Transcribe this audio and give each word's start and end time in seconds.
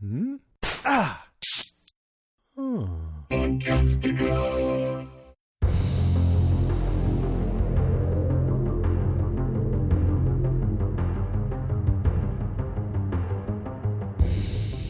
Hmm? 0.00 0.36
Ah! 0.84 1.26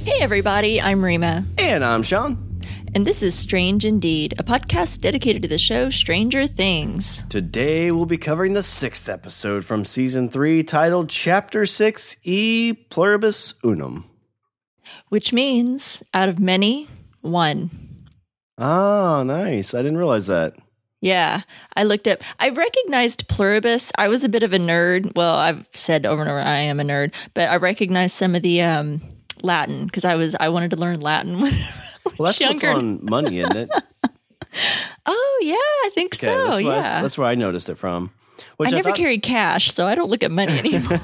Hey, 0.05 0.21
everybody, 0.21 0.79
I'm 0.79 1.03
Rima. 1.03 1.47
And 1.57 1.83
I'm 1.83 2.03
Sean. 2.03 2.61
And 2.95 3.07
this 3.07 3.23
is 3.23 3.35
Strange 3.35 3.87
Indeed, 3.87 4.35
a 4.39 4.43
podcast 4.43 5.01
dedicated 5.01 5.41
to 5.41 5.49
the 5.49 5.57
show 5.57 5.89
Stranger 5.89 6.47
Things. 6.47 7.23
Today 7.31 7.91
we'll 7.91 8.05
be 8.05 8.19
covering 8.19 8.53
the 8.53 8.63
sixth 8.63 9.09
episode 9.09 9.65
from 9.65 9.87
season 9.87 10.29
three 10.29 10.63
titled 10.63 11.09
Chapter 11.09 11.65
6 11.65 12.17
E 12.25 12.75
Pluribus 12.91 13.55
Unum. 13.65 14.05
Which 15.09 15.33
means, 15.33 16.03
out 16.15 16.29
of 16.29 16.39
many, 16.39 16.89
one. 17.21 17.71
Oh, 18.59 19.23
nice. 19.25 19.75
I 19.75 19.79
didn't 19.79 19.97
realize 19.99 20.27
that. 20.27 20.55
Yeah, 21.01 21.43
I 21.77 21.85
looked 21.85 22.09
up. 22.09 22.23
I 22.41 22.49
recognized 22.49 23.29
pluribus. 23.29 23.93
I 23.97 24.09
was 24.09 24.25
a 24.25 24.29
bit 24.29 24.43
of 24.43 24.53
a 24.53 24.59
nerd. 24.59 25.15
Well, 25.15 25.37
I've 25.37 25.65
said 25.73 26.05
over 26.05 26.23
and 26.23 26.31
over 26.31 26.41
I 26.41 26.57
am 26.59 26.81
a 26.81 26.85
nerd, 26.85 27.13
but 27.35 27.49
I 27.49 27.57
recognized 27.57 28.17
some 28.17 28.35
of 28.35 28.43
the 28.43 28.63
um, 28.63 29.01
Latin 29.43 29.87
because 29.87 30.05
I 30.05 30.17
was 30.17 30.35
I 30.41 30.49
wanted 30.49 30.73
to 30.73 30.77
learn 30.77 31.01
Latin 31.01 31.41
when 31.41 31.55
Well, 32.19 32.33
that's 32.33 32.41
what's 32.41 32.65
on 32.65 33.05
money, 33.05 33.39
isn't 33.41 33.57
it? 33.57 33.71
Oh 35.07 35.39
yeah, 35.43 35.55
I 35.55 35.91
think 35.95 36.15
so. 36.15 36.27
that's 36.27 36.61
where 36.63 36.73
I- 36.73 36.77
yeah, 36.81 37.03
that's 37.03 37.17
where 37.19 37.29
I 37.29 37.35
noticed 37.35 37.69
it 37.69 37.77
from. 37.77 38.11
I 38.41 38.43
Which 38.57 38.73
I, 38.73 38.77
never 38.77 38.91
thought, 38.91 38.99
carried 38.99 39.23
cash, 39.23 39.73
so 39.73 39.87
I 39.87 39.95
don't 39.95 40.11
look 40.11 40.23
at 40.23 40.31
money 40.31 40.59
anymore. 40.59 40.99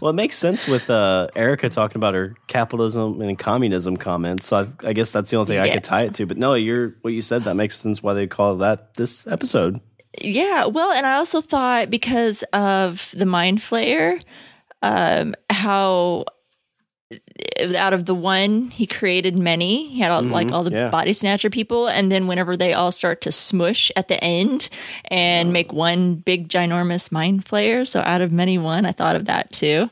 Well, 0.00 0.10
it 0.10 0.14
makes 0.14 0.36
sense 0.36 0.66
with 0.66 0.90
uh, 0.90 1.28
Erica 1.34 1.68
talking 1.68 1.96
about 1.96 2.14
her 2.14 2.34
capitalism 2.46 3.20
and 3.20 3.38
communism 3.38 3.96
comments. 3.96 4.46
So 4.46 4.58
I, 4.58 4.88
I 4.88 4.92
guess 4.92 5.10
that's 5.10 5.30
the 5.30 5.36
only 5.36 5.48
thing 5.48 5.58
I 5.58 5.70
could 5.70 5.84
tie 5.84 6.02
it 6.02 6.14
to. 6.16 6.26
But 6.26 6.36
no, 6.36 6.54
you're 6.54 6.96
what 7.02 7.12
you 7.12 7.22
said 7.22 7.44
that 7.44 7.54
makes 7.54 7.76
sense 7.76 8.02
why 8.02 8.14
they 8.14 8.26
call 8.26 8.56
that 8.58 8.94
this 8.94 9.26
episode. 9.26 9.80
Yeah, 10.20 10.66
well, 10.66 10.92
and 10.92 11.06
I 11.06 11.14
also 11.14 11.40
thought 11.40 11.90
because 11.90 12.42
of 12.52 13.12
the 13.16 13.26
mind 13.26 13.58
flayer, 13.58 14.22
um, 14.82 15.34
how 15.50 16.24
out 17.76 17.92
of 17.92 18.06
the 18.06 18.14
one 18.14 18.70
he 18.70 18.86
created 18.86 19.38
many. 19.38 19.88
He 19.88 20.00
had 20.00 20.10
all, 20.10 20.22
like 20.22 20.52
all 20.52 20.62
the 20.62 20.70
yeah. 20.70 20.90
body 20.90 21.12
snatcher 21.12 21.50
people, 21.50 21.88
and 21.88 22.12
then 22.12 22.26
whenever 22.26 22.56
they 22.56 22.74
all 22.74 22.92
start 22.92 23.20
to 23.22 23.32
smush 23.32 23.90
at 23.96 24.08
the 24.08 24.22
end 24.22 24.68
and 25.06 25.52
make 25.52 25.72
one 25.72 26.16
big 26.16 26.48
ginormous 26.48 27.10
mind 27.10 27.44
flayer, 27.44 27.86
so 27.86 28.00
out 28.00 28.20
of 28.20 28.30
many 28.30 28.58
one, 28.58 28.84
I 28.86 28.92
thought 28.92 29.16
of 29.16 29.24
that 29.26 29.50
too. 29.52 29.88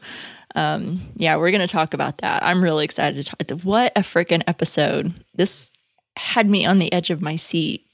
Um, 0.54 1.00
yeah, 1.16 1.36
we're 1.36 1.50
gonna 1.50 1.66
talk 1.66 1.94
about 1.94 2.18
that. 2.18 2.42
I'm 2.42 2.62
really 2.62 2.84
excited 2.84 3.24
to 3.24 3.30
talk. 3.30 3.60
What 3.62 3.92
a 3.96 4.00
freaking 4.00 4.42
episode! 4.46 5.14
This 5.34 5.72
had 6.16 6.48
me 6.48 6.64
on 6.64 6.78
the 6.78 6.92
edge 6.92 7.10
of 7.10 7.22
my 7.22 7.36
seat 7.36 7.86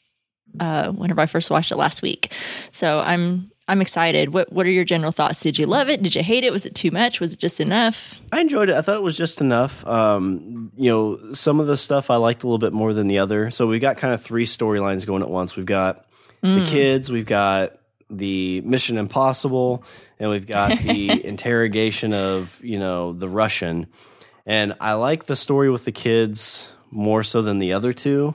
uh, 0.58 0.90
whenever 0.90 1.20
I 1.20 1.26
first 1.26 1.50
watched 1.50 1.72
it 1.72 1.76
last 1.76 2.02
week. 2.02 2.32
So 2.72 3.00
I'm 3.00 3.51
I'm 3.68 3.80
excited. 3.80 4.34
What 4.34 4.52
what 4.52 4.66
are 4.66 4.70
your 4.70 4.84
general 4.84 5.12
thoughts? 5.12 5.40
Did 5.40 5.58
you 5.58 5.66
love 5.66 5.88
it? 5.88 6.02
Did 6.02 6.14
you 6.14 6.22
hate 6.22 6.44
it? 6.44 6.52
Was 6.52 6.66
it 6.66 6.74
too 6.74 6.90
much? 6.90 7.20
Was 7.20 7.32
it 7.32 7.38
just 7.38 7.60
enough? 7.60 8.20
I 8.32 8.40
enjoyed 8.40 8.68
it. 8.68 8.74
I 8.74 8.82
thought 8.82 8.96
it 8.96 9.02
was 9.02 9.16
just 9.16 9.40
enough. 9.40 9.86
Um, 9.86 10.72
you 10.76 10.90
know, 10.90 11.32
some 11.32 11.60
of 11.60 11.66
the 11.66 11.76
stuff 11.76 12.10
I 12.10 12.16
liked 12.16 12.42
a 12.42 12.46
little 12.46 12.58
bit 12.58 12.72
more 12.72 12.92
than 12.92 13.06
the 13.06 13.18
other. 13.18 13.50
So 13.50 13.66
we 13.66 13.78
got 13.78 13.96
kind 13.98 14.12
of 14.12 14.20
three 14.20 14.44
storylines 14.44 15.06
going 15.06 15.22
at 15.22 15.30
once. 15.30 15.56
We've 15.56 15.66
got 15.66 16.06
the 16.42 16.64
kids, 16.66 17.10
we've 17.10 17.24
got 17.26 17.78
the 18.10 18.60
Mission 18.62 18.98
Impossible, 18.98 19.84
and 20.18 20.28
we've 20.28 20.46
got 20.46 20.76
the 20.82 21.24
interrogation 21.24 22.12
of 22.12 22.60
you 22.64 22.78
know 22.78 23.12
the 23.12 23.28
Russian. 23.28 23.86
And 24.44 24.74
I 24.80 24.94
like 24.94 25.26
the 25.26 25.36
story 25.36 25.70
with 25.70 25.84
the 25.84 25.92
kids 25.92 26.72
more 26.90 27.22
so 27.22 27.42
than 27.42 27.58
the 27.60 27.72
other 27.74 27.92
2 27.92 28.34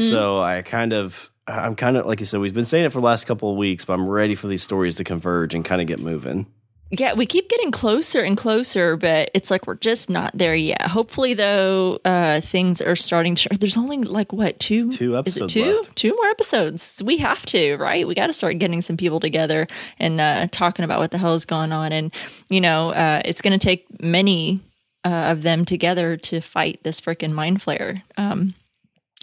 So 0.00 0.40
I 0.40 0.62
kind 0.62 0.92
of. 0.92 1.30
I'm 1.48 1.76
kind 1.76 1.96
of 1.96 2.06
like 2.06 2.20
you 2.20 2.26
said. 2.26 2.40
We've 2.40 2.54
been 2.54 2.64
saying 2.64 2.86
it 2.86 2.92
for 2.92 3.00
the 3.00 3.06
last 3.06 3.26
couple 3.26 3.50
of 3.50 3.56
weeks, 3.56 3.84
but 3.84 3.94
I'm 3.94 4.08
ready 4.08 4.34
for 4.34 4.46
these 4.48 4.62
stories 4.62 4.96
to 4.96 5.04
converge 5.04 5.54
and 5.54 5.64
kind 5.64 5.80
of 5.80 5.86
get 5.86 6.00
moving. 6.00 6.46
Yeah, 6.90 7.14
we 7.14 7.26
keep 7.26 7.48
getting 7.48 7.72
closer 7.72 8.20
and 8.20 8.36
closer, 8.36 8.96
but 8.96 9.30
it's 9.34 9.50
like 9.50 9.66
we're 9.66 9.74
just 9.74 10.08
not 10.08 10.30
there 10.38 10.54
yet. 10.54 10.82
Hopefully, 10.82 11.34
though, 11.34 11.98
uh, 12.04 12.40
things 12.40 12.80
are 12.80 12.94
starting 12.94 13.34
to. 13.34 13.48
There's 13.58 13.76
only 13.76 13.98
like 13.98 14.32
what 14.32 14.60
two 14.60 14.92
Two 14.92 15.16
episodes 15.18 15.52
two? 15.52 15.78
left. 15.78 15.96
Two 15.96 16.14
more 16.14 16.26
episodes. 16.26 17.02
We 17.04 17.16
have 17.18 17.44
to, 17.46 17.74
right? 17.76 18.06
We 18.06 18.14
got 18.14 18.28
to 18.28 18.32
start 18.32 18.58
getting 18.60 18.82
some 18.82 18.96
people 18.96 19.18
together 19.18 19.66
and 19.98 20.20
uh, 20.20 20.46
talking 20.52 20.84
about 20.84 21.00
what 21.00 21.10
the 21.10 21.18
hell 21.18 21.34
is 21.34 21.44
going 21.44 21.72
on. 21.72 21.90
And 21.92 22.14
you 22.50 22.60
know, 22.60 22.90
uh, 22.92 23.20
it's 23.24 23.40
going 23.40 23.58
to 23.58 23.64
take 23.64 24.00
many 24.00 24.60
uh, 25.04 25.32
of 25.32 25.42
them 25.42 25.64
together 25.64 26.16
to 26.18 26.40
fight 26.40 26.80
this 26.84 27.00
freaking 27.00 27.32
mind 27.32 27.60
flayer. 27.60 28.00
Um, 28.16 28.54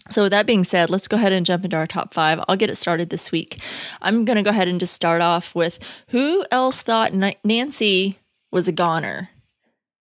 so, 0.09 0.23
with 0.23 0.31
that 0.31 0.45
being 0.45 0.63
said, 0.63 0.89
let's 0.89 1.07
go 1.07 1.17
ahead 1.17 1.31
and 1.31 1.45
jump 1.45 1.63
into 1.63 1.77
our 1.77 1.87
top 1.87 2.13
five. 2.13 2.39
I'll 2.47 2.57
get 2.57 2.69
it 2.69 2.75
started 2.75 3.09
this 3.09 3.31
week. 3.31 3.63
I'm 4.01 4.25
going 4.25 4.35
to 4.35 4.43
go 4.43 4.49
ahead 4.49 4.67
and 4.67 4.79
just 4.79 4.93
start 4.93 5.21
off 5.21 5.55
with 5.55 5.79
who 6.09 6.45
else 6.51 6.81
thought 6.81 7.13
Nancy 7.13 8.19
was 8.51 8.67
a 8.67 8.71
goner? 8.71 9.29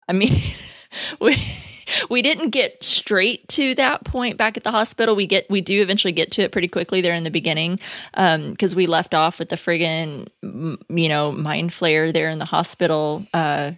I 0.08 0.14
mean, 0.14 0.34
we 1.20 1.38
we 2.10 2.22
didn't 2.22 2.50
get 2.50 2.84
straight 2.84 3.48
to 3.50 3.76
that 3.76 4.04
point 4.04 4.38
back 4.38 4.58
at 4.58 4.64
the 4.64 4.72
hospital. 4.72 5.16
We 5.16 5.26
get 5.26 5.50
we 5.50 5.62
do 5.62 5.82
eventually 5.82 6.12
get 6.12 6.32
to 6.34 6.44
it 6.44 6.52
pretty 6.52 6.68
quickly 6.68 7.02
there 7.02 7.14
in 7.14 7.24
the 7.24 7.32
beginning 7.32 7.80
because 8.14 8.76
we 8.76 8.88
left 8.88 9.14
off 9.14 9.40
with 9.40 9.50
the 9.50 9.56
friggin' 9.56 10.28
you 10.42 11.10
know 11.10 11.32
mind 11.32 11.72
flayer 11.72 12.12
there 12.14 12.30
in 12.30 12.40
the 12.40 12.46
hospital. 12.46 13.26
Uh, 13.34 13.74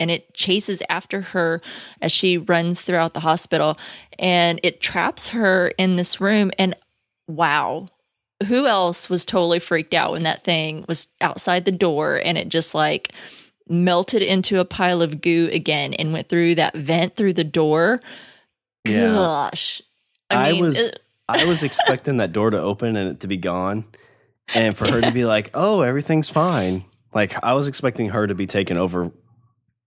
and 0.00 0.10
it 0.10 0.32
chases 0.34 0.82
after 0.88 1.20
her 1.20 1.60
as 2.00 2.12
she 2.12 2.38
runs 2.38 2.82
throughout 2.82 3.14
the 3.14 3.20
hospital 3.20 3.78
and 4.18 4.60
it 4.62 4.80
traps 4.80 5.28
her 5.28 5.68
in 5.78 5.96
this 5.96 6.20
room 6.20 6.50
and 6.58 6.74
wow 7.26 7.86
who 8.46 8.66
else 8.66 9.10
was 9.10 9.24
totally 9.24 9.58
freaked 9.58 9.94
out 9.94 10.12
when 10.12 10.22
that 10.22 10.44
thing 10.44 10.84
was 10.88 11.08
outside 11.20 11.64
the 11.64 11.72
door 11.72 12.20
and 12.24 12.38
it 12.38 12.48
just 12.48 12.74
like 12.74 13.12
melted 13.68 14.22
into 14.22 14.60
a 14.60 14.64
pile 14.64 15.02
of 15.02 15.20
goo 15.20 15.48
again 15.52 15.92
and 15.94 16.12
went 16.12 16.28
through 16.28 16.54
that 16.54 16.74
vent 16.74 17.16
through 17.16 17.32
the 17.32 17.44
door 17.44 18.00
Yeah. 18.86 19.12
gosh 19.12 19.82
I, 20.30 20.50
i, 20.50 20.52
mean 20.52 20.62
was 20.62 20.78
uh, 20.78 20.90
I 21.28 21.44
was 21.44 21.62
expecting 21.64 22.18
that 22.18 22.32
door 22.32 22.50
to 22.50 22.60
open 22.60 22.96
and 22.96 23.10
it 23.10 23.20
to 23.20 23.26
be 23.28 23.36
gone, 23.36 23.84
and 24.54 24.76
for 24.76 24.90
her 24.90 25.00
to 25.00 25.10
be 25.10 25.24
like, 25.24 25.50
"Oh, 25.54 25.82
everything's 25.82 26.30
fine." 26.30 26.84
Like 27.12 27.42
I 27.44 27.54
was 27.54 27.68
expecting 27.68 28.08
her 28.10 28.26
to 28.26 28.34
be 28.34 28.46
taken 28.46 28.76
over 28.78 29.10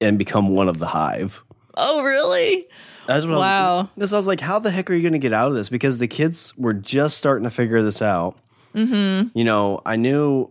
and 0.02 0.18
become 0.18 0.50
one 0.50 0.68
of 0.68 0.80
the 0.80 0.88
hive. 0.88 1.44
oh 1.76 2.04
really 2.04 2.66
That's 3.08 3.26
what 3.26 3.36
I 3.36 3.40
Wow. 3.40 3.78
was. 3.82 3.88
This 3.98 4.14
I 4.14 4.18
was 4.18 4.28
like, 4.28 4.40
"How 4.42 4.60
the 4.60 4.72
heck 4.72 4.90
are 4.90 4.94
you 4.94 5.02
going 5.02 5.14
to 5.14 5.20
get 5.20 5.34
out 5.34 5.48
of 5.50 5.54
this?" 5.56 5.70
Because 5.70 6.00
the 6.00 6.08
kids 6.08 6.54
were 6.58 6.74
just 6.74 7.18
starting 7.18 7.44
to 7.46 7.50
figure 7.50 7.82
this 7.82 8.02
out. 8.02 8.38
Mm-hmm. 8.76 9.38
You 9.38 9.44
know, 9.44 9.82
I 9.86 9.96
knew. 9.96 10.50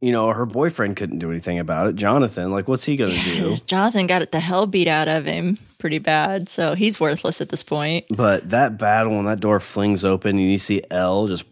You 0.00 0.12
know, 0.12 0.28
her 0.30 0.46
boyfriend 0.46 0.94
couldn't 0.96 1.18
do 1.18 1.28
anything 1.28 1.58
about 1.58 1.88
it. 1.88 1.96
Jonathan, 1.96 2.52
like, 2.52 2.68
what's 2.68 2.84
he 2.84 2.94
going 2.96 3.10
to 3.10 3.18
do? 3.24 3.56
jonathan 3.66 4.06
got 4.06 4.30
the 4.30 4.38
hell 4.38 4.64
beat 4.64 4.86
out 4.86 5.08
of 5.08 5.24
him 5.24 5.58
pretty 5.80 5.98
bad 5.98 6.48
so 6.48 6.74
he's 6.74 7.00
worthless 7.00 7.40
at 7.40 7.48
this 7.48 7.64
point 7.64 8.04
But 8.08 8.48
that 8.50 8.78
battle 8.78 9.16
when 9.16 9.24
that 9.24 9.40
door 9.40 9.58
flings 9.58 10.04
open 10.04 10.38
and 10.38 10.48
you 10.52 10.58
see 10.58 10.82
El 10.88 11.26
just 11.26 11.46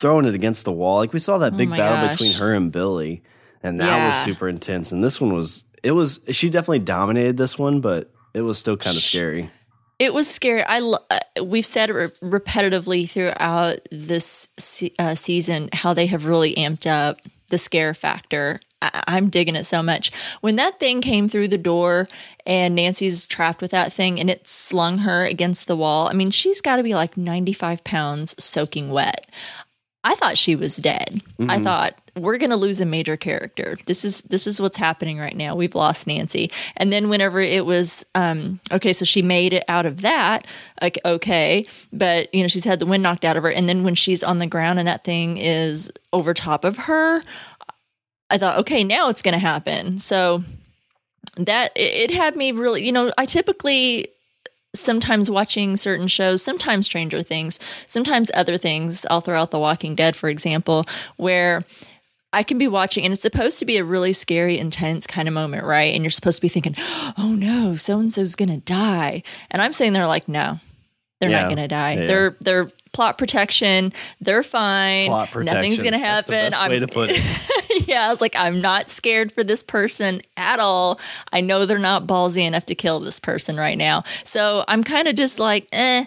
throwing 0.00 0.24
it 0.24 0.34
against 0.34 0.64
the 0.64 0.72
wall, 0.72 0.96
like 1.00 1.12
we 1.12 1.18
saw 1.18 1.36
that 1.38 1.54
big 1.54 1.68
Oh 1.68 1.76
battle 1.76 2.06
gosh. 2.08 2.12
between 2.12 2.32
her 2.36 2.54
and 2.54 2.72
Billy, 2.72 3.22
and 3.62 3.78
that 3.80 4.06
was 4.06 4.16
super 4.24 4.48
intense. 4.48 4.90
And 4.90 5.04
this 5.04 5.20
one 5.20 5.34
was, 5.34 5.66
it 5.82 5.92
was, 5.92 6.20
she 6.30 6.50
definitely 6.50 6.80
dominated 6.80 7.36
this 7.36 7.58
one, 7.58 7.80
but 7.80 8.10
it 8.34 8.42
was 8.42 8.58
still 8.58 8.76
kind 8.76 8.96
of 8.96 9.02
scary. 9.02 9.50
It 9.98 10.12
was 10.14 10.28
scary. 10.28 10.62
I 10.64 10.80
lo- 10.80 10.98
uh, 11.10 11.20
we've 11.44 11.66
said 11.66 11.90
re- 11.90 12.08
repetitively 12.22 13.08
throughout 13.08 13.78
this 13.90 14.48
se- 14.58 14.94
uh, 14.98 15.14
season 15.14 15.68
how 15.72 15.94
they 15.94 16.06
have 16.06 16.24
really 16.26 16.54
amped 16.56 16.86
up 16.86 17.20
the 17.50 17.58
scare 17.58 17.94
factor. 17.94 18.60
I- 18.80 19.04
I'm 19.06 19.28
digging 19.30 19.54
it 19.54 19.64
so 19.64 19.82
much. 19.82 20.10
When 20.40 20.56
that 20.56 20.80
thing 20.80 21.02
came 21.02 21.28
through 21.28 21.48
the 21.48 21.58
door 21.58 22.08
and 22.46 22.74
Nancy's 22.74 23.26
trapped 23.26 23.62
with 23.62 23.70
that 23.70 23.92
thing 23.92 24.18
and 24.18 24.28
it 24.28 24.48
slung 24.48 24.98
her 24.98 25.24
against 25.24 25.68
the 25.68 25.76
wall, 25.76 26.08
I 26.08 26.14
mean, 26.14 26.30
she's 26.32 26.60
got 26.60 26.76
to 26.76 26.82
be 26.82 26.94
like 26.96 27.16
95 27.16 27.84
pounds 27.84 28.34
soaking 28.42 28.90
wet. 28.90 29.26
I 30.02 30.16
thought 30.16 30.36
she 30.38 30.56
was 30.56 30.76
dead. 30.78 31.22
I 31.48 31.60
thought 31.62 31.96
we're 32.14 32.36
going 32.36 32.50
to 32.50 32.56
lose 32.56 32.80
a 32.80 32.84
major 32.84 33.16
character. 33.16 33.76
This 33.86 34.04
is 34.04 34.22
this 34.22 34.46
is 34.46 34.60
what's 34.60 34.76
happening 34.76 35.18
right 35.18 35.36
now. 35.36 35.54
We've 35.54 35.74
lost 35.74 36.06
Nancy. 36.06 36.50
And 36.76 36.92
then 36.92 37.08
whenever 37.08 37.40
it 37.40 37.64
was 37.64 38.04
um 38.14 38.60
okay, 38.70 38.92
so 38.92 39.04
she 39.04 39.22
made 39.22 39.52
it 39.52 39.64
out 39.68 39.86
of 39.86 40.02
that. 40.02 40.46
Like 40.80 40.98
okay, 41.04 41.64
but 41.92 42.32
you 42.34 42.42
know, 42.42 42.48
she's 42.48 42.64
had 42.64 42.78
the 42.78 42.86
wind 42.86 43.02
knocked 43.02 43.24
out 43.24 43.36
of 43.36 43.42
her 43.44 43.50
and 43.50 43.68
then 43.68 43.82
when 43.82 43.94
she's 43.94 44.22
on 44.22 44.38
the 44.38 44.46
ground 44.46 44.78
and 44.78 44.88
that 44.88 45.04
thing 45.04 45.38
is 45.38 45.90
over 46.12 46.34
top 46.34 46.64
of 46.64 46.76
her, 46.78 47.22
I 48.28 48.38
thought 48.38 48.58
okay, 48.58 48.84
now 48.84 49.08
it's 49.08 49.22
going 49.22 49.32
to 49.32 49.38
happen. 49.38 49.98
So 49.98 50.44
that 51.36 51.72
it, 51.74 52.10
it 52.10 52.14
had 52.14 52.36
me 52.36 52.52
really, 52.52 52.84
you 52.84 52.92
know, 52.92 53.10
I 53.16 53.24
typically 53.24 54.08
sometimes 54.74 55.30
watching 55.30 55.76
certain 55.76 56.08
shows, 56.08 56.42
sometimes 56.42 56.86
Stranger 56.86 57.22
Things, 57.22 57.58
sometimes 57.86 58.30
other 58.34 58.56
things. 58.56 59.04
I'll 59.10 59.20
throw 59.20 59.40
out 59.40 59.50
The 59.50 59.58
Walking 59.58 59.94
Dead, 59.94 60.16
for 60.16 60.28
example, 60.28 60.86
where 61.16 61.62
I 62.32 62.42
can 62.42 62.58
be 62.58 62.68
watching, 62.68 63.04
and 63.04 63.12
it's 63.12 63.22
supposed 63.22 63.58
to 63.58 63.64
be 63.64 63.76
a 63.76 63.84
really 63.84 64.12
scary, 64.12 64.58
intense 64.58 65.06
kind 65.06 65.28
of 65.28 65.34
moment, 65.34 65.64
right? 65.64 65.94
And 65.94 66.02
you're 66.02 66.10
supposed 66.10 66.38
to 66.38 66.42
be 66.42 66.48
thinking, 66.48 66.74
"Oh 67.18 67.34
no, 67.36 67.76
so 67.76 67.98
and 67.98 68.12
so's 68.12 68.34
gonna 68.34 68.56
die," 68.58 69.22
and 69.50 69.60
I'm 69.62 69.72
sitting 69.72 69.92
there 69.92 70.06
like, 70.06 70.28
"No, 70.28 70.58
they're 71.20 71.30
Yeah. 71.30 71.42
not 71.42 71.48
gonna 71.50 71.68
die. 71.68 71.92
Yeah. 71.94 72.06
They're 72.06 72.36
they're 72.40 72.68
plot 72.92 73.16
protection. 73.18 73.92
They're 74.20 74.42
fine. 74.42 75.06
Plot 75.08 75.30
protection. 75.30 75.54
Nothing's 75.56 75.82
gonna 75.82 75.98
That's 75.98 76.26
the 76.26 76.34
happen." 76.36 76.50
best 76.52 76.68
way 76.68 76.78
to 76.78 76.88
put 76.88 77.10
it. 77.10 77.22
yeah, 77.88 78.06
I 78.06 78.10
was 78.10 78.20
like, 78.20 78.36
I'm 78.36 78.60
not 78.60 78.90
scared 78.90 79.32
for 79.32 79.42
this 79.44 79.62
person 79.62 80.20
at 80.36 80.60
all. 80.60 81.00
I 81.32 81.40
know 81.40 81.64
they're 81.66 81.78
not 81.78 82.06
ballsy 82.06 82.46
enough 82.46 82.66
to 82.66 82.74
kill 82.74 83.00
this 83.00 83.18
person 83.18 83.56
right 83.56 83.78
now. 83.78 84.04
So 84.24 84.64
I'm 84.68 84.84
kind 84.84 85.08
of 85.08 85.16
just 85.16 85.38
like, 85.38 85.68
eh. 85.72 86.04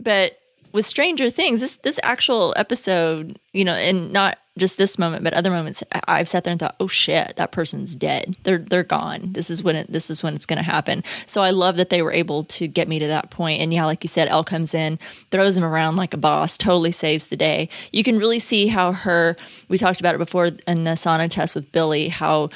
But 0.00 0.38
with 0.76 0.86
Stranger 0.86 1.30
Things, 1.30 1.62
this 1.62 1.76
this 1.76 1.98
actual 2.02 2.52
episode, 2.54 3.38
you 3.54 3.64
know, 3.64 3.72
and 3.72 4.12
not 4.12 4.38
just 4.58 4.76
this 4.76 4.98
moment, 4.98 5.24
but 5.24 5.32
other 5.32 5.50
moments, 5.50 5.82
I've 6.06 6.28
sat 6.28 6.44
there 6.44 6.50
and 6.50 6.60
thought, 6.60 6.76
oh 6.80 6.86
shit, 6.86 7.36
that 7.36 7.50
person's 7.50 7.96
dead. 7.96 8.36
They're 8.42 8.58
they're 8.58 8.84
gone. 8.84 9.32
This 9.32 9.48
is 9.48 9.62
when 9.62 9.74
it 9.74 9.90
this 9.90 10.10
is 10.10 10.22
when 10.22 10.34
it's 10.34 10.44
going 10.44 10.58
to 10.58 10.62
happen. 10.62 11.02
So 11.24 11.42
I 11.42 11.50
love 11.50 11.76
that 11.78 11.88
they 11.88 12.02
were 12.02 12.12
able 12.12 12.44
to 12.44 12.68
get 12.68 12.88
me 12.88 12.98
to 12.98 13.06
that 13.06 13.30
point. 13.30 13.62
And 13.62 13.72
yeah, 13.72 13.86
like 13.86 14.04
you 14.04 14.08
said, 14.08 14.28
El 14.28 14.44
comes 14.44 14.74
in, 14.74 14.98
throws 15.30 15.56
him 15.56 15.64
around 15.64 15.96
like 15.96 16.12
a 16.12 16.18
boss, 16.18 16.58
totally 16.58 16.92
saves 16.92 17.28
the 17.28 17.36
day. 17.36 17.70
You 17.90 18.04
can 18.04 18.18
really 18.18 18.38
see 18.38 18.66
how 18.66 18.92
her. 18.92 19.34
We 19.68 19.78
talked 19.78 20.00
about 20.00 20.14
it 20.14 20.18
before 20.18 20.46
in 20.46 20.82
the 20.82 20.90
sauna 20.90 21.30
test 21.30 21.54
with 21.54 21.72
Billy, 21.72 22.08
how 22.08 22.50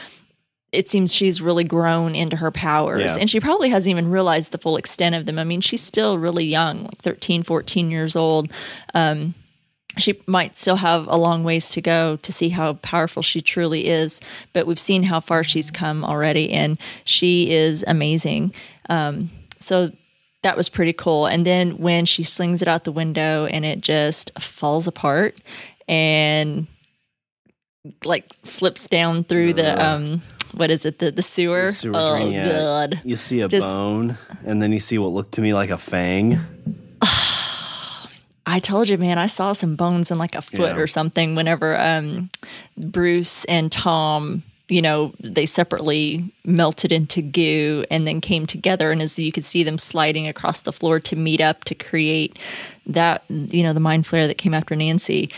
it 0.72 0.88
seems 0.88 1.12
she's 1.12 1.42
really 1.42 1.64
grown 1.64 2.14
into 2.14 2.36
her 2.36 2.50
powers. 2.50 3.16
Yeah. 3.16 3.20
and 3.20 3.30
she 3.30 3.40
probably 3.40 3.70
hasn't 3.70 3.90
even 3.90 4.10
realized 4.10 4.52
the 4.52 4.58
full 4.58 4.76
extent 4.76 5.14
of 5.14 5.26
them. 5.26 5.38
I 5.38 5.44
mean 5.44 5.60
she's 5.60 5.82
still 5.82 6.18
really 6.18 6.44
young 6.44 6.84
like 6.84 6.98
13 7.02 7.42
14 7.42 7.90
years 7.90 8.16
old. 8.16 8.50
Um, 8.94 9.34
she 9.98 10.20
might 10.26 10.56
still 10.56 10.76
have 10.76 11.08
a 11.08 11.16
long 11.16 11.42
ways 11.42 11.68
to 11.70 11.80
go 11.80 12.16
to 12.16 12.32
see 12.32 12.50
how 12.50 12.74
powerful 12.74 13.22
she 13.22 13.40
truly 13.40 13.88
is 13.88 14.20
but 14.52 14.64
we've 14.64 14.78
seen 14.78 15.02
how 15.02 15.18
far 15.18 15.42
she's 15.42 15.68
come 15.70 16.04
already 16.04 16.50
and 16.52 16.78
she 17.04 17.50
is 17.50 17.84
amazing. 17.88 18.54
Um, 18.88 19.30
so 19.58 19.90
that 20.42 20.56
was 20.56 20.68
pretty 20.68 20.92
cool. 20.92 21.26
And 21.26 21.44
then 21.44 21.72
when 21.78 22.06
she 22.06 22.22
slings 22.22 22.62
it 22.62 22.68
out 22.68 22.84
the 22.84 22.92
window 22.92 23.46
and 23.46 23.64
it 23.64 23.80
just 23.80 24.30
falls 24.40 24.86
apart 24.86 25.38
and 25.88 26.66
like 28.04 28.30
slips 28.42 28.86
down 28.86 29.24
through 29.24 29.54
the 29.54 29.84
um 29.84 30.22
what 30.52 30.70
is 30.70 30.84
it 30.84 30.98
the 30.98 31.10
the 31.10 31.22
sewer, 31.22 31.66
The 31.66 31.72
sewer 31.72 31.92
oh 31.96 32.10
drain, 32.16 32.32
yeah. 32.32 32.48
god 32.52 33.00
You 33.04 33.16
see 33.16 33.40
a 33.40 33.48
Just- 33.48 33.66
bone, 33.66 34.16
and 34.44 34.60
then 34.62 34.72
you 34.72 34.80
see 34.80 34.98
what 34.98 35.08
looked 35.12 35.32
to 35.32 35.40
me 35.40 35.54
like 35.54 35.70
a 35.70 35.78
fang. 35.78 36.38
I 38.46 38.58
told 38.58 38.88
you, 38.88 38.98
man, 38.98 39.18
I 39.18 39.26
saw 39.26 39.52
some 39.52 39.76
bones 39.76 40.10
in 40.10 40.18
like 40.18 40.34
a 40.34 40.42
foot 40.42 40.74
Yeah. 40.74 40.76
or 40.76 40.86
something 40.86 41.34
whenever 41.34 41.78
um, 41.78 42.30
Bruce 42.76 43.44
and 43.44 43.70
Tom, 43.70 44.42
you 44.68 44.82
know, 44.82 45.12
they 45.20 45.46
separately 45.46 46.32
melted 46.44 46.90
into 46.90 47.22
goo 47.22 47.84
and 47.90 48.06
then 48.08 48.20
came 48.20 48.46
together. 48.46 48.90
And 48.90 49.02
as 49.02 49.18
you 49.18 49.30
could 49.30 49.44
see 49.44 49.62
them 49.62 49.78
sliding 49.78 50.26
across 50.26 50.62
the 50.62 50.72
floor 50.72 50.98
to 51.00 51.16
meet 51.16 51.40
up 51.40 51.62
to 51.64 51.74
create 51.76 52.38
that, 52.86 53.22
you 53.28 53.62
know, 53.62 53.72
the 53.72 53.78
mind 53.80 54.04
flayer 54.04 54.26
that 54.26 54.38
came 54.38 54.54
after 54.54 54.74
Nancy. 54.74 55.30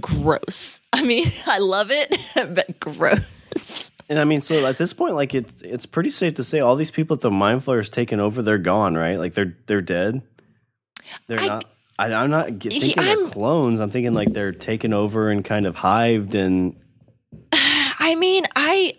Gross. 0.00 0.80
I 0.92 1.04
mean, 1.04 1.30
I 1.46 1.58
love 1.58 1.90
it, 1.92 2.16
but 2.34 2.80
gross. 2.80 3.92
And 4.10 4.18
I 4.18 4.24
mean, 4.24 4.40
so 4.42 4.66
at 4.66 4.76
this 4.76 4.92
point, 4.92 5.14
like 5.14 5.34
it's 5.34 5.62
it's 5.62 5.86
pretty 5.86 6.10
safe 6.10 6.34
to 6.34 6.42
say 6.44 6.58
all 6.60 6.74
these 6.76 6.90
people 6.90 7.16
that 7.16 7.22
the 7.22 7.30
mind 7.30 7.64
flayer's 7.64 7.88
taken 7.88 8.18
over, 8.20 8.42
they're 8.42 8.58
gone, 8.58 8.96
right? 8.96 9.18
Like 9.18 9.32
they're 9.34 9.56
they're 9.66 9.80
dead. 9.80 10.20
They're 11.28 11.40
I- 11.40 11.46
not. 11.46 11.64
I, 11.98 12.12
I'm 12.14 12.30
not 12.30 12.58
g- 12.58 12.70
thinking 12.70 13.04
they're 13.04 13.16
I'm- 13.18 13.30
clones. 13.30 13.78
I'm 13.78 13.90
thinking 13.90 14.12
like 14.14 14.32
they're 14.32 14.52
taken 14.52 14.92
over 14.92 15.30
and 15.30 15.44
kind 15.44 15.64
of 15.66 15.76
hived 15.76 16.34
and 16.34 16.74
I 17.52 18.14
mean, 18.16 18.46
I 18.56 18.96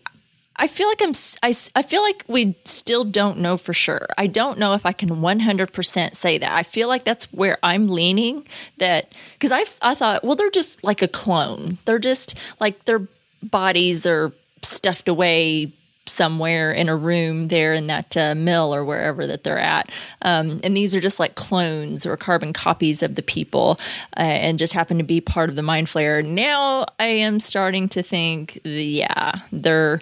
I 0.56 0.68
feel 0.68 0.88
like 0.88 1.02
I'm 1.02 1.13
I, 1.44 1.54
I 1.75 1.81
feel 1.81 2.04
like 2.04 2.24
we 2.28 2.56
still 2.63 3.04
don't 3.04 3.40
know 3.40 3.58
for 3.58 3.74
sure. 3.74 4.08
I 4.18 4.28
don't 4.28 4.60
know 4.60 4.75
if 4.75 4.86
I 4.86 4.92
can 4.94 5.10
100% 5.10 6.16
say 6.16 6.38
that. 6.38 6.52
I 6.52 6.62
feel 6.63 6.88
like 6.88 7.04
that's 7.04 7.25
where 7.34 7.58
I'm 7.63 7.88
leaning 7.90 8.48
that 8.78 9.13
cuz 9.40 9.52
I 9.52 9.66
I 9.81 9.96
thought, 9.96 10.24
well 10.24 10.36
they're 10.36 10.52
just 10.52 10.84
like 10.86 11.02
a 11.02 11.08
clone. 11.08 11.80
They're 11.86 12.00
just 12.00 12.38
like 12.62 12.86
their 12.86 13.08
bodies 13.44 14.06
are 14.06 14.31
stuffed 14.63 15.08
away 15.08 15.74
somewhere 16.08 16.72
in 16.72 16.90
a 16.90 16.96
room 16.96 17.48
there 17.50 17.74
in 17.74 17.88
that 17.88 18.18
uh, 18.18 18.34
mill 18.36 18.74
or 18.74 18.84
wherever 18.84 19.28
that 19.28 19.44
they're 19.44 19.60
at. 19.60 19.90
Um, 20.24 20.60
and 20.63 20.75
these 20.75 20.96
are 20.96 21.00
just 21.00 21.19
like 21.19 21.36
clones 21.36 22.06
or 22.06 22.18
carbon 22.18 22.54
copies 22.54 23.04
of 23.04 23.16
the 23.16 23.22
people 23.22 23.80
uh, 24.18 24.22
and 24.22 24.58
just 24.58 24.74
happen 24.74 24.98
to 24.98 25.04
be 25.04 25.22
part 25.22 25.50
of 25.50 25.56
the 25.56 25.62
mind 25.62 25.88
flayer. 25.88 26.25
Now 26.25 26.88
I 27.00 27.06
am 27.06 27.40
starting 27.40 27.88
to 27.90 28.02
think, 28.02 28.60
yeah, 28.63 29.34
they're 29.52 30.02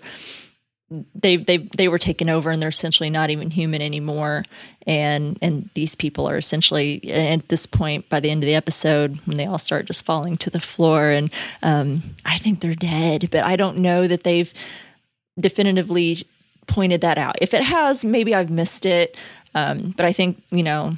they 1.14 1.38
they 1.38 1.58
they 1.58 1.88
were 1.88 1.98
taken 1.98 2.30
over 2.30 2.50
and 2.50 2.62
they're 2.62 2.70
essentially 2.70 3.10
not 3.10 3.30
even 3.30 3.52
human 3.52 3.82
anymore. 3.82 4.44
And 4.88 5.38
and 5.42 5.70
these 5.76 5.94
people 5.96 6.28
are 6.28 6.38
essentially 6.38 7.12
at 7.12 7.48
this 7.50 7.66
point 7.66 8.10
by 8.10 8.20
the 8.20 8.32
end 8.32 8.44
of 8.44 8.48
the 8.48 8.56
episode 8.56 9.20
when 9.26 9.38
they 9.38 9.46
all 9.46 9.60
start 9.60 9.86
just 9.86 10.06
falling 10.06 10.38
to 10.38 10.50
the 10.50 10.60
floor 10.60 11.10
and 11.10 11.32
um 11.62 12.16
I 12.26 12.38
think 12.40 12.60
they're 12.60 12.74
dead 12.74 13.30
but 13.32 13.44
I 13.44 13.56
don't 13.56 13.78
know 13.78 14.08
that 14.08 14.24
they've 14.24 14.52
definitively 15.40 16.28
pointed 16.68 17.02
that 17.02 17.18
out. 17.18 17.36
If 17.40 17.54
it 17.54 17.64
has 17.64 18.04
maybe 18.04 18.34
I've 18.34 18.50
missed 18.50 18.86
it 18.86 19.16
um 19.54 19.94
but 19.96 20.06
I 20.06 20.12
think 20.12 20.42
you 20.50 20.64
know 20.64 20.94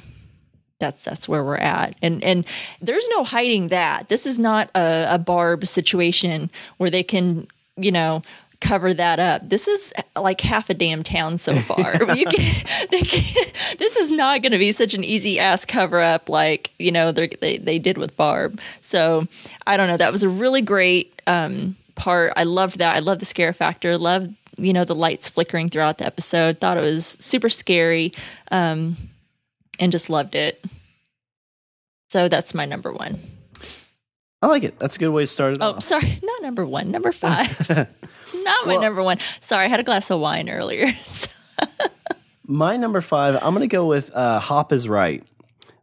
that's 0.78 1.04
that's 1.04 1.28
where 1.28 1.44
we're 1.44 1.56
at. 1.56 1.96
And 2.00 2.24
and 2.24 2.46
there's 2.80 3.06
no 3.10 3.24
hiding 3.24 3.68
that. 3.68 4.08
This 4.08 4.26
is 4.26 4.38
not 4.38 4.70
a, 4.74 5.14
a 5.14 5.18
barb 5.18 5.66
situation 5.66 6.50
where 6.78 6.90
they 6.90 7.02
can 7.02 7.46
you 7.76 7.92
know 7.92 8.22
cover 8.62 8.94
that 8.94 9.18
up. 9.18 9.46
This 9.46 9.68
is 9.68 9.92
like 10.16 10.40
half 10.40 10.70
a 10.70 10.74
damn 10.74 11.02
town 11.02 11.36
so 11.36 11.54
far. 11.60 11.92
You 12.12 12.26
can, 12.26 12.64
they 12.90 13.00
can, 13.00 13.52
this 13.78 13.96
is 13.96 14.10
not 14.10 14.42
going 14.42 14.52
to 14.52 14.58
be 14.58 14.70
such 14.70 14.94
an 14.94 15.02
easy 15.02 15.38
ass 15.38 15.64
cover 15.64 16.00
up 16.00 16.28
like 16.28 16.70
you 16.78 16.92
know 16.92 17.10
they 17.10 17.58
they 17.58 17.78
did 17.78 17.98
with 17.98 18.16
barb. 18.16 18.60
So 18.80 19.26
i 19.66 19.76
don't 19.76 19.88
know. 19.88 19.96
That 19.96 20.12
was 20.12 20.22
a 20.22 20.28
really 20.28 20.60
great 20.62 21.20
um 21.26 21.76
part. 21.94 22.32
I 22.36 22.44
loved 22.44 22.78
that. 22.78 22.94
I 22.94 23.00
loved 23.00 23.20
the 23.20 23.26
scare 23.26 23.52
factor. 23.52 23.98
Loved 23.98 24.34
you 24.58 24.72
know 24.72 24.84
the 24.84 24.94
lights 24.94 25.28
flickering 25.28 25.68
throughout 25.68 25.98
the 25.98 26.06
episode. 26.06 26.60
Thought 26.60 26.76
it 26.76 26.82
was 26.82 27.16
super 27.18 27.48
scary 27.48 28.12
um 28.50 28.96
and 29.78 29.90
just 29.90 30.08
loved 30.08 30.34
it. 30.34 30.64
So 32.10 32.28
that's 32.28 32.54
my 32.54 32.66
number 32.66 32.92
one. 32.92 33.20
I 34.42 34.48
like 34.48 34.64
it. 34.64 34.78
That's 34.78 34.96
a 34.96 34.98
good 34.98 35.10
way 35.10 35.22
to 35.22 35.26
start 35.26 35.52
it. 35.52 35.58
Oh, 35.60 35.74
off. 35.74 35.82
sorry, 35.84 36.18
not 36.22 36.42
number 36.42 36.66
one, 36.66 36.90
number 36.90 37.12
five. 37.12 37.68
Not 38.34 38.66
my 38.66 38.72
Well- 38.72 38.80
number 38.82 39.02
one. 39.02 39.18
Sorry, 39.40 39.66
I 39.66 39.68
had 39.68 39.78
a 39.78 39.84
glass 39.84 40.10
of 40.10 40.18
wine 40.18 40.48
earlier. 40.50 40.88
My 42.44 42.76
number 42.76 43.00
five, 43.00 43.36
I'm 43.36 43.54
going 43.54 43.60
to 43.60 43.66
go 43.68 43.86
with 43.86 44.10
uh, 44.12 44.40
Hop 44.40 44.72
is 44.72 44.88
Right. 44.88 45.22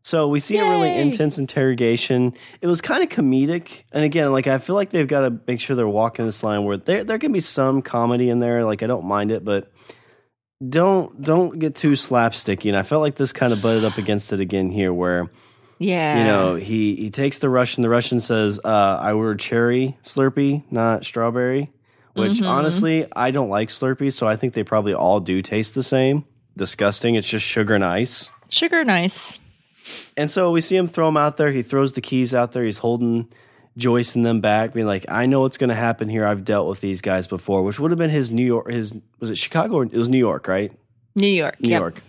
So 0.01 0.27
we 0.27 0.39
see 0.39 0.57
a 0.57 0.63
really 0.63 0.89
intense 0.93 1.37
interrogation. 1.37 2.33
It 2.61 2.67
was 2.67 2.81
kind 2.81 3.01
of 3.03 3.09
comedic, 3.09 3.83
and 3.91 4.03
again, 4.03 4.31
like 4.31 4.47
I 4.47 4.57
feel 4.57 4.75
like 4.75 4.89
they've 4.89 5.07
got 5.07 5.21
to 5.21 5.39
make 5.47 5.59
sure 5.59 5.75
they're 5.75 5.87
walking 5.87 6.25
this 6.25 6.41
line 6.43 6.63
where 6.63 6.77
there 6.77 7.03
there 7.03 7.19
can 7.19 7.31
be 7.31 7.39
some 7.41 7.81
comedy 7.81 8.29
in 8.29 8.39
there. 8.39 8.63
Like 8.65 8.81
I 8.81 8.87
don't 8.87 9.05
mind 9.05 9.31
it, 9.31 9.45
but 9.45 9.71
don't 10.67 11.21
don't 11.21 11.59
get 11.59 11.75
too 11.75 11.91
slapsticky. 11.91 12.69
And 12.69 12.77
I 12.77 12.81
felt 12.83 13.01
like 13.01 13.15
this 13.15 13.31
kind 13.33 13.53
of 13.53 13.61
butted 13.61 13.83
up 13.85 13.97
against 13.97 14.33
it 14.33 14.39
again 14.41 14.71
here, 14.71 14.91
where 14.93 15.29
yeah, 15.79 16.19
you 16.19 16.24
know 16.25 16.55
he 16.55 16.95
he 16.95 17.09
takes 17.09 17.39
the 17.39 17.50
Russian. 17.50 17.81
The 17.81 17.89
Russian 17.89 18.19
says, 18.19 18.59
uh, 18.63 18.98
"I 19.01 19.13
ordered 19.13 19.39
cherry 19.39 19.98
Slurpee, 20.03 20.63
not 20.71 21.05
strawberry." 21.05 21.71
Which 22.13 22.33
Mm-hmm. 22.33 22.45
honestly, 22.48 23.07
I 23.15 23.31
don't 23.31 23.50
like 23.50 23.69
Slurpees, 23.69 24.13
so 24.13 24.27
I 24.27 24.36
think 24.36 24.53
they 24.53 24.63
probably 24.63 24.93
all 24.93 25.19
do 25.19 25.41
taste 25.41 25.74
the 25.75 25.83
same. 25.83 26.25
Disgusting. 26.57 27.15
It's 27.15 27.29
just 27.29 27.45
sugar 27.45 27.75
and 27.75 27.86
ice. 27.86 28.29
sugar 28.50 28.83
nice. 28.83 29.39
And 30.17 30.29
so 30.29 30.51
we 30.51 30.59
see 30.62 30.75
him 30.75 30.86
throw 30.88 31.05
them 31.07 31.17
out 31.17 31.38
there. 31.38 31.51
He 31.51 31.62
throws 31.62 31.93
the 31.93 32.01
keys 32.01 32.36
out 32.36 32.51
there. 32.51 32.63
He's 32.65 32.79
holding 32.79 33.31
Joyce 33.77 34.15
and 34.15 34.25
them 34.25 34.41
back, 34.41 34.74
being 34.74 34.86
like, 34.86 35.05
"I 35.07 35.25
know 35.27 35.39
what's 35.41 35.57
going 35.57 35.69
to 35.69 35.75
happen 35.75 36.09
here. 36.09 36.25
I've 36.25 36.43
dealt 36.43 36.67
with 36.67 36.81
these 36.81 37.00
guys 37.01 37.27
before." 37.27 37.63
Which 37.63 37.79
would 37.79 37.91
have 37.91 37.98
been 37.98 38.09
his 38.09 38.31
New 38.31 38.45
York. 38.45 38.69
His 38.69 38.93
was 39.19 39.29
it 39.29 39.38
Chicago 39.38 39.75
or 39.75 39.83
it 39.86 39.93
was 39.93 40.09
New 40.09 40.17
York, 40.17 40.48
right? 40.48 40.74
New 41.15 41.27
York. 41.27 41.59
New 41.62 41.69
yep. 41.69 41.79
York. 41.79 42.01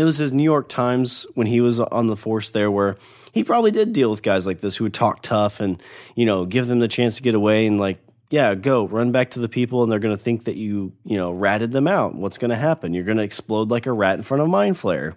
It 0.00 0.04
was 0.04 0.16
his 0.16 0.32
New 0.32 0.42
York 0.44 0.70
Times 0.70 1.26
when 1.34 1.46
he 1.46 1.60
was 1.60 1.78
on 1.78 2.06
the 2.06 2.16
force 2.16 2.48
there, 2.48 2.70
where 2.70 2.96
he 3.32 3.44
probably 3.44 3.70
did 3.70 3.92
deal 3.92 4.10
with 4.10 4.22
guys 4.22 4.46
like 4.46 4.60
this 4.60 4.76
who 4.76 4.84
would 4.84 4.94
talk 4.94 5.20
tough 5.20 5.60
and 5.60 5.82
you 6.16 6.24
know 6.24 6.46
give 6.46 6.68
them 6.68 6.78
the 6.78 6.88
chance 6.88 7.16
to 7.16 7.22
get 7.22 7.34
away 7.34 7.66
and 7.66 7.78
like, 7.78 7.98
yeah, 8.30 8.54
go 8.54 8.86
run 8.86 9.12
back 9.12 9.32
to 9.32 9.40
the 9.40 9.48
people, 9.48 9.82
and 9.82 9.92
they're 9.92 9.98
going 9.98 10.16
to 10.16 10.22
think 10.22 10.44
that 10.44 10.56
you 10.56 10.94
you 11.04 11.18
know 11.18 11.32
ratted 11.32 11.70
them 11.72 11.86
out. 11.86 12.14
What's 12.14 12.38
going 12.38 12.48
to 12.50 12.56
happen? 12.56 12.94
You're 12.94 13.04
going 13.04 13.18
to 13.18 13.24
explode 13.24 13.70
like 13.70 13.84
a 13.84 13.92
rat 13.92 14.16
in 14.16 14.22
front 14.22 14.42
of 14.42 14.48
Mind 14.48 14.76
Flayer. 14.76 15.16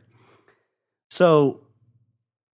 So 1.10 1.62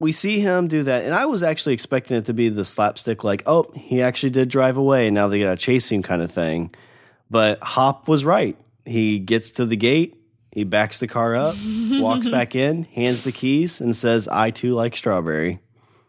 we 0.00 0.11
see 0.11 0.40
him 0.40 0.66
do 0.66 0.83
that, 0.83 1.04
and 1.04 1.14
I 1.14 1.26
was 1.26 1.45
actually 1.45 1.75
expecting 1.75 2.16
it 2.16 2.25
to 2.25 2.35
be 2.35 2.49
the 2.49 2.64
slapstick, 2.64 3.23
like, 3.23 3.45
oh, 3.47 3.71
he 3.76 4.02
actually 4.02 4.30
did 4.30 4.49
drive 4.49 4.76
away, 4.76 5.06
and 5.06 5.14
now 5.14 5.28
they 5.28 5.40
got 5.40 5.50
to 5.50 5.56
chase 5.56 5.92
him 5.92 6.02
kind 6.02 6.23
of 6.23 6.30
thing. 6.33 6.73
But 7.30 7.62
Hop 7.62 8.09
was 8.09 8.25
right. 8.25 8.56
He 8.85 9.21
gets 9.21 9.52
to 9.52 9.66
the 9.66 9.76
gate, 9.76 10.16
he 10.57 10.65
backs 10.65 11.01
the 11.01 11.07
car 11.07 11.37
up, 11.37 11.55
walks 11.91 12.29
back 12.29 12.55
in, 12.57 12.85
hands 12.85 13.25
the 13.25 13.31
keys, 13.31 13.83
and 13.83 13.95
says, 13.95 14.27
"I 14.27 14.51
too 14.51 14.73
like 14.73 14.97
strawberry." 14.97 15.61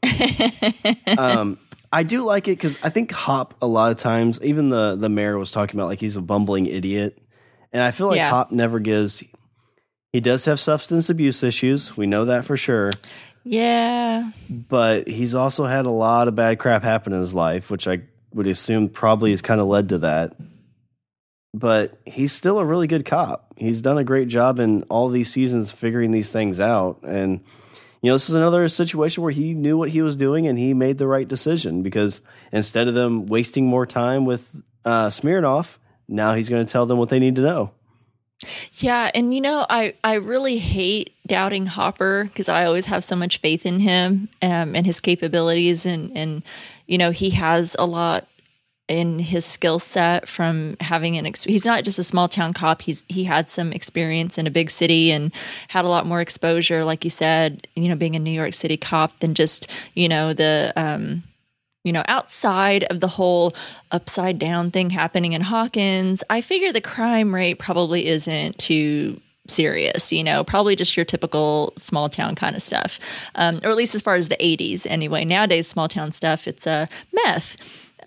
um, 1.17 1.59
I 1.91 2.03
do 2.03 2.23
like 2.23 2.47
it 2.47 2.51
because 2.51 2.79
I 2.81 2.87
think 2.87 3.11
Hop 3.11 3.55
a 3.61 3.67
lot 3.67 3.91
of 3.91 3.97
times, 3.97 4.39
even 4.41 4.69
the 4.69 4.95
the 4.95 5.09
mayor 5.09 5.37
was 5.37 5.51
talking 5.51 5.77
about 5.77 5.87
like 5.87 5.99
he's 5.99 6.15
a 6.15 6.21
bumbling 6.21 6.65
idiot, 6.65 7.17
and 7.73 7.83
I 7.83 7.91
feel 7.91 8.07
like 8.07 8.15
Yeah. 8.15 8.29
Hop 8.29 8.53
never 8.53 8.79
gives. 8.79 9.21
He 10.13 10.21
does 10.21 10.45
have 10.45 10.61
substance 10.61 11.09
abuse 11.09 11.43
issues. 11.43 11.97
We 11.97 12.07
know 12.07 12.23
that 12.25 12.45
for 12.45 12.55
sure. 12.55 12.91
Yeah. 13.43 14.31
But 14.49 15.09
he's 15.09 15.35
also 15.35 15.65
had 15.65 15.85
a 15.85 15.91
lot 15.91 16.29
of 16.29 16.35
bad 16.35 16.57
crap 16.57 16.83
happen 16.83 17.11
in 17.11 17.19
his 17.19 17.35
life, 17.35 17.69
which 17.69 17.85
I 17.85 17.99
would 18.33 18.47
assume 18.47 18.87
probably 18.87 19.31
has 19.31 19.41
kind 19.41 19.59
of 19.59 19.67
led 19.67 19.89
to 19.89 19.97
that. 19.99 20.37
But 21.53 21.99
he's 22.05 22.31
still 22.31 22.59
a 22.59 22.65
really 22.65 22.87
good 22.87 23.03
cop. 23.03 23.46
He's 23.57 23.81
done 23.81 23.97
a 23.97 24.03
great 24.03 24.27
job 24.27 24.59
in 24.59 24.83
all 24.83 25.09
these 25.09 25.31
seasons 25.31 25.71
figuring 25.71 26.11
these 26.11 26.31
things 26.31 26.59
out. 26.59 26.99
And, 27.03 27.41
you 28.01 28.09
know, 28.09 28.13
this 28.15 28.29
is 28.29 28.35
another 28.35 28.67
situation 28.69 29.23
where 29.23 29.31
he 29.31 29.53
knew 29.53 29.77
what 29.77 29.89
he 29.89 30.01
was 30.01 30.15
doing 30.15 30.47
and 30.47 30.57
he 30.57 30.73
made 30.73 30.97
the 30.97 31.07
right 31.07 31.27
decision 31.27 31.81
because 31.83 32.21
instead 32.51 32.87
of 32.87 32.93
them 32.93 33.25
wasting 33.25 33.65
more 33.65 33.85
time 33.85 34.25
with 34.25 34.61
uh, 34.85 35.07
Smirnoff, 35.07 35.77
now 36.07 36.33
he's 36.33 36.49
going 36.49 36.65
to 36.65 36.71
tell 36.71 36.85
them 36.85 36.97
what 36.97 37.09
they 37.09 37.19
need 37.19 37.35
to 37.35 37.41
know. 37.41 37.71
Yeah, 38.73 39.09
and 39.15 39.33
you 39.33 39.41
know, 39.41 39.65
I 39.67 39.95
I 40.03 40.13
really 40.13 40.59
hate 40.59 41.11
doubting 41.25 41.65
Hopper 41.65 42.25
because 42.25 42.47
I 42.47 42.65
always 42.65 42.85
have 42.85 43.03
so 43.03 43.15
much 43.15 43.39
faith 43.39 43.65
in 43.65 43.79
him 43.79 44.29
um, 44.43 44.75
and 44.75 44.85
his 44.85 44.99
capabilities, 44.99 45.87
and 45.87 46.15
and 46.15 46.43
you 46.85 46.99
know, 46.99 47.09
he 47.09 47.31
has 47.31 47.75
a 47.79 47.85
lot 47.85 48.27
in 48.87 49.19
his 49.19 49.45
skill 49.45 49.79
set 49.79 50.27
from 50.27 50.77
having 50.79 51.17
an 51.17 51.25
ex- 51.25 51.43
he's 51.43 51.65
not 51.65 51.83
just 51.83 51.99
a 51.99 52.03
small 52.03 52.27
town 52.27 52.53
cop 52.53 52.81
he's 52.81 53.05
he 53.09 53.25
had 53.25 53.49
some 53.49 53.73
experience 53.73 54.37
in 54.37 54.47
a 54.47 54.51
big 54.51 54.71
city 54.71 55.11
and 55.11 55.31
had 55.67 55.83
a 55.83 55.89
lot 55.89 56.05
more 56.05 56.21
exposure 56.21 56.85
like 56.85 57.03
you 57.03 57.09
said 57.09 57.67
you 57.75 57.89
know 57.89 57.95
being 57.95 58.15
a 58.15 58.19
New 58.19 58.31
York 58.31 58.53
City 58.53 58.77
cop 58.77 59.19
than 59.19 59.33
just 59.33 59.69
you 59.93 60.07
know 60.07 60.33
the 60.33 60.71
um 60.75 61.23
you 61.87 61.93
know, 61.93 62.03
outside 62.09 62.83
of 62.89 62.99
the 62.99 63.07
whole 63.07 63.53
upside 63.91 64.37
down 64.37 64.71
thing 64.71 64.89
happening 64.89 65.31
in 65.31 65.41
Hawkins, 65.41 66.21
I 66.29 66.41
figure 66.41 66.73
the 66.73 66.81
crime 66.81 67.33
rate 67.33 67.59
probably 67.59 68.07
isn't 68.07 68.57
too 68.57 69.21
serious, 69.47 70.11
you 70.11 70.21
know, 70.21 70.43
probably 70.43 70.75
just 70.75 70.97
your 70.97 71.05
typical 71.05 71.71
small 71.77 72.09
town 72.09 72.35
kind 72.35 72.57
of 72.57 72.61
stuff. 72.61 72.99
Um, 73.35 73.61
or 73.63 73.69
at 73.69 73.77
least 73.77 73.95
as 73.95 74.01
far 74.01 74.15
as 74.15 74.27
the 74.27 74.35
80s 74.35 74.85
anyway. 74.85 75.23
Nowadays, 75.23 75.65
small 75.65 75.87
town 75.87 76.11
stuff, 76.11 76.45
it's 76.45 76.67
a 76.67 76.71
uh, 76.71 76.85
meth. 77.13 77.55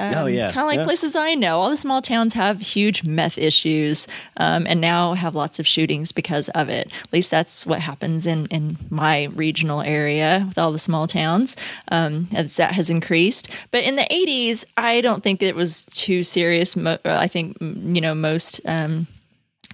Um, 0.00 0.14
Oh, 0.16 0.26
yeah, 0.26 0.50
kind 0.50 0.62
of 0.62 0.66
like 0.68 0.78
yeah. 0.78 0.84
places 0.84 1.14
I 1.14 1.34
know. 1.34 1.60
All 1.60 1.68
the 1.70 1.76
small 1.76 2.00
towns 2.00 2.32
have 2.34 2.60
huge 2.60 3.04
meth 3.04 3.36
issues, 3.38 4.08
um, 4.38 4.66
and 4.66 4.80
now 4.80 5.14
have 5.14 5.34
lots 5.34 5.58
of 5.58 5.66
shootings 5.66 6.10
because 6.10 6.48
of 6.50 6.68
it. 6.68 6.90
At 7.04 7.12
least 7.12 7.30
that's 7.30 7.66
what 7.66 7.80
happens 7.80 8.26
in 8.26 8.46
in 8.46 8.78
my 8.88 9.24
regional 9.24 9.82
area 9.82 10.44
with 10.48 10.58
all 10.58 10.72
the 10.72 10.78
small 10.78 11.06
towns. 11.06 11.56
Um, 11.88 12.28
as 12.32 12.56
that 12.56 12.72
has 12.72 12.88
increased, 12.90 13.48
but 13.70 13.84
in 13.84 13.96
the 13.96 14.06
'80s, 14.10 14.64
I 14.76 15.00
don't 15.02 15.22
think 15.22 15.42
it 15.42 15.54
was 15.54 15.84
too 15.84 16.22
serious. 16.24 16.76
Mo- 16.76 16.98
I 17.04 17.28
think 17.28 17.56
you 17.60 18.00
know 18.00 18.14
most. 18.14 18.60
Um, 18.64 19.06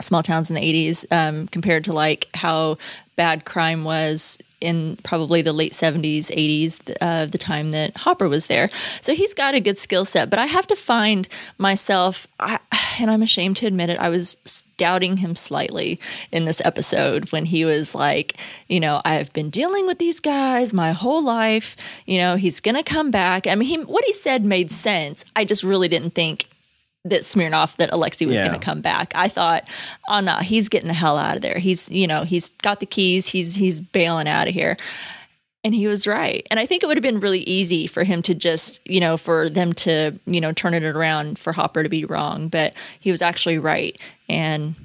small 0.01 0.23
towns 0.23 0.51
in 0.51 0.57
the 0.57 0.61
80s 0.61 1.05
um, 1.11 1.49
compared 1.49 1.85
to 1.85 1.93
like 1.93 2.29
how 2.35 2.79
bad 3.17 3.45
crime 3.45 3.85
was 3.85 4.39
in 4.61 4.97
probably 5.03 5.43
the 5.43 5.53
late 5.53 5.73
70s 5.73 6.31
80s 6.31 6.97
uh, 7.01 7.27
the 7.27 7.39
time 7.39 7.73
that 7.73 7.97
hopper 7.97 8.29
was 8.29 8.47
there. 8.47 8.71
So 9.01 9.15
he's 9.15 9.35
got 9.35 9.55
a 9.55 9.61
good 9.61 9.79
skill 9.79 10.05
set 10.05 10.31
but 10.31 10.39
i 10.39 10.47
have 10.47 10.67
to 10.67 10.77
find 10.77 11.29
myself 11.59 12.27
I, 12.41 12.59
and 12.99 13.11
i'm 13.11 13.23
ashamed 13.23 13.57
to 13.59 13.67
admit 13.67 13.91
it 13.91 13.99
i 13.99 14.09
was 14.09 14.37
doubting 14.77 15.19
him 15.19 15.37
slightly 15.37 16.01
in 16.33 16.45
this 16.45 16.61
episode 16.65 17.33
when 17.33 17.45
he 17.47 17.65
was 17.65 17.95
like 17.95 18.39
you 18.69 18.81
know 18.81 19.03
i've 19.05 19.33
been 19.33 19.51
dealing 19.51 19.87
with 19.87 19.99
these 19.99 20.21
guys 20.21 20.73
my 20.73 20.93
whole 20.93 21.23
life 21.23 21.77
you 22.07 22.19
know 22.19 22.37
he's 22.37 22.61
gonna 22.61 22.83
come 22.83 23.11
back. 23.11 23.47
I 23.47 23.55
mean 23.55 23.69
he, 23.69 23.77
what 23.79 24.05
he 24.05 24.13
said 24.13 24.45
made 24.45 24.73
sense. 24.73 25.25
I 25.35 25.45
just 25.45 25.63
really 25.63 25.89
didn't 25.89 26.15
think 26.15 26.49
that 27.11 27.23
Smirnoff 27.23 27.77
that 27.77 27.93
Alexei 27.93 28.27
was 28.27 28.37
Yeah. 28.37 28.49
going 28.49 28.59
to 28.59 28.65
come 28.65 28.81
back. 28.81 29.13
I 29.15 29.29
thought, 29.29 29.65
oh 30.09 30.21
no, 30.21 30.37
he's 30.37 30.69
getting 30.69 30.89
the 30.89 30.95
hell 30.95 31.19
out 31.19 31.37
of 31.37 31.43
there. 31.43 31.59
He's 31.59 31.89
you 31.91 32.07
know 32.07 32.25
he's 32.25 32.49
got 32.63 32.81
the 32.81 32.87
keys. 32.87 33.27
He's 33.27 33.55
he's 33.55 33.81
bailing 33.81 34.29
out 34.29 34.49
of 34.49 34.55
here. 34.55 34.77
And 35.65 35.75
he 35.75 35.89
was 35.89 36.07
right. 36.07 36.47
And 36.49 36.61
I 36.61 36.67
think 36.67 36.85
it 36.85 36.87
would 36.87 36.97
have 36.97 37.03
been 37.03 37.19
really 37.19 37.41
easy 37.41 37.89
for 37.89 38.05
him 38.05 38.23
to 38.23 38.35
just, 38.37 38.81
you 38.89 39.01
know, 39.01 39.17
for 39.17 39.49
them 39.49 39.73
to, 39.73 40.13
you 40.25 40.41
know, 40.41 40.53
turn 40.53 40.75
it 40.75 40.85
around 40.85 41.41
for 41.41 41.53
Hopper 41.53 41.83
to 41.83 41.89
be 41.89 42.05
wrong. 42.05 42.47
But 42.47 42.75
he 43.01 43.11
was 43.11 43.21
actually 43.21 43.59
right. 43.59 43.99
And 44.29 44.77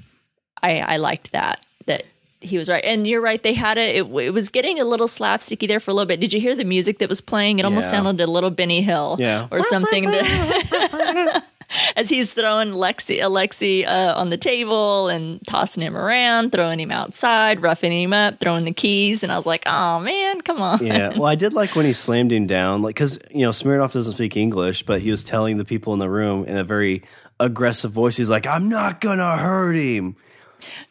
I, 0.60 0.80
I 0.80 0.96
liked 0.96 1.30
that, 1.30 1.64
that 1.86 2.02
he 2.40 2.58
was 2.58 2.68
right. 2.68 2.84
And 2.84 3.06
you're 3.06 3.20
right. 3.20 3.40
They 3.40 3.54
had 3.54 3.78
it, 3.78 3.94
it, 3.94 4.06
it 4.12 4.30
was 4.34 4.48
getting 4.48 4.80
a 4.80 4.84
little 4.84 5.06
slapsticky 5.06 5.68
there 5.68 5.78
for 5.78 5.92
a 5.92 5.94
little 5.94 6.06
bit. 6.08 6.18
Did 6.18 6.32
you 6.34 6.40
hear 6.40 6.56
the 6.56 6.64
music 6.64 6.98
that 6.98 7.08
was 7.08 7.20
playing? 7.20 7.60
It 7.60 7.64
almost 7.64 7.84
Yeah. 7.92 8.02
sounded 8.02 8.20
a 8.20 8.26
little 8.28 8.50
Benny 8.50 8.82
Hill 8.82 9.14
Yeah. 9.20 9.46
or 9.52 9.62
something 9.62 10.10
that. 10.10 11.44
as 11.96 12.08
he's 12.08 12.32
throwing 12.32 12.70
Lexi, 12.70 13.22
Alexei 13.22 13.84
uh, 13.84 14.14
on 14.18 14.30
the 14.30 14.36
table 14.36 15.08
and 15.08 15.44
tossing 15.46 15.82
him 15.82 15.96
around, 15.96 16.52
throwing 16.52 16.80
him 16.80 16.90
outside, 16.90 17.62
roughing 17.62 17.92
him 17.92 18.12
up, 18.12 18.40
throwing 18.40 18.64
the 18.64 18.72
keys, 18.72 19.22
and 19.22 19.32
I 19.32 19.36
was 19.36 19.46
like, 19.46 19.64
"Oh 19.66 20.00
man, 20.00 20.40
come 20.40 20.60
on!" 20.60 20.84
yeah. 20.84 21.12
Well, 21.22 21.26
I 21.26 21.34
did 21.34 21.52
like 21.52 21.76
when 21.76 21.86
he 21.86 21.92
slammed 21.92 22.32
him 22.32 22.46
down, 22.46 22.82
like 22.82 22.94
because 22.96 23.18
you 23.30 23.42
know 23.42 23.50
Smirnoff 23.50 23.92
doesn't 23.92 24.14
speak 24.14 24.36
English, 24.36 24.82
but 24.84 25.00
he 25.00 25.10
was 25.10 25.22
telling 25.22 25.56
the 25.56 25.64
people 25.64 25.92
in 25.92 25.98
the 25.98 26.10
room 26.10 26.44
in 26.46 26.56
a 26.56 26.64
very 26.64 27.02
aggressive 27.38 27.92
voice. 27.92 28.16
He's 28.16 28.30
like, 28.30 28.46
"I'm 28.46 28.68
not 28.68 29.00
gonna 29.00 29.36
hurt 29.36 29.74
him." 29.74 30.16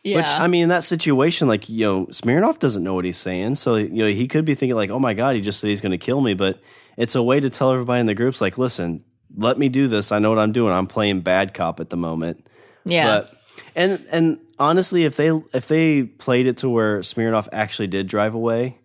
Yeah. 0.03 0.17
Which 0.17 0.27
I 0.27 0.47
mean, 0.47 0.63
in 0.63 0.69
that 0.69 0.83
situation, 0.83 1.47
like 1.47 1.69
you 1.69 1.85
know, 1.85 2.05
Smirnoff 2.07 2.59
doesn't 2.59 2.83
know 2.83 2.93
what 2.93 3.05
he's 3.05 3.17
saying, 3.17 3.55
so 3.55 3.75
you 3.75 3.89
know 3.89 4.07
he 4.07 4.27
could 4.27 4.45
be 4.45 4.55
thinking 4.55 4.75
like, 4.75 4.89
"Oh 4.89 4.99
my 4.99 5.13
god, 5.13 5.35
he 5.35 5.41
just 5.41 5.59
said 5.59 5.69
he's 5.69 5.81
going 5.81 5.91
to 5.91 5.97
kill 5.97 6.21
me." 6.21 6.33
But 6.33 6.59
it's 6.97 7.15
a 7.15 7.23
way 7.23 7.39
to 7.39 7.49
tell 7.49 7.71
everybody 7.71 7.99
in 8.01 8.05
the 8.05 8.13
groups, 8.13 8.41
like, 8.41 8.57
"Listen, 8.57 9.03
let 9.35 9.57
me 9.57 9.69
do 9.69 9.87
this. 9.87 10.11
I 10.11 10.19
know 10.19 10.29
what 10.29 10.39
I'm 10.39 10.51
doing. 10.51 10.73
I'm 10.73 10.87
playing 10.87 11.21
bad 11.21 11.53
cop 11.53 11.79
at 11.79 11.89
the 11.89 11.97
moment." 11.97 12.47
yeah, 12.85 13.05
But 13.05 13.37
and 13.75 14.05
and 14.11 14.39
honestly, 14.59 15.05
if 15.05 15.15
they 15.15 15.29
if 15.53 15.67
they 15.67 16.03
played 16.03 16.47
it 16.47 16.57
to 16.57 16.69
where 16.69 16.99
Smirnoff 16.99 17.47
actually 17.51 17.87
did 17.87 18.07
drive 18.07 18.33
away, 18.33 18.79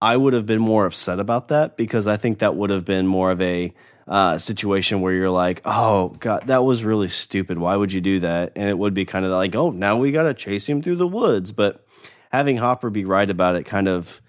I 0.00 0.16
would 0.16 0.32
have 0.32 0.46
been 0.46 0.60
more 0.60 0.86
upset 0.86 1.18
about 1.20 1.48
that 1.48 1.76
because 1.76 2.06
I 2.06 2.16
think 2.16 2.38
that 2.38 2.56
would 2.56 2.70
have 2.70 2.84
been 2.84 3.06
more 3.06 3.30
of 3.30 3.40
a 3.40 3.74
uh, 4.08 4.38
situation 4.38 5.00
where 5.00 5.12
you're 5.12 5.30
like, 5.30 5.62
oh 5.64 6.10
god, 6.20 6.46
that 6.46 6.64
was 6.64 6.84
really 6.84 7.08
stupid. 7.08 7.58
Why 7.58 7.76
would 7.76 7.92
you 7.92 8.00
do 8.00 8.20
that? 8.20 8.52
And 8.56 8.68
it 8.68 8.78
would 8.78 8.94
be 8.94 9.04
kind 9.04 9.24
of 9.24 9.32
like, 9.32 9.54
oh, 9.54 9.70
now 9.70 9.96
we 9.96 10.12
got 10.12 10.24
to 10.24 10.34
chase 10.34 10.68
him 10.68 10.82
through 10.82 10.96
the 10.96 11.08
woods. 11.08 11.52
But 11.52 11.84
having 12.30 12.56
Hopper 12.56 12.90
be 12.90 13.04
right 13.04 13.28
about 13.28 13.56
it, 13.56 13.64
kind 13.64 13.88
of, 13.88 14.20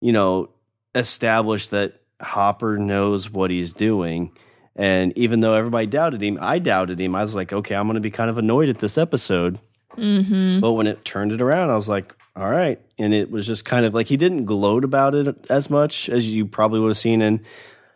you 0.00 0.12
know, 0.12 0.50
established 0.94 1.70
that 1.70 2.00
Hopper 2.20 2.76
knows 2.76 3.30
what 3.30 3.50
he's 3.50 3.74
doing. 3.74 4.36
And 4.76 5.16
even 5.16 5.40
though 5.40 5.54
everybody 5.54 5.86
doubted 5.86 6.22
him, 6.22 6.38
I 6.40 6.58
doubted 6.58 7.00
him. 7.00 7.14
I 7.14 7.22
was 7.22 7.34
like, 7.36 7.52
okay, 7.52 7.74
I'm 7.76 7.86
going 7.86 7.94
to 7.94 8.00
be 8.00 8.10
kind 8.10 8.28
of 8.28 8.38
annoyed 8.38 8.68
at 8.68 8.78
this 8.80 8.98
episode. 8.98 9.60
mm-hmm. 9.96 10.60
But 10.60 10.72
when 10.72 10.86
it 10.88 11.04
turned 11.04 11.30
it 11.32 11.40
around, 11.40 11.70
I 11.70 11.74
was 11.76 11.88
like, 11.88 12.14
all 12.36 12.50
right. 12.50 12.80
And 12.98 13.14
it 13.14 13.30
was 13.30 13.46
just 13.46 13.64
kind 13.64 13.86
of 13.86 13.94
like 13.94 14.08
he 14.08 14.16
didn't 14.16 14.46
gloat 14.46 14.84
about 14.84 15.14
it 15.14 15.48
as 15.50 15.70
much 15.70 16.08
as 16.08 16.34
you 16.34 16.44
probably 16.46 16.80
would 16.80 16.88
have 16.88 16.96
seen 16.96 17.22
in 17.22 17.40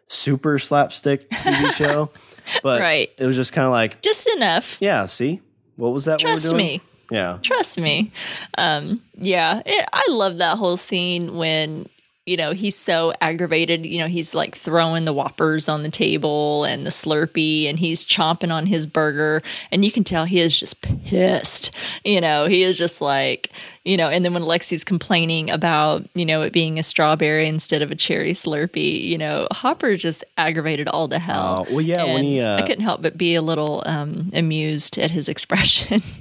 super 0.06 0.58
slapstick 0.58 1.28
TV 1.30 1.72
show. 1.76 2.10
But 2.62 2.80
Right. 2.80 3.10
it 3.18 3.26
was 3.26 3.34
just 3.36 3.52
kind 3.52 3.66
of 3.66 3.72
like, 3.72 4.00
just 4.00 4.28
enough. 4.28 4.78
yeah, 4.80 5.04
see, 5.06 5.40
what 5.76 5.92
was 5.92 6.04
that? 6.04 6.20
Trust 6.20 6.44
we 6.44 6.48
were 6.52 6.58
doing? 6.58 6.66
me. 6.66 6.80
Yeah. 7.10 7.38
Trust 7.42 7.80
me. 7.80 8.12
Um, 8.56 9.02
yeah, 9.16 9.62
it, 9.66 9.88
I 9.92 10.06
love 10.10 10.38
that 10.38 10.58
whole 10.58 10.76
scene 10.76 11.34
when 11.36 11.88
you 12.28 12.36
know 12.36 12.52
he's 12.52 12.76
so 12.76 13.12
aggravated. 13.20 13.86
You 13.86 13.98
know, 13.98 14.06
he's 14.06 14.34
like 14.34 14.56
throwing 14.56 15.04
the 15.04 15.12
whoppers 15.12 15.68
on 15.68 15.82
the 15.82 15.88
table 15.88 16.64
and 16.64 16.84
the 16.84 16.90
Slurpee, 16.90 17.68
and 17.68 17.78
he's 17.78 18.04
chomping 18.04 18.52
on 18.52 18.66
his 18.66 18.86
burger, 18.86 19.42
and 19.72 19.84
you 19.84 19.90
can 19.90 20.04
tell 20.04 20.24
he 20.24 20.40
is 20.40 20.58
just 20.58 20.80
pissed. 20.82 21.70
You 22.04 22.20
know, 22.20 22.46
he 22.46 22.62
is 22.62 22.76
just 22.76 23.00
like, 23.00 23.50
you 23.84 23.96
know. 23.96 24.08
And 24.08 24.24
then 24.24 24.34
when 24.34 24.42
Lexi's 24.42 24.84
complaining 24.84 25.50
about 25.50 26.06
you 26.14 26.26
know 26.26 26.42
it 26.42 26.52
being 26.52 26.78
a 26.78 26.82
strawberry 26.82 27.46
instead 27.46 27.82
of 27.82 27.90
a 27.90 27.94
cherry 27.94 28.32
Slurpee, 28.32 29.02
you 29.02 29.18
know, 29.18 29.48
Hopper 29.50 29.96
just 29.96 30.24
aggravated 30.36 30.88
all 30.88 31.08
the 31.08 31.18
hell. 31.18 31.66
Oh, 31.68 31.74
well, 31.74 31.80
yeah, 31.80 32.04
when 32.04 32.24
he, 32.24 32.40
uh, 32.40 32.58
I 32.58 32.62
couldn't 32.62 32.84
help 32.84 33.02
but 33.02 33.16
be 33.16 33.34
a 33.34 33.42
little 33.42 33.82
um, 33.86 34.30
amused 34.34 34.98
at 34.98 35.10
his 35.10 35.28
expression. 35.28 36.02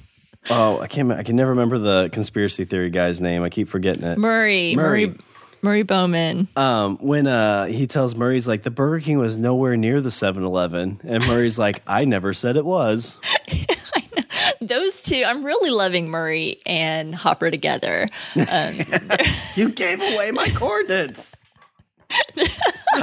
Oh, 0.49 0.79
I 0.79 0.87
can't. 0.87 1.11
I 1.11 1.23
can 1.23 1.35
never 1.35 1.49
remember 1.49 1.77
the 1.77 2.09
conspiracy 2.11 2.65
theory 2.65 2.89
guy's 2.89 3.19
name. 3.19 3.43
I 3.43 3.49
keep 3.49 3.67
forgetting 3.67 4.03
it. 4.03 4.17
Murray, 4.17 4.75
Murray. 4.75 5.07
Murray, 5.07 5.17
Murray 5.61 5.83
Bowman. 5.83 6.47
Um, 6.55 6.97
when 6.97 7.27
uh, 7.27 7.65
he 7.65 7.87
tells 7.87 8.15
Murray's 8.15 8.47
like 8.47 8.63
the 8.63 8.71
Burger 8.71 8.99
King 9.03 9.17
was 9.17 9.37
nowhere 9.39 9.75
near 9.77 10.01
the 10.01 10.09
7-Eleven, 10.09 11.01
and 11.03 11.27
Murray's 11.27 11.57
like, 11.59 11.81
I 11.87 12.05
never 12.05 12.33
said 12.33 12.57
it 12.57 12.65
was. 12.65 13.19
Those 14.61 15.01
two, 15.01 15.23
I'm 15.25 15.43
really 15.43 15.69
loving 15.69 16.09
Murray 16.09 16.59
and 16.65 17.13
Hopper 17.13 17.51
together. 17.51 18.07
Um, 18.49 18.79
You 19.55 19.69
gave 19.71 19.99
away 20.01 20.31
my 20.31 20.49
coordinates. 20.49 21.35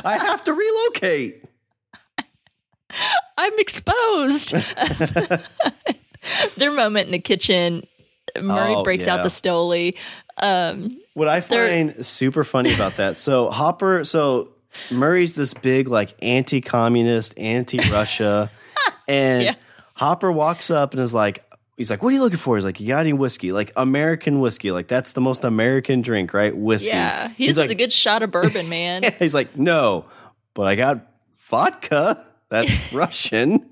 I 0.04 0.16
have 0.18 0.42
to 0.44 0.52
relocate. 0.52 1.42
I'm 3.36 3.58
exposed. 3.58 4.54
Their 6.56 6.70
moment 6.70 7.06
in 7.06 7.12
the 7.12 7.18
kitchen, 7.18 7.86
Murray 8.40 8.74
Oh, 8.76 8.82
breaks 8.84 9.06
yeah. 9.06 9.14
out 9.14 9.22
the 9.24 9.28
Stoli. 9.28 9.96
Um, 10.38 10.90
What 11.14 11.28
I 11.28 11.40
They're- 11.40 11.68
find 11.94 12.04
super 12.06 12.44
funny 12.44 12.74
about 12.74 12.96
that, 12.96 13.16
so 13.16 13.48
Hopper, 13.50 14.04
so 14.04 14.50
Murray's 14.90 15.34
this 15.34 15.54
big 15.54 15.88
like 15.88 16.14
anti-communist, 16.20 17.38
anti-Russia, 17.38 18.50
and 19.08 19.42
Yeah. 19.44 19.54
Hopper 19.94 20.30
walks 20.32 20.70
up 20.70 20.92
and 20.92 21.00
is 21.00 21.14
like, 21.14 21.44
he's 21.76 21.88
like, 21.88 22.02
"What 22.02 22.08
are 22.08 22.16
you 22.16 22.20
looking 22.22 22.36
for?" 22.38 22.56
He's 22.56 22.64
like, 22.64 22.80
"You 22.80 22.88
got 22.88 22.98
any 22.98 23.12
whiskey? 23.12 23.52
Like 23.52 23.72
American 23.76 24.40
whiskey? 24.40 24.72
Like 24.72 24.88
that's 24.88 25.12
the 25.12 25.20
most 25.20 25.44
American 25.44 26.02
drink, 26.02 26.34
right? 26.34 26.54
Whiskey." 26.56 26.88
Yeah, 26.88 27.28
he 27.28 27.34
he's 27.46 27.50
just 27.50 27.58
like, 27.58 27.70
a 27.70 27.74
good 27.76 27.92
shot 27.92 28.22
of 28.24 28.32
bourbon, 28.32 28.68
man. 28.68 29.02
yeah, 29.04 29.10
he's 29.10 29.34
like, 29.34 29.56
"No, 29.56 30.06
but 30.54 30.66
I 30.66 30.74
got 30.74 31.06
vodka. 31.48 32.26
That's 32.48 32.72
Russian." 32.92 33.70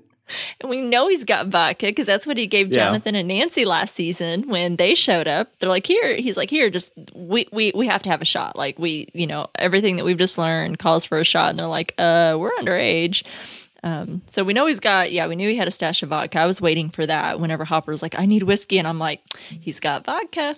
And 0.61 0.69
we 0.69 0.81
know 0.81 1.07
he's 1.07 1.23
got 1.23 1.47
vodka 1.47 1.87
because 1.87 2.07
that's 2.07 2.25
what 2.27 2.37
he 2.37 2.47
gave 2.47 2.69
Yeah. 2.69 2.85
Jonathan 2.85 3.15
and 3.15 3.27
Nancy 3.27 3.65
last 3.65 3.95
season 3.95 4.47
when 4.49 4.75
they 4.77 4.95
showed 4.95 5.27
up. 5.27 5.57
They're 5.59 5.69
like, 5.69 5.85
here, 5.85 6.15
he's 6.15 6.37
like, 6.37 6.49
here, 6.49 6.69
just 6.69 6.93
we 7.13 7.47
we 7.51 7.71
we 7.75 7.87
have 7.87 8.03
to 8.03 8.09
have 8.09 8.21
a 8.21 8.25
shot. 8.25 8.55
Like 8.55 8.77
we, 8.79 9.07
you 9.13 9.27
know, 9.27 9.47
everything 9.59 9.97
that 9.97 10.05
we've 10.05 10.17
just 10.17 10.37
learned 10.37 10.79
calls 10.79 11.05
for 11.05 11.19
a 11.19 11.23
shot. 11.23 11.49
And 11.49 11.57
they're 11.57 11.67
like, 11.67 11.93
uh, 11.97 12.35
we're 12.39 12.51
underage. 12.51 13.23
Um, 13.85 14.21
so 14.27 14.45
we 14.45 14.53
know 14.53 14.65
he's 14.65 14.79
got, 14.79 15.11
yeah, 15.11 15.27
we 15.27 15.35
knew 15.35 15.49
he 15.49 15.57
had 15.57 15.67
a 15.67 15.71
stash 15.71 16.03
of 16.03 16.09
vodka. 16.09 16.39
I 16.39 16.45
was 16.45 16.61
waiting 16.61 16.89
for 16.89 17.05
that 17.05 17.39
whenever 17.41 17.65
Hopper 17.65 17.91
was 17.91 18.01
like, 18.01 18.17
I 18.17 18.25
need 18.25 18.43
whiskey. 18.43 18.79
And 18.79 18.87
I'm 18.87 18.97
like, 18.97 19.21
he's 19.49 19.81
got 19.81 20.05
vodka. 20.05 20.55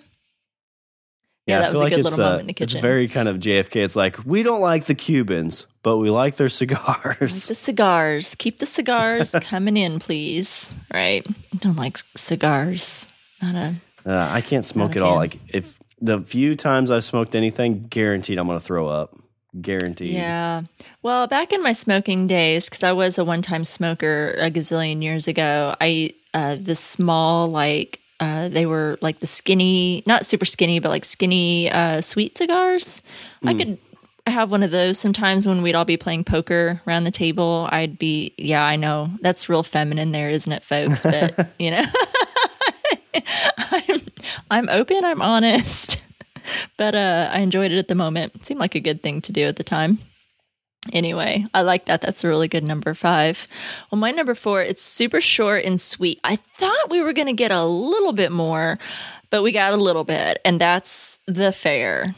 Yeah, 1.46 1.58
I 1.58 1.60
that 1.60 1.70
was 1.72 1.80
a 1.80 1.82
like 1.84 1.94
good 1.94 2.04
little 2.04 2.20
uh, 2.20 2.24
moment 2.24 2.40
in 2.40 2.46
the 2.48 2.52
kitchen. 2.52 2.78
It's 2.78 2.82
very 2.82 3.06
kind 3.06 3.28
of 3.28 3.36
JFK. 3.36 3.76
It's 3.76 3.94
like 3.96 4.24
we 4.26 4.42
don't 4.42 4.60
like 4.60 4.86
the 4.86 4.94
Cubans, 4.96 5.66
but 5.82 5.98
we 5.98 6.10
like 6.10 6.36
their 6.36 6.48
cigars. 6.48 7.46
the 7.46 7.54
cigars. 7.54 8.34
Keep 8.34 8.58
the 8.58 8.66
cigars 8.66 9.30
coming 9.42 9.76
in, 9.76 10.00
please. 10.00 10.76
Right? 10.92 11.24
I 11.28 11.56
don't 11.58 11.76
like 11.76 11.98
cigars. 12.16 13.12
Not 13.40 13.54
a 13.54 13.74
Uh, 14.04 14.28
I 14.32 14.40
can't 14.40 14.64
smoke 14.66 14.96
at 14.96 15.02
all. 15.02 15.14
Like 15.14 15.38
if 15.48 15.78
the 16.00 16.20
few 16.20 16.56
times 16.56 16.90
I've 16.90 17.04
smoked 17.04 17.34
anything, 17.34 17.86
guaranteed 17.88 18.38
I'm 18.38 18.46
going 18.46 18.58
to 18.58 18.64
throw 18.64 18.88
up. 18.88 19.16
Guaranteed. 19.60 20.12
Yeah. 20.12 20.62
Well, 21.02 21.26
back 21.26 21.52
in 21.52 21.62
my 21.62 21.72
smoking 21.72 22.26
days, 22.26 22.68
because 22.68 22.82
I 22.82 22.92
was 22.92 23.16
a 23.18 23.24
one 23.24 23.40
time 23.40 23.64
smoker 23.64 24.34
a 24.38 24.50
gazillion 24.50 25.02
years 25.02 25.28
ago, 25.28 25.74
I, 25.80 26.10
uh, 26.34 26.56
the 26.56 26.74
small, 26.76 27.48
like, 27.48 28.00
uh, 28.20 28.48
they 28.48 28.66
were 28.66 28.98
like 29.00 29.20
the 29.20 29.26
skinny, 29.26 30.02
not 30.06 30.24
super 30.24 30.44
skinny, 30.44 30.78
but 30.78 30.88
like 30.88 31.04
skinny, 31.04 31.70
uh, 31.70 32.00
sweet 32.00 32.36
cigars. 32.36 33.02
I 33.44 33.54
could 33.54 33.78
have 34.26 34.50
one 34.50 34.62
of 34.62 34.70
those 34.70 34.98
sometimes 34.98 35.46
when 35.46 35.62
we'd 35.62 35.74
all 35.74 35.84
be 35.84 35.96
playing 35.96 36.24
poker 36.24 36.80
around 36.86 37.04
the 37.04 37.10
table. 37.10 37.68
I'd 37.70 37.98
be, 37.98 38.32
yeah, 38.36 38.64
I 38.64 38.76
know 38.76 39.10
that's 39.20 39.48
real 39.48 39.62
feminine 39.62 40.12
there, 40.12 40.30
isn't 40.30 40.52
it, 40.52 40.64
folks? 40.64 41.02
But, 41.04 41.50
you 41.58 41.70
know, 41.70 41.84
I'm, 43.70 44.00
I'm 44.50 44.68
open, 44.68 45.04
I'm 45.04 45.22
honest. 45.22 46.00
but 46.76 46.94
uh, 46.94 47.30
I 47.32 47.40
enjoyed 47.40 47.70
it 47.70 47.78
at 47.78 47.88
the 47.88 47.94
moment. 47.94 48.34
It 48.34 48.46
seemed 48.46 48.60
like 48.60 48.74
a 48.74 48.80
good 48.80 49.02
thing 49.02 49.20
to 49.22 49.32
do 49.32 49.44
at 49.44 49.56
the 49.56 49.64
time. 49.64 49.98
Anyway, 50.92 51.46
I 51.54 51.62
like 51.62 51.86
that. 51.86 52.00
That's 52.00 52.24
a 52.24 52.28
really 52.28 52.48
good 52.48 52.64
number 52.64 52.94
five. 52.94 53.46
Well, 53.90 53.98
my 53.98 54.10
number 54.10 54.34
four, 54.34 54.62
it's 54.62 54.82
super 54.82 55.20
short 55.20 55.64
and 55.64 55.80
sweet. 55.80 56.20
I 56.24 56.36
thought 56.36 56.90
we 56.90 57.00
were 57.00 57.12
going 57.12 57.28
to 57.28 57.32
get 57.32 57.50
a 57.50 57.64
little 57.64 58.12
bit 58.12 58.32
more, 58.32 58.78
but 59.30 59.42
we 59.42 59.52
got 59.52 59.72
a 59.72 59.76
little 59.76 60.04
bit, 60.04 60.38
and 60.44 60.60
that's 60.60 61.18
the 61.26 61.52
fair. 61.52 62.14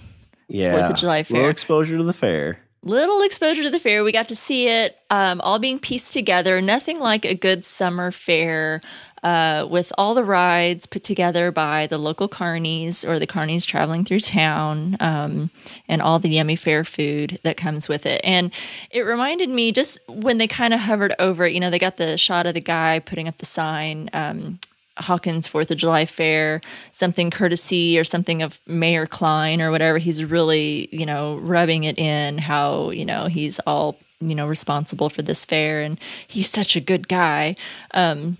Yeah. 0.48 0.72
Fourth 0.76 0.90
of 0.90 0.96
July 0.96 1.22
fair. 1.22 1.38
Little 1.38 1.50
exposure 1.50 1.98
to 1.98 2.04
the 2.04 2.12
fair. 2.12 2.60
Little 2.82 3.22
exposure 3.22 3.64
to 3.64 3.70
the 3.70 3.80
fair. 3.80 4.04
We 4.04 4.12
got 4.12 4.28
to 4.28 4.36
see 4.36 4.68
it 4.68 4.96
um, 5.10 5.40
all 5.40 5.58
being 5.58 5.78
pieced 5.78 6.12
together. 6.12 6.62
Nothing 6.62 7.00
like 7.00 7.24
a 7.24 7.34
good 7.34 7.64
summer 7.64 8.10
fair 8.10 8.80
uh, 9.22 9.66
with 9.68 9.92
all 9.98 10.14
the 10.14 10.24
rides 10.24 10.86
put 10.86 11.02
together 11.02 11.50
by 11.50 11.86
the 11.86 11.98
local 11.98 12.28
carnies 12.28 13.08
or 13.08 13.18
the 13.18 13.26
carnies 13.26 13.66
traveling 13.66 14.04
through 14.04 14.20
town 14.20 14.96
um, 15.00 15.50
and 15.88 16.02
all 16.02 16.18
the 16.18 16.30
yummy 16.30 16.56
fair 16.56 16.84
food 16.84 17.38
that 17.42 17.56
comes 17.56 17.88
with 17.88 18.06
it. 18.06 18.20
And 18.24 18.50
it 18.90 19.00
reminded 19.00 19.48
me 19.48 19.72
just 19.72 19.98
when 20.08 20.38
they 20.38 20.46
kind 20.46 20.74
of 20.74 20.80
hovered 20.80 21.14
over 21.18 21.46
it, 21.46 21.52
you 21.52 21.60
know, 21.60 21.70
they 21.70 21.78
got 21.78 21.96
the 21.96 22.16
shot 22.16 22.46
of 22.46 22.54
the 22.54 22.60
guy 22.60 22.98
putting 22.98 23.28
up 23.28 23.38
the 23.38 23.46
sign. 23.46 24.10
Um, 24.12 24.58
Hawkins 25.00 25.46
Fourth 25.46 25.70
of 25.70 25.78
July 25.78 26.06
Fair, 26.06 26.60
something 26.90 27.30
courtesy 27.30 27.98
or 27.98 28.04
something 28.04 28.42
of 28.42 28.60
Mayor 28.66 29.06
Kline 29.06 29.62
or 29.62 29.70
whatever. 29.70 29.98
He's 29.98 30.24
really, 30.24 30.88
you 30.92 31.06
know, 31.06 31.36
rubbing 31.36 31.84
it 31.84 31.98
in 31.98 32.38
how, 32.38 32.90
you 32.90 33.04
know, 33.04 33.26
he's 33.26 33.58
all, 33.60 33.98
you 34.20 34.34
know, 34.34 34.46
responsible 34.46 35.08
for 35.08 35.22
this 35.22 35.44
fair 35.44 35.82
and 35.82 35.98
he's 36.26 36.50
such 36.50 36.74
a 36.74 36.80
good 36.80 37.08
guy. 37.08 37.54
Um, 37.94 38.38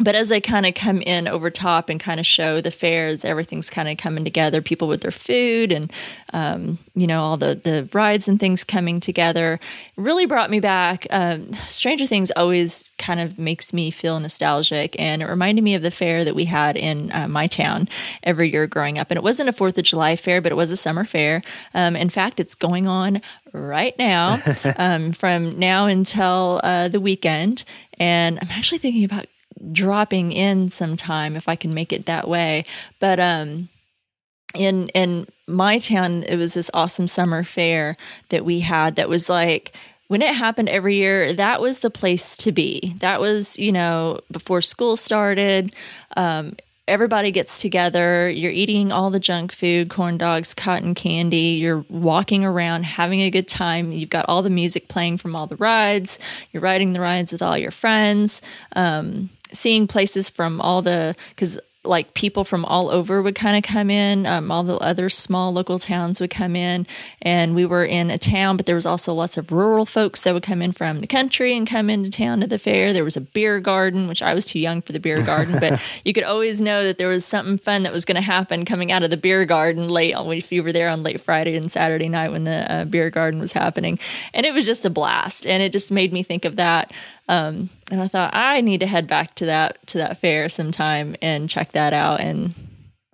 but 0.00 0.14
as 0.14 0.30
they 0.30 0.40
kind 0.40 0.64
of 0.64 0.72
come 0.74 1.02
in 1.02 1.28
over 1.28 1.50
top 1.50 1.90
and 1.90 2.00
kind 2.00 2.18
of 2.18 2.24
show 2.24 2.62
the 2.62 2.70
fairs, 2.70 3.26
everything's 3.26 3.68
kind 3.68 3.90
of 3.90 3.98
coming 3.98 4.24
together. 4.24 4.62
People 4.62 4.88
with 4.88 5.02
their 5.02 5.10
food 5.10 5.70
and 5.70 5.92
um, 6.32 6.78
you 6.94 7.06
know 7.06 7.22
all 7.22 7.36
the 7.36 7.54
the 7.54 7.86
rides 7.92 8.26
and 8.26 8.40
things 8.40 8.64
coming 8.64 9.00
together 9.00 9.60
really 9.96 10.24
brought 10.24 10.50
me 10.50 10.60
back. 10.60 11.06
Um, 11.10 11.52
Stranger 11.68 12.06
Things 12.06 12.30
always 12.30 12.90
kind 12.96 13.20
of 13.20 13.38
makes 13.38 13.74
me 13.74 13.90
feel 13.90 14.18
nostalgic, 14.18 14.96
and 14.98 15.20
it 15.20 15.26
reminded 15.26 15.62
me 15.62 15.74
of 15.74 15.82
the 15.82 15.90
fair 15.90 16.24
that 16.24 16.34
we 16.34 16.46
had 16.46 16.78
in 16.78 17.12
uh, 17.12 17.28
my 17.28 17.46
town 17.46 17.86
every 18.22 18.50
year 18.50 18.66
growing 18.66 18.98
up. 18.98 19.10
And 19.10 19.18
it 19.18 19.22
wasn't 19.22 19.50
a 19.50 19.52
Fourth 19.52 19.76
of 19.76 19.84
July 19.84 20.16
fair, 20.16 20.40
but 20.40 20.52
it 20.52 20.56
was 20.56 20.72
a 20.72 20.76
summer 20.76 21.04
fair. 21.04 21.42
Um, 21.74 21.96
in 21.96 22.08
fact, 22.08 22.40
it's 22.40 22.54
going 22.54 22.88
on 22.88 23.20
right 23.52 23.96
now 23.98 24.40
um, 24.78 25.12
from 25.12 25.58
now 25.58 25.84
until 25.84 26.62
uh, 26.64 26.88
the 26.88 27.00
weekend. 27.00 27.64
And 27.98 28.38
I'm 28.40 28.50
actually 28.50 28.78
thinking 28.78 29.04
about 29.04 29.26
dropping 29.72 30.32
in 30.32 30.70
sometime 30.70 31.36
if 31.36 31.48
I 31.48 31.56
can 31.56 31.74
make 31.74 31.92
it 31.92 32.06
that 32.06 32.28
way. 32.28 32.64
But 32.98 33.20
um 33.20 33.68
in 34.54 34.88
in 34.88 35.26
my 35.46 35.78
town 35.78 36.22
it 36.24 36.36
was 36.36 36.54
this 36.54 36.70
awesome 36.74 37.08
summer 37.08 37.42
fair 37.42 37.96
that 38.28 38.44
we 38.44 38.60
had 38.60 38.96
that 38.96 39.08
was 39.08 39.28
like 39.28 39.74
when 40.08 40.20
it 40.20 40.34
happened 40.34 40.68
every 40.68 40.96
year 40.96 41.32
that 41.32 41.60
was 41.60 41.80
the 41.80 41.90
place 41.90 42.36
to 42.38 42.52
be. 42.52 42.94
That 42.98 43.20
was 43.20 43.58
you 43.58 43.72
know 43.72 44.20
before 44.30 44.60
school 44.60 44.96
started. 44.96 45.74
Um 46.16 46.54
everybody 46.88 47.30
gets 47.30 47.58
together. 47.58 48.28
You're 48.28 48.52
eating 48.52 48.90
all 48.90 49.10
the 49.10 49.20
junk 49.20 49.52
food 49.52 49.88
corn 49.88 50.18
dogs 50.18 50.52
cotton 50.52 50.94
candy. 50.94 51.56
You're 51.58 51.84
walking 51.88 52.44
around 52.44 52.84
having 52.84 53.20
a 53.22 53.30
good 53.30 53.48
time. 53.48 53.92
You've 53.92 54.10
got 54.10 54.26
all 54.28 54.42
the 54.42 54.50
music 54.50 54.88
playing 54.88 55.18
from 55.18 55.34
all 55.34 55.46
the 55.46 55.56
rides. 55.56 56.18
You're 56.52 56.62
riding 56.62 56.92
the 56.92 57.00
rides 57.00 57.32
with 57.32 57.42
all 57.42 57.56
your 57.56 57.70
friends. 57.70 58.42
Um, 58.74 59.30
seeing 59.52 59.86
places 59.86 60.30
from 60.30 60.60
all 60.60 60.82
the 60.82 61.14
because 61.30 61.58
like 61.84 62.14
people 62.14 62.44
from 62.44 62.64
all 62.64 62.90
over 62.90 63.20
would 63.20 63.34
kind 63.34 63.56
of 63.56 63.62
come 63.62 63.90
in 63.90 64.24
um, 64.24 64.50
all 64.50 64.62
the 64.62 64.76
other 64.76 65.08
small 65.08 65.52
local 65.52 65.78
towns 65.78 66.20
would 66.20 66.30
come 66.30 66.54
in. 66.54 66.86
And 67.20 67.54
we 67.54 67.66
were 67.66 67.84
in 67.84 68.10
a 68.10 68.18
town 68.18 68.56
but 68.56 68.66
there 68.66 68.76
was 68.76 68.86
also 68.86 69.12
lots 69.12 69.36
of 69.36 69.50
rural 69.50 69.84
folks 69.84 70.22
that 70.22 70.32
would 70.32 70.44
come 70.44 70.62
in 70.62 70.72
from 70.72 71.00
the 71.00 71.06
country 71.06 71.56
and 71.56 71.68
come 71.68 71.90
into 71.90 72.10
town 72.10 72.40
to 72.40 72.46
the 72.46 72.58
fair. 72.58 72.92
There 72.92 73.04
was 73.04 73.16
a 73.16 73.20
beer 73.20 73.58
garden 73.60 74.06
which 74.06 74.22
i 74.22 74.34
was 74.34 74.46
too 74.46 74.60
young 74.60 74.82
for 74.82 74.92
the 74.92 75.00
beer 75.00 75.22
garden 75.22 75.58
but 75.58 75.80
you 76.04 76.12
could 76.12 76.24
always 76.24 76.60
know 76.60 76.84
that 76.84 76.98
there 76.98 77.08
was 77.08 77.24
something 77.24 77.58
fun 77.58 77.82
that 77.82 77.92
was 77.92 78.04
going 78.04 78.16
to 78.16 78.22
happen 78.22 78.64
coming 78.64 78.92
out 78.92 79.02
of 79.02 79.10
the 79.10 79.16
beer 79.16 79.44
garden 79.44 79.88
late 79.88 80.14
on 80.14 80.30
if 80.32 80.52
you 80.52 80.62
were 80.62 80.72
there 80.72 80.88
on 80.88 81.02
late 81.02 81.20
friday 81.20 81.56
and 81.56 81.70
saturday 81.70 82.08
night 82.08 82.30
when 82.30 82.44
the 82.44 82.72
uh, 82.72 82.84
beer 82.84 83.10
garden 83.10 83.40
was 83.40 83.52
happening. 83.52 83.98
And 84.34 84.46
it 84.46 84.54
was 84.54 84.64
just 84.64 84.84
a 84.84 84.90
blast 84.90 85.46
and 85.46 85.62
it 85.62 85.72
just 85.72 85.90
made 85.90 86.12
me 86.12 86.22
think 86.22 86.44
of 86.44 86.56
that 86.56 86.92
um, 87.32 87.70
and 87.90 88.02
I 88.02 88.08
thought 88.08 88.34
I 88.34 88.60
need 88.60 88.80
to 88.80 88.86
head 88.86 89.06
back 89.06 89.34
to 89.36 89.46
that 89.46 89.84
to 89.86 89.98
that 89.98 90.18
fair 90.18 90.50
sometime 90.50 91.16
and 91.22 91.48
check 91.48 91.72
that 91.72 91.94
out. 91.94 92.20
And 92.20 92.52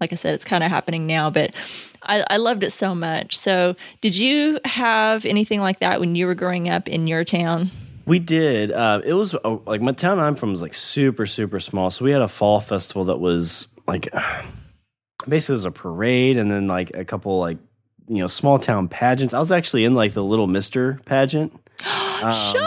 like 0.01 0.13
I 0.13 0.17
said, 0.17 0.35
it's 0.35 0.45
kind 0.45 0.65
of 0.65 0.71
happening 0.71 1.07
now, 1.07 1.31
but 1.31 1.55
I, 2.03 2.25
I 2.29 2.37
loved 2.39 2.65
it 2.65 2.73
so 2.73 2.97
much. 2.97 3.39
So, 3.39 3.77
did 4.01 4.17
you 4.17 4.59
have 4.65 5.25
anything 5.25 5.61
like 5.61 5.79
that 5.79 6.01
when 6.01 6.17
you 6.17 6.27
were 6.27 6.35
growing 6.35 6.69
up 6.69 6.89
in 6.89 7.07
your 7.07 7.23
town? 7.23 7.71
We 8.07 8.19
did. 8.19 8.73
Uh, 8.73 9.03
it 9.05 9.13
was 9.13 9.37
uh, 9.37 9.59
like 9.67 9.83
my 9.83 9.93
town 9.93 10.19
I'm 10.19 10.35
from 10.35 10.51
was 10.51 10.63
like 10.63 10.75
super, 10.75 11.25
super 11.25 11.61
small. 11.61 11.91
So 11.91 12.05
we 12.05 12.11
had 12.11 12.23
a 12.23 12.29
fall 12.29 12.61
festival 12.61 13.05
that 13.05 13.21
was 13.21 13.69
like 13.87 14.09
basically 15.29 15.53
it 15.53 15.59
was 15.59 15.65
a 15.65 15.71
parade 15.71 16.39
and 16.39 16.51
then 16.51 16.67
like 16.67 16.97
a 16.97 17.05
couple 17.05 17.39
like, 17.39 17.59
you 18.09 18.17
know, 18.17 18.27
small 18.27 18.59
town 18.59 18.89
pageants. 18.89 19.33
I 19.33 19.39
was 19.39 19.53
actually 19.53 19.85
in 19.85 19.95
like 19.95 20.15
the 20.15 20.25
Little 20.25 20.49
Mister 20.49 21.01
pageant. 21.05 21.53
Um, 22.21 22.33
Sean, 22.33 22.67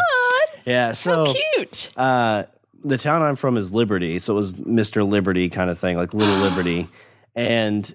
Yeah. 0.66 0.92
So 0.94 1.34
cute. 1.56 1.92
uh, 1.98 2.44
the 2.84 2.98
town 2.98 3.22
I'm 3.22 3.36
from 3.36 3.58
is 3.58 3.72
Liberty, 3.72 4.20
so 4.20 4.34
it 4.34 4.38
was 4.38 4.58
Mister 4.58 5.04
Liberty 5.04 5.50
kind 5.50 5.70
of 5.70 5.78
thing, 5.80 5.98
like 5.98 6.14
Little 6.14 6.38
Liberty, 6.50 6.88
and 7.36 7.94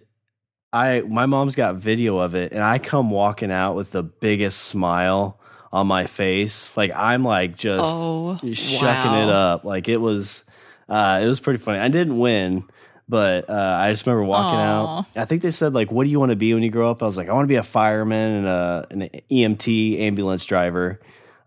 I 0.72 1.00
my 1.02 1.26
mom's 1.26 1.54
got 1.56 1.76
video 1.76 2.18
of 2.18 2.34
it, 2.34 2.52
and 2.52 2.62
I 2.62 2.78
come 2.78 3.10
walking 3.10 3.50
out 3.50 3.74
with 3.74 3.90
the 3.92 4.02
biggest 4.02 4.60
smile 4.64 5.40
on 5.72 5.86
my 5.86 6.06
face, 6.06 6.76
like 6.76 6.90
I'm 6.94 7.24
like 7.24 7.56
just 7.56 7.82
Oh, 7.84 8.36
shucking 8.52 9.10
wow. 9.12 9.22
it 9.22 9.28
up, 9.28 9.64
like 9.64 9.88
it 9.88 9.98
was, 9.98 10.44
uh, 10.88 11.20
it 11.22 11.26
was 11.26 11.40
pretty 11.40 11.58
funny. 11.58 11.78
I 11.80 11.88
didn't 11.88 12.18
win. 12.18 12.64
But 13.08 13.48
uh, 13.48 13.78
I 13.80 13.92
just 13.92 14.04
remember 14.04 14.24
walking 14.24 14.58
Aw. 14.58 14.98
out. 14.98 15.06
I 15.14 15.26
think 15.26 15.42
they 15.42 15.52
said 15.52 15.74
like, 15.74 15.92
"What 15.92 16.02
do 16.02 16.10
you 16.10 16.18
want 16.18 16.30
to 16.30 16.36
be 16.36 16.52
when 16.54 16.64
you 16.64 16.70
grow 16.70 16.90
up?" 16.90 17.04
I 17.04 17.06
was 17.06 17.16
like, 17.16 17.28
"I 17.28 17.32
want 17.34 17.44
to 17.44 17.48
be 17.48 17.54
a 17.54 17.62
fireman 17.62 18.38
and 18.38 18.46
a, 18.48 18.86
an 18.90 19.08
EMT 19.30 20.00
ambulance 20.00 20.44
driver." 20.44 20.98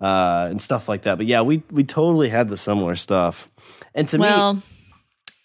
Uh, 0.01 0.47
and 0.49 0.61
stuff 0.61 0.87
like 0.89 1.03
that. 1.03 1.17
But 1.17 1.25
yeah, 1.27 1.41
we 1.41 1.63
we 1.71 1.83
totally 1.83 2.29
had 2.29 2.47
the 2.47 2.57
similar 2.57 2.95
stuff. 2.95 3.49
And 3.95 4.07
to 4.09 4.17
me, 4.17 4.21
Well, 4.27 4.61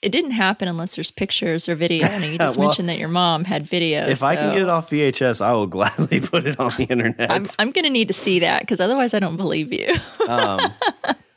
it 0.03 0.13
didn't 0.13 0.33
happen 0.33 0.69
unless 0.69 0.97
there's 0.97 1.11
pictures 1.11 1.69
or 1.69 1.75
video. 1.75 2.07
And 2.07 2.25
you 2.25 2.39
just 2.39 2.59
Well, 2.59 2.69
mentioned 2.69 2.89
that 2.91 2.99
your 2.99 3.09
mom 3.09 3.45
had 3.45 3.67
videos. 3.69 4.09
If 4.09 4.23
I 4.23 4.37
can 4.37 4.53
get 4.53 4.63
it 4.63 4.69
off 4.69 4.91
VHS, 4.91 5.41
I 5.41 5.53
will 5.53 5.67
gladly 5.77 6.21
put 6.21 6.47
it 6.47 6.61
on 6.61 6.73
the 6.77 6.85
internet. 6.85 7.31
I'm, 7.31 7.47
I'm 7.59 7.71
going 7.71 7.85
to 7.85 7.91
need 7.91 8.09
to 8.09 8.15
see 8.15 8.41
that 8.41 8.61
because 8.61 8.81
otherwise 8.81 9.15
I 9.15 9.19
don't 9.19 9.37
believe 9.37 9.73
you. 9.73 9.95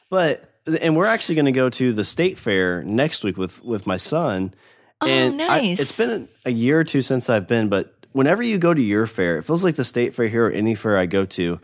But 0.10 0.50
and 0.82 0.96
we're 0.96 1.06
actually 1.06 1.36
going 1.36 1.46
to 1.46 1.52
go 1.52 1.70
to 1.70 1.92
the 1.94 2.04
state 2.06 2.38
fair 2.38 2.82
next 2.84 3.24
week 3.24 3.38
with 3.38 3.62
with 3.64 3.86
my 3.88 3.98
son. 3.98 4.54
And 5.02 5.42
I- 5.42 5.46
Oh, 5.46 5.48
nice. 5.62 5.80
it's 5.80 5.98
been 5.98 6.28
a 6.46 6.52
year 6.52 6.80
or 6.80 6.84
two 6.84 7.02
since 7.02 7.30
I've 7.30 7.48
been, 7.48 7.68
but 7.70 7.94
whenever 8.14 8.42
you 8.42 8.58
go 8.58 8.74
to 8.74 8.82
your 8.82 9.06
fair, 9.06 9.38
it 9.38 9.44
feels 9.44 9.64
like 9.64 9.76
the 9.76 9.84
state 9.84 10.14
fair 10.16 10.28
here 10.28 10.48
or 10.48 10.52
any 10.52 10.76
fair 10.76 10.98
I 10.98 11.06
go 11.06 11.26
to. 11.26 11.60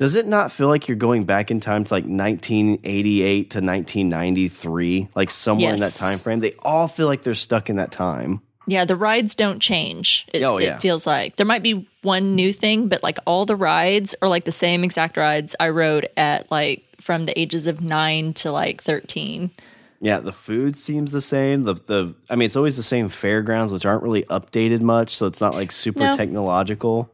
Does 0.00 0.16
it 0.16 0.26
not 0.26 0.50
feel 0.50 0.66
like 0.66 0.88
you're 0.88 0.96
going 0.96 1.24
back 1.24 1.50
in 1.52 1.60
time 1.60 1.84
to 1.84 1.94
like 1.94 2.04
1988 2.04 3.50
to 3.50 3.60
1993, 3.60 5.08
like 5.14 5.30
somewhere 5.30 5.74
in 5.74 5.80
that 5.80 5.92
time 5.92 6.18
frame? 6.18 6.40
They 6.40 6.54
all 6.60 6.88
feel 6.88 7.06
like 7.06 7.22
they're 7.22 7.34
stuck 7.34 7.70
in 7.70 7.76
that 7.76 7.92
time. 7.92 8.40
yeah, 8.66 8.84
the 8.84 8.96
rides 8.96 9.34
don't 9.34 9.60
change. 9.60 10.26
It's, 10.32 10.44
Oh, 10.44 10.58
yeah. 10.58 10.76
It 10.76 10.80
feels 10.80 11.06
like 11.06 11.36
there 11.36 11.46
might 11.46 11.62
be 11.62 11.86
one 12.02 12.34
new 12.34 12.52
thing, 12.52 12.88
but 12.88 13.02
like 13.02 13.18
all 13.26 13.44
the 13.46 13.56
rides 13.56 14.14
are 14.22 14.28
like 14.28 14.44
the 14.44 14.52
same 14.52 14.84
exact 14.84 15.16
rides 15.16 15.54
I 15.60 15.68
rode 15.68 16.08
at 16.16 16.50
like 16.50 16.84
from 17.00 17.24
the 17.26 17.38
ages 17.38 17.66
of 17.66 17.80
nine 17.82 18.32
to 18.34 18.50
like 18.52 18.82
13. 18.82 19.50
Yeah, 20.02 20.20
the 20.20 20.32
food 20.32 20.76
seems 20.78 21.12
the 21.12 21.20
same. 21.20 21.64
The 21.64 21.74
the 21.74 22.14
I 22.30 22.36
mean, 22.36 22.46
it's 22.46 22.56
always 22.56 22.78
the 22.78 22.82
same 22.82 23.10
fairgrounds, 23.10 23.70
which 23.70 23.84
aren't 23.84 24.02
really 24.02 24.22
updated 24.24 24.80
much, 24.80 25.14
so 25.14 25.26
it's 25.26 25.42
not 25.42 25.52
like 25.52 25.72
super 25.72 26.00
No. 26.00 26.16
technological. 26.16 27.12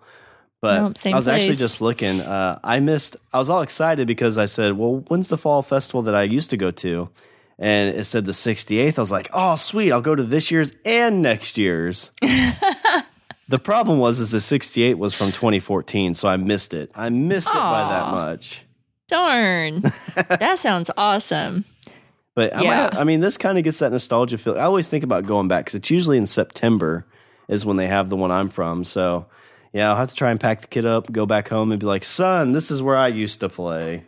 But 0.62 0.81
Nope, 0.81 0.97
I 1.12 1.16
was 1.16 1.29
actually 1.29 1.57
just 1.57 1.81
looking. 1.81 2.21
Uh, 2.21 2.59
I 2.64 2.81
missed. 2.81 3.16
I 3.33 3.38
was 3.38 3.51
all 3.51 3.61
excited 3.62 4.07
because 4.07 4.38
I 4.38 4.47
said, 4.47 4.73
"Well, 4.79 5.05
when's 5.09 5.29
the 5.29 5.37
fall 5.37 5.62
festival 5.62 6.03
that 6.03 6.14
I 6.14 6.23
used 6.23 6.51
to 6.51 6.57
go 6.57 6.71
to?" 6.71 7.11
And 7.59 7.95
it 7.95 8.05
said 8.05 8.25
the 8.25 8.33
68th. 8.33 8.99
I 8.99 9.03
was 9.03 9.12
like, 9.12 9.29
"Oh, 9.33 9.57
sweet! 9.57 9.92
I'll 9.92 10.01
go 10.01 10.14
to 10.14 10.23
this 10.23 10.51
year's 10.51 10.73
and 10.85 11.21
next 11.23 11.59
year's." 11.59 12.11
the 13.49 13.59
problem 13.59 13.99
was, 13.99 14.19
is 14.19 14.31
the 14.31 14.40
68 14.40 14.99
was 14.99 15.14
from 15.14 15.31
2014, 15.33 16.14
so 16.14 16.29
I 16.29 16.37
missed 16.37 16.75
it. 16.75 16.90
I 16.95 17.09
missed 17.11 17.49
it 17.49 17.55
by 17.55 17.88
that 17.88 18.11
much. 18.11 18.64
Darn. 19.09 19.81
that 20.29 20.59
sounds 20.59 20.90
awesome. 20.97 21.64
But 22.35 22.53
Yeah. 22.61 22.75
have- 22.90 22.97
I 22.97 23.05
mean, 23.05 23.21
this 23.21 23.37
kind 23.38 23.57
of 23.57 23.64
gets 23.64 23.79
that 23.79 23.92
nostalgia 23.92 24.37
feel. 24.37 24.57
I 24.59 24.62
always 24.62 24.88
think 24.88 25.05
about 25.05 25.27
going 25.27 25.49
back 25.49 25.66
because 25.66 25.77
it's 25.77 25.90
usually 25.90 26.19
in 26.19 26.27
September 26.27 27.07
is 27.49 27.64
when 27.64 27.77
they 27.77 27.87
have 27.87 28.09
the 28.09 28.16
one 28.16 28.31
I'm 28.33 28.49
from. 28.49 28.83
So 28.85 29.27
yeah, 29.77 29.91
I'll 29.91 29.97
have 29.97 30.09
to 30.09 30.15
try 30.15 30.31
and 30.31 30.41
pack 30.41 30.62
the 30.62 30.69
kid 30.69 30.87
up, 30.87 31.12
go 31.12 31.27
back 31.27 31.49
home, 31.51 31.71
and 31.71 31.79
be 31.79 31.85
like, 31.85 32.03
"Son, 32.03 32.53
this 32.53 32.71
is 32.71 32.83
where 32.83 32.97
I 32.97 33.09
used 33.09 33.41
to 33.41 33.51
play." 33.51 34.05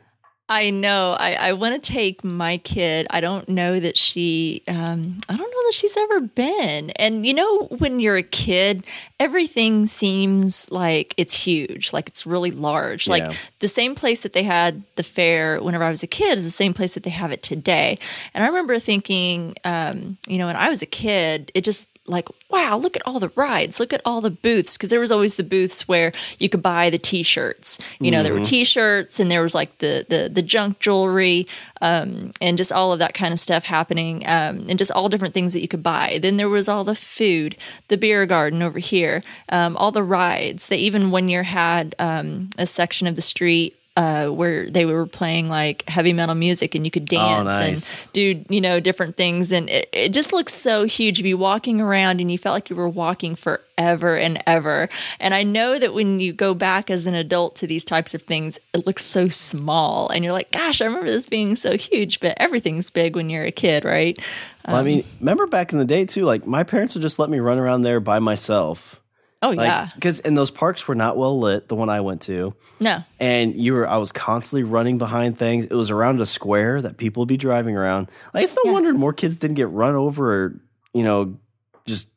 I 0.51 0.71
know. 0.71 1.13
I, 1.13 1.35
I 1.35 1.53
want 1.53 1.83
to 1.83 1.93
take 1.93 2.25
my 2.25 2.57
kid. 2.57 3.07
I 3.11 3.21
don't 3.21 3.47
know 3.51 3.79
that 3.79 3.99
she, 3.99 4.63
um, 4.67 5.19
I 5.29 5.37
don't 5.37 5.51
know 5.51 5.63
that 5.67 5.75
she's 5.75 5.95
ever 5.95 6.21
been. 6.21 6.89
And 6.93 7.27
you 7.27 7.35
know, 7.35 7.65
when 7.65 8.01
you're 8.01 8.17
a 8.17 8.23
kid, 8.23 8.87
everything 9.21 9.85
seems 9.85 10.71
like 10.71 11.13
it's 11.19 11.35
huge, 11.35 11.93
like 11.93 12.09
it's 12.09 12.25
really 12.25 12.51
large. 12.51 13.07
Yeah. 13.07 13.13
Like 13.13 13.37
the 13.59 13.69
same 13.69 13.95
place 13.95 14.23
that 14.23 14.33
they 14.33 14.43
had 14.43 14.83
the 14.97 15.03
fair 15.03 15.61
whenever 15.61 15.85
I 15.85 15.91
was 15.91 16.03
a 16.03 16.07
kid 16.07 16.39
is 16.39 16.45
the 16.45 16.51
same 16.51 16.73
place 16.73 16.95
that 16.95 17.03
they 17.03 17.11
have 17.11 17.31
it 17.31 17.43
today. 17.43 17.99
And 18.33 18.43
I 18.43 18.47
remember 18.47 18.79
thinking, 18.79 19.55
um, 19.65 20.17
you 20.27 20.39
know, 20.39 20.47
when 20.47 20.57
I 20.57 20.71
was 20.71 20.81
a 20.81 20.87
kid, 20.87 21.53
it 21.55 21.63
just 21.63 21.91
like, 22.09 22.29
wow, 22.51 22.77
look 22.77 22.97
at 22.97 23.03
all 23.07 23.21
the 23.21 23.31
rides, 23.35 23.79
look 23.79 23.93
at 23.93 24.01
all 24.05 24.21
the 24.21 24.31
booths. 24.31 24.77
Cause 24.77 24.91
there 24.91 25.01
was 25.01 25.13
always 25.13 25.37
the 25.37 25.45
booths 25.45 25.87
where 25.87 26.13
you 26.39 26.49
could 26.49 26.63
buy 26.63 26.91
the 26.91 26.99
t-shirts, 26.99 27.79
you 28.01 28.11
know, 28.11 28.23
there 28.23 28.35
were 28.35 28.41
t-shirts 28.41 29.21
and 29.21 29.31
there 29.31 29.43
was 29.43 29.55
like 29.55 29.77
the, 29.79 30.07
the, 30.09 30.29
the 30.29 30.43
junk 30.43 30.79
jewelry, 30.79 31.47
um, 31.81 32.33
and 32.41 32.59
just 32.59 32.73
all 32.73 32.93
of 32.93 32.99
that 32.99 33.15
kind 33.15 33.33
of 33.33 33.41
stuff 33.41 33.65
happening. 33.65 34.27
Um, 34.27 34.67
and 34.69 34.79
just 34.79 34.91
all 34.93 35.09
different 35.09 35.35
things 35.35 35.53
that 35.53 35.61
you 35.61 35.69
could 35.69 35.83
buy. 35.83 36.19
Then 36.21 36.37
there 36.37 36.49
was 36.49 36.69
all 36.69 36.85
the 36.85 36.95
food, 36.95 37.57
the 37.89 37.97
beer 37.97 38.27
garden 38.27 38.63
over 38.63 38.79
here, 38.79 39.23
um, 39.49 39.77
all 39.77 39.93
the 39.93 40.03
rides. 40.03 40.69
They 40.69 40.79
even 40.79 41.11
one 41.11 41.29
year 41.29 41.43
had, 41.43 41.95
um, 41.99 42.51
a 42.59 42.67
section 42.67 43.07
of 43.07 43.17
the 43.17 43.23
street 43.23 43.77
uh, 43.99 44.29
where 44.29 44.71
they 44.71 44.87
were 44.87 45.07
playing 45.07 45.49
like 45.49 45.83
heavy 45.89 46.13
metal 46.13 46.37
music 46.37 46.77
and 46.77 46.85
you 46.85 46.91
could 46.91 47.05
dance 47.05 47.47
nice. 47.47 48.05
and 48.05 48.13
do 48.13 48.45
you 48.49 48.61
know 48.61 48.79
different 48.79 49.17
things 49.17 49.51
and 49.51 49.69
it, 49.69 49.89
it 49.93 50.13
just 50.13 50.33
looks 50.33 50.55
so 50.55 50.85
huge 50.85 51.17
to 51.17 51.25
be 51.25 51.35
walking 51.35 51.81
around 51.81 52.21
and 52.21 52.31
you 52.31 52.39
felt 52.39 52.55
like 52.55 52.71
you 52.71 52.77
were 52.77 52.89
walking 52.89 53.35
forever 53.35 54.17
and 54.17 54.41
ever 54.47 54.89
and 55.19 55.35
i 55.35 55.43
know 55.43 55.81
that 55.81 55.95
when 55.95 56.21
you 56.21 56.33
go 56.33 56.55
back 56.55 56.91
as 56.91 57.07
an 57.07 57.15
adult 57.17 57.57
to 57.57 57.67
these 57.67 57.83
types 57.83 58.15
of 58.15 58.23
things 58.23 58.57
it 58.73 58.87
looks 58.87 59.05
so 59.05 59.27
small 59.27 60.09
and 60.11 60.23
you're 60.23 60.33
like 60.33 60.53
gosh 60.53 60.81
i 60.81 60.85
remember 60.85 61.09
this 61.09 61.27
being 61.27 61.57
so 61.57 61.77
huge 61.77 62.21
but 62.21 62.35
everything's 62.37 62.91
big 62.91 63.17
when 63.17 63.29
you're 63.29 63.47
a 63.47 63.51
kid 63.51 63.85
right 63.85 64.23
Well, 64.69 64.77
I 64.77 64.83
mean, 64.85 65.05
remember 65.19 65.49
back 65.49 65.73
in 65.73 65.79
the 65.79 65.85
day 65.85 66.05
too? 66.05 66.25
Like 66.25 66.47
my 66.47 66.63
parents 66.63 66.95
would 66.95 67.01
just 67.01 67.19
let 67.19 67.31
me 67.31 67.41
run 67.41 67.59
around 67.59 67.83
there 67.83 68.01
by 68.01 68.19
myself. 68.19 69.01
Oh 69.43 69.51
Like, 69.51 69.59
yeah 69.67 69.89
because 69.95 70.21
and 70.21 70.37
those 70.37 70.51
parks 70.51 70.87
were 70.89 70.95
not 70.95 71.17
well 71.17 71.39
lit. 71.39 71.69
The 71.69 71.75
one 71.77 71.89
I 71.89 72.01
went 72.01 72.23
to, 72.23 72.55
no 72.81 73.05
and 73.21 73.55
you 73.55 73.75
were 73.75 73.89
I 73.89 73.97
was 73.99 74.13
constantly 74.13 74.65
running 74.65 74.99
behind 74.99 75.39
things. 75.39 75.67
It 75.67 75.75
was 75.75 75.91
around 75.91 76.21
a 76.21 76.27
square 76.27 76.81
that 76.83 76.97
people 76.97 77.23
would 77.23 77.29
be 77.29 77.37
driving 77.37 77.77
around. 77.77 78.11
Like 78.35 78.45
it's 78.45 78.57
no 78.65 78.73
wonder 78.73 78.93
more 78.95 79.13
kids 79.13 79.37
didn't 79.37 79.57
get 79.57 79.69
run 79.71 79.95
over 79.95 80.33
or 80.33 80.61
you 80.93 81.03
know 81.03 81.39
just 81.87 82.09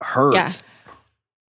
hurt. 0.00 0.34
Yeah. 0.34 0.50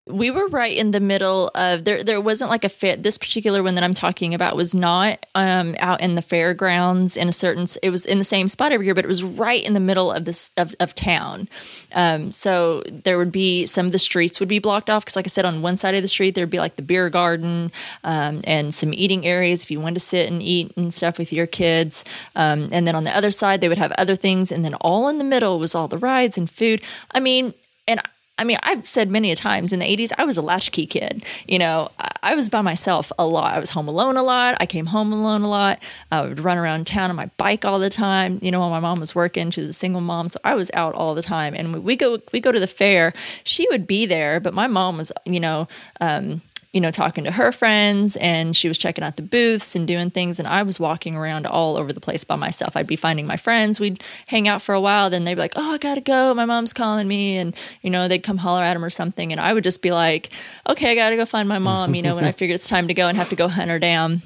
We 0.09 0.31
were 0.31 0.47
right 0.49 0.77
in 0.77 0.91
the 0.91 1.01
middle 1.01 1.51
of 1.55 1.85
there 1.85 2.03
there 2.03 2.21
wasn't 2.21 2.51
like 2.51 2.65
a 2.65 2.69
fair 2.69 2.97
this 2.97 3.19
particular 3.19 3.63
one 3.63 3.75
that 3.75 3.85
i'm 3.85 3.95
talking 3.95 4.35
about 4.35 4.57
was 4.57 4.75
not 4.75 5.27
um 5.35 5.75
out 5.79 6.01
in 6.01 6.15
the 6.15 6.23
fairgrounds 6.23 7.17
in 7.17 7.29
a 7.29 7.33
certain 7.33 7.67
it 7.83 7.91
was 7.91 8.07
in 8.07 8.19
the 8.19 8.25
same 8.25 8.49
spot 8.49 8.73
every 8.73 8.87
year 8.87 8.95
but 8.95 9.05
it 9.05 9.09
was 9.09 9.23
right 9.23 9.65
in 9.65 9.75
the 9.75 9.81
middle 9.81 10.11
of 10.11 10.25
this 10.25 10.51
of, 10.57 10.75
of 10.81 10.95
town. 10.95 11.49
Um 11.95 12.33
so 12.33 12.83
there 12.91 13.19
would 13.19 13.33
be 13.33 13.67
some 13.67 13.87
of 13.87 13.93
the 13.93 13.99
streets 13.99 14.41
would 14.41 14.49
be 14.49 14.59
blocked 14.59 14.91
off 14.91 15.05
because 15.05 15.17
like 15.17 15.27
i 15.27 15.29
said 15.29 15.45
on 15.45 15.63
one 15.63 15.77
side 15.77 15.95
of 15.95 16.03
the 16.03 16.09
street 16.09 16.35
there'd 16.35 16.51
be 16.51 16.59
like 16.59 16.77
the 16.77 16.83
beer 16.83 17.11
garden 17.11 17.71
um 18.05 18.41
and 18.45 18.75
some 18.75 18.95
eating 18.95 19.27
areas 19.27 19.63
if 19.65 19.71
you 19.71 19.81
wanted 19.81 19.95
to 19.95 20.01
sit 20.01 20.31
and 20.31 20.43
eat 20.43 20.73
and 20.77 20.93
stuff 20.93 21.19
with 21.19 21.33
your 21.33 21.47
kids. 21.47 22.05
Um 22.35 22.69
and 22.73 22.87
then 22.87 22.95
on 22.95 23.05
the 23.05 23.17
other 23.17 23.31
side 23.31 23.61
they 23.61 23.69
would 23.69 23.79
have 23.79 23.93
other 23.93 24.17
things 24.17 24.51
and 24.51 24.65
then 24.65 24.75
all 24.75 25.09
in 25.09 25.19
the 25.19 25.25
middle 25.25 25.59
was 25.59 25.75
all 25.75 25.89
the 25.89 25.99
rides 25.99 26.39
and 26.39 26.49
food. 26.49 26.83
I 27.11 27.21
mean 27.21 27.55
and 27.87 28.03
I 28.39 28.45
mean, 28.45 28.59
I've 28.63 28.87
said 28.87 29.11
many 29.11 29.33
a 29.33 29.37
times 29.37 29.73
in 29.73 29.81
the 29.81 29.87
80s, 29.87 30.13
I 30.17 30.25
was 30.25 30.37
a 30.37 30.43
latchkey 30.43 30.87
kid. 30.87 31.25
You 31.47 31.59
know, 31.59 31.91
I- 32.23 32.35
was 32.39 32.49
by 32.49 32.63
myself 32.63 33.11
a 33.19 33.27
lot. 33.27 33.55
I 33.55 33.59
was 33.59 33.71
home 33.71 33.89
alone 33.89 34.17
a 34.17 34.23
lot. 34.23 34.57
I 34.61 34.67
came 34.67 34.87
home 34.87 35.13
alone 35.13 35.43
a 35.43 35.49
lot. 35.49 35.81
I 36.13 36.21
would 36.23 36.39
run 36.39 36.57
around 36.57 36.87
town 36.87 37.11
on 37.11 37.17
my 37.17 37.27
bike 37.37 37.65
all 37.65 37.81
the 37.81 37.91
time. 37.91 38.39
You 38.41 38.53
know, 38.53 38.61
while 38.61 38.71
my 38.71 38.79
mom 38.79 39.01
was 39.01 39.13
working, 39.13 39.51
she 39.51 39.61
was 39.61 39.69
a 39.69 39.73
single 39.73 40.01
mom, 40.01 40.29
so 40.29 40.39
I 40.45 40.55
was 40.55 40.71
out 40.73 40.95
all 40.95 41.17
the 41.17 41.23
time. 41.23 41.53
And 41.55 41.83
we 41.83 41.97
go 41.97 42.21
we 42.33 42.39
go 42.39 42.53
to 42.53 42.61
the 42.61 42.69
fair. 42.69 43.13
She 43.43 43.67
would 43.71 43.89
be 43.89 44.07
there, 44.07 44.39
but 44.39 44.55
my 44.55 44.69
mom 44.69 44.99
was, 44.99 45.11
you 45.25 45.41
know, 45.41 45.67
um, 46.01 46.43
you 46.73 46.81
know, 46.81 46.91
talking 46.91 47.25
to 47.25 47.31
her 47.31 47.51
friends 47.51 48.17
and 48.17 48.55
she 48.55 48.69
was 48.69 48.77
checking 48.77 49.03
out 49.03 49.17
the 49.17 49.23
booths 49.23 49.75
and 49.75 49.87
doing 49.87 50.11
things. 50.11 50.39
And 50.39 50.47
I 50.47 50.63
was 50.63 50.79
walking 50.79 51.17
around 51.17 51.47
all 51.47 51.77
over 51.77 51.93
the 51.93 52.01
place 52.01 52.25
by 52.25 52.37
myself. 52.37 52.77
I'd 52.77 52.87
be 52.87 52.97
finding 52.97 53.27
my 53.27 53.39
friends. 53.39 53.81
We'd 53.81 54.03
hang 54.27 54.47
out 54.49 54.61
for 54.61 54.75
a 54.75 54.81
while. 54.81 55.09
Then 55.09 55.25
they'd 55.25 55.35
be 55.35 55.41
like, 55.41 55.55
oh, 55.57 55.73
I 55.73 55.79
got 55.79 55.95
to 55.95 56.03
go. 56.03 56.35
My 56.35 56.45
mom's 56.45 56.75
calling 56.75 57.09
me. 57.09 57.39
And, 57.39 57.55
you 57.81 57.89
know, 57.89 58.07
they'd 58.07 58.23
come 58.23 58.37
holler 58.37 58.63
at 58.63 58.77
him 58.77 58.85
or 58.85 58.91
something. 58.91 59.33
And 59.33 59.41
I 59.41 59.55
would 59.55 59.65
just 59.65 59.81
be 59.81 59.93
like, 59.93 60.31
okay, 60.69 60.93
I 60.93 60.95
got 60.95 61.11
to 61.11 61.17
go 61.17 61.25
find 61.25 61.49
my 61.49 61.59
mom, 61.59 61.95
you 61.95 62.03
know, 62.03 62.15
when 62.15 62.25
I 62.25 62.33
figured 62.33 62.57
it's 62.57 62.69
time 62.69 62.89
to 62.89 62.95
go 62.95 63.09
and 63.09 63.17
have 63.17 63.31
to 63.31 63.37
go 63.37 63.49
hunt 63.49 63.71
her 63.71 63.79
down. 63.79 64.23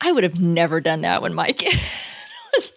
I 0.00 0.12
would 0.12 0.24
have 0.24 0.40
never 0.40 0.80
done 0.80 1.02
that 1.02 1.22
when 1.22 1.34
my 1.34 1.46
kid 1.52 1.78
was, 2.54 2.72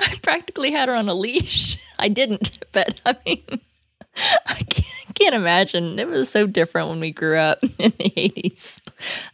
I 0.00 0.18
practically 0.22 0.70
had 0.70 0.88
her 0.88 0.94
on 0.94 1.08
a 1.08 1.14
leash. 1.14 1.78
I 1.98 2.08
didn't, 2.08 2.64
but 2.72 3.00
I 3.04 3.16
mean, 3.24 3.60
I 4.46 4.62
can't, 4.68 5.05
can't 5.16 5.34
imagine. 5.34 5.98
It 5.98 6.08
was 6.08 6.30
so 6.30 6.46
different 6.46 6.88
when 6.90 7.00
we 7.00 7.10
grew 7.10 7.38
up 7.38 7.62
in 7.78 7.92
the 7.98 8.10
80s. 8.10 8.80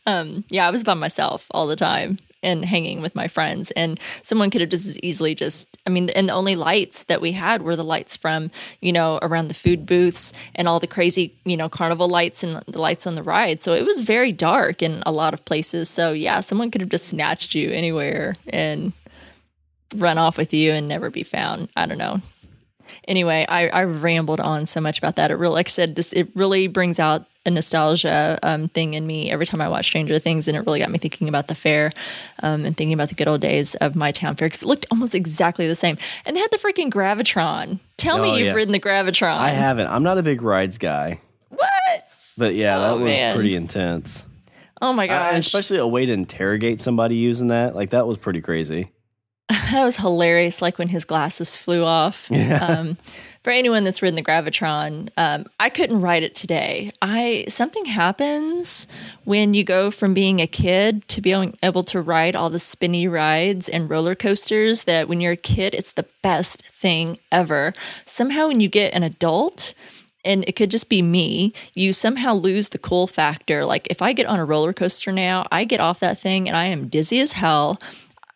Um, 0.06 0.44
yeah, 0.48 0.66
I 0.66 0.70
was 0.70 0.84
by 0.84 0.94
myself 0.94 1.48
all 1.50 1.66
the 1.66 1.76
time 1.76 2.18
and 2.44 2.64
hanging 2.64 3.00
with 3.00 3.14
my 3.14 3.28
friends. 3.28 3.70
And 3.72 4.00
someone 4.22 4.50
could 4.50 4.60
have 4.60 4.70
just 4.70 4.86
as 4.86 4.98
easily 5.00 5.34
just, 5.34 5.76
I 5.86 5.90
mean, 5.90 6.10
and 6.10 6.28
the 6.28 6.32
only 6.32 6.56
lights 6.56 7.04
that 7.04 7.20
we 7.20 7.32
had 7.32 7.62
were 7.62 7.76
the 7.76 7.84
lights 7.84 8.16
from, 8.16 8.50
you 8.80 8.92
know, 8.92 9.18
around 9.22 9.48
the 9.48 9.54
food 9.54 9.86
booths 9.86 10.32
and 10.54 10.66
all 10.66 10.80
the 10.80 10.88
crazy, 10.88 11.34
you 11.44 11.56
know, 11.56 11.68
carnival 11.68 12.08
lights 12.08 12.42
and 12.42 12.62
the 12.66 12.80
lights 12.80 13.06
on 13.06 13.14
the 13.14 13.22
ride. 13.22 13.62
So 13.62 13.74
it 13.74 13.84
was 13.84 14.00
very 14.00 14.32
dark 14.32 14.82
in 14.82 15.02
a 15.06 15.12
lot 15.12 15.34
of 15.34 15.44
places. 15.44 15.88
So 15.88 16.12
yeah, 16.12 16.40
someone 16.40 16.70
could 16.70 16.80
have 16.80 16.90
just 16.90 17.06
snatched 17.06 17.54
you 17.54 17.70
anywhere 17.70 18.34
and 18.48 18.92
run 19.94 20.18
off 20.18 20.36
with 20.36 20.52
you 20.52 20.72
and 20.72 20.88
never 20.88 21.10
be 21.10 21.22
found. 21.22 21.68
I 21.76 21.86
don't 21.86 21.98
know 21.98 22.20
anyway, 23.08 23.44
I, 23.48 23.68
I 23.68 23.84
rambled 23.84 24.40
on 24.40 24.66
so 24.66 24.80
much 24.80 24.98
about 24.98 25.16
that. 25.16 25.30
It 25.30 25.34
really, 25.34 25.54
like 25.54 25.68
I 25.68 25.70
said, 25.70 25.94
this 25.96 26.12
it 26.12 26.28
really 26.34 26.66
brings 26.66 26.98
out 26.98 27.26
a 27.44 27.50
nostalgia 27.50 28.38
um, 28.44 28.68
thing 28.68 28.94
in 28.94 29.04
me 29.06 29.30
every 29.30 29.46
time 29.46 29.60
I 29.60 29.68
watch 29.68 29.86
Stranger 29.86 30.18
Things, 30.18 30.46
and 30.46 30.56
it 30.56 30.60
really 30.60 30.78
got 30.78 30.90
me 30.90 30.98
thinking 30.98 31.28
about 31.28 31.48
the 31.48 31.54
fair 31.54 31.90
um, 32.42 32.64
and 32.64 32.76
thinking 32.76 32.92
about 32.94 33.08
the 33.08 33.14
good 33.16 33.26
old 33.28 33.40
days 33.40 33.74
of 33.76 33.96
my 33.96 34.12
town 34.12 34.36
fair 34.36 34.46
because 34.46 34.62
it 34.62 34.66
looked 34.66 34.86
almost 34.90 35.14
exactly 35.14 35.66
the 35.66 35.74
same. 35.74 35.98
And 36.24 36.36
they 36.36 36.40
had 36.40 36.50
the 36.52 36.58
freaking 36.58 36.90
Gravitron. 36.90 37.80
Tell 37.96 38.18
Oh, 38.18 38.22
me 38.22 38.38
you've 38.38 38.46
yeah. 38.48 38.52
ridden 38.54 38.72
the 38.72 38.80
Gravitron. 38.80 39.36
I 39.38 39.48
haven't. 39.48 39.88
I'm 39.88 40.02
not 40.04 40.18
a 40.18 40.22
big 40.22 40.40
rides 40.42 40.78
guy, 40.78 41.20
What? 41.48 42.08
but 42.38 42.54
yeah, 42.54 42.78
that 42.78 42.90
Oh, 42.92 42.98
was 42.98 43.06
man. 43.16 43.34
pretty 43.34 43.56
intense. 43.56 44.28
Oh 44.80 44.92
my 44.92 45.06
Uh, 45.08 45.36
especially 45.36 45.78
a 45.78 45.86
way 45.86 46.06
to 46.06 46.12
interrogate 46.12 46.80
somebody 46.80 47.14
using 47.16 47.48
that, 47.48 47.74
like 47.74 47.90
that 47.90 48.06
was 48.06 48.18
pretty 48.18 48.40
crazy. 48.40 48.90
that 49.48 49.84
was 49.84 49.96
hilarious. 49.96 50.62
Like 50.62 50.78
when 50.78 50.88
his 50.88 51.04
glasses 51.04 51.56
flew 51.56 51.84
off. 51.84 52.28
Yeah. 52.30 52.64
Um, 52.64 52.96
for 53.42 53.50
anyone 53.50 53.82
that's 53.82 54.02
ridden 54.02 54.14
the 54.14 54.22
Gravitron, 54.22 55.08
um, 55.16 55.46
I 55.58 55.68
couldn't 55.68 56.00
ride 56.00 56.22
it 56.22 56.34
today. 56.34 56.92
I 57.02 57.44
something 57.48 57.86
happens 57.86 58.86
when 59.24 59.52
you 59.52 59.64
go 59.64 59.90
from 59.90 60.14
being 60.14 60.40
a 60.40 60.46
kid 60.46 61.06
to 61.08 61.20
being 61.20 61.58
able 61.62 61.82
to 61.84 62.00
ride 62.00 62.36
all 62.36 62.50
the 62.50 62.60
spinny 62.60 63.08
rides 63.08 63.68
and 63.68 63.90
roller 63.90 64.14
coasters. 64.14 64.84
That 64.84 65.08
when 65.08 65.20
you're 65.20 65.32
a 65.32 65.36
kid, 65.36 65.74
it's 65.74 65.92
the 65.92 66.06
best 66.22 66.64
thing 66.66 67.18
ever. 67.32 67.74
Somehow, 68.06 68.46
when 68.46 68.60
you 68.60 68.68
get 68.68 68.94
an 68.94 69.02
adult, 69.02 69.74
and 70.24 70.44
it 70.46 70.52
could 70.52 70.70
just 70.70 70.88
be 70.88 71.02
me, 71.02 71.52
you 71.74 71.92
somehow 71.92 72.34
lose 72.34 72.68
the 72.68 72.78
cool 72.78 73.06
factor. 73.06 73.64
Like 73.64 73.88
if 73.90 74.02
I 74.02 74.12
get 74.12 74.26
on 74.26 74.38
a 74.38 74.44
roller 74.44 74.72
coaster 74.72 75.12
now, 75.12 75.46
I 75.50 75.64
get 75.64 75.80
off 75.80 76.00
that 76.00 76.18
thing 76.18 76.48
and 76.48 76.56
I 76.56 76.66
am 76.66 76.88
dizzy 76.88 77.20
as 77.20 77.32
hell. 77.32 77.80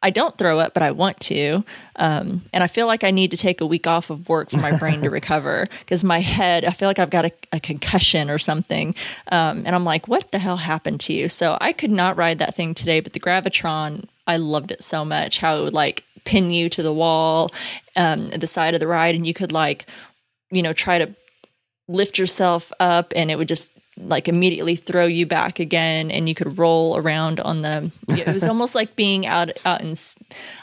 I 0.03 0.11
don't 0.11 0.37
throw 0.37 0.59
up, 0.59 0.75
but 0.75 0.83
I 0.83 0.91
want 0.91 1.19
to. 1.21 1.65
Um, 1.97 2.43
and 2.53 2.63
I 2.63 2.67
feel 2.67 2.87
like 2.87 3.03
I 3.03 3.11
need 3.11 3.31
to 3.31 3.37
take 3.37 3.61
a 3.61 3.67
week 3.67 3.87
off 3.87 4.11
of 4.11 4.29
work 4.29 4.51
for 4.51 4.59
my 4.59 4.77
brain 4.77 5.01
to 5.03 5.11
recover 5.21 5.67
because 5.81 6.05
my 6.05 6.21
head, 6.21 6.65
I 6.65 6.71
feel 6.71 6.89
like 6.89 6.99
I've 6.99 7.11
got 7.11 7.25
a, 7.25 7.33
a 7.53 7.61
concussion 7.61 8.31
or 8.31 8.39
something. 8.39 8.95
Um, 9.33 9.63
and 9.65 9.75
I'm 9.75 9.85
like, 9.85 10.07
what 10.07 10.31
the 10.31 10.39
hell 10.39 10.59
happened 10.59 11.01
to 11.01 11.13
you? 11.13 11.29
So 11.29 11.57
I 11.61 11.73
could 11.73 11.91
not 11.91 12.17
ride 12.17 12.39
that 12.39 12.55
thing 12.55 12.75
today, 12.75 13.01
but 13.01 13.15
the 13.15 13.21
Gravitron, 13.21 14.05
I 14.27 14.37
loved 14.37 14.71
it 14.71 14.83
so 14.83 15.05
much 15.05 15.39
how 15.39 15.59
it 15.59 15.63
would 15.63 15.75
like 15.75 16.05
pin 16.25 16.51
you 16.51 16.69
to 16.69 16.83
the 16.83 16.93
wall 16.93 17.51
um, 17.97 18.31
at 18.33 18.41
the 18.41 18.47
side 18.47 18.75
of 18.75 18.81
the 18.81 18.87
ride. 18.87 19.15
And 19.15 19.27
you 19.27 19.33
could 19.33 19.53
like, 19.53 19.87
you 20.51 20.63
know, 20.63 20.73
try 20.73 20.99
to 20.99 21.15
lift 21.89 22.19
yourself 22.19 22.73
up 22.81 23.13
and 23.17 23.31
it 23.31 23.39
would 23.39 23.49
just 23.49 23.73
like 23.99 24.29
immediately 24.29 24.77
throw 24.77 25.07
you 25.07 25.25
back 25.25 25.59
again 25.59 26.11
and 26.11 26.29
you 26.29 26.35
could 26.35 26.59
roll 26.59 26.97
around 26.97 27.41
on 27.41 27.63
the 27.63 27.91
it 28.09 28.27
was 28.29 28.45
almost 28.49 28.75
like 28.75 28.95
being 28.95 29.27
out 29.27 29.51
out 29.65 29.81
in 29.81 29.95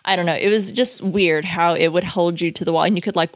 i 0.05 0.15
don't 0.15 0.27
know 0.27 0.35
it 0.35 0.49
was 0.49 0.71
just 0.71 1.01
weird 1.01 1.43
how 1.43 1.73
it 1.73 1.87
would 1.87 2.03
hold 2.03 2.39
you 2.39 2.51
to 2.51 2.63
the 2.63 2.71
wall 2.71 2.83
and 2.83 2.95
you 2.95 3.01
could 3.01 3.15
like 3.15 3.31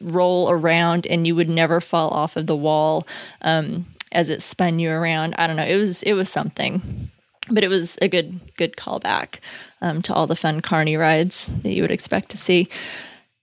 roll 0.00 0.50
around 0.50 1.06
and 1.06 1.26
you 1.26 1.34
would 1.34 1.48
never 1.48 1.80
fall 1.80 2.10
off 2.10 2.36
of 2.36 2.46
the 2.46 2.56
wall 2.56 3.06
um, 3.42 3.86
as 4.12 4.30
it 4.30 4.42
spun 4.42 4.78
you 4.78 4.90
around. 4.90 5.34
I 5.38 5.46
don't 5.46 5.56
know 5.56 5.64
it 5.64 5.76
was 5.76 6.02
it 6.02 6.14
was 6.14 6.28
something. 6.28 7.10
But 7.50 7.64
it 7.64 7.68
was 7.68 7.98
a 8.00 8.06
good 8.06 8.40
good 8.56 8.76
callback 8.76 9.40
um, 9.80 10.00
to 10.02 10.14
all 10.14 10.28
the 10.28 10.36
fun 10.36 10.60
carny 10.60 10.96
rides 10.96 11.52
that 11.62 11.72
you 11.72 11.82
would 11.82 11.90
expect 11.90 12.30
to 12.30 12.36
see 12.36 12.68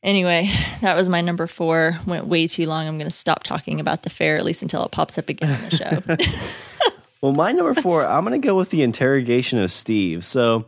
Anyway, 0.03 0.51
that 0.81 0.95
was 0.95 1.09
my 1.09 1.21
number 1.21 1.47
four. 1.47 1.99
Went 2.05 2.27
way 2.27 2.47
too 2.47 2.65
long. 2.65 2.88
I'm 2.88 2.97
going 2.97 3.09
to 3.09 3.15
stop 3.15 3.43
talking 3.43 3.79
about 3.79 4.03
the 4.03 4.09
fair, 4.09 4.38
at 4.38 4.45
least 4.45 4.62
until 4.62 4.83
it 4.85 4.91
pops 4.91 5.17
up 5.17 5.29
again 5.29 5.51
on 5.51 5.69
the 5.69 5.75
show. 5.75 6.91
well, 7.21 7.33
my 7.33 7.51
number 7.51 7.79
four, 7.79 8.05
I'm 8.05 8.25
going 8.25 8.39
to 8.39 8.45
go 8.45 8.55
with 8.55 8.69
the 8.69 8.83
interrogation 8.83 9.59
of 9.59 9.71
Steve. 9.71 10.25
So 10.25 10.65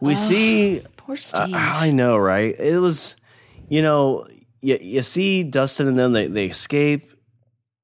we 0.00 0.12
oh, 0.12 0.16
see. 0.16 0.82
Poor 0.96 1.16
Steve. 1.16 1.54
Uh, 1.54 1.58
I 1.58 1.90
know, 1.90 2.16
right? 2.16 2.54
It 2.58 2.78
was, 2.78 3.16
you 3.68 3.82
know, 3.82 4.26
you, 4.60 4.78
you 4.80 5.02
see 5.02 5.42
Dustin 5.42 5.88
and 5.88 5.98
them, 5.98 6.12
they, 6.12 6.26
they 6.26 6.46
escape. 6.46 7.04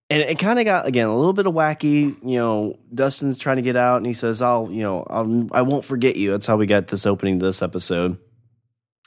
And 0.08 0.22
it 0.22 0.38
kind 0.38 0.60
of 0.60 0.64
got 0.64 0.86
again 0.86 1.08
a 1.08 1.16
little 1.16 1.32
bit 1.32 1.48
of 1.48 1.54
wacky. 1.54 2.16
You 2.22 2.38
know, 2.38 2.78
Dustin's 2.94 3.38
trying 3.38 3.56
to 3.56 3.62
get 3.62 3.74
out, 3.74 3.96
and 3.96 4.06
he 4.06 4.12
says, 4.12 4.40
"I'll, 4.40 4.70
you 4.70 4.84
know, 4.84 5.04
I'll, 5.10 5.48
I 5.50 5.62
won't 5.62 5.84
forget 5.84 6.14
you." 6.14 6.30
That's 6.30 6.46
how 6.46 6.56
we 6.56 6.66
got 6.66 6.86
this 6.86 7.06
opening 7.06 7.40
to 7.40 7.46
this 7.46 7.60
episode. 7.60 8.16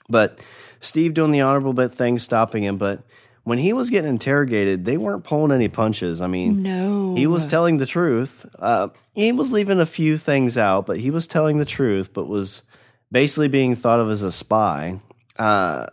But 0.10 0.42
Steve 0.80 1.14
doing 1.14 1.32
the 1.32 1.42
honorable 1.42 1.74
bit 1.74 1.92
thing, 1.92 2.20
stopping 2.20 2.64
him. 2.64 2.78
But 2.78 3.04
when 3.44 3.58
he 3.58 3.74
was 3.74 3.90
getting 3.90 4.10
interrogated, 4.10 4.86
they 4.86 4.98
weren't 4.98 5.24
pulling 5.24 5.52
any 5.52 5.68
punches. 5.68 6.22
I 6.22 6.28
mean, 6.28 6.64
no, 6.64 7.16
he 7.16 7.28
was 7.28 7.46
telling 7.46 7.78
the 7.78 7.86
truth. 7.86 8.46
Uh, 8.58 8.90
he 9.14 9.32
was 9.32 9.52
leaving 9.52 9.80
a 9.80 9.86
few 9.86 10.18
things 10.18 10.58
out, 10.58 10.86
but 10.86 11.00
he 11.00 11.12
was 11.12 11.28
telling 11.28 11.58
the 11.58 11.66
truth, 11.66 12.14
but 12.14 12.28
was 12.28 12.64
basically 13.12 13.48
being 13.48 13.76
thought 13.76 14.00
of 14.00 14.10
as 14.10 14.24
a 14.24 14.32
spy. 14.32 15.00
Uh, 15.38 15.88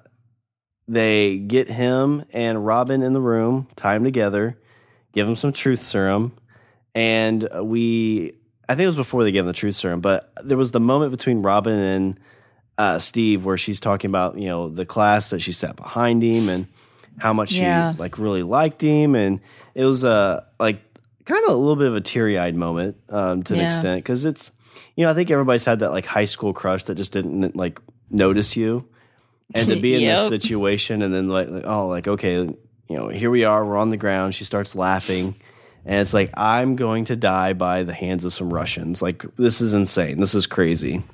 they 0.88 1.38
get 1.38 1.68
him 1.68 2.24
and 2.32 2.64
Robin 2.64 3.02
in 3.02 3.12
the 3.12 3.20
room, 3.20 3.68
tie 3.74 3.94
them 3.94 4.04
together, 4.04 4.58
give 5.12 5.26
him 5.26 5.36
some 5.36 5.52
truth 5.52 5.80
serum, 5.80 6.36
and 6.94 7.48
we. 7.62 8.38
I 8.68 8.74
think 8.74 8.82
it 8.82 8.88
was 8.88 8.96
before 8.96 9.22
they 9.22 9.30
gave 9.30 9.42
him 9.42 9.46
the 9.46 9.52
truth 9.52 9.76
serum, 9.76 10.00
but 10.00 10.32
there 10.42 10.58
was 10.58 10.72
the 10.72 10.80
moment 10.80 11.12
between 11.12 11.40
Robin 11.40 11.78
and 11.78 12.20
uh, 12.78 12.98
Steve 12.98 13.44
where 13.44 13.56
she's 13.56 13.80
talking 13.80 14.10
about 14.10 14.38
you 14.38 14.48
know 14.48 14.68
the 14.68 14.86
class 14.86 15.30
that 15.30 15.40
she 15.40 15.52
sat 15.52 15.76
behind 15.76 16.22
him 16.22 16.48
and 16.48 16.66
how 17.18 17.32
much 17.32 17.52
yeah. 17.52 17.92
she 17.92 17.98
like 17.98 18.18
really 18.18 18.42
liked 18.42 18.82
him, 18.82 19.14
and 19.14 19.40
it 19.74 19.84
was 19.84 20.04
a 20.04 20.10
uh, 20.10 20.40
like 20.60 20.80
kind 21.24 21.44
of 21.44 21.52
a 21.52 21.56
little 21.56 21.76
bit 21.76 21.88
of 21.88 21.96
a 21.96 22.00
teary 22.00 22.38
eyed 22.38 22.54
moment 22.54 22.96
um, 23.08 23.42
to 23.42 23.54
an 23.54 23.60
yeah. 23.60 23.66
extent 23.66 24.04
because 24.04 24.24
it's 24.24 24.52
you 24.94 25.04
know 25.04 25.10
I 25.10 25.14
think 25.14 25.30
everybody's 25.30 25.64
had 25.64 25.80
that 25.80 25.90
like 25.90 26.06
high 26.06 26.26
school 26.26 26.52
crush 26.52 26.84
that 26.84 26.96
just 26.96 27.12
didn't 27.12 27.56
like 27.56 27.80
notice 28.10 28.56
you, 28.56 28.86
and 29.54 29.68
to 29.68 29.80
be 29.80 29.94
in 29.94 30.00
yep. 30.02 30.18
this 30.18 30.28
situation 30.28 31.02
and 31.02 31.14
then 31.14 31.28
like, 31.28 31.48
like 31.48 31.64
oh 31.64 31.88
like 31.88 32.06
okay 32.06 32.34
you 32.34 32.56
know 32.90 33.08
here 33.08 33.30
we 33.30 33.44
are 33.44 33.64
we're 33.64 33.76
on 33.76 33.90
the 33.90 33.96
ground 33.96 34.34
she 34.34 34.44
starts 34.44 34.74
laughing. 34.74 35.34
And 35.88 36.00
it's 36.00 36.12
like, 36.12 36.32
I'm 36.36 36.74
going 36.74 37.04
to 37.04 37.14
die 37.14 37.52
by 37.52 37.84
the 37.84 37.94
hands 37.94 38.24
of 38.24 38.34
some 38.34 38.52
Russians. 38.52 39.00
Like, 39.00 39.24
this 39.36 39.60
is 39.60 39.72
insane. 39.72 40.18
This 40.18 40.34
is 40.34 40.48
crazy. 40.48 41.04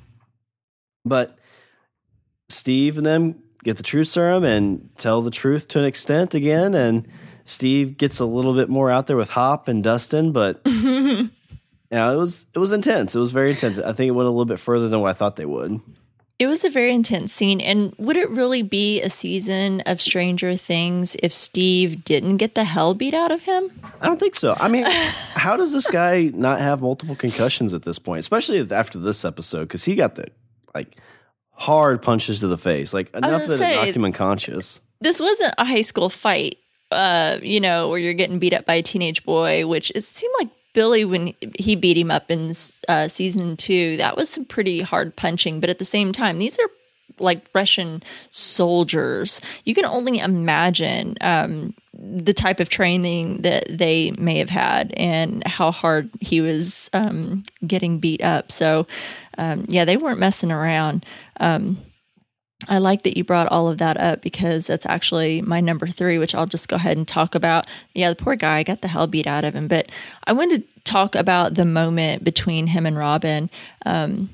But 1.05 1.37
Steve 2.53 2.97
and 2.97 3.05
them 3.05 3.41
get 3.63 3.77
the 3.77 3.83
truth 3.83 4.07
serum 4.07 4.43
and 4.43 4.89
tell 4.97 5.21
the 5.21 5.31
truth 5.31 5.67
to 5.69 5.79
an 5.79 5.85
extent 5.85 6.33
again. 6.33 6.75
And 6.75 7.07
Steve 7.45 7.97
gets 7.97 8.19
a 8.19 8.25
little 8.25 8.53
bit 8.53 8.69
more 8.69 8.89
out 8.89 9.07
there 9.07 9.17
with 9.17 9.29
Hop 9.31 9.67
and 9.67 9.83
Dustin, 9.83 10.31
but 10.31 10.61
yeah, 10.65 12.11
it 12.11 12.15
was 12.15 12.45
it 12.53 12.59
was 12.59 12.71
intense. 12.71 13.15
It 13.15 13.19
was 13.19 13.31
very 13.31 13.51
intense. 13.51 13.79
I 13.79 13.93
think 13.93 14.09
it 14.09 14.11
went 14.11 14.27
a 14.27 14.31
little 14.31 14.45
bit 14.45 14.59
further 14.59 14.89
than 14.89 15.01
what 15.01 15.09
I 15.09 15.13
thought 15.13 15.35
they 15.35 15.45
would. 15.45 15.81
It 16.39 16.47
was 16.47 16.65
a 16.65 16.69
very 16.69 16.93
intense 16.93 17.31
scene. 17.31 17.61
And 17.61 17.93
would 17.97 18.17
it 18.17 18.29
really 18.29 18.63
be 18.63 19.01
a 19.01 19.09
season 19.09 19.81
of 19.85 20.01
Stranger 20.01 20.57
Things 20.57 21.15
if 21.21 21.31
Steve 21.31 22.03
didn't 22.03 22.37
get 22.37 22.55
the 22.55 22.63
hell 22.63 22.93
beat 22.95 23.13
out 23.13 23.31
of 23.31 23.43
him? 23.43 23.69
I 24.01 24.07
don't 24.07 24.19
think 24.19 24.35
so. 24.35 24.57
I 24.59 24.67
mean, 24.67 24.85
how 25.35 25.55
does 25.55 25.71
this 25.71 25.87
guy 25.87 26.31
not 26.33 26.59
have 26.59 26.81
multiple 26.81 27.15
concussions 27.15 27.73
at 27.73 27.83
this 27.83 27.99
point, 27.99 28.19
especially 28.19 28.59
after 28.71 28.97
this 28.97 29.23
episode? 29.23 29.65
Because 29.65 29.85
he 29.85 29.95
got 29.95 30.15
the 30.15 30.27
like 30.73 30.97
hard 31.63 32.01
punches 32.01 32.41
to 32.41 32.47
the 32.47 32.57
face, 32.57 32.93
like 32.93 33.15
enough 33.15 33.47
that 33.47 33.57
say, 33.57 33.73
it 33.73 33.75
knocked 33.75 33.95
him 33.95 34.05
unconscious. 34.05 34.81
This 34.99 35.21
wasn't 35.21 35.53
a 35.57 35.65
high 35.65 35.81
school 35.81 36.09
fight, 36.09 36.57
uh, 36.91 37.37
you 37.41 37.61
know, 37.61 37.87
where 37.87 37.99
you're 37.99 38.13
getting 38.13 38.37
beat 38.37 38.53
up 38.53 38.65
by 38.65 38.75
a 38.75 38.81
teenage 38.81 39.23
boy, 39.23 39.65
which 39.65 39.91
it 39.95 40.03
seemed 40.03 40.33
like 40.39 40.49
Billy 40.73 41.05
when 41.05 41.33
he 41.57 41.75
beat 41.75 41.97
him 41.97 42.11
up 42.11 42.29
in 42.29 42.53
uh, 42.89 43.07
season 43.07 43.55
two. 43.55 43.95
That 43.97 44.17
was 44.17 44.29
some 44.29 44.43
pretty 44.43 44.81
hard 44.81 45.15
punching, 45.15 45.61
but 45.61 45.69
at 45.69 45.79
the 45.79 45.85
same 45.85 46.11
time, 46.11 46.37
these 46.37 46.59
are 46.59 46.69
like 47.19 47.45
Russian 47.53 48.03
soldiers. 48.31 49.39
You 49.65 49.73
can 49.73 49.85
only 49.85 50.19
imagine 50.19 51.15
um, 51.21 51.75
the 51.93 52.33
type 52.33 52.59
of 52.59 52.69
training 52.69 53.43
that 53.43 53.65
they 53.69 54.11
may 54.17 54.37
have 54.39 54.49
had 54.49 54.93
and 54.97 55.45
how 55.45 55.71
hard 55.71 56.09
he 56.19 56.41
was 56.41 56.89
um, 56.93 57.43
getting 57.65 57.99
beat 57.99 58.21
up. 58.21 58.51
So, 58.51 58.87
um, 59.37 59.65
yeah, 59.69 59.85
they 59.85 59.97
weren't 59.97 60.19
messing 60.19 60.51
around. 60.51 61.05
Um, 61.39 61.77
I 62.67 62.77
like 62.77 63.03
that 63.03 63.17
you 63.17 63.23
brought 63.23 63.47
all 63.47 63.67
of 63.67 63.77
that 63.79 63.97
up 63.97 64.21
because 64.21 64.67
that's 64.67 64.85
actually 64.85 65.41
my 65.41 65.59
number 65.59 65.87
three, 65.87 66.17
which 66.17 66.33
I'll 66.33 66.45
just 66.45 66.69
go 66.69 66.75
ahead 66.75 66.97
and 66.97 67.07
talk 67.07 67.35
about. 67.35 67.67
Yeah, 67.93 68.09
the 68.09 68.15
poor 68.15 68.35
guy 68.35 68.63
got 68.63 68.81
the 68.81 68.87
hell 68.87 69.07
beat 69.07 69.27
out 69.27 69.43
of 69.43 69.53
him, 69.53 69.67
but 69.67 69.91
I 70.25 70.33
wanted 70.33 70.63
to 70.63 70.81
talk 70.83 71.15
about 71.15 71.55
the 71.55 71.65
moment 71.65 72.23
between 72.23 72.67
him 72.67 72.85
and 72.85 72.97
Robin. 72.97 73.49
Um, 73.85 74.29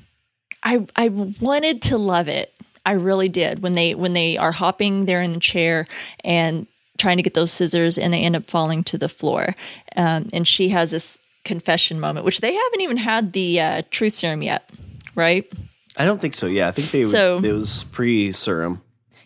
I 0.62 0.86
I 0.96 1.08
wanted 1.08 1.82
to 1.82 1.98
love 1.98 2.28
it. 2.28 2.54
I 2.86 2.92
really 2.92 3.28
did 3.28 3.62
when 3.62 3.74
they 3.74 3.94
when 3.94 4.12
they 4.12 4.36
are 4.36 4.52
hopping 4.52 5.06
there 5.06 5.22
in 5.22 5.32
the 5.32 5.40
chair 5.40 5.86
and 6.24 6.66
trying 6.98 7.16
to 7.16 7.22
get 7.22 7.34
those 7.34 7.50
scissors 7.50 7.98
and 7.98 8.12
they 8.12 8.20
end 8.20 8.36
up 8.36 8.46
falling 8.46 8.84
to 8.84 8.98
the 8.98 9.08
floor. 9.08 9.54
Um, 9.96 10.28
and 10.32 10.46
she 10.46 10.68
has 10.68 10.90
this 10.90 11.18
confession 11.44 11.98
moment, 11.98 12.26
which 12.26 12.40
they 12.40 12.54
haven't 12.54 12.80
even 12.80 12.98
had 12.98 13.32
the 13.32 13.60
uh, 13.60 13.82
truth 13.90 14.12
serum 14.12 14.42
yet, 14.42 14.68
right? 15.14 15.50
I 15.96 16.04
don't 16.04 16.20
think 16.20 16.34
so. 16.34 16.46
Yeah, 16.46 16.68
I 16.68 16.70
think 16.70 16.90
they 16.90 17.02
so, 17.02 17.38
it 17.42 17.52
was 17.52 17.84
pre 17.84 18.32
serum. 18.32 18.82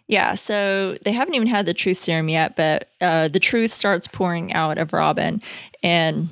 Yeah, 0.06 0.34
so 0.34 0.98
they 1.02 1.12
haven't 1.12 1.34
even 1.34 1.48
had 1.48 1.66
the 1.66 1.74
truth 1.74 1.96
serum 1.96 2.28
yet, 2.28 2.56
but 2.56 2.90
uh, 3.00 3.28
the 3.28 3.40
truth 3.40 3.72
starts 3.72 4.06
pouring 4.06 4.52
out 4.52 4.76
of 4.76 4.92
Robin, 4.92 5.40
and 5.82 6.28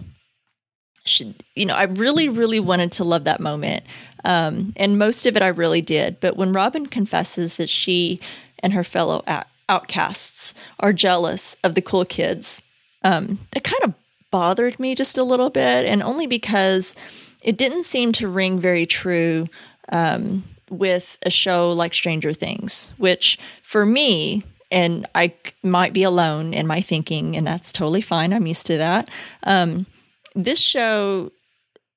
she, 1.04 1.34
you 1.54 1.64
know, 1.64 1.74
I 1.74 1.84
really, 1.84 2.28
really 2.28 2.60
wanted 2.60 2.92
to 2.92 3.04
love 3.04 3.24
that 3.24 3.40
moment, 3.40 3.84
um, 4.24 4.72
and 4.76 4.98
most 4.98 5.26
of 5.26 5.36
it 5.36 5.42
I 5.42 5.48
really 5.48 5.80
did. 5.80 6.20
But 6.20 6.36
when 6.36 6.52
Robin 6.52 6.86
confesses 6.86 7.56
that 7.56 7.68
she 7.68 8.20
and 8.62 8.72
her 8.72 8.84
fellow 8.84 9.24
outcasts 9.68 10.54
are 10.80 10.92
jealous 10.92 11.56
of 11.64 11.74
the 11.74 11.82
cool 11.82 12.04
kids. 12.04 12.62
Um, 13.02 13.40
it 13.54 13.64
kind 13.64 13.82
of 13.82 13.94
bothered 14.30 14.78
me 14.78 14.94
just 14.94 15.18
a 15.18 15.24
little 15.24 15.50
bit, 15.50 15.84
and 15.86 16.02
only 16.02 16.26
because 16.26 16.94
it 17.42 17.56
didn't 17.56 17.84
seem 17.84 18.12
to 18.12 18.28
ring 18.28 18.60
very 18.60 18.86
true 18.86 19.48
um, 19.90 20.44
with 20.70 21.18
a 21.22 21.30
show 21.30 21.70
like 21.70 21.94
Stranger 21.94 22.32
Things, 22.32 22.92
which 22.98 23.38
for 23.62 23.84
me, 23.84 24.44
and 24.70 25.06
I 25.14 25.34
might 25.62 25.92
be 25.92 26.02
alone 26.02 26.54
in 26.54 26.66
my 26.66 26.80
thinking, 26.80 27.36
and 27.36 27.46
that's 27.46 27.72
totally 27.72 28.00
fine. 28.00 28.32
I'm 28.32 28.46
used 28.46 28.66
to 28.68 28.78
that. 28.78 29.10
Um, 29.42 29.86
this 30.34 30.58
show, 30.58 31.30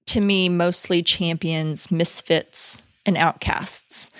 to 0.07 0.19
me, 0.19 0.49
mostly 0.49 1.01
champions 1.01 1.89
misfits 1.89 2.83
and 3.05 3.17
outcasts. 3.17 4.11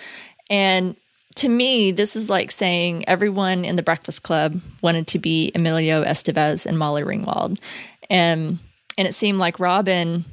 And 0.48 0.96
to 1.36 1.48
me, 1.50 1.92
this 1.92 2.16
is 2.16 2.30
like 2.30 2.50
saying 2.50 3.06
everyone 3.08 3.64
in 3.64 3.76
the 3.76 3.82
Breakfast 3.82 4.22
Club 4.22 4.60
wanted 4.80 5.06
to 5.08 5.18
be 5.18 5.52
Emilio 5.54 6.02
Estevez 6.02 6.64
and 6.64 6.78
Molly 6.78 7.02
Ringwald. 7.02 7.58
And 8.08 8.58
and 8.98 9.06
it 9.06 9.14
seemed 9.14 9.38
like 9.38 9.60
Robin 9.60 10.24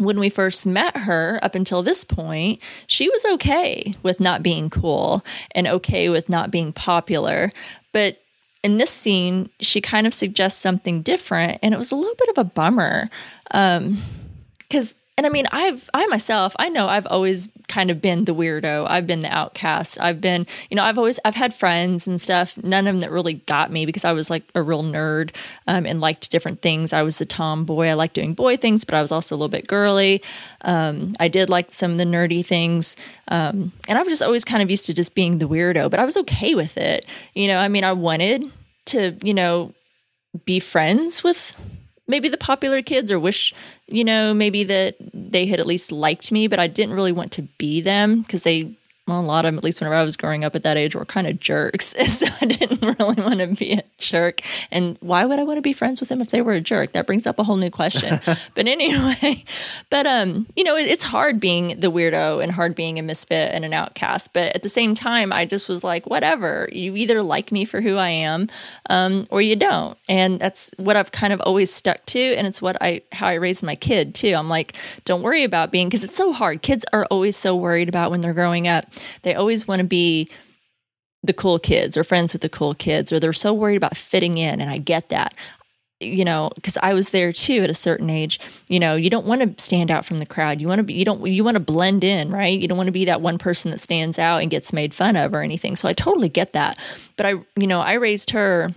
when 0.00 0.18
we 0.18 0.28
first 0.28 0.66
met 0.66 0.96
her 0.96 1.38
up 1.42 1.54
until 1.54 1.82
this 1.82 2.04
point, 2.04 2.60
she 2.86 3.08
was 3.08 3.24
okay 3.34 3.94
with 4.02 4.18
not 4.20 4.42
being 4.42 4.70
cool 4.70 5.22
and 5.54 5.66
okay 5.66 6.08
with 6.08 6.28
not 6.28 6.50
being 6.50 6.72
popular. 6.72 7.52
But 7.92 8.18
in 8.62 8.76
this 8.76 8.90
scene, 8.90 9.50
she 9.60 9.80
kind 9.80 10.06
of 10.06 10.14
suggests 10.14 10.60
something 10.60 11.02
different, 11.02 11.58
and 11.62 11.72
it 11.74 11.78
was 11.78 11.92
a 11.92 11.96
little 11.96 12.14
bit 12.16 12.28
of 12.30 12.38
a 12.38 12.44
bummer. 12.44 13.10
Um, 13.52 14.02
because, 14.58 14.98
and 15.16 15.26
I 15.26 15.30
mean, 15.30 15.46
I've, 15.52 15.90
I 15.92 16.06
myself, 16.06 16.56
I 16.58 16.70
know 16.70 16.88
I've 16.88 17.06
always 17.06 17.50
kind 17.68 17.90
of 17.90 18.00
been 18.00 18.24
the 18.24 18.34
weirdo. 18.34 18.86
I've 18.88 19.06
been 19.06 19.20
the 19.20 19.28
outcast. 19.28 20.00
I've 20.00 20.20
been, 20.20 20.46
you 20.70 20.76
know, 20.76 20.82
I've 20.82 20.96
always, 20.96 21.20
I've 21.24 21.34
had 21.34 21.52
friends 21.52 22.08
and 22.08 22.18
stuff, 22.18 22.56
none 22.62 22.86
of 22.86 22.94
them 22.94 23.00
that 23.00 23.10
really 23.10 23.34
got 23.34 23.70
me 23.70 23.84
because 23.84 24.04
I 24.04 24.12
was 24.12 24.30
like 24.30 24.44
a 24.54 24.62
real 24.62 24.82
nerd 24.82 25.34
um, 25.66 25.84
and 25.84 26.00
liked 26.00 26.30
different 26.30 26.62
things. 26.62 26.94
I 26.94 27.02
was 27.02 27.18
the 27.18 27.26
tomboy. 27.26 27.88
I 27.88 27.94
liked 27.94 28.14
doing 28.14 28.32
boy 28.32 28.56
things, 28.56 28.84
but 28.84 28.94
I 28.94 29.02
was 29.02 29.12
also 29.12 29.34
a 29.34 29.36
little 29.36 29.48
bit 29.48 29.66
girly. 29.66 30.22
Um, 30.62 31.14
I 31.20 31.28
did 31.28 31.50
like 31.50 31.72
some 31.72 31.92
of 31.92 31.98
the 31.98 32.04
nerdy 32.04 32.44
things. 32.44 32.96
Um, 33.28 33.72
and 33.88 33.98
I 33.98 34.02
was 34.02 34.08
just 34.08 34.22
always 34.22 34.44
kind 34.44 34.62
of 34.62 34.70
used 34.70 34.86
to 34.86 34.94
just 34.94 35.14
being 35.14 35.36
the 35.36 35.48
weirdo, 35.48 35.90
but 35.90 36.00
I 36.00 36.06
was 36.06 36.16
okay 36.16 36.54
with 36.54 36.78
it. 36.78 37.04
You 37.34 37.48
know, 37.48 37.58
I 37.58 37.68
mean, 37.68 37.84
I 37.84 37.92
wanted 37.92 38.50
to, 38.86 39.16
you 39.22 39.34
know, 39.34 39.74
be 40.44 40.60
friends 40.60 41.22
with 41.22 41.54
maybe 42.10 42.28
the 42.28 42.36
popular 42.36 42.82
kids 42.82 43.10
or 43.10 43.18
wish, 43.18 43.54
you 43.86 44.04
know, 44.04 44.34
maybe 44.34 44.64
that 44.64 44.96
they 45.14 45.46
had 45.46 45.60
at 45.60 45.66
least 45.66 45.90
liked 45.90 46.30
me, 46.30 46.48
but 46.48 46.58
I 46.58 46.66
didn't 46.66 46.94
really 46.94 47.12
want 47.12 47.32
to 47.32 47.42
be 47.56 47.80
them 47.80 48.22
because 48.22 48.42
they, 48.42 48.74
well, 49.10 49.20
a 49.20 49.22
lot 49.22 49.44
of 49.44 49.52
them, 49.52 49.58
at 49.58 49.64
least 49.64 49.80
whenever 49.80 49.96
I 49.96 50.04
was 50.04 50.16
growing 50.16 50.44
up 50.44 50.54
at 50.54 50.62
that 50.62 50.76
age, 50.76 50.94
were 50.94 51.04
kind 51.04 51.26
of 51.26 51.40
jerks. 51.40 51.94
So 52.10 52.26
I 52.40 52.46
didn't 52.46 52.82
really 52.82 53.22
want 53.22 53.38
to 53.38 53.46
be 53.46 53.72
a 53.72 53.82
jerk. 53.96 54.42
And 54.70 54.98
why 55.00 55.24
would 55.24 55.38
I 55.38 55.42
want 55.44 55.56
to 55.58 55.62
be 55.62 55.72
friends 55.72 56.00
with 56.00 56.10
them 56.10 56.20
if 56.20 56.30
they 56.30 56.42
were 56.42 56.52
a 56.52 56.60
jerk? 56.60 56.92
That 56.92 57.06
brings 57.06 57.26
up 57.26 57.38
a 57.38 57.44
whole 57.44 57.56
new 57.56 57.70
question. 57.70 58.20
but 58.54 58.66
anyway, 58.68 59.44
but, 59.88 60.06
um, 60.06 60.46
you 60.54 60.64
know, 60.64 60.76
it, 60.76 60.88
it's 60.88 61.04
hard 61.04 61.40
being 61.40 61.80
the 61.80 61.90
weirdo 61.90 62.42
and 62.42 62.52
hard 62.52 62.74
being 62.74 62.98
a 62.98 63.02
misfit 63.02 63.52
and 63.52 63.64
an 63.64 63.72
outcast. 63.72 64.34
But 64.34 64.54
at 64.54 64.62
the 64.62 64.68
same 64.68 64.94
time, 64.94 65.32
I 65.32 65.46
just 65.46 65.68
was 65.68 65.82
like, 65.82 66.06
whatever, 66.06 66.68
you 66.72 66.94
either 66.96 67.22
like 67.22 67.52
me 67.52 67.64
for 67.64 67.80
who 67.80 67.96
I 67.96 68.08
am, 68.08 68.48
um, 68.90 69.26
or 69.30 69.40
you 69.40 69.56
don't. 69.56 69.96
And 70.08 70.38
that's 70.38 70.72
what 70.76 70.96
I've 70.96 71.12
kind 71.12 71.32
of 71.32 71.40
always 71.42 71.72
stuck 71.72 72.04
to. 72.06 72.20
And 72.20 72.46
it's 72.46 72.60
what 72.60 72.76
I, 72.82 73.02
how 73.12 73.28
I 73.28 73.34
raised 73.34 73.62
my 73.62 73.76
kid 73.76 74.14
too. 74.14 74.34
I'm 74.34 74.48
like, 74.48 74.74
don't 75.04 75.22
worry 75.22 75.44
about 75.44 75.70
being, 75.70 75.88
because 75.88 76.04
it's 76.04 76.16
so 76.16 76.32
hard. 76.32 76.60
Kids 76.60 76.84
are 76.92 77.06
always 77.06 77.36
so 77.36 77.56
worried 77.56 77.88
about 77.88 78.10
when 78.10 78.20
they're 78.20 78.34
growing 78.34 78.68
up. 78.68 78.86
They 79.22 79.34
always 79.34 79.66
want 79.66 79.80
to 79.80 79.86
be 79.86 80.28
the 81.22 81.32
cool 81.32 81.58
kids 81.58 81.96
or 81.96 82.04
friends 82.04 82.32
with 82.32 82.42
the 82.42 82.48
cool 82.48 82.74
kids, 82.74 83.12
or 83.12 83.20
they're 83.20 83.32
so 83.32 83.52
worried 83.52 83.76
about 83.76 83.96
fitting 83.96 84.38
in. 84.38 84.60
And 84.60 84.70
I 84.70 84.78
get 84.78 85.08
that. 85.10 85.34
You 86.02 86.24
know 86.24 86.50
because 86.54 86.78
i 86.82 86.94
was 86.94 87.10
there 87.10 87.30
too 87.30 87.62
at 87.62 87.68
a 87.68 87.74
certain 87.74 88.08
age. 88.08 88.40
You 88.70 88.80
know 88.80 88.94
you 88.94 89.10
don't 89.10 89.26
want 89.26 89.58
to 89.58 89.62
stand 89.62 89.90
out 89.90 90.06
from 90.06 90.18
the 90.18 90.24
crowd. 90.24 90.62
You 90.62 90.66
want 90.66 90.78
to 90.78 90.82
be 90.82 90.94
you 90.94 91.04
don't 91.04 91.26
you 91.26 91.44
want 91.44 91.56
to 91.56 91.60
blend 91.60 92.04
in 92.04 92.30
right? 92.30 92.58
You 92.58 92.66
don't 92.68 92.78
want 92.78 92.86
to 92.86 92.92
be 92.92 93.04
that 93.04 93.20
one 93.20 93.36
person 93.36 93.70
that 93.70 93.80
stands 93.80 94.18
out 94.18 94.38
and 94.38 94.50
gets 94.50 94.72
made 94.72 94.94
fun 94.94 95.14
of 95.14 95.34
or 95.34 95.42
anything. 95.42 95.76
So 95.76 95.90
i 95.90 95.92
totally 95.92 96.30
get 96.30 96.54
that. 96.54 96.78
But 97.18 97.26
i 97.26 97.30
you 97.54 97.66
know 97.66 97.82
i 97.82 97.92
raised 97.92 98.30
her 98.30 98.70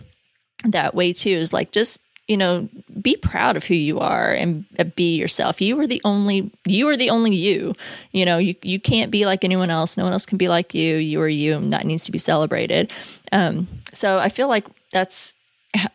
that 0.65 0.95
way 0.95 1.13
too 1.13 1.29
is 1.29 1.53
like 1.53 1.71
just 1.71 2.01
you 2.27 2.37
know 2.37 2.69
be 3.01 3.15
proud 3.17 3.57
of 3.57 3.65
who 3.65 3.75
you 3.75 3.99
are 3.99 4.31
and 4.31 4.65
be 4.95 5.15
yourself. 5.15 5.61
You 5.61 5.79
are 5.79 5.87
the 5.87 6.01
only 6.05 6.51
you 6.65 6.87
are 6.89 6.97
the 6.97 7.09
only 7.09 7.35
you. 7.35 7.73
You 8.11 8.25
know 8.25 8.37
you, 8.37 8.55
you 8.61 8.79
can't 8.79 9.11
be 9.11 9.25
like 9.25 9.43
anyone 9.43 9.69
else. 9.69 9.97
No 9.97 10.03
one 10.03 10.13
else 10.13 10.25
can 10.25 10.37
be 10.37 10.47
like 10.47 10.73
you. 10.73 10.95
You 10.95 11.21
are 11.21 11.27
you. 11.27 11.55
And 11.55 11.73
that 11.73 11.85
needs 11.85 12.05
to 12.05 12.11
be 12.11 12.19
celebrated. 12.19 12.91
Um, 13.31 13.67
so 13.93 14.19
i 14.19 14.27
feel 14.27 14.47
like 14.47 14.65
that's 14.91 15.35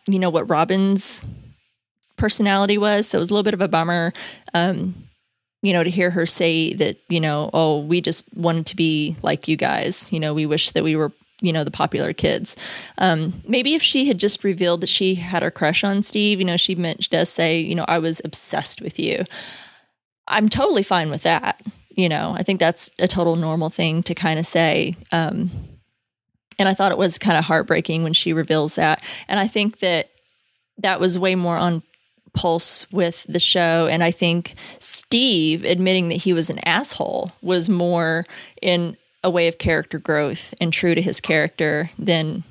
you 0.07 0.19
know 0.19 0.29
what 0.29 0.49
robin's 0.49 1.27
personality 2.17 2.77
was. 2.77 3.07
So 3.07 3.17
it 3.17 3.19
was 3.19 3.29
a 3.29 3.33
little 3.33 3.43
bit 3.43 3.53
of 3.53 3.61
a 3.61 3.67
bummer 3.67 4.13
um, 4.53 4.93
you 5.61 5.73
know 5.73 5.83
to 5.83 5.89
hear 5.89 6.09
her 6.09 6.25
say 6.25 6.73
that 6.73 6.97
you 7.09 7.19
know 7.19 7.49
oh 7.53 7.79
we 7.79 8.01
just 8.01 8.25
wanted 8.35 8.65
to 8.67 8.75
be 8.75 9.15
like 9.21 9.47
you 9.47 9.55
guys. 9.55 10.11
You 10.11 10.19
know 10.19 10.33
we 10.33 10.45
wish 10.45 10.71
that 10.71 10.83
we 10.83 10.95
were 10.95 11.11
you 11.41 11.53
know 11.53 11.63
the 11.63 11.71
popular 11.71 12.13
kids. 12.13 12.55
Um, 12.97 13.41
maybe 13.47 13.75
if 13.75 13.81
she 13.81 14.07
had 14.07 14.19
just 14.19 14.43
revealed 14.43 14.81
that 14.81 14.89
she 14.89 15.15
had 15.15 15.43
her 15.43 15.51
crush 15.51 15.83
on 15.83 16.01
steve 16.01 16.39
you 16.39 16.45
know 16.45 16.57
she 16.57 16.75
meant, 16.75 17.09
does 17.09 17.29
say 17.29 17.59
you 17.59 17.75
know 17.75 17.85
i 17.87 17.99
was 17.99 18.21
obsessed 18.23 18.81
with 18.81 18.99
you. 18.99 19.25
I'm 20.27 20.47
totally 20.47 20.83
fine 20.83 21.09
with 21.09 21.23
that 21.23 21.61
you 21.89 22.07
know. 22.07 22.33
I 22.37 22.43
think 22.43 22.59
that's 22.59 22.89
a 22.99 23.07
total 23.07 23.35
normal 23.35 23.69
thing 23.69 24.03
to 24.03 24.15
kind 24.15 24.39
of 24.39 24.45
say 24.45 24.95
um, 25.11 25.51
and 26.59 26.67
i 26.67 26.73
thought 26.73 26.91
it 26.91 26.97
was 26.97 27.17
kind 27.17 27.37
of 27.37 27.45
heartbreaking 27.45 28.03
when 28.03 28.13
she 28.13 28.33
reveals 28.33 28.75
that 28.75 29.01
and 29.27 29.39
i 29.39 29.47
think 29.47 29.79
that 29.79 30.11
that 30.77 30.99
was 30.99 31.17
way 31.17 31.33
more 31.33 31.57
on 31.57 31.81
pulse 32.33 32.89
with 32.91 33.25
the 33.27 33.39
show 33.39 33.87
and 33.87 34.03
i 34.03 34.11
think 34.11 34.53
steve 34.77 35.63
admitting 35.63 36.09
that 36.09 36.15
he 36.15 36.33
was 36.33 36.49
an 36.49 36.59
asshole 36.67 37.31
was 37.41 37.69
more 37.69 38.25
in 38.61 38.95
a 39.23 39.29
way 39.29 39.47
of 39.47 39.57
character 39.57 39.99
growth 39.99 40.53
and 40.61 40.71
true 40.71 40.95
to 40.95 41.01
his 41.01 41.19
character 41.19 41.89
than 41.99 42.43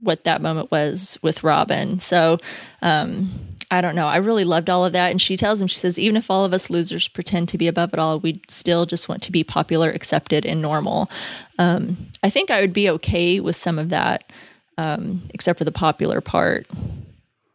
what 0.00 0.24
that 0.24 0.42
moment 0.42 0.70
was 0.70 1.18
with 1.22 1.42
Robin. 1.42 1.98
So, 2.00 2.38
um, 2.82 3.30
I 3.70 3.80
don't 3.80 3.96
know. 3.96 4.06
I 4.06 4.16
really 4.18 4.44
loved 4.44 4.70
all 4.70 4.84
of 4.84 4.92
that. 4.92 5.10
And 5.10 5.20
she 5.20 5.36
tells 5.36 5.60
him, 5.60 5.66
she 5.66 5.78
says, 5.78 5.98
even 5.98 6.16
if 6.16 6.30
all 6.30 6.44
of 6.44 6.54
us 6.54 6.70
losers 6.70 7.08
pretend 7.08 7.48
to 7.48 7.58
be 7.58 7.66
above 7.66 7.92
it 7.92 7.98
all, 7.98 8.20
we 8.20 8.40
still 8.48 8.86
just 8.86 9.08
want 9.08 9.22
to 9.24 9.32
be 9.32 9.42
popular, 9.42 9.90
accepted, 9.90 10.46
and 10.46 10.62
normal. 10.62 11.10
Um, 11.58 11.96
I 12.22 12.30
think 12.30 12.50
I 12.50 12.60
would 12.60 12.72
be 12.72 12.88
okay 12.90 13.40
with 13.40 13.56
some 13.56 13.78
of 13.78 13.88
that, 13.88 14.30
um, 14.78 15.22
except 15.34 15.58
for 15.58 15.64
the 15.64 15.72
popular 15.72 16.20
part. 16.20 16.66
I 16.72 16.76
Well, 16.76 16.84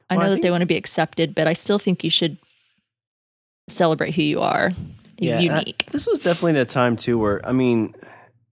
I 0.10 0.16
know 0.16 0.22
that 0.24 0.36
think- 0.36 0.44
they 0.44 0.52
want 0.52 0.62
to 0.64 0.66
be 0.68 0.76
accepted, 0.76 1.34
but 1.34 1.48
I 1.48 1.54
still 1.54 1.80
think 1.80 2.04
you 2.04 2.10
should 2.10 2.38
celebrate 3.70 4.16
who 4.16 4.22
you 4.24 4.42
are, 4.42 4.72
I- 5.22 5.40
unique. 5.40 5.86
this 5.92 6.08
was 6.08 6.20
definitely 6.20 6.60
a 6.60 6.66
time 6.66 6.98
too 6.98 7.18
where 7.18 7.40
I 7.48 7.54
mean, 7.54 7.94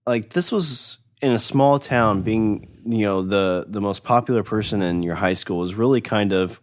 like 0.10 0.32
this 0.32 0.52
was 0.52 0.98
in 1.22 1.32
a 1.32 1.40
small 1.40 1.80
town. 1.80 2.24
Being 2.24 2.68
you 2.86 3.06
know 3.06 3.22
the 3.22 3.66
the 3.68 3.80
most 3.80 4.04
popular 4.04 4.44
person 4.44 4.82
in 4.82 5.04
your 5.04 5.16
high 5.16 5.34
school 5.34 5.60
was 5.60 5.76
really 5.76 6.02
kind 6.02 6.34
of 6.34 6.60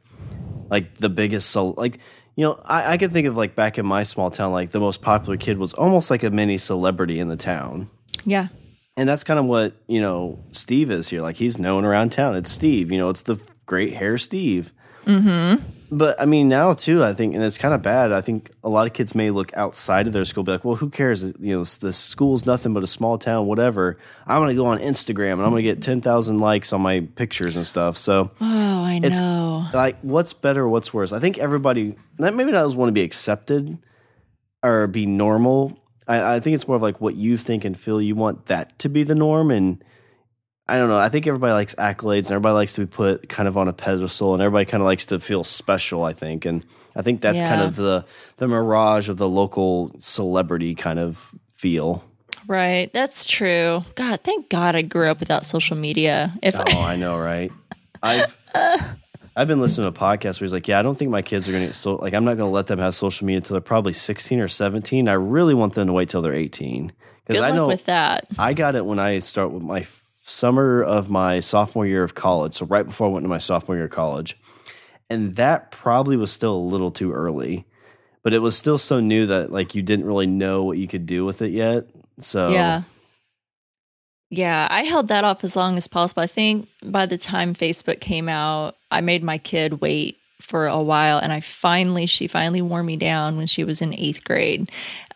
like 0.69 0.97
the 0.97 1.09
biggest. 1.09 1.51
So 1.51 1.71
like 1.71 1.99
you 2.35 2.45
know, 2.45 2.61
I, 2.65 2.93
I 2.93 2.97
can 2.99 3.11
think 3.11 3.27
of 3.27 3.37
like 3.37 3.55
back 3.55 3.79
in 3.79 3.87
my 3.87 4.03
small 4.03 4.31
town, 4.31 4.53
like 4.53 4.71
the 4.71 4.81
most 4.81 5.01
popular 5.01 5.37
kid 5.39 5.59
was 5.59 5.73
almost 5.73 6.11
like 6.11 6.23
a 6.23 6.31
mini 6.31 6.59
celebrity 6.59 7.19
in 7.19 7.29
the 7.29 7.37
town. 7.37 7.89
yeah. 8.25 8.49
And 8.99 9.07
that's 9.07 9.25
kind 9.25 9.39
of 9.39 9.45
what, 9.45 9.75
you 9.87 10.01
know, 10.01 10.43
Steve 10.53 10.91
is 10.91 11.11
here. 11.11 11.21
Like 11.21 11.37
he's 11.37 11.59
known 11.59 11.85
around 11.85 12.13
town. 12.13 12.35
It's 12.35 12.51
Steve, 12.51 12.91
you 12.91 12.97
know, 12.97 13.11
it's 13.11 13.23
the 13.23 13.39
great 13.67 13.93
hair 13.93 14.17
Steve. 14.17 14.73
Mm-hmm. 15.05 15.63
But 15.91 16.21
I 16.21 16.27
mean, 16.27 16.49
now 16.49 16.73
too, 16.73 17.05
I 17.05 17.13
think, 17.15 17.35
and 17.35 17.45
it's 17.45 17.59
kind 17.59 17.73
of 17.75 17.83
bad. 17.83 18.13
I 18.13 18.21
think 18.21 18.51
a 18.65 18.69
lot 18.69 18.87
of 18.87 18.93
kids 18.93 19.15
may 19.15 19.31
look 19.31 19.57
outside 19.57 20.07
of 20.07 20.13
their 20.13 20.25
school, 20.25 20.43
be 20.45 20.53
like, 20.53 20.65
well, 20.65 20.75
who 20.77 20.91
cares? 20.91 21.23
You 21.39 21.59
know, 21.59 21.65
the 21.65 21.93
school's 21.93 22.45
nothing 22.47 22.75
but 22.75 22.83
a 22.83 22.87
small 22.87 23.19
town, 23.19 23.47
whatever. 23.47 23.97
I'm 24.27 24.41
going 24.41 24.49
to 24.51 24.55
go 24.55 24.67
on 24.67 24.79
Instagram 24.79 25.35
and 25.35 25.43
I'm 25.43 25.51
going 25.51 25.63
to 25.65 25.71
get 25.75 25.83
10,000 25.83 26.39
likes 26.39 26.73
on 26.73 26.81
my 26.81 27.01
pictures 27.15 27.57
and 27.57 27.67
stuff. 27.67 27.97
So, 27.97 28.31
Oh, 28.41 28.85
I 28.85 28.97
It's- 28.97 29.21
know. 29.21 29.67
like, 29.73 29.99
what's 30.03 30.33
better, 30.33 30.69
what's 30.69 30.93
worse? 30.93 31.13
I 31.13 31.19
think 31.21 31.39
everybody, 31.39 31.95
that 32.19 32.35
maybe 32.35 32.51
not 32.53 32.75
want 32.75 32.89
to 32.89 32.93
be 32.93 33.03
accepted 33.03 33.79
or 34.63 34.87
be 34.89 35.07
normal. 35.07 35.79
I, 36.09 36.37
I 36.37 36.41
think 36.41 36.55
it's 36.55 36.67
more 36.67 36.77
of 36.77 36.83
like 36.83 37.01
what 37.01 37.17
you 37.17 37.37
think 37.37 37.65
and 37.65 37.77
feel. 37.79 38.01
You 38.01 38.15
want 38.15 38.47
that 38.47 38.79
to 38.81 38.89
be 38.89 39.03
the 39.03 39.15
norm. 39.15 39.51
And 39.51 39.83
I 40.69 40.79
don't 40.79 40.89
know. 40.89 40.99
I 40.99 41.09
think 41.09 41.27
everybody 41.27 41.53
likes 41.53 41.75
accolades 41.77 42.27
and 42.27 42.33
everybody 42.33 42.55
likes 42.55 42.73
to 42.75 42.81
be 42.81 42.87
put 42.87 43.29
kind 43.29 43.49
of 43.49 43.57
on 43.57 43.69
a 43.69 43.73
pedestal 43.73 44.35
and 44.35 44.43
everybody 44.43 44.65
kind 44.65 44.83
of 44.83 44.87
likes 44.87 45.07
to 45.07 45.21
feel 45.21 45.45
special, 45.45 46.05
I 46.05 46.13
think. 46.13 46.45
And 46.45 46.65
I 46.97 47.03
think 47.03 47.21
that's 47.21 47.41
kind 47.41 47.63
of 47.63 47.77
the, 47.77 48.05
the 48.39 48.49
mirage 48.49 49.09
of 49.09 49.17
the 49.17 49.29
local 49.29 49.95
celebrity 50.01 50.75
kind 50.75 50.99
of 50.99 51.33
feel. 51.55 52.03
Right. 52.49 52.93
That's 52.93 53.25
true. 53.25 53.85
God, 53.95 54.21
thank 54.25 54.49
God 54.49 54.75
I 54.75 54.83
grew 54.83 55.09
up 55.09 55.21
without 55.21 55.47
social 55.47 55.77
media. 55.77 56.35
If 56.43 56.57
Oh, 56.57 56.81
I 56.81 56.97
know, 56.97 57.19
right? 57.19 57.53
I've 58.03 58.37
I've 59.37 59.49
been 59.49 59.61
listening 59.61 59.93
to 59.93 60.01
a 60.01 60.03
podcast 60.03 60.41
where 60.41 60.47
he's 60.47 60.53
like, 60.53 60.67
"Yeah, 60.67 60.79
I 60.79 60.83
don't 60.83 60.97
think 60.97 61.11
my 61.11 61.21
kids 61.23 61.47
are 61.49 61.53
going 61.53 61.67
to 61.69 61.75
so 61.75 61.97
like 61.97 62.15
I'm 62.15 62.25
not 62.25 62.37
going 62.37 62.49
to 62.49 62.55
let 62.55 62.69
them 62.69 62.79
have 62.79 62.95
social 62.95 63.27
media 63.27 63.39
until 63.39 63.55
they're 63.55 63.61
probably 63.61 63.93
16 63.93 64.41
or 64.41 64.49
17. 64.49 65.09
I 65.09 65.13
really 65.13 65.55
want 65.55 65.75
them 65.75 65.89
to 65.89 65.93
wait 65.93 66.09
till 66.09 66.23
they're 66.23 66.33
18 66.33 66.93
because 67.27 67.43
I 67.43 67.51
know 67.51 67.67
with 67.67 67.85
that. 67.87 68.27
I 68.39 68.55
got 68.55 68.77
it 68.77 68.87
when 68.87 68.99
I 68.99 69.19
start 69.19 69.51
with 69.51 69.63
my 69.63 69.85
summer 70.29 70.83
of 70.83 71.09
my 71.09 71.41
sophomore 71.41 71.87
year 71.87 72.03
of 72.03 72.15
college, 72.15 72.55
so 72.55 72.67
right 72.67 72.85
before 72.85 73.09
I 73.09 73.11
went 73.11 73.25
to 73.25 73.29
my 73.29 73.39
sophomore 73.39 73.77
year 73.77 73.87
of 73.87 73.93
college, 73.93 74.37
and 75.09 75.37
that 75.37 75.71
probably 75.71 76.17
was 76.17 76.33
still 76.33 76.57
a 76.57 76.59
little 76.59 76.91
too 76.91 77.13
early, 77.13 77.65
but 78.23 78.33
it 78.33 78.41
was 78.41 78.57
still 78.57 78.79
so 78.79 79.01
new 79.01 79.27
that 79.27 79.53
like 79.53 79.75
you 79.75 79.83
didn't 79.83 80.07
really 80.07 80.27
know 80.27 80.65
what 80.65 80.79
you 80.79 80.89
could 80.89 81.07
do 81.07 81.25
with 81.25 81.43
it 81.43 81.53
yet. 81.53 81.87
So 82.21 82.51
Yeah. 82.51 82.83
Yeah, 84.29 84.67
I 84.69 84.83
held 84.83 85.07
that 85.09 85.23
off 85.23 85.45
as 85.45 85.55
long 85.55 85.77
as 85.77 85.87
possible. 85.87 86.25
I 86.25 86.27
think 86.27 86.69
by 86.83 87.07
the 87.07 87.17
time 87.17 87.55
Facebook 87.55 88.01
came 88.01 88.29
out, 88.29 88.75
I 88.91 89.01
made 89.01 89.23
my 89.23 89.39
kid 89.39 89.81
wait 89.81 90.17
for 90.41 90.67
a 90.67 90.83
while 90.83 91.19
and 91.19 91.33
I 91.33 91.41
finally 91.41 92.07
she 92.07 92.27
finally 92.27 92.61
wore 92.61 92.83
me 92.83 92.97
down 92.97 93.37
when 93.37 93.47
she 93.47 93.63
was 93.63 93.81
in 93.81 93.93
8th 93.93 94.25
grade. 94.25 94.71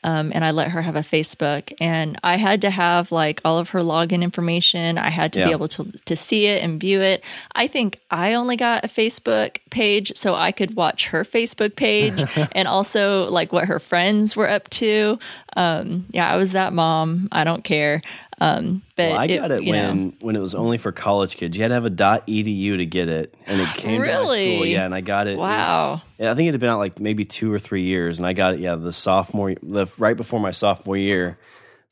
Um, 0.05 0.33
and 0.35 0.45
I 0.45 0.51
let 0.51 0.69
her 0.71 0.83
have 0.83 0.97
a 0.97 1.01
Facebook. 1.01 1.73
And 1.81 2.19
I 2.23 2.37
had 2.37 2.61
to 2.63 2.71
have 2.71 3.13
like 3.13 3.41
all 3.45 3.59
of 3.59 3.71
her 3.71 3.81
login 3.81 4.23
information. 4.23 4.99
I 4.99 5.11
had 5.11 5.33
to 5.35 5.41
Yeah. 5.41 5.47
be 5.47 5.51
able 5.53 5.69
to 5.69 5.93
to 6.07 6.17
see 6.17 6.47
it 6.47 6.63
and 6.63 6.81
view 6.81 7.01
it. 7.01 7.23
I 7.55 7.67
think 7.67 7.99
I 8.11 8.35
only 8.35 8.57
got 8.57 8.85
a 8.85 8.89
Facebook 8.89 9.59
page 9.71 10.13
so 10.17 10.35
I 10.35 10.53
could 10.53 10.75
watch 10.77 11.09
her 11.09 11.25
Facebook 11.25 11.77
page 11.77 12.23
and 12.55 12.67
also 12.69 13.29
like 13.31 13.53
what 13.53 13.67
her 13.67 13.79
friends 13.79 14.35
were 14.37 14.49
up 14.49 14.69
to. 14.71 15.19
Um, 15.57 16.07
yeah, 16.11 16.31
I 16.33 16.37
was 16.37 16.53
that 16.53 16.73
mom. 16.73 17.29
I 17.33 17.45
don't 17.45 17.65
care. 17.65 18.03
Um, 18.43 18.80
but 18.97 19.11
Well, 19.11 19.18
I 19.18 19.26
got 19.26 19.51
it 19.51 19.62
know. 19.64 19.70
when 19.70 20.16
when 20.20 20.34
it 20.36 20.41
was 20.41 20.55
only 20.55 20.78
for 20.78 20.93
college 20.93 21.36
kids. 21.36 21.57
You 21.59 21.62
had 21.62 21.68
to 21.68 21.74
have 21.74 21.84
a 21.84 21.91
.edu 21.91 22.78
to 22.78 22.86
get 22.86 23.09
it, 23.11 23.34
and 23.47 23.61
it 23.61 23.68
came 23.76 24.01
to 24.01 24.07
my 24.07 24.14
school. 24.14 24.28
Really? 24.30 24.72
Yeah, 24.72 24.86
and 24.86 24.95
I 24.95 25.03
got 25.03 25.26
it. 25.26 25.32
it 25.32 25.38
was- 25.38 25.66
Wow. 25.66 26.03
yeah, 26.18 26.30
I 26.30 26.34
think 26.34 26.49
it 26.49 26.53
had 26.53 26.61
been 26.61 26.70
out 26.70 26.78
like 26.78 26.99
maybe 26.99 27.24
two 27.26 27.53
or 27.53 27.59
three 27.59 27.82
years, 27.82 28.18
and 28.18 28.26
I 28.26 28.32
got 28.32 28.55
it. 28.55 28.61
Yeah, 28.61 28.76
the 28.76 28.93
sophomore, 28.95 29.55
the 29.62 29.86
right 29.99 30.16
before 30.16 30.41
my 30.41 30.53
sophomore 30.53 30.97
year, 30.97 31.38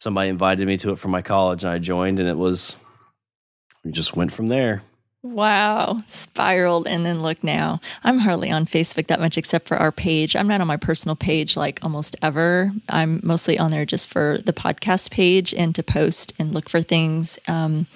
somebody 0.00 0.30
invited 0.30 0.66
me 0.66 0.78
to 0.78 0.92
it 0.92 0.98
from 0.98 1.10
my 1.10 1.20
college, 1.22 1.64
and 1.64 1.70
I 1.72 1.78
joined, 1.78 2.18
and 2.18 2.28
it 2.28 2.38
was 2.38 2.76
we 3.84 3.92
just 3.92 4.16
went 4.16 4.32
from 4.32 4.48
there. 4.48 4.82
Wow, 5.24 6.02
spiraled 6.06 6.86
and 6.86 7.04
then 7.04 7.22
look 7.22 7.42
now. 7.42 7.80
I'm 8.04 8.20
hardly 8.20 8.52
on 8.52 8.66
Facebook 8.66 9.08
that 9.08 9.18
much 9.18 9.36
except 9.36 9.66
for 9.66 9.76
our 9.76 9.90
page. 9.90 10.36
I'm 10.36 10.46
not 10.46 10.60
on 10.60 10.68
my 10.68 10.76
personal 10.76 11.16
page 11.16 11.56
like 11.56 11.80
almost 11.82 12.14
ever. 12.22 12.70
I'm 12.88 13.20
mostly 13.24 13.58
on 13.58 13.72
there 13.72 13.84
just 13.84 14.06
for 14.06 14.38
the 14.44 14.52
podcast 14.52 15.10
page 15.10 15.52
and 15.52 15.74
to 15.74 15.82
post 15.82 16.34
and 16.38 16.54
look 16.54 16.68
for 16.68 16.82
things 16.82 17.36
um, 17.48 17.88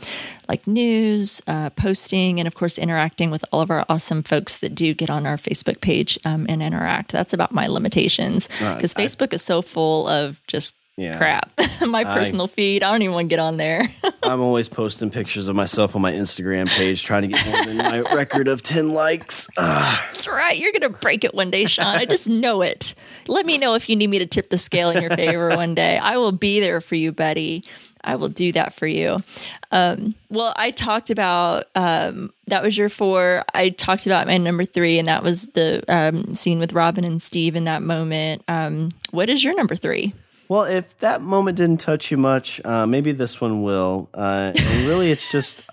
like 0.48 0.66
news, 0.66 1.40
uh, 1.46 1.70
posting, 1.70 2.40
and 2.40 2.48
of 2.48 2.56
course, 2.56 2.76
interacting 2.76 3.30
with 3.30 3.44
all 3.52 3.60
of 3.60 3.70
our 3.70 3.86
awesome 3.88 4.24
folks 4.24 4.58
that 4.58 4.74
do 4.74 4.92
get 4.92 5.08
on 5.08 5.24
our 5.24 5.36
Facebook 5.36 5.80
page 5.80 6.18
um, 6.24 6.44
and 6.48 6.60
interact. 6.60 7.12
That's 7.12 7.32
about 7.32 7.52
my 7.52 7.68
limitations 7.68 8.48
because 8.48 8.94
Facebook 8.94 9.32
is 9.32 9.42
so 9.42 9.62
full 9.62 10.08
of 10.08 10.44
just 10.48 10.74
Yeah. 10.96 11.16
crap. 11.16 11.50
my 11.86 12.04
personal 12.04 12.46
feed, 12.46 12.82
I 12.82 12.90
don't 12.90 13.00
even 13.02 13.14
want 13.14 13.26
to 13.26 13.28
get 13.28 13.38
on 13.38 13.56
there. 13.56 13.88
I'm 14.22 14.40
always 14.40 14.68
posting 14.68 15.10
pictures 15.10 15.48
of 15.48 15.56
myself 15.56 15.96
on 15.96 16.02
my 16.02 16.12
Instagram 16.12 16.68
page, 16.68 17.02
trying 17.02 17.22
to 17.22 17.28
get 17.28 17.46
more 17.46 17.64
than 17.64 17.76
my 17.78 18.00
record 18.14 18.46
of 18.46 18.62
ten 18.62 18.90
likes. 18.90 19.48
Ah, 19.56 20.00
That's 20.04 20.28
right. 20.28 20.56
You're 20.56 20.72
going 20.72 20.82
to 20.82 20.90
break 20.90 21.24
it 21.24 21.34
one 21.34 21.50
day, 21.50 21.64
Sean. 21.64 21.86
I 21.86 22.04
just 22.04 22.28
know 22.28 22.60
it. 22.62 22.94
Let 23.26 23.46
me 23.46 23.56
know 23.58 23.74
if 23.74 23.88
you 23.88 23.96
need 23.96 24.08
me 24.08 24.18
to 24.18 24.26
tip 24.26 24.50
the 24.50 24.58
scale 24.58 24.90
in 24.90 25.00
your 25.00 25.10
favor 25.16 25.48
one 25.50 25.74
day. 25.74 25.96
I 25.96 26.18
will 26.18 26.32
be 26.32 26.60
there 26.60 26.80
for 26.80 26.94
you, 26.94 27.10
buddy. 27.10 27.64
I 28.04 28.16
will 28.16 28.28
do 28.28 28.52
that 28.52 28.74
for 28.74 28.86
you. 28.86 29.22
Um, 29.70 30.14
well, 30.28 30.52
I 30.56 30.72
talked 30.72 31.08
about 31.08 31.66
um, 31.74 32.32
that 32.48 32.62
was 32.62 32.76
your 32.76 32.88
four. 32.88 33.44
I 33.54 33.70
talked 33.70 34.06
about 34.06 34.26
my 34.26 34.36
number 34.38 34.64
three, 34.64 34.98
and 34.98 35.08
that 35.08 35.22
was 35.22 35.46
the 35.48 35.84
um, 35.88 36.34
scene 36.34 36.58
with 36.58 36.72
Robin 36.72 37.04
and 37.04 37.22
Steve 37.22 37.56
in 37.56 37.64
that 37.64 37.80
moment. 37.82 38.42
Um, 38.48 38.90
what 39.10 39.30
is 39.30 39.42
your 39.42 39.54
number 39.54 39.76
three? 39.76 40.12
Well, 40.52 40.64
if 40.64 40.98
that 40.98 41.22
moment 41.22 41.56
didn't 41.56 41.80
touch 41.80 42.10
you 42.10 42.18
much, 42.18 42.60
uh, 42.62 42.86
maybe 42.86 43.12
this 43.12 43.40
one 43.40 43.62
will. 43.62 44.10
Uh, 44.12 44.52
and 44.54 44.86
really, 44.86 45.10
it's 45.10 45.32
just 45.32 45.64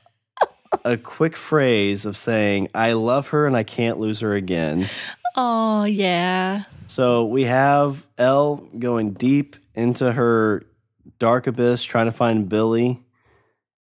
a 0.86 0.96
quick 0.96 1.36
phrase 1.36 2.06
of 2.06 2.16
saying, 2.16 2.70
I 2.74 2.94
love 2.94 3.28
her 3.32 3.46
and 3.46 3.58
I 3.58 3.64
can't 3.64 4.00
lose 4.00 4.22
her 4.22 4.36
again. 4.36 4.88
Oh, 5.36 5.84
yeah. 5.84 6.64
So 6.88 7.26
we 7.26 7.44
have 7.44 8.08
El 8.18 8.56
going 8.80 9.12
deep 9.12 9.58
into 9.76 10.14
her 10.14 10.64
dark 11.20 11.48
abyss 11.48 11.84
trying 11.84 12.06
to 12.06 12.14
find 12.14 12.48
Billy. 12.48 13.04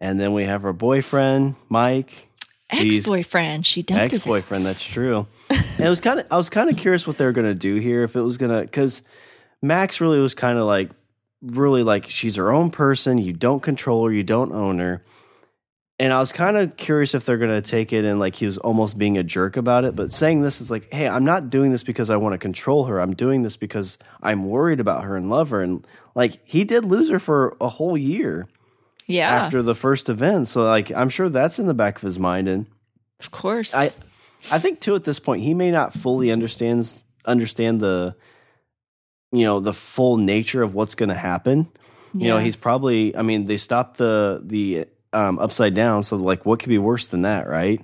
And 0.01 0.19
then 0.19 0.33
we 0.33 0.45
have 0.45 0.63
her 0.63 0.73
boyfriend, 0.73 1.53
Mike. 1.69 2.29
Ex 2.71 3.05
boyfriend. 3.05 3.63
She 3.63 3.83
dumped 3.83 4.15
ex 4.15 4.25
boyfriend. 4.25 4.65
That's 4.65 4.91
true. 4.91 5.27
and 5.51 5.79
it 5.79 5.89
was 5.89 6.01
kind 6.01 6.19
of 6.19 6.25
I 6.31 6.37
was 6.37 6.49
kind 6.49 6.67
of 6.67 6.77
curious 6.77 7.05
what 7.05 7.17
they 7.17 7.25
were 7.25 7.31
gonna 7.31 7.53
do 7.53 7.75
here. 7.75 8.03
If 8.03 8.15
it 8.15 8.21
was 8.21 8.37
gonna 8.37 8.61
because 8.61 9.01
Max 9.61 9.99
really 10.01 10.19
was 10.19 10.33
kind 10.33 10.57
of 10.57 10.65
like 10.65 10.89
really 11.41 11.83
like 11.83 12.05
she's 12.07 12.35
her 12.37 12.51
own 12.51 12.69
person. 12.71 13.17
You 13.17 13.33
don't 13.33 13.61
control 13.61 14.05
her. 14.05 14.11
You 14.13 14.23
don't 14.23 14.51
own 14.51 14.79
her. 14.79 15.03
And 16.01 16.13
I 16.13 16.19
was 16.19 16.31
kind 16.31 16.55
of 16.55 16.77
curious 16.77 17.13
if 17.13 17.25
they're 17.25 17.37
gonna 17.37 17.61
take 17.61 17.91
it 17.91 18.05
and 18.05 18.21
like 18.21 18.35
he 18.35 18.45
was 18.45 18.57
almost 18.57 18.97
being 18.97 19.17
a 19.17 19.23
jerk 19.23 19.57
about 19.57 19.83
it. 19.83 19.95
But 19.97 20.11
saying 20.13 20.41
this 20.41 20.61
is 20.61 20.71
like, 20.71 20.91
hey, 20.93 21.09
I'm 21.09 21.25
not 21.25 21.49
doing 21.49 21.71
this 21.71 21.83
because 21.83 22.09
I 22.09 22.15
want 22.15 22.33
to 22.33 22.37
control 22.37 22.85
her. 22.85 23.01
I'm 23.01 23.13
doing 23.15 23.41
this 23.43 23.57
because 23.57 23.97
I'm 24.23 24.45
worried 24.47 24.79
about 24.79 25.03
her 25.03 25.17
and 25.17 25.29
love 25.29 25.49
her. 25.49 25.61
And 25.61 25.85
like 26.15 26.39
he 26.45 26.63
did 26.63 26.85
lose 26.85 27.09
her 27.09 27.19
for 27.19 27.57
a 27.59 27.67
whole 27.67 27.97
year 27.97 28.47
Yeah. 29.07 29.29
after 29.29 29.61
the 29.61 29.75
first 29.75 30.07
event. 30.07 30.47
So 30.47 30.63
like 30.65 30.89
I'm 30.93 31.09
sure 31.09 31.27
that's 31.27 31.59
in 31.59 31.65
the 31.65 31.73
back 31.73 31.97
of 31.97 32.01
his 32.03 32.17
mind 32.17 32.47
and. 32.47 32.65
of 33.19 33.31
course. 33.31 33.75
I 33.75 33.89
I 34.49 34.57
think 34.59 34.79
too 34.79 34.95
at 34.95 35.03
this 35.03 35.19
point 35.19 35.41
he 35.41 35.53
may 35.53 35.69
not 35.69 35.91
fully 35.93 36.31
understands 36.31 37.03
understand 37.25 37.81
the 37.81 38.15
you 39.31 39.43
know 39.43 39.59
the 39.59 39.73
full 39.73 40.17
nature 40.17 40.63
of 40.63 40.73
what's 40.73 40.95
going 40.95 41.09
to 41.09 41.15
happen. 41.15 41.71
You 42.13 42.27
know, 42.27 42.37
he's 42.39 42.55
probably 42.55 43.15
I 43.15 43.21
mean 43.21 43.45
they 43.45 43.57
stopped 43.57 43.97
the 43.97 44.41
the 44.43 44.85
um 45.13 45.37
upside 45.39 45.75
down 45.75 46.03
so 46.03 46.15
like 46.17 46.45
what 46.45 46.59
could 46.59 46.69
be 46.69 46.77
worse 46.79 47.07
than 47.07 47.21
that, 47.21 47.47
right? 47.47 47.81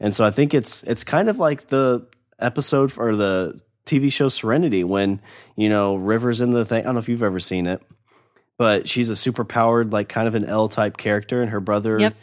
And 0.00 0.14
so 0.14 0.24
I 0.24 0.30
think 0.30 0.54
it's 0.54 0.82
it's 0.84 1.04
kind 1.04 1.28
of 1.28 1.38
like 1.38 1.68
the 1.68 2.06
episode 2.38 2.92
or 2.96 3.14
the 3.14 3.60
TV 3.86 4.12
show 4.12 4.28
Serenity 4.28 4.84
when, 4.84 5.20
you 5.56 5.68
know, 5.68 5.96
River's 5.96 6.40
in 6.40 6.50
the 6.50 6.64
thing. 6.64 6.80
I 6.80 6.84
don't 6.84 6.94
know 6.94 7.00
if 7.00 7.08
you've 7.08 7.22
ever 7.22 7.40
seen 7.40 7.66
it. 7.66 7.82
But 8.58 8.88
she's 8.88 9.08
a 9.08 9.14
super 9.14 9.44
powered 9.44 9.92
like 9.92 10.08
kind 10.08 10.26
of 10.26 10.34
an 10.34 10.44
El 10.44 10.68
type 10.68 10.96
character 10.96 11.40
and 11.40 11.52
her 11.52 11.60
brother 11.60 12.00
Yep. 12.00 12.14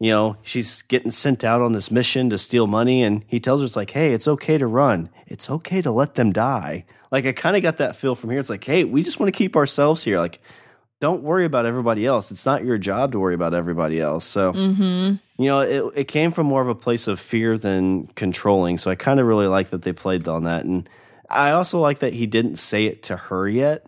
You 0.00 0.10
know, 0.10 0.36
she's 0.42 0.82
getting 0.82 1.10
sent 1.10 1.44
out 1.44 1.62
on 1.62 1.72
this 1.72 1.90
mission 1.90 2.30
to 2.30 2.38
steal 2.38 2.66
money, 2.66 3.02
and 3.02 3.24
he 3.26 3.38
tells 3.40 3.60
her 3.60 3.66
it's 3.66 3.76
like, 3.76 3.90
"Hey, 3.90 4.12
it's 4.12 4.26
okay 4.28 4.58
to 4.58 4.66
run. 4.66 5.08
It's 5.26 5.48
okay 5.50 5.80
to 5.82 5.90
let 5.90 6.14
them 6.14 6.32
die." 6.32 6.84
Like 7.12 7.26
I 7.26 7.32
kind 7.32 7.56
of 7.56 7.62
got 7.62 7.78
that 7.78 7.96
feel 7.96 8.14
from 8.14 8.30
here. 8.30 8.40
It's 8.40 8.50
like, 8.50 8.64
"Hey, 8.64 8.84
we 8.84 9.02
just 9.02 9.20
want 9.20 9.32
to 9.32 9.38
keep 9.38 9.54
ourselves 9.56 10.02
here. 10.04 10.18
Like, 10.18 10.40
don't 11.00 11.22
worry 11.22 11.44
about 11.44 11.64
everybody 11.66 12.06
else. 12.06 12.30
It's 12.30 12.44
not 12.46 12.64
your 12.64 12.78
job 12.78 13.12
to 13.12 13.20
worry 13.20 13.34
about 13.34 13.54
everybody 13.54 14.00
else." 14.00 14.24
So, 14.24 14.52
Mm-hmm. 14.52 15.14
you 15.42 15.46
know, 15.48 15.60
it 15.60 15.84
it 15.96 16.04
came 16.08 16.32
from 16.32 16.46
more 16.46 16.60
of 16.62 16.68
a 16.68 16.74
place 16.74 17.06
of 17.06 17.20
fear 17.20 17.56
than 17.56 18.08
controlling. 18.16 18.78
So 18.78 18.90
I 18.90 18.96
kind 18.96 19.20
of 19.20 19.26
really 19.26 19.46
like 19.46 19.68
that 19.70 19.82
they 19.82 19.92
played 19.92 20.26
on 20.26 20.44
that, 20.44 20.64
and 20.64 20.88
I 21.30 21.52
also 21.52 21.78
like 21.78 22.00
that 22.00 22.12
he 22.14 22.26
didn't 22.26 22.56
say 22.56 22.86
it 22.86 23.04
to 23.04 23.16
her 23.16 23.48
yet. 23.48 23.86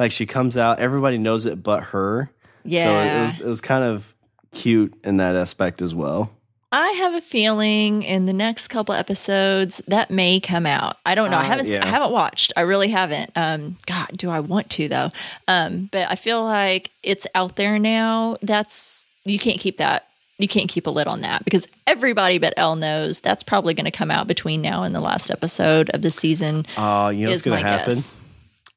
Like 0.00 0.12
she 0.12 0.26
comes 0.26 0.56
out, 0.56 0.78
everybody 0.78 1.18
knows 1.18 1.44
it 1.44 1.62
but 1.62 1.82
her. 1.84 2.30
yeah. 2.64 2.84
So 2.84 3.18
it 3.18 3.22
was 3.22 3.40
it 3.40 3.46
was 3.46 3.60
kind 3.60 3.84
of 3.84 4.14
cute 4.52 4.94
in 5.04 5.16
that 5.18 5.36
aspect 5.36 5.82
as 5.82 5.94
well. 5.94 6.30
I 6.70 6.90
have 6.90 7.14
a 7.14 7.22
feeling 7.22 8.02
in 8.02 8.26
the 8.26 8.32
next 8.34 8.68
couple 8.68 8.94
episodes 8.94 9.80
that 9.88 10.10
may 10.10 10.38
come 10.38 10.66
out. 10.66 10.98
I 11.06 11.14
don't 11.14 11.30
know. 11.30 11.38
I 11.38 11.42
Uh, 11.44 11.44
haven't. 11.44 11.66
yeah. 11.66 11.82
I 11.82 11.88
haven't 11.88 12.10
watched. 12.12 12.52
I 12.58 12.60
really 12.60 12.88
haven't. 12.88 13.30
Um, 13.34 13.78
God, 13.86 14.08
do 14.14 14.28
I 14.28 14.40
want 14.40 14.68
to 14.72 14.86
though? 14.88 15.08
Um, 15.46 15.88
but 15.90 16.10
I 16.10 16.14
feel 16.14 16.42
like 16.44 16.90
it's 17.02 17.26
out 17.34 17.56
there 17.56 17.78
now. 17.78 18.36
That's 18.42 19.06
you 19.24 19.38
can't 19.38 19.58
keep 19.58 19.78
that. 19.78 20.04
You 20.38 20.46
can't 20.46 20.68
keep 20.68 20.86
a 20.86 20.90
lid 20.90 21.06
on 21.08 21.20
that 21.20 21.42
because 21.44 21.66
everybody 21.86 22.38
but 22.38 22.52
El 22.58 22.76
knows 22.76 23.18
that's 23.20 23.42
probably 23.42 23.72
going 23.74 23.86
to 23.86 23.90
come 23.90 24.10
out 24.10 24.26
between 24.28 24.60
now 24.62 24.82
and 24.84 24.94
the 24.94 25.00
last 25.00 25.30
episode 25.30 25.90
of 25.94 26.02
the 26.02 26.10
season. 26.10 26.64
Oh, 26.76 27.08
you 27.08 27.24
know 27.24 27.30
what's 27.32 27.42
going 27.44 27.60
to 27.60 27.66
happen? 27.66 27.94
guess. 27.94 28.14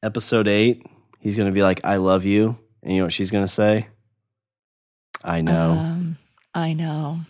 Episode 0.02 0.48
eight, 0.48 0.84
he's 1.20 1.36
going 1.38 1.50
to 1.50 1.54
be 1.54 1.62
like, 1.62 1.82
"I 1.86 1.98
love 1.98 2.24
you," 2.26 2.58
and 2.82 2.94
you 2.94 3.00
know 3.00 3.06
what 3.06 3.14
she's 3.14 3.30
going 3.32 3.44
to 3.44 3.52
say? 3.52 3.88
I 5.24 5.42
know. 5.42 5.72
Um, 5.72 6.18
I 6.54 6.74
know. 6.74 7.22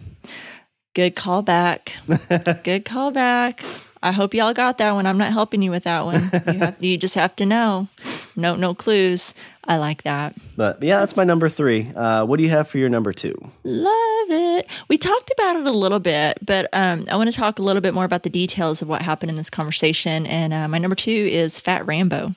Good 0.94 1.16
callback. 1.16 1.92
Good 2.64 2.86
callback. 2.86 3.88
I 4.04 4.12
hope 4.12 4.34
y'all 4.34 4.54
got 4.54 4.80
that 4.80 4.94
one. 4.94 5.06
I'm 5.06 5.18
not 5.18 5.32
helping 5.32 5.62
you 5.62 5.70
with 5.70 5.84
that 5.84 6.06
one. 6.06 6.24
You 6.48 6.60
have 6.60 6.84
you 6.84 6.98
just 6.98 7.16
have 7.16 7.36
to 7.38 7.46
know. 7.46 7.88
No 8.36 8.56
no 8.56 8.74
clues. 8.74 9.34
I 9.66 9.78
like 9.78 10.04
that. 10.04 10.36
but 10.58 10.82
yeah, 10.82 11.00
that's 11.00 11.16
my 11.16 11.24
number 11.24 11.48
three. 11.48 11.88
Uh, 11.96 12.26
what 12.26 12.38
do 12.38 12.44
you 12.44 12.50
have 12.50 12.68
for 12.68 12.80
your 12.80 12.90
number 12.90 13.14
two? 13.14 13.36
Love 13.64 14.32
it. 14.32 14.68
We 14.88 14.98
talked 14.98 15.32
about 15.38 15.56
it 15.56 15.68
a 15.68 15.72
little 15.72 16.00
bit, 16.00 16.40
but 16.44 16.68
um, 16.74 17.06
I 17.10 17.16
want 17.16 17.32
to 17.32 17.38
talk 17.38 17.60
a 17.60 17.62
little 17.62 17.82
bit 17.82 17.94
more 17.94 18.04
about 18.04 18.24
the 18.24 18.30
details 18.30 18.82
of 18.82 18.88
what 18.88 19.04
happened 19.04 19.30
in 19.30 19.36
this 19.36 19.52
conversation. 19.52 20.26
And 20.26 20.52
uh, 20.52 20.68
my 20.68 20.80
number 20.80 20.96
two 20.96 21.12
is 21.12 21.60
Fat 21.60 21.86
Rambo. 21.86 22.34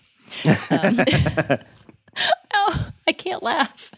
Um, 0.70 1.00
oh, 2.54 2.88
I 3.06 3.12
can't 3.12 3.42
laugh. 3.42 3.90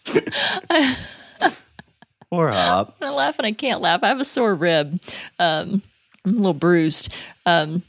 Or 2.30 2.50
Hop. 2.50 2.96
I 3.00 3.10
laugh 3.10 3.38
and 3.38 3.46
I 3.46 3.52
can't 3.52 3.80
laugh. 3.80 4.00
I 4.02 4.08
have 4.08 4.20
a 4.20 4.24
sore 4.24 4.54
rib. 4.54 5.00
Um, 5.38 5.82
I'm 6.24 6.32
a 6.32 6.36
little 6.36 6.54
bruised. 6.54 7.12
Um, 7.44 7.82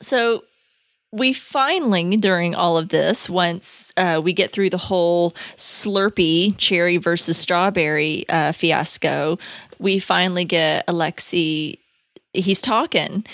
so 0.00 0.44
we 1.12 1.32
finally, 1.32 2.16
during 2.16 2.54
all 2.54 2.78
of 2.78 2.88
this, 2.88 3.28
once 3.28 3.92
uh, 3.96 4.20
we 4.22 4.32
get 4.32 4.52
through 4.52 4.70
the 4.70 4.78
whole 4.78 5.32
Slurpee 5.56 6.56
cherry 6.56 6.96
versus 6.96 7.36
strawberry 7.36 8.28
uh, 8.28 8.52
fiasco, 8.52 9.38
we 9.78 9.98
finally 9.98 10.44
get 10.44 10.84
Alexei. 10.86 11.78
He's 12.32 12.60
talking, 12.60 13.26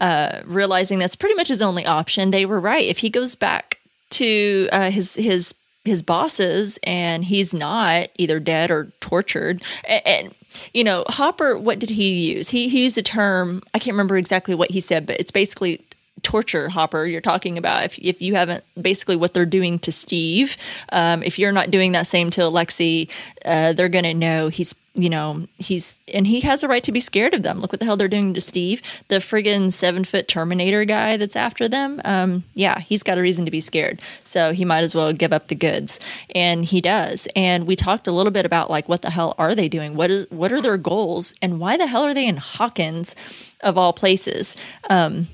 uh, 0.00 0.40
realizing 0.44 0.98
that's 0.98 1.16
pretty 1.16 1.34
much 1.34 1.48
his 1.48 1.60
only 1.60 1.84
option. 1.84 2.30
They 2.30 2.46
were 2.46 2.60
right. 2.60 2.84
If 2.84 2.98
he 2.98 3.10
goes 3.10 3.34
back 3.34 3.78
to 4.10 4.68
uh, 4.70 4.90
his 4.92 5.16
his 5.16 5.54
his 5.84 6.02
bosses 6.02 6.78
and 6.82 7.24
he's 7.24 7.52
not 7.52 8.08
either 8.16 8.40
dead 8.40 8.70
or 8.70 8.92
tortured. 9.00 9.62
And, 9.86 10.06
and 10.06 10.34
you 10.72 10.84
know 10.84 11.04
hopper 11.08 11.58
what 11.58 11.78
did 11.78 11.90
he 11.90 12.34
use? 12.34 12.50
He, 12.50 12.68
he 12.68 12.84
used 12.84 12.96
a 12.96 13.02
term 13.02 13.60
i 13.74 13.78
can't 13.80 13.94
remember 13.94 14.16
exactly 14.16 14.54
what 14.54 14.70
he 14.70 14.80
said 14.80 15.04
but 15.04 15.18
it's 15.18 15.32
basically 15.32 15.84
torture 16.22 16.68
hopper 16.70 17.04
you're 17.04 17.20
talking 17.20 17.58
about. 17.58 17.84
If, 17.84 17.98
if 17.98 18.22
you 18.22 18.34
haven't 18.34 18.64
basically 18.80 19.16
what 19.16 19.34
they're 19.34 19.44
doing 19.44 19.78
to 19.80 19.92
steve 19.92 20.56
um, 20.90 21.22
if 21.22 21.38
you're 21.38 21.52
not 21.52 21.70
doing 21.70 21.92
that 21.92 22.06
same 22.06 22.30
to 22.30 22.44
Alexei 22.44 23.08
uh, 23.44 23.72
they're 23.74 23.88
going 23.88 24.04
to 24.04 24.14
know 24.14 24.48
he's 24.48 24.74
you 24.94 25.10
know 25.10 25.46
he's 25.58 25.98
and 26.12 26.26
he 26.26 26.40
has 26.40 26.62
a 26.62 26.68
right 26.68 26.84
to 26.84 26.92
be 26.92 27.00
scared 27.00 27.34
of 27.34 27.42
them. 27.42 27.58
Look 27.58 27.72
what 27.72 27.80
the 27.80 27.86
hell 27.86 27.96
they're 27.96 28.08
doing 28.08 28.32
to 28.34 28.40
steve 28.40 28.80
the 29.08 29.16
friggin 29.16 29.72
seven 29.72 30.04
foot 30.04 30.28
terminator 30.28 30.84
guy 30.84 31.16
that's 31.16 31.36
after 31.36 31.68
them. 31.68 32.00
Um, 32.04 32.44
yeah 32.54 32.78
he's 32.80 33.02
got 33.02 33.18
a 33.18 33.22
reason 33.22 33.44
to 33.44 33.50
be 33.50 33.60
scared. 33.60 34.00
So 34.24 34.52
he 34.52 34.64
might 34.64 34.84
as 34.84 34.94
well 34.94 35.12
give 35.12 35.32
up 35.32 35.48
the 35.48 35.54
goods. 35.54 35.98
And 36.34 36.64
he 36.64 36.80
does. 36.80 37.26
And 37.34 37.66
we 37.66 37.76
talked 37.76 38.06
a 38.06 38.12
little 38.12 38.32
bit 38.32 38.46
about 38.46 38.70
like 38.70 38.88
what 38.88 39.02
the 39.02 39.10
hell 39.10 39.34
are 39.38 39.54
they 39.54 39.68
doing? 39.68 39.94
What 39.94 40.10
is 40.10 40.26
what 40.30 40.52
are 40.52 40.60
their 40.60 40.76
goals? 40.76 41.34
And 41.42 41.58
why 41.58 41.76
the 41.76 41.86
hell 41.86 42.04
are 42.04 42.14
they 42.14 42.26
in 42.26 42.36
hawkins 42.36 43.16
of 43.62 43.76
all 43.76 43.92
places? 43.92 44.56
Um, 44.88 45.28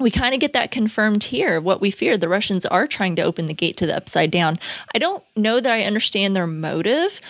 we 0.00 0.10
kind 0.10 0.34
of 0.34 0.40
get 0.40 0.54
that 0.54 0.70
confirmed 0.70 1.24
here. 1.24 1.60
What 1.60 1.80
we 1.80 1.90
fear, 1.90 2.16
the 2.16 2.28
Russians 2.28 2.64
are 2.66 2.86
trying 2.86 3.16
to 3.16 3.22
open 3.22 3.46
the 3.46 3.54
gate 3.54 3.76
to 3.76 3.86
the 3.86 3.96
upside 3.96 4.30
down. 4.30 4.58
I 4.94 4.98
don't 4.98 5.22
know 5.36 5.60
that 5.60 5.70
I 5.70 5.82
understand 5.82 6.34
their 6.34 6.46
motive. 6.46 7.20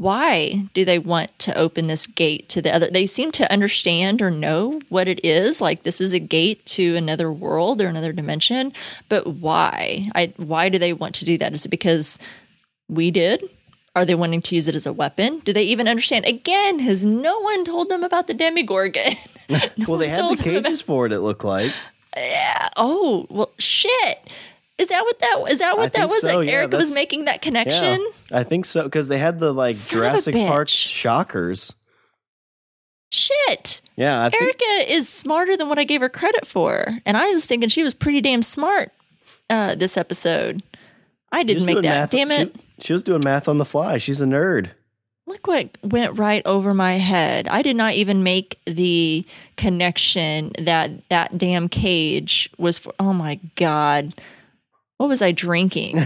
Why 0.00 0.66
do 0.72 0.86
they 0.86 0.98
want 0.98 1.38
to 1.40 1.54
open 1.54 1.86
this 1.86 2.06
gate 2.06 2.48
to 2.48 2.62
the 2.62 2.74
other? 2.74 2.88
They 2.90 3.04
seem 3.04 3.30
to 3.32 3.52
understand 3.52 4.22
or 4.22 4.30
know 4.30 4.80
what 4.88 5.08
it 5.08 5.22
is. 5.22 5.60
Like 5.60 5.82
this 5.82 6.00
is 6.00 6.14
a 6.14 6.18
gate 6.18 6.64
to 6.66 6.96
another 6.96 7.30
world 7.30 7.82
or 7.82 7.86
another 7.86 8.10
dimension. 8.10 8.72
But 9.10 9.26
why? 9.26 10.08
I, 10.14 10.32
why 10.38 10.70
do 10.70 10.78
they 10.78 10.94
want 10.94 11.16
to 11.16 11.26
do 11.26 11.36
that? 11.36 11.52
Is 11.52 11.66
it 11.66 11.68
because 11.68 12.18
we 12.88 13.10
did? 13.10 13.44
Are 13.94 14.06
they 14.06 14.14
wanting 14.14 14.40
to 14.40 14.54
use 14.54 14.68
it 14.68 14.74
as 14.74 14.86
a 14.86 14.92
weapon? 14.94 15.40
Do 15.40 15.52
they 15.52 15.64
even 15.64 15.86
understand? 15.86 16.24
Again, 16.24 16.78
has 16.78 17.04
no 17.04 17.38
one 17.40 17.66
told 17.66 17.90
them 17.90 18.02
about 18.02 18.26
the 18.26 18.32
Demogorgon? 18.32 19.16
no 19.50 19.58
well, 19.86 19.98
they 19.98 20.08
had 20.08 20.16
the 20.30 20.42
cages 20.42 20.80
about- 20.80 20.86
for 20.86 21.04
it. 21.04 21.12
It 21.12 21.20
looked 21.20 21.44
like. 21.44 21.70
Yeah. 22.16 22.70
Oh 22.78 23.26
well, 23.28 23.52
shit. 23.58 24.30
Is 24.80 24.88
that 24.88 25.02
what 25.04 25.18
that 25.18 25.44
is 25.50 25.58
that 25.58 25.76
what 25.76 25.86
I 25.86 25.98
that 25.98 26.08
was? 26.08 26.20
So, 26.22 26.38
like 26.38 26.46
yeah, 26.46 26.52
Erica 26.54 26.78
was 26.78 26.94
making 26.94 27.26
that 27.26 27.42
connection. 27.42 28.00
Yeah, 28.30 28.38
I 28.38 28.44
think 28.44 28.64
so 28.64 28.84
because 28.84 29.08
they 29.08 29.18
had 29.18 29.38
the 29.38 29.52
like 29.52 29.74
Son 29.74 29.98
Jurassic 29.98 30.34
Park 30.34 30.68
shockers. 30.68 31.74
Shit. 33.12 33.82
Yeah, 33.96 34.18
I 34.20 34.24
Erica 34.32 34.58
think- 34.58 34.90
is 34.90 35.08
smarter 35.08 35.56
than 35.56 35.68
what 35.68 35.78
I 35.78 35.84
gave 35.84 36.00
her 36.00 36.08
credit 36.08 36.46
for, 36.46 36.86
and 37.04 37.16
I 37.16 37.30
was 37.30 37.44
thinking 37.44 37.68
she 37.68 37.82
was 37.82 37.92
pretty 37.92 38.20
damn 38.22 38.42
smart 38.42 38.92
uh, 39.50 39.74
this 39.74 39.96
episode. 39.96 40.62
I 41.32 41.42
didn't 41.42 41.66
make 41.66 41.76
that. 41.76 41.82
Math, 41.82 42.10
damn 42.10 42.30
it. 42.30 42.54
She, 42.78 42.86
she 42.86 42.92
was 42.94 43.02
doing 43.02 43.20
math 43.22 43.48
on 43.48 43.58
the 43.58 43.64
fly. 43.66 43.98
She's 43.98 44.20
a 44.20 44.26
nerd. 44.26 44.70
Look 45.26 45.46
what 45.46 45.76
went 45.82 46.18
right 46.18 46.42
over 46.46 46.72
my 46.72 46.94
head. 46.94 47.46
I 47.48 47.62
did 47.62 47.76
not 47.76 47.94
even 47.94 48.22
make 48.22 48.58
the 48.64 49.24
connection 49.56 50.52
that 50.58 50.90
that 51.08 51.36
damn 51.36 51.68
cage 51.68 52.48
was 52.58 52.78
for. 52.78 52.94
Oh 52.98 53.12
my 53.12 53.38
god, 53.56 54.14
what 55.00 55.08
was 55.08 55.22
I 55.22 55.32
drinking? 55.32 55.98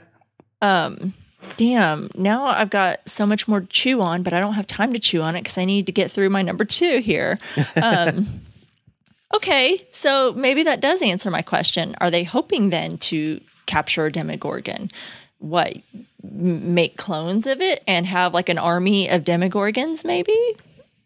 um, 0.62 1.12
damn. 1.58 2.10
Now 2.14 2.46
I've 2.46 2.70
got 2.70 3.06
so 3.06 3.26
much 3.26 3.46
more 3.46 3.60
to 3.60 3.66
chew 3.66 4.00
on, 4.00 4.22
but 4.22 4.32
I 4.32 4.40
don't 4.40 4.54
have 4.54 4.66
time 4.66 4.94
to 4.94 4.98
chew 4.98 5.20
on 5.20 5.36
it 5.36 5.42
because 5.42 5.58
I 5.58 5.66
need 5.66 5.84
to 5.84 5.92
get 5.92 6.10
through 6.10 6.30
my 6.30 6.40
number 6.40 6.64
two 6.64 7.00
here. 7.00 7.38
Um, 7.76 8.40
okay, 9.34 9.86
so 9.90 10.32
maybe 10.32 10.62
that 10.62 10.80
does 10.80 11.02
answer 11.02 11.30
my 11.30 11.42
question. 11.42 11.94
Are 12.00 12.10
they 12.10 12.24
hoping 12.24 12.70
then 12.70 12.96
to 12.98 13.42
capture 13.66 14.06
a 14.06 14.10
Demogorgon? 14.12 14.90
What 15.38 15.76
make 16.22 16.96
clones 16.96 17.46
of 17.46 17.60
it 17.60 17.84
and 17.86 18.06
have 18.06 18.32
like 18.32 18.48
an 18.48 18.56
army 18.56 19.10
of 19.10 19.24
demogorgons 19.24 20.04
maybe 20.04 20.32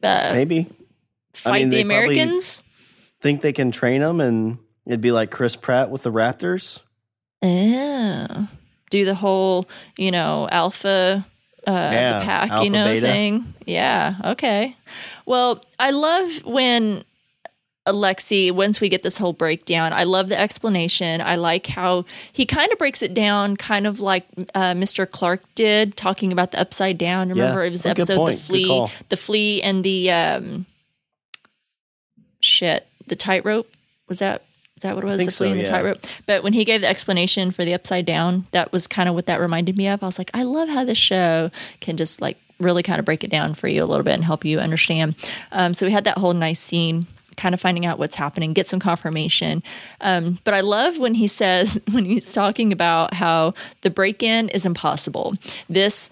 uh, 0.03 0.31
maybe 0.35 0.67
fight 1.33 1.55
I 1.55 1.59
mean, 1.61 1.71
the 1.71 1.81
americans 1.81 2.63
think 3.23 3.41
they 3.41 3.55
can 3.55 3.71
train 3.71 4.03
them 4.03 4.21
and 4.21 4.59
it'd 4.85 5.01
be 5.01 5.11
like 5.11 5.31
chris 5.31 5.57
pratt 5.57 5.89
with 5.89 6.03
the 6.03 6.13
raptors 6.13 6.83
yeah 7.47 8.47
do 8.91 9.05
the 9.05 9.15
whole 9.15 9.69
you 9.97 10.11
know 10.11 10.49
alpha 10.51 11.25
uh, 11.67 11.91
yeah, 11.93 12.19
the 12.19 12.25
pack, 12.25 12.63
you 12.63 12.71
know, 12.71 12.85
beta. 12.85 13.01
thing. 13.01 13.55
Yeah. 13.67 14.15
Okay. 14.25 14.77
Well, 15.25 15.65
I 15.81 15.91
love 15.91 16.45
when 16.45 17.05
Alexei, 17.87 18.53
once 18.53 18.81
we 18.81 18.89
get 18.89 19.03
this 19.03 19.19
whole 19.19 19.33
breakdown, 19.33 19.93
I 19.93 20.05
love 20.05 20.29
the 20.29 20.39
explanation. 20.39 21.21
I 21.21 21.35
like 21.35 21.67
how 21.67 22.05
he 22.33 22.47
kind 22.47 22.71
of 22.71 22.79
breaks 22.79 23.03
it 23.03 23.15
down, 23.15 23.57
kind 23.57 23.87
of 23.87 23.99
like 23.99 24.27
uh, 24.55 24.75
Mr. 24.75 25.11
Clark 25.11 25.43
did, 25.57 25.97
talking 25.97 26.33
about 26.33 26.53
the 26.53 26.61
upside 26.61 26.99
down. 26.99 27.29
Remember, 27.29 27.63
yeah, 27.63 27.69
it 27.69 27.71
was 27.71 27.83
the 27.83 27.91
episode 27.91 28.27
the 28.27 28.37
flea, 28.37 28.89
the 29.09 29.17
flea, 29.17 29.61
and 29.63 29.85
the 29.85 30.11
um, 30.13 30.67
shit, 32.41 32.87
the 33.09 33.17
tightrope. 33.17 33.69
Was 34.09 34.21
that 34.21 34.45
that 34.87 34.95
what 34.95 35.05
it 35.05 35.09
was? 35.09 35.25
The 35.25 35.31
so, 35.31 35.51
the 35.51 35.61
yeah. 35.61 35.65
tightrope. 35.65 35.99
But 36.27 36.43
when 36.43 36.53
he 36.53 36.65
gave 36.65 36.81
the 36.81 36.89
explanation 36.89 37.51
for 37.51 37.65
the 37.65 37.75
upside 37.75 38.07
down, 38.07 38.47
that 38.53 38.73
was 38.73 38.87
kind 38.87 39.09
of 39.09 39.15
what 39.15 39.27
that 39.27 39.41
reminded 39.41 39.77
me 39.77 39.89
of. 39.89 40.03
I 40.03 40.07
was 40.07 40.19
like, 40.19 40.31
I 40.35 40.43
love 40.43 40.69
how 40.69 40.85
this 40.85 40.99
show 40.99 41.51
can 41.81 41.97
just 41.97 42.21
like 42.21 42.39
really 42.59 42.83
kind 42.83 42.99
of 42.99 43.05
break 43.05 43.23
it 43.23 43.31
down 43.31 43.55
for 43.55 43.69
you 43.69 43.85
a 43.85 43.87
little 43.87 44.05
bit 44.05 44.15
and 44.15 44.25
help 44.25 44.45
you 44.45 44.59
understand. 44.59 45.15
Um, 45.53 45.75
so 45.75 45.87
we 45.87 45.93
had 45.93 46.05
that 46.05 46.19
whole 46.19 46.33
nice 46.33 46.61
scene 46.61 47.07
kind 47.37 47.55
of 47.55 47.61
finding 47.61 47.85
out 47.85 47.99
what's 47.99 48.17
happening, 48.17 48.55
get 48.55 48.67
some 48.67 48.81
confirmation. 48.81 49.63
Um, 50.01 50.39
but 50.45 50.55
I 50.55 50.61
love 50.61 50.99
when 50.99 51.15
he 51.15 51.29
says, 51.29 51.81
when 51.91 52.05
he's 52.05 52.33
talking 52.33 52.73
about 52.73 53.15
how 53.15 53.55
the 53.83 53.91
break 53.91 54.23
in 54.23 54.49
is 54.51 54.65
impossible. 54.65 55.35
This 55.69 56.11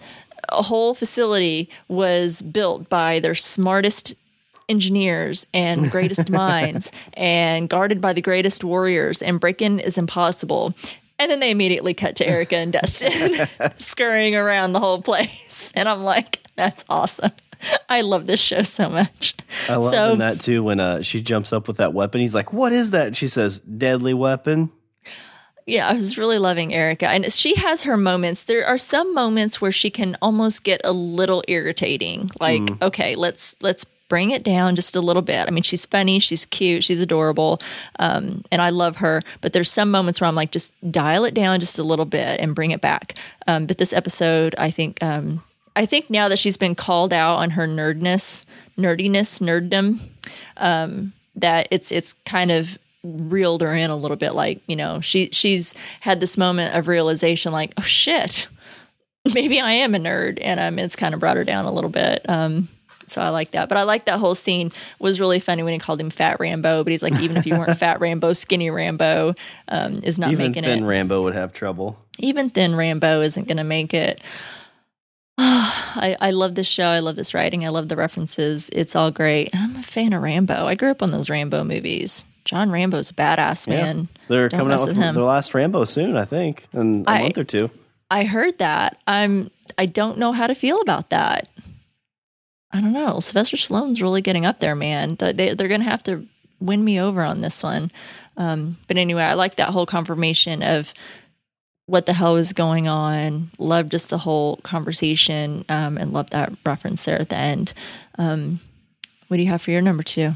whole 0.51 0.93
facility 0.93 1.69
was 1.87 2.41
built 2.43 2.89
by 2.89 3.19
their 3.19 3.35
smartest 3.35 4.13
engineers 4.69 5.47
and 5.53 5.91
greatest 5.91 6.29
minds 6.29 6.91
and 7.13 7.69
guarded 7.69 8.01
by 8.01 8.13
the 8.13 8.21
greatest 8.21 8.63
warriors, 8.63 9.21
and 9.21 9.39
break 9.39 9.61
in 9.61 9.79
is 9.79 9.97
impossible. 9.97 10.73
And 11.17 11.31
then 11.31 11.39
they 11.39 11.51
immediately 11.51 11.93
cut 11.93 12.17
to 12.17 12.27
Erica 12.27 12.57
and 12.57 12.73
Dustin 12.73 13.47
scurrying 13.77 14.35
around 14.35 14.73
the 14.73 14.81
whole 14.81 15.01
place. 15.01 15.71
And 15.73 15.87
I'm 15.87 16.03
like, 16.03 16.41
that's 16.57 16.83
awesome. 16.89 17.31
I 17.89 18.01
love 18.01 18.27
this 18.27 18.41
show 18.41 18.63
so 18.63 18.89
much. 18.89 19.35
I 19.69 19.75
love 19.75 19.93
so, 19.93 20.15
that 20.17 20.41
too 20.41 20.63
when 20.63 20.79
uh, 20.79 21.01
she 21.01 21.21
jumps 21.21 21.53
up 21.53 21.67
with 21.67 21.77
that 21.77 21.93
weapon. 21.93 22.21
He's 22.21 22.35
like, 22.35 22.53
"What 22.53 22.73
is 22.73 22.91
that?" 22.91 23.07
And 23.07 23.17
she 23.17 23.27
says, 23.27 23.59
"Deadly 23.59 24.13
weapon." 24.13 24.71
Yeah, 25.65 25.87
I 25.87 25.93
was 25.93 26.17
really 26.17 26.37
loving 26.37 26.73
Erica, 26.73 27.07
and 27.07 27.31
she 27.31 27.55
has 27.55 27.83
her 27.83 27.97
moments. 27.97 28.43
There 28.43 28.65
are 28.65 28.77
some 28.77 29.15
moments 29.15 29.59
where 29.59 29.71
she 29.71 29.89
can 29.89 30.15
almost 30.21 30.63
get 30.63 30.79
a 30.83 30.91
little 30.91 31.43
irritating. 31.47 32.29
Like, 32.39 32.61
mm. 32.61 32.81
okay, 32.83 33.15
let's 33.15 33.59
let's 33.63 33.85
bring 34.07 34.31
it 34.31 34.43
down 34.43 34.75
just 34.75 34.95
a 34.95 35.01
little 35.01 35.21
bit. 35.21 35.47
I 35.47 35.51
mean, 35.51 35.63
she's 35.63 35.85
funny, 35.85 36.19
she's 36.19 36.45
cute, 36.45 36.83
she's 36.83 37.01
adorable, 37.01 37.61
um, 37.99 38.43
and 38.51 38.61
I 38.61 38.69
love 38.69 38.97
her. 38.97 39.21
But 39.41 39.53
there's 39.53 39.71
some 39.71 39.91
moments 39.91 40.21
where 40.21 40.27
I'm 40.27 40.35
like, 40.35 40.51
just 40.51 40.73
dial 40.91 41.25
it 41.25 41.33
down 41.33 41.59
just 41.59 41.79
a 41.79 41.83
little 41.83 42.05
bit 42.05 42.39
and 42.39 42.55
bring 42.55 42.71
it 42.71 42.81
back. 42.81 43.15
Um, 43.47 43.65
but 43.65 43.77
this 43.77 43.93
episode, 43.93 44.55
I 44.57 44.69
think, 44.71 45.01
um, 45.01 45.43
I 45.75 45.85
think 45.85 46.09
now 46.09 46.29
that 46.29 46.39
she's 46.39 46.57
been 46.57 46.75
called 46.75 47.11
out 47.11 47.35
on 47.35 47.51
her 47.51 47.67
nerdness, 47.67 48.45
nerdiness, 48.77 49.41
nerddom, 49.41 49.99
um, 50.57 51.13
that 51.35 51.67
it's 51.69 51.91
it's 51.91 52.13
kind 52.25 52.49
of 52.49 52.77
reeled 53.03 53.61
her 53.61 53.73
in 53.73 53.89
a 53.89 53.95
little 53.95 54.17
bit. 54.17 54.33
Like 54.33 54.61
you 54.67 54.75
know, 54.75 55.01
she 55.01 55.29
she's 55.31 55.73
had 55.99 56.19
this 56.19 56.37
moment 56.37 56.75
of 56.75 56.87
realization, 56.87 57.51
like 57.51 57.73
oh 57.77 57.81
shit, 57.81 58.47
maybe 59.33 59.59
I 59.59 59.73
am 59.73 59.95
a 59.95 59.99
nerd, 59.99 60.39
and 60.41 60.59
um, 60.59 60.79
it's 60.79 60.95
kind 60.95 61.13
of 61.13 61.19
brought 61.19 61.37
her 61.37 61.43
down 61.43 61.65
a 61.65 61.71
little 61.71 61.89
bit. 61.89 62.21
Um, 62.29 62.69
so 63.07 63.21
I 63.21 63.29
like 63.29 63.51
that. 63.51 63.69
But 63.69 63.77
I 63.77 63.83
like 63.83 64.05
that 64.05 64.19
whole 64.19 64.35
scene 64.35 64.71
was 64.99 65.19
really 65.19 65.39
funny 65.39 65.63
when 65.63 65.73
he 65.73 65.79
called 65.79 65.99
him 65.99 66.09
Fat 66.09 66.39
Rambo. 66.39 66.83
But 66.83 66.91
he's 66.91 67.03
like, 67.03 67.19
even 67.19 67.37
if 67.37 67.45
you 67.45 67.57
weren't 67.57 67.77
Fat 67.79 67.99
Rambo, 67.99 68.33
Skinny 68.33 68.69
Rambo 68.69 69.33
um, 69.67 70.01
is 70.03 70.19
not 70.19 70.31
even 70.31 70.47
making 70.47 70.63
thin 70.63 70.71
it. 70.71 70.75
Thin 70.75 70.85
Rambo 70.85 71.23
would 71.23 71.33
have 71.33 71.53
trouble. 71.53 71.99
Even 72.19 72.49
Thin 72.49 72.75
Rambo 72.75 73.21
isn't 73.21 73.47
going 73.47 73.57
to 73.57 73.63
make 73.63 73.93
it. 73.93 74.21
I, 75.37 76.15
I 76.21 76.31
love 76.31 76.55
this 76.55 76.67
show. 76.67 76.87
I 76.87 76.99
love 76.99 77.15
this 77.15 77.33
writing. 77.33 77.65
I 77.65 77.69
love 77.69 77.89
the 77.89 77.95
references. 77.95 78.69
It's 78.71 78.95
all 78.95 79.11
great. 79.11 79.53
I'm 79.53 79.75
a 79.75 79.83
fan 79.83 80.13
of 80.13 80.21
Rambo. 80.21 80.65
I 80.65 80.75
grew 80.75 80.91
up 80.91 81.03
on 81.03 81.11
those 81.11 81.29
Rambo 81.29 81.63
movies. 81.63 82.25
John 82.45 82.69
Rambo's 82.69 83.09
a 83.09 83.13
badass 83.13 83.67
man. 83.67 84.01
Yeah. 84.01 84.21
They're 84.29 84.49
Don't 84.49 84.59
coming 84.59 84.73
out 84.73 84.87
with, 84.87 84.97
with 84.97 85.15
their 85.15 85.23
last 85.23 85.53
Rambo 85.53 85.83
soon, 85.85 86.15
I 86.15 86.25
think, 86.25 86.67
in 86.73 87.03
a 87.07 87.09
I, 87.09 87.21
month 87.23 87.37
or 87.37 87.43
two. 87.43 87.71
I 88.09 88.23
heard 88.23 88.59
that. 88.59 89.01
I'm. 89.07 89.49
I 89.77 89.87
don't 89.87 90.19
know 90.19 90.31
how 90.31 90.47
to 90.47 90.53
feel 90.53 90.79
about 90.79 91.09
that. 91.09 91.49
I 92.75 92.81
don't 92.81 92.91
know. 92.91 93.21
Sylvester 93.21 93.55
Stallone's 93.55 94.01
really 94.01 94.21
getting 94.21 94.45
up 94.45 94.59
there, 94.59 94.75
man. 94.75 95.15
They, 95.15 95.53
they're 95.53 95.69
going 95.69 95.79
to 95.79 95.89
have 95.89 96.03
to 96.03 96.27
win 96.59 96.83
me 96.83 96.99
over 96.99 97.23
on 97.23 97.39
this 97.39 97.63
one. 97.63 97.89
Um, 98.35 98.75
but 98.87 98.97
anyway, 98.97 99.23
I 99.23 99.35
like 99.35 99.55
that 99.55 99.69
whole 99.69 99.85
confirmation 99.85 100.61
of 100.61 100.93
what 101.85 102.05
the 102.05 102.11
hell 102.11 102.35
is 102.35 102.51
going 102.51 102.89
on. 102.89 103.49
Love 103.59 103.89
just 103.89 104.09
the 104.09 104.17
whole 104.17 104.57
conversation 104.57 105.63
um, 105.69 105.97
and 105.97 106.11
love 106.11 106.31
that 106.31 106.51
reference 106.65 107.05
there 107.05 107.17
at 107.17 107.29
the 107.29 107.37
end. 107.37 107.73
Um, 108.17 108.59
what 109.29 109.37
do 109.37 109.43
you 109.43 109.49
have 109.49 109.61
for 109.61 109.71
your 109.71 109.81
number 109.81 110.03
two? 110.03 110.33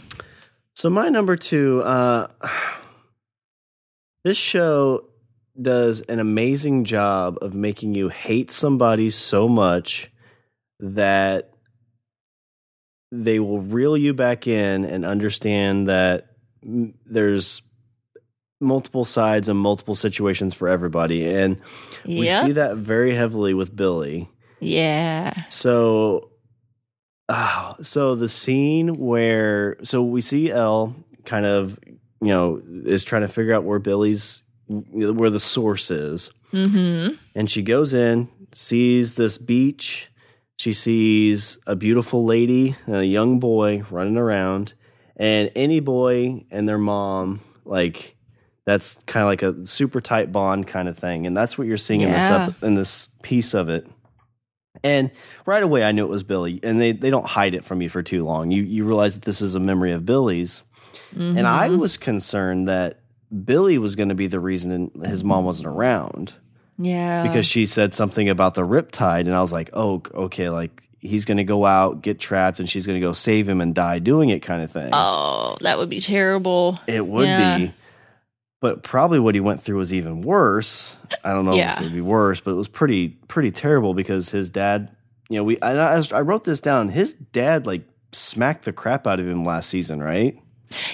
So 0.75 0.89
my 0.89 1.09
number 1.09 1.35
two, 1.35 1.81
uh, 1.81 2.27
this 4.23 4.37
show 4.37 5.03
does 5.61 5.99
an 5.99 6.19
amazing 6.19 6.85
job 6.85 7.37
of 7.41 7.53
making 7.53 7.95
you 7.95 8.07
hate 8.07 8.49
somebody 8.49 9.09
so 9.09 9.49
much 9.49 10.09
that 10.79 11.51
they 13.11 13.39
will 13.39 13.59
reel 13.61 13.97
you 13.97 14.13
back 14.13 14.47
in 14.47 14.85
and 14.85 15.05
understand 15.05 15.87
that 15.87 16.27
there's 16.61 17.61
multiple 18.61 19.05
sides 19.05 19.47
and 19.49 19.57
multiple 19.57 19.95
situations 19.95 20.53
for 20.53 20.67
everybody. 20.67 21.25
And 21.27 21.61
we 22.05 22.25
Yep. 22.27 22.45
see 22.45 22.51
that 22.53 22.75
very 22.77 23.15
heavily 23.15 23.53
with 23.53 23.75
Billy. 23.75 24.29
Yeah. 24.59 25.33
So, 25.49 26.31
ah, 27.29 27.75
so 27.81 28.15
the 28.15 28.27
scene 28.29 28.95
where 28.97 29.77
so 29.83 30.03
we 30.03 30.21
see 30.21 30.51
El 30.51 30.95
kind 31.25 31.45
of 31.45 31.79
you 32.21 32.27
know 32.27 32.61
is 32.85 33.03
trying 33.03 33.21
to 33.21 33.27
figure 33.29 33.53
out 33.53 33.63
where 33.63 33.79
Billy's 33.79 34.43
where 34.67 35.29
the 35.29 35.39
source 35.39 35.89
is, 35.89 36.29
Mm-hmm. 36.53 37.15
and 37.35 37.49
she 37.49 37.61
goes 37.63 37.93
in, 37.93 38.27
sees 38.51 39.15
this 39.15 39.37
beach. 39.37 40.11
She 40.59 40.73
sees 40.73 41.57
a 41.65 41.77
beautiful 41.77 42.25
lady 42.25 42.75
and 42.85 42.97
a 42.97 43.05
young 43.05 43.39
boy 43.39 43.83
running 43.89 44.17
around, 44.17 44.73
and 45.15 45.49
any 45.55 45.79
boy 45.79 46.43
and 46.51 46.67
their 46.67 46.77
mom 46.77 47.39
like. 47.63 48.17
That's 48.65 49.01
kind 49.05 49.23
of 49.23 49.27
like 49.27 49.41
a 49.41 49.65
super 49.65 49.99
tight 49.99 50.31
bond 50.31 50.67
kind 50.67 50.87
of 50.89 50.97
thing, 50.97 51.25
and 51.25 51.35
that's 51.35 51.57
what 51.57 51.65
you're 51.65 51.77
seeing 51.77 52.01
in 52.01 52.11
this 52.11 52.29
Yeah. 52.29 52.49
in 52.61 52.75
this 52.75 53.07
piece 53.23 53.53
of 53.53 53.69
it. 53.69 53.87
And 54.83 55.11
right 55.45 55.63
away, 55.63 55.83
I 55.85 55.91
knew 55.93 56.03
it 56.03 56.09
was 56.09 56.23
Billy, 56.23 56.59
and 56.61 56.79
they, 56.79 56.91
they 56.91 57.09
don't 57.09 57.25
hide 57.25 57.53
it 57.55 57.65
from 57.65 57.81
you 57.81 57.89
for 57.89 58.03
too 58.03 58.25
long. 58.25 58.51
You 58.51 58.61
you 58.61 58.83
realize 58.83 59.15
that 59.15 59.23
this 59.23 59.41
is 59.41 59.55
a 59.55 59.59
memory 59.61 59.93
of 59.93 60.05
Billy's, 60.05 60.61
and 61.15 61.47
I 61.47 61.69
mm-hmm. 61.69 61.79
was 61.79 61.95
concerned 61.97 62.67
that 62.67 62.99
Billy 63.45 63.77
was 63.77 63.95
going 63.95 64.09
to 64.09 64.15
be 64.15 64.27
the 64.27 64.41
reason 64.41 64.91
his 65.05 65.23
mom 65.23 65.45
wasn't 65.45 65.67
around 65.67 66.33
Yeah. 66.79 67.23
because 67.23 67.45
she 67.45 67.65
said 67.65 67.93
something 67.93 68.29
about 68.29 68.55
the 68.55 68.61
riptide, 68.61 69.21
and 69.27 69.35
I 69.35 69.41
was 69.41 69.51
like, 69.53 69.69
oh, 69.73 70.01
okay, 70.13 70.49
like 70.49 70.81
he's 70.99 71.25
going 71.25 71.37
to 71.37 71.43
go 71.43 71.65
out, 71.65 72.01
get 72.01 72.19
trapped, 72.19 72.59
and 72.59 72.69
she's 72.69 72.87
going 72.87 72.99
to 72.99 73.05
go 73.05 73.13
save 73.13 73.47
him 73.47 73.61
and 73.61 73.75
die 73.75 73.99
doing 73.99 74.29
it, 74.29 74.39
kind 74.41 74.61
of 74.63 74.71
thing. 74.71 74.89
oh, 74.93 75.57
that 75.61 75.77
would 75.77 75.89
be 75.89 75.99
terrible. 76.01 76.79
It 76.87 77.05
would 77.05 77.27
Yeah. 77.27 77.57
be. 77.57 77.73
But 78.61 78.83
probably 78.83 79.19
what 79.19 79.35
he 79.35 79.39
went 79.41 79.61
through 79.61 79.77
was 79.77 79.93
even 79.93 80.21
worse. 80.21 80.97
I 81.23 81.31
don't 81.33 81.45
know 81.45 81.53
Yeah. 81.55 81.73
if 81.75 81.79
it 81.79 81.83
would 81.85 81.93
be 81.93 82.01
worse, 82.01 82.41
but 82.41 82.51
it 82.51 82.55
was 82.55 82.67
pretty 82.67 83.09
pretty 83.29 83.51
terrible 83.51 83.93
because 83.93 84.29
his 84.31 84.49
dad, 84.49 84.89
you 85.29 85.37
know, 85.37 85.45
we 85.45 85.59
I, 85.61 85.95
I 86.13 86.19
wrote 86.21 86.43
this 86.43 86.59
down. 86.59 86.89
His 86.89 87.13
dad 87.13 87.65
like 87.65 87.83
smacked 88.11 88.65
the 88.65 88.73
crap 88.73 89.07
out 89.07 89.21
of 89.21 89.27
him 89.29 89.45
last 89.45 89.69
season, 89.69 90.01
right? 90.03 90.37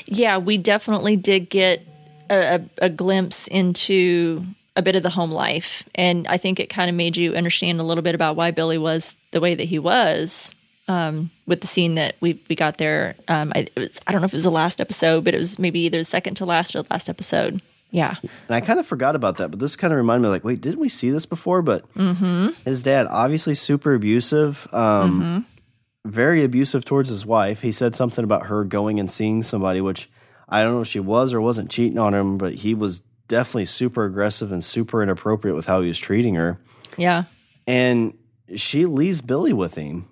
Yeah, 0.05 0.37
we 0.37 0.57
definitely 0.57 1.15
did 1.15 1.49
get 1.49 1.81
a, 2.29 2.55
a, 2.79 2.85
a 2.85 2.89
glimpse 2.89 3.47
into 3.47 4.45
a 4.75 4.81
bit 4.81 4.95
of 4.95 5.03
the 5.03 5.09
home 5.09 5.31
life. 5.31 5.83
And 5.95 6.27
I 6.27 6.37
think 6.37 6.59
it 6.59 6.69
kind 6.69 6.89
of 6.89 6.95
made 6.95 7.15
you 7.17 7.33
understand 7.35 7.79
a 7.79 7.83
little 7.83 8.01
bit 8.01 8.15
about 8.15 8.35
why 8.35 8.51
Billy 8.51 8.77
was 8.77 9.15
the 9.31 9.39
way 9.39 9.55
that 9.55 9.63
he 9.65 9.79
was. 9.79 10.53
Um, 10.87 11.31
with 11.47 11.61
the 11.61 11.67
scene 11.67 11.95
that 11.95 12.15
we 12.21 12.39
we 12.47 12.55
got 12.55 12.77
there, 12.77 13.15
um, 13.27 13.51
I, 13.55 13.59
it 13.61 13.71
was, 13.75 13.99
I 14.05 14.11
don't 14.11 14.21
know 14.21 14.25
if 14.25 14.33
it 14.33 14.37
was 14.37 14.43
the 14.43 14.51
last 14.51 14.79
episode, 14.79 15.23
but 15.23 15.33
it 15.33 15.37
was 15.39 15.57
maybe 15.57 15.79
either 15.79 15.97
the 15.97 16.03
second 16.03 16.35
to 16.35 16.45
last 16.45 16.75
or 16.75 16.83
the 16.83 16.87
last 16.91 17.09
episode. 17.09 17.59
Yeah, 17.89 18.15
And 18.21 18.31
I 18.55 18.59
kind 18.61 18.79
of 18.79 18.85
forgot 18.85 19.15
about 19.15 19.37
that, 19.37 19.49
but 19.51 19.59
this 19.59 19.75
kind 19.77 19.93
of 19.93 19.97
reminded 19.97 20.23
me 20.27 20.29
like, 20.29 20.43
wait, 20.43 20.59
didn't 20.61 20.79
we 20.81 20.89
see 20.89 21.09
this 21.11 21.25
before? 21.25 21.61
But 21.61 21.91
Mm-hmm. 21.95 22.49
his 22.65 22.83
dad, 22.83 23.07
obviously 23.09 23.55
super 23.55 23.93
abusive, 23.95 24.67
um, 24.73 25.21
Mm-hmm. 25.21 26.09
very 26.11 26.43
abusive 26.43 26.83
towards 26.85 27.09
his 27.09 27.25
wife. 27.25 27.61
He 27.61 27.71
said 27.71 27.95
something 27.95 28.23
about 28.23 28.47
her 28.47 28.63
going 28.63 28.99
and 28.99 29.09
seeing 29.09 29.43
somebody, 29.43 29.81
which 29.81 30.09
I 30.49 30.61
don't 30.63 30.73
know 30.75 30.81
if 30.81 30.87
she 30.87 30.99
was 30.99 31.33
or 31.33 31.41
wasn't 31.41 31.71
cheating 31.71 31.97
on 31.97 32.13
him, 32.13 32.37
but 32.37 32.53
he 32.53 32.73
was 32.75 33.01
definitely 33.27 33.65
super 33.65 34.05
aggressive 34.05 34.51
and 34.51 34.63
super 34.63 35.01
inappropriate 35.01 35.55
with 35.55 35.65
how 35.65 35.81
he 35.81 35.87
was 35.87 35.99
treating 35.99 36.35
her. 36.35 36.57
yeah, 36.97 37.23
And 37.67 38.17
she 38.55 38.85
leaves 38.85 39.21
Billy 39.21 39.53
with 39.53 39.75
him. 39.75 40.07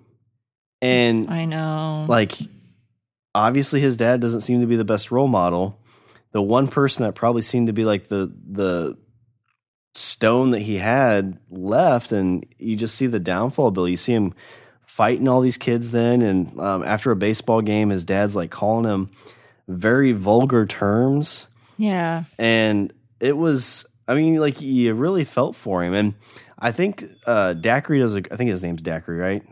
And 0.82 1.30
I 1.30 1.44
know. 1.44 2.04
like 2.08 2.32
obviously 3.34 3.80
his 3.80 3.96
dad 3.96 4.20
doesn't 4.20 4.42
seem 4.42 4.60
to 4.60 4.66
be 4.66 4.76
the 4.76 4.84
best 4.84 5.10
role 5.10 5.28
model 5.28 5.80
the 6.32 6.42
one 6.42 6.68
person 6.68 7.04
that 7.04 7.14
probably 7.14 7.40
seemed 7.42 7.68
to 7.68 7.72
be 7.72 7.84
like 7.84 8.08
the 8.08 8.30
the 8.50 8.98
stone 9.94 10.50
that 10.50 10.60
he 10.60 10.76
had 10.76 11.38
left 11.48 12.12
and 12.12 12.44
you 12.58 12.76
just 12.76 12.96
see 12.96 13.06
the 13.06 13.18
downfall 13.18 13.70
billy 13.70 13.92
you 13.92 13.96
see 13.96 14.12
him 14.12 14.34
fighting 14.84 15.26
all 15.26 15.40
these 15.40 15.56
kids 15.56 15.90
then 15.90 16.20
and 16.20 16.60
um, 16.60 16.82
after 16.82 17.10
a 17.10 17.16
baseball 17.16 17.62
game 17.62 17.88
his 17.88 18.04
dad's 18.04 18.36
like 18.36 18.50
calling 18.50 18.84
him 18.84 19.08
very 19.66 20.12
vulgar 20.12 20.66
terms 20.66 21.46
yeah, 21.76 22.24
and 22.38 22.92
it 23.24 23.36
was 23.36 23.86
i 24.06 24.14
mean 24.14 24.36
like 24.36 24.60
you 24.60 24.92
really 24.94 25.24
felt 25.24 25.56
for 25.56 25.82
him 25.82 25.94
and 25.94 26.14
i 26.58 26.70
think 26.70 27.04
uh 27.26 27.54
daiquiri 27.54 27.98
does 27.98 28.14
a, 28.14 28.22
i 28.32 28.36
think 28.36 28.50
his 28.50 28.62
name's 28.62 28.82
daiquiri 28.82 29.18
right 29.18 29.42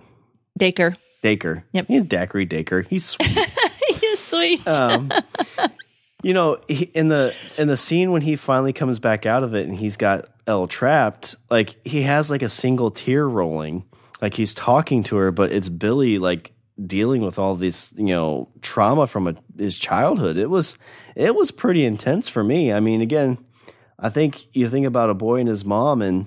Dacre. 0.59 0.95
Dacre. 1.23 1.65
Yep. 1.73 1.87
He's 1.89 2.03
Daiquiri 2.03 2.45
Dacre. 2.45 2.83
He's 2.83 3.05
sweet. 3.05 3.39
He's 4.01 4.19
sweet. 4.19 4.67
um, 4.69 5.11
you 6.23 6.35
know, 6.35 6.59
he, 6.69 6.85
in 6.85 7.09
the 7.09 7.35
in 7.59 7.69
the 7.69 7.77
scene 7.77 8.13
when 8.13 8.23
he 8.23 8.37
finally 8.37 8.73
comes 8.73 8.99
back 8.99 9.27
out 9.27 9.45
of 9.45 9.55
it 9.55 9.67
and 9.67 9.77
he's 9.77 9.97
got 9.97 10.27
El 10.47 10.67
trapped, 10.67 11.37
like 11.51 11.77
he 11.87 12.03
has 12.03 12.31
like 12.31 12.43
a 12.43 12.49
single 12.49 12.91
tear 12.91 13.29
rolling, 13.29 13.85
like 14.21 14.35
he's 14.35 14.55
talking 14.55 15.03
to 15.05 15.17
her, 15.17 15.31
but 15.31 15.53
it's 15.53 15.69
Billy 15.69 16.19
like 16.19 16.53
dealing 16.85 17.23
with 17.23 17.39
all 17.39 17.55
this, 17.55 17.95
you 17.97 18.07
know, 18.07 18.49
trauma 18.61 19.07
from 19.07 19.29
a, 19.29 19.37
his 19.57 19.79
childhood. 19.79 20.37
It 20.37 20.51
was 20.51 20.77
it 21.15 21.35
was 21.35 21.51
pretty 21.51 21.85
intense 21.85 22.29
for 22.29 22.43
me. 22.43 22.73
I 22.73 22.81
mean, 22.81 23.01
again, 23.01 23.39
I 24.03 24.11
think 24.11 24.55
you 24.55 24.69
think 24.69 24.85
about 24.85 25.11
a 25.11 25.15
boy 25.15 25.39
and 25.39 25.49
his 25.49 25.65
mom, 25.65 26.03
and 26.03 26.27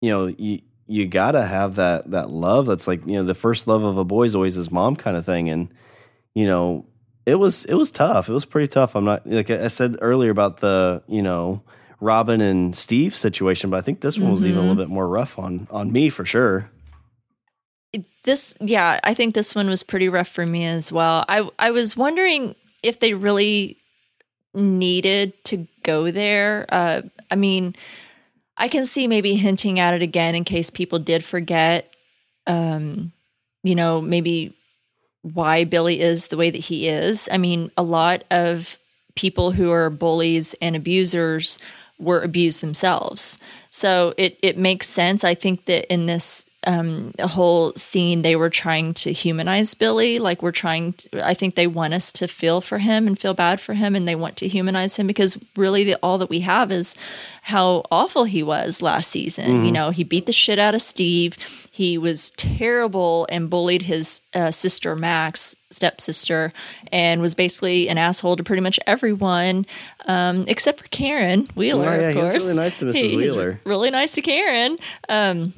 you 0.00 0.10
know, 0.10 0.26
you 0.38 0.60
you 0.86 1.08
gotta 1.08 1.42
have 1.42 1.74
that 1.74 2.12
that 2.12 2.30
love. 2.30 2.66
That's 2.66 2.86
like 2.86 3.04
you 3.04 3.14
know, 3.14 3.24
the 3.24 3.34
first 3.34 3.66
love 3.66 3.82
of 3.82 3.98
a 3.98 4.04
boy 4.04 4.22
is 4.22 4.36
always 4.36 4.54
his 4.54 4.70
mom, 4.70 4.94
kind 4.94 5.16
of 5.16 5.26
thing, 5.26 5.48
and 5.50 5.68
you 6.32 6.46
know 6.46 6.86
it 7.26 7.34
was 7.34 7.64
it 7.64 7.74
was 7.74 7.90
tough. 7.90 8.28
It 8.28 8.32
was 8.32 8.44
pretty 8.44 8.68
tough. 8.68 8.94
I'm 8.94 9.04
not 9.04 9.26
like 9.26 9.50
I 9.50 9.66
said 9.66 9.96
earlier 10.00 10.30
about 10.30 10.58
the 10.58 11.02
you 11.08 11.22
know 11.22 11.62
Robin 12.00 12.40
and 12.40 12.76
Steve 12.76 13.16
situation, 13.16 13.70
but 13.70 13.78
I 13.78 13.80
think 13.80 14.00
this 14.00 14.16
one 14.16 14.30
was 14.30 14.46
even 14.46 14.58
a 14.58 14.60
little 14.60 14.76
mm-hmm. 14.76 14.82
bit 14.82 14.94
more 14.94 15.08
rough 15.08 15.40
on 15.40 15.66
on 15.72 15.90
me 15.90 16.08
for 16.08 16.24
sure. 16.24 16.70
this 18.22 18.56
yeah 18.60 19.00
i 19.04 19.12
think 19.14 19.34
this 19.34 19.54
one 19.54 19.68
was 19.68 19.82
pretty 19.82 20.08
rough 20.08 20.28
for 20.28 20.46
me 20.46 20.64
as 20.64 20.90
well 20.90 21.24
i 21.28 21.48
i 21.58 21.70
was 21.70 21.96
wondering 21.96 22.54
if 22.82 22.98
they 22.98 23.14
really 23.14 23.78
needed 24.54 25.32
to 25.44 25.66
go 25.82 26.10
there. 26.10 26.66
Uh 26.68 27.02
i 27.30 27.36
mean 27.36 27.74
i 28.58 28.68
can 28.68 28.86
see 28.86 29.06
maybe 29.08 29.34
hinting 29.36 29.80
at 29.80 29.94
it 29.94 30.02
again 30.02 30.34
in 30.34 30.44
case 30.44 30.70
people 30.70 30.98
did 30.98 31.24
forget 31.24 31.90
um 32.46 33.12
you 33.62 33.74
know 33.74 34.00
maybe 34.00 34.54
why 35.22 35.64
billy 35.64 36.00
is 36.00 36.28
the 36.28 36.36
way 36.36 36.50
that 36.50 36.58
he 36.58 36.88
is. 36.88 37.28
I 37.32 37.38
mean 37.38 37.70
a 37.76 37.82
lot 37.82 38.24
of 38.30 38.78
people 39.16 39.52
who 39.52 39.70
are 39.70 39.90
bullies 39.90 40.54
and 40.60 40.76
abusers 40.76 41.58
were 41.98 42.22
abused 42.22 42.60
themselves. 42.60 43.38
So 43.70 44.14
it 44.18 44.38
it 44.42 44.58
makes 44.58 44.88
sense. 44.88 45.24
I 45.24 45.34
think 45.34 45.66
that 45.66 45.92
in 45.92 46.06
this 46.06 46.44
um 46.66 47.12
a 47.18 47.26
whole 47.26 47.72
scene 47.76 48.22
they 48.22 48.36
were 48.36 48.50
trying 48.50 48.92
to 48.94 49.12
humanize 49.12 49.74
billy 49.74 50.18
like 50.18 50.42
we're 50.42 50.50
trying 50.52 50.92
to, 50.94 51.26
i 51.26 51.34
think 51.34 51.54
they 51.54 51.66
want 51.66 51.94
us 51.94 52.12
to 52.12 52.26
feel 52.28 52.60
for 52.60 52.78
him 52.78 53.06
and 53.06 53.18
feel 53.18 53.34
bad 53.34 53.60
for 53.60 53.74
him 53.74 53.94
and 53.94 54.06
they 54.08 54.14
want 54.14 54.36
to 54.36 54.48
humanize 54.48 54.96
him 54.96 55.06
because 55.06 55.38
really 55.56 55.84
the, 55.84 55.94
all 56.02 56.18
that 56.18 56.30
we 56.30 56.40
have 56.40 56.70
is 56.72 56.96
how 57.42 57.84
awful 57.90 58.24
he 58.24 58.42
was 58.42 58.80
last 58.82 59.10
season 59.10 59.64
you 59.64 59.72
know 59.72 59.90
he 59.90 60.02
beat 60.04 60.26
the 60.26 60.32
shit 60.32 60.58
out 60.58 60.74
of 60.74 60.82
steve 60.82 61.36
he 61.70 61.98
was 61.98 62.30
terrible 62.32 63.26
and 63.30 63.50
bullied 63.50 63.82
his 63.82 64.20
uh, 64.34 64.50
sister 64.50 64.94
max 64.96 65.54
stepsister 65.70 66.52
and 66.92 67.20
was 67.20 67.34
basically 67.34 67.88
an 67.88 67.98
asshole 67.98 68.36
to 68.36 68.44
pretty 68.44 68.62
much 68.62 68.78
everyone 68.86 69.66
um, 70.06 70.44
except 70.46 70.80
for 70.80 70.88
karen 70.88 71.46
wheeler 71.56 71.88
Oh, 71.90 72.00
yeah, 72.00 72.08
of 72.08 72.14
he 72.16 72.22
was 72.22 72.30
course 72.32 72.44
really 72.44 72.56
nice 72.56 72.78
to 72.78 72.84
Mrs. 72.86 72.94
He- 72.94 73.16
Wheeler. 73.16 73.60
really 73.64 73.90
nice 73.90 74.12
to 74.12 74.22
karen 74.22 74.78
um, 75.08 75.52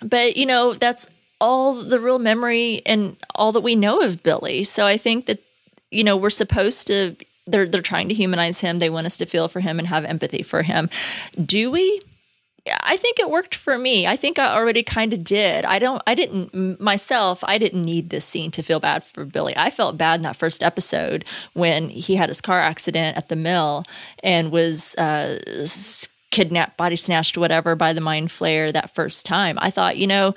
but 0.00 0.36
you 0.36 0.46
know 0.46 0.74
that's 0.74 1.06
all 1.40 1.74
the 1.74 2.00
real 2.00 2.18
memory 2.18 2.82
and 2.86 3.16
all 3.34 3.52
that 3.52 3.60
we 3.60 3.74
know 3.74 4.00
of 4.00 4.22
billy 4.22 4.64
so 4.64 4.86
i 4.86 4.96
think 4.96 5.26
that 5.26 5.42
you 5.90 6.04
know 6.04 6.16
we're 6.16 6.30
supposed 6.30 6.86
to 6.86 7.16
they're 7.46 7.68
they're 7.68 7.80
trying 7.80 8.08
to 8.08 8.14
humanize 8.14 8.60
him 8.60 8.78
they 8.78 8.90
want 8.90 9.06
us 9.06 9.16
to 9.16 9.26
feel 9.26 9.48
for 9.48 9.60
him 9.60 9.78
and 9.78 9.88
have 9.88 10.04
empathy 10.04 10.42
for 10.42 10.62
him 10.62 10.88
do 11.44 11.70
we 11.70 12.00
I 12.82 12.96
think 12.96 13.18
it 13.18 13.30
worked 13.30 13.54
for 13.54 13.78
me. 13.78 14.06
I 14.06 14.16
think 14.16 14.38
I 14.38 14.54
already 14.54 14.82
kind 14.82 15.12
of 15.12 15.24
did. 15.24 15.64
I 15.64 15.78
don't, 15.78 16.02
I 16.06 16.14
didn't, 16.14 16.80
myself, 16.80 17.42
I 17.44 17.58
didn't 17.58 17.84
need 17.84 18.10
this 18.10 18.24
scene 18.24 18.50
to 18.52 18.62
feel 18.62 18.80
bad 18.80 19.04
for 19.04 19.24
Billy. 19.24 19.54
I 19.56 19.70
felt 19.70 19.96
bad 19.96 20.16
in 20.16 20.22
that 20.22 20.36
first 20.36 20.62
episode 20.62 21.24
when 21.54 21.88
he 21.88 22.16
had 22.16 22.28
his 22.28 22.40
car 22.40 22.60
accident 22.60 23.16
at 23.16 23.28
the 23.28 23.36
mill 23.36 23.84
and 24.22 24.50
was 24.50 24.94
uh, 24.96 25.38
kidnapped, 26.30 26.76
body 26.76 26.96
snatched, 26.96 27.38
whatever, 27.38 27.74
by 27.74 27.92
the 27.92 28.00
mind 28.00 28.28
flayer 28.28 28.72
that 28.72 28.94
first 28.94 29.26
time. 29.26 29.58
I 29.60 29.70
thought, 29.70 29.96
you 29.96 30.06
know, 30.06 30.34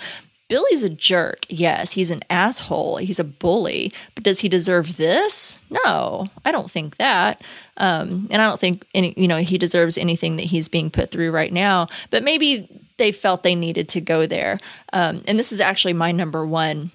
Billy's 0.51 0.83
a 0.83 0.89
jerk. 0.89 1.45
Yes, 1.47 1.93
he's 1.93 2.11
an 2.11 2.19
asshole. 2.29 2.97
He's 2.97 3.19
a 3.19 3.23
bully. 3.23 3.93
But 4.15 4.25
does 4.25 4.41
he 4.41 4.49
deserve 4.49 4.97
this? 4.97 5.61
No, 5.69 6.27
I 6.43 6.51
don't 6.51 6.69
think 6.69 6.97
that. 6.97 7.41
Um, 7.77 8.27
and 8.29 8.41
I 8.41 8.47
don't 8.47 8.59
think 8.59 8.85
any, 8.93 9.13
you 9.15 9.29
know, 9.29 9.37
he 9.37 9.57
deserves 9.57 9.97
anything 9.97 10.35
that 10.35 10.43
he's 10.43 10.67
being 10.67 10.89
put 10.89 11.09
through 11.09 11.31
right 11.31 11.53
now. 11.53 11.87
But 12.09 12.23
maybe 12.23 12.67
they 12.97 13.13
felt 13.13 13.43
they 13.43 13.55
needed 13.55 13.87
to 13.89 14.01
go 14.01 14.25
there. 14.25 14.59
Um, 14.91 15.23
and 15.25 15.39
this 15.39 15.53
is 15.53 15.61
actually 15.61 15.93
my 15.93 16.11
number 16.11 16.45
one. 16.45 16.91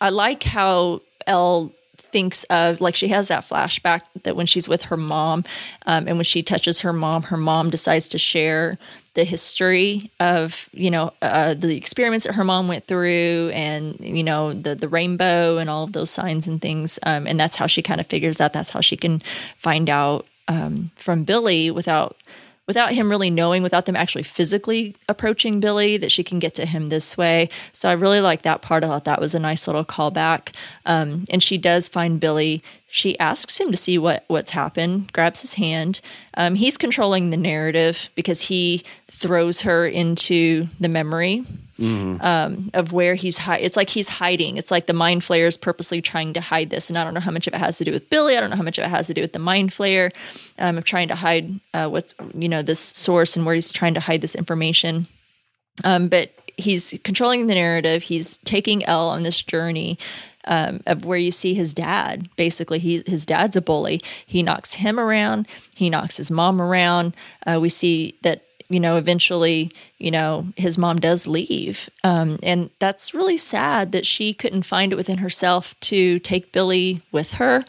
I 0.00 0.10
like 0.10 0.42
how 0.42 1.02
El 1.28 1.72
thinks 2.14 2.44
of 2.44 2.80
like 2.80 2.94
she 2.94 3.08
has 3.08 3.26
that 3.26 3.42
flashback 3.42 4.02
that 4.22 4.36
when 4.36 4.46
she's 4.46 4.68
with 4.68 4.82
her 4.82 4.96
mom 4.96 5.42
um, 5.86 6.06
and 6.06 6.16
when 6.16 6.22
she 6.22 6.44
touches 6.44 6.78
her 6.78 6.92
mom 6.92 7.24
her 7.24 7.36
mom 7.36 7.70
decides 7.70 8.08
to 8.08 8.18
share 8.18 8.78
the 9.14 9.24
history 9.24 10.12
of 10.20 10.68
you 10.72 10.92
know 10.92 11.12
uh, 11.22 11.54
the 11.54 11.76
experiments 11.76 12.24
that 12.24 12.34
her 12.34 12.44
mom 12.44 12.68
went 12.68 12.86
through 12.86 13.50
and 13.52 13.98
you 13.98 14.22
know 14.22 14.52
the 14.52 14.76
the 14.76 14.88
rainbow 14.88 15.58
and 15.58 15.68
all 15.68 15.82
of 15.82 15.92
those 15.92 16.08
signs 16.08 16.46
and 16.46 16.62
things 16.62 17.00
um, 17.02 17.26
and 17.26 17.40
that's 17.40 17.56
how 17.56 17.66
she 17.66 17.82
kind 17.82 18.00
of 18.00 18.06
figures 18.06 18.40
out 18.40 18.52
that's 18.52 18.70
how 18.70 18.80
she 18.80 18.96
can 18.96 19.20
find 19.56 19.90
out 19.90 20.24
um, 20.46 20.92
from 20.94 21.24
billy 21.24 21.68
without 21.68 22.16
without 22.66 22.92
him 22.92 23.10
really 23.10 23.30
knowing, 23.30 23.62
without 23.62 23.86
them 23.86 23.96
actually 23.96 24.22
physically 24.22 24.96
approaching 25.08 25.60
Billy, 25.60 25.96
that 25.96 26.12
she 26.12 26.24
can 26.24 26.38
get 26.38 26.54
to 26.54 26.66
him 26.66 26.86
this 26.86 27.16
way. 27.16 27.48
So 27.72 27.88
I 27.88 27.92
really 27.92 28.20
like 28.20 28.42
that 28.42 28.62
part. 28.62 28.84
I 28.84 28.88
thought 28.88 29.04
that 29.04 29.20
was 29.20 29.34
a 29.34 29.40
nice 29.40 29.66
little 29.66 29.84
callback. 29.84 30.54
Um, 30.86 31.24
and 31.30 31.42
she 31.42 31.58
does 31.58 31.88
find 31.88 32.20
Billy. 32.20 32.62
She 32.88 33.18
asks 33.18 33.58
him 33.58 33.70
to 33.70 33.76
see 33.76 33.98
what 33.98 34.24
what's 34.28 34.52
happened, 34.52 35.12
grabs 35.12 35.40
his 35.40 35.54
hand. 35.54 36.00
Um, 36.36 36.54
he's 36.54 36.76
controlling 36.76 37.30
the 37.30 37.36
narrative 37.36 38.08
because 38.14 38.42
he 38.42 38.84
throws 39.08 39.62
her 39.62 39.86
into 39.86 40.68
the 40.78 40.88
memory 40.88 41.44
Mm-hmm. 41.78 42.24
Um, 42.24 42.70
of 42.72 42.92
where 42.92 43.16
he's 43.16 43.36
hi- 43.36 43.58
it's 43.58 43.76
like 43.76 43.90
he's 43.90 44.08
hiding. 44.08 44.58
It's 44.58 44.70
like 44.70 44.86
the 44.86 44.92
mind 44.92 45.22
flayer 45.22 45.48
is 45.48 45.56
purposely 45.56 46.00
trying 46.00 46.32
to 46.34 46.40
hide 46.40 46.70
this, 46.70 46.88
and 46.88 46.96
I 46.96 47.02
don't 47.02 47.14
know 47.14 47.20
how 47.20 47.32
much 47.32 47.48
of 47.48 47.54
it 47.54 47.58
has 47.58 47.78
to 47.78 47.84
do 47.84 47.90
with 47.90 48.08
Billy. 48.10 48.36
I 48.36 48.40
don't 48.40 48.50
know 48.50 48.56
how 48.56 48.62
much 48.62 48.78
of 48.78 48.84
it 48.84 48.90
has 48.90 49.08
to 49.08 49.14
do 49.14 49.22
with 49.22 49.32
the 49.32 49.40
mind 49.40 49.72
flayer 49.72 50.12
um, 50.60 50.78
of 50.78 50.84
trying 50.84 51.08
to 51.08 51.16
hide 51.16 51.58
uh, 51.72 51.88
what's 51.88 52.14
you 52.32 52.48
know 52.48 52.62
this 52.62 52.78
source 52.78 53.36
and 53.36 53.44
where 53.44 53.56
he's 53.56 53.72
trying 53.72 53.94
to 53.94 54.00
hide 54.00 54.20
this 54.20 54.36
information. 54.36 55.08
Um, 55.82 56.06
but 56.06 56.30
he's 56.56 56.98
controlling 57.02 57.48
the 57.48 57.54
narrative. 57.54 58.04
He's 58.04 58.38
taking 58.38 58.84
El 58.84 59.08
on 59.08 59.24
this 59.24 59.42
journey 59.42 59.98
um, 60.46 60.80
of 60.86 61.04
where 61.04 61.18
you 61.18 61.32
see 61.32 61.54
his 61.54 61.74
dad. 61.74 62.28
Basically, 62.36 62.78
he 62.78 63.02
his 63.06 63.26
dad's 63.26 63.56
a 63.56 63.60
bully. 63.60 64.02
He 64.26 64.42
knocks 64.42 64.74
him 64.74 65.00
around. 65.00 65.48
He 65.74 65.90
knocks 65.90 66.16
his 66.16 66.30
mom 66.30 66.60
around. 66.60 67.14
Uh, 67.46 67.58
we 67.60 67.68
see 67.68 68.18
that 68.22 68.44
you 68.68 68.80
know, 68.80 68.96
eventually, 68.96 69.70
you 69.98 70.10
know, 70.10 70.46
his 70.56 70.78
mom 70.78 70.98
does 71.00 71.26
leave. 71.26 71.88
Um, 72.02 72.38
and 72.42 72.70
that's 72.78 73.14
really 73.14 73.36
sad 73.36 73.92
that 73.92 74.06
she 74.06 74.32
couldn't 74.32 74.62
find 74.62 74.92
it 74.92 74.96
within 74.96 75.18
herself 75.18 75.78
to 75.80 76.18
take 76.20 76.52
Billy 76.52 77.02
with 77.12 77.32
her. 77.32 77.64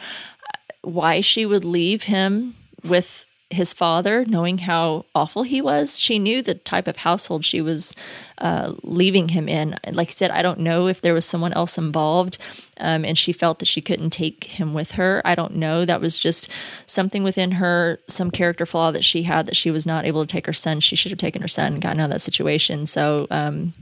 Why 0.81 1.21
she 1.21 1.45
would 1.45 1.65
leave 1.65 2.03
him 2.03 2.55
with 2.83 3.25
his 3.55 3.73
father, 3.73 4.25
knowing 4.25 4.59
how 4.59 5.05
awful 5.15 5.43
he 5.43 5.61
was. 5.61 5.99
She 5.99 6.19
knew 6.19 6.41
the 6.41 6.53
type 6.53 6.87
of 6.87 6.97
household 6.97 7.43
she 7.43 7.61
was 7.61 7.95
uh, 8.37 8.73
leaving 8.83 9.29
him 9.29 9.49
in. 9.49 9.75
Like 9.91 10.09
I 10.09 10.11
said, 10.11 10.31
I 10.31 10.41
don't 10.41 10.59
know 10.59 10.87
if 10.87 11.01
there 11.01 11.13
was 11.13 11.25
someone 11.25 11.53
else 11.53 11.77
involved, 11.77 12.37
um, 12.79 13.03
and 13.03 13.17
she 13.17 13.33
felt 13.33 13.59
that 13.59 13.67
she 13.67 13.81
couldn't 13.81 14.11
take 14.11 14.43
him 14.43 14.73
with 14.73 14.91
her. 14.91 15.21
I 15.25 15.35
don't 15.35 15.55
know. 15.55 15.85
That 15.85 16.01
was 16.01 16.19
just 16.19 16.49
something 16.85 17.23
within 17.23 17.51
her, 17.51 17.99
some 18.07 18.29
character 18.29 18.65
flaw 18.65 18.91
that 18.91 19.03
she 19.03 19.23
had 19.23 19.47
that 19.47 19.55
she 19.55 19.71
was 19.71 19.85
not 19.85 20.05
able 20.05 20.25
to 20.25 20.31
take 20.31 20.45
her 20.45 20.53
son. 20.53 20.79
She 20.79 20.95
should 20.95 21.11
have 21.11 21.19
taken 21.19 21.41
her 21.41 21.47
son 21.47 21.73
and 21.73 21.81
gotten 21.81 21.99
out 21.99 22.05
of 22.05 22.11
that 22.11 22.21
situation. 22.21 22.85
So 22.85 23.27
um, 23.31 23.73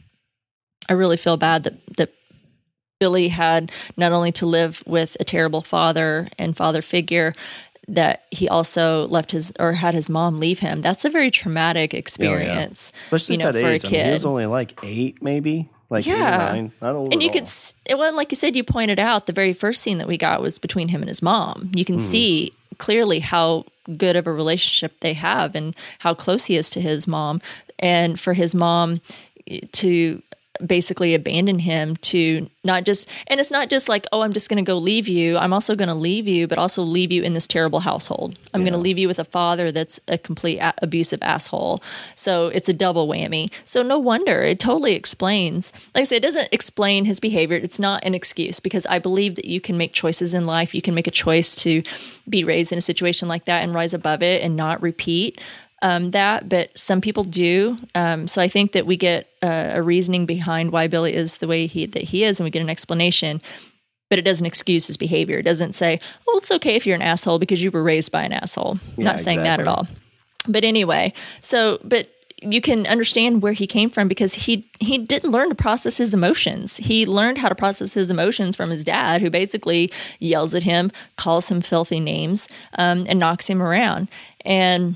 I 0.87 0.93
really 0.93 1.17
feel 1.17 1.37
bad 1.37 1.63
that 1.63 1.85
that 1.97 2.13
Billy 2.99 3.27
had 3.27 3.71
not 3.97 4.13
only 4.13 4.31
to 4.31 4.45
live 4.45 4.81
with 4.85 5.17
a 5.19 5.25
terrible 5.25 5.61
father 5.61 6.29
and 6.37 6.55
father 6.55 6.81
figure 6.81 7.35
that 7.87 8.25
he 8.31 8.47
also 8.47 9.07
left 9.07 9.31
his 9.31 9.51
or 9.59 9.73
had 9.73 9.93
his 9.93 10.09
mom 10.09 10.39
leave 10.39 10.59
him. 10.59 10.81
That's 10.81 11.05
a 11.05 11.09
very 11.09 11.29
traumatic 11.29 11.93
experience. 11.93 12.91
Oh, 13.11 13.17
yeah. 13.17 13.31
you 13.31 13.37
know, 13.37 13.51
for 13.51 13.57
age. 13.57 13.83
a 13.83 13.87
kid. 13.87 13.95
I 13.95 13.97
mean, 13.99 14.05
he 14.05 14.11
was 14.11 14.25
only 14.25 14.45
like 14.45 14.79
eight, 14.83 15.21
maybe. 15.21 15.69
Like 15.89 16.07
yeah. 16.07 16.53
Nine, 16.53 16.71
not 16.81 16.95
old 16.95 17.13
and 17.13 17.21
you 17.21 17.29
could, 17.29 17.47
well, 17.91 18.15
like 18.15 18.31
you 18.31 18.35
said, 18.35 18.55
you 18.55 18.63
pointed 18.63 18.97
out 18.97 19.27
the 19.27 19.33
very 19.33 19.53
first 19.53 19.83
scene 19.83 19.99
that 19.99 20.07
we 20.07 20.17
got 20.17 20.41
was 20.41 20.57
between 20.57 20.87
him 20.87 21.01
and 21.01 21.07
his 21.07 21.21
mom. 21.21 21.69
You 21.75 21.85
can 21.85 21.97
mm. 21.97 22.01
see 22.01 22.51
clearly 22.79 23.19
how 23.19 23.65
good 23.95 24.15
of 24.15 24.25
a 24.25 24.33
relationship 24.33 24.99
they 25.01 25.13
have 25.13 25.53
and 25.53 25.75
how 25.99 26.15
close 26.15 26.45
he 26.45 26.55
is 26.55 26.71
to 26.71 26.81
his 26.81 27.07
mom. 27.07 27.41
And 27.77 28.19
for 28.19 28.33
his 28.33 28.55
mom 28.55 29.01
to 29.73 30.21
basically 30.65 31.15
abandon 31.15 31.57
him 31.57 31.95
to 31.97 32.49
not 32.63 32.83
just 32.83 33.09
and 33.27 33.39
it's 33.39 33.49
not 33.49 33.69
just 33.69 33.89
like 33.89 34.05
oh 34.11 34.21
i'm 34.21 34.33
just 34.33 34.49
going 34.49 34.63
to 34.63 34.71
go 34.71 34.77
leave 34.77 35.07
you. 35.07 35.37
I'm 35.37 35.53
also 35.53 35.75
going 35.75 35.87
to 35.87 35.95
leave 35.95 36.27
you 36.27 36.47
but 36.47 36.57
also 36.57 36.83
leave 36.83 37.11
you 37.11 37.23
in 37.23 37.33
this 37.33 37.47
terrible 37.47 37.79
household. 37.79 38.37
I'm 38.53 38.61
yeah. 38.61 38.69
going 38.69 38.79
to 38.79 38.83
leave 38.83 38.99
you 38.99 39.07
with 39.07 39.19
a 39.19 39.23
father 39.23 39.71
that's 39.71 39.99
a 40.07 40.17
complete 40.17 40.59
a- 40.59 40.73
abusive 40.81 41.21
asshole. 41.23 41.81
So 42.15 42.47
it's 42.47 42.69
a 42.69 42.73
double 42.73 43.07
whammy. 43.07 43.51
So 43.65 43.81
no 43.81 43.97
wonder. 43.97 44.43
It 44.43 44.59
totally 44.59 44.93
explains 44.93 45.73
like 45.95 46.01
i 46.01 46.03
said 46.03 46.17
it 46.17 46.23
doesn't 46.23 46.49
explain 46.51 47.05
his 47.05 47.19
behavior. 47.19 47.57
It's 47.57 47.79
not 47.79 48.03
an 48.03 48.13
excuse 48.13 48.59
because 48.59 48.85
i 48.87 48.99
believe 48.99 49.35
that 49.35 49.45
you 49.45 49.59
can 49.59 49.77
make 49.77 49.93
choices 49.93 50.33
in 50.33 50.45
life. 50.45 50.75
You 50.75 50.81
can 50.81 50.93
make 50.93 51.07
a 51.07 51.11
choice 51.11 51.55
to 51.57 51.81
be 52.29 52.43
raised 52.43 52.71
in 52.71 52.77
a 52.77 52.81
situation 52.81 53.27
like 53.27 53.45
that 53.45 53.63
and 53.63 53.73
rise 53.73 53.93
above 53.93 54.21
it 54.21 54.43
and 54.43 54.55
not 54.55 54.81
repeat 54.81 55.41
um, 55.83 56.11
that, 56.11 56.49
but 56.49 56.77
some 56.77 57.01
people 57.01 57.23
do. 57.23 57.77
Um, 57.93 58.27
so 58.27 58.41
I 58.41 58.47
think 58.47 58.71
that 58.71 58.85
we 58.85 58.97
get 58.97 59.29
uh, 59.43 59.71
a 59.73 59.81
reasoning 59.81 60.25
behind 60.25 60.71
why 60.71 60.87
Billy 60.87 61.13
is 61.13 61.37
the 61.37 61.47
way 61.47 61.67
he 61.67 61.85
that 61.85 62.03
he 62.03 62.23
is, 62.23 62.39
and 62.39 62.45
we 62.45 62.49
get 62.49 62.61
an 62.61 62.69
explanation. 62.69 63.41
But 64.09 64.17
it 64.19 64.23
doesn't 64.23 64.45
excuse 64.45 64.87
his 64.87 64.97
behavior. 64.97 65.39
It 65.39 65.43
doesn't 65.43 65.73
say, 65.73 65.99
"Oh, 66.27 66.37
it's 66.37 66.51
okay 66.51 66.75
if 66.75 66.87
you're 66.87 66.95
an 66.95 67.01
asshole 67.01 67.37
because 67.37 67.61
you 67.61 67.69
were 67.69 67.83
raised 67.83 68.11
by 68.11 68.23
an 68.23 68.31
asshole." 68.31 68.79
Yeah, 68.97 69.03
Not 69.05 69.19
saying 69.19 69.39
exactly. 69.39 69.65
that 69.65 69.71
at 69.71 69.77
all. 69.77 69.87
But 70.47 70.63
anyway, 70.63 71.13
so 71.41 71.79
but 71.83 72.09
you 72.41 72.61
can 72.61 72.85
understand 72.87 73.41
where 73.41 73.53
he 73.53 73.67
came 73.67 73.89
from 73.89 74.07
because 74.07 74.33
he 74.33 74.69
he 74.79 74.97
didn't 74.97 75.31
learn 75.31 75.49
to 75.49 75.55
process 75.55 75.97
his 75.97 76.13
emotions. 76.13 76.77
He 76.77 77.05
learned 77.05 77.39
how 77.39 77.49
to 77.49 77.55
process 77.55 77.93
his 77.93 78.09
emotions 78.09 78.55
from 78.55 78.69
his 78.69 78.83
dad, 78.83 79.21
who 79.21 79.29
basically 79.29 79.91
yells 80.19 80.55
at 80.55 80.63
him, 80.63 80.91
calls 81.17 81.49
him 81.49 81.61
filthy 81.61 81.99
names, 81.99 82.47
um, 82.77 83.05
and 83.09 83.19
knocks 83.19 83.47
him 83.47 83.61
around. 83.61 84.09
And 84.45 84.95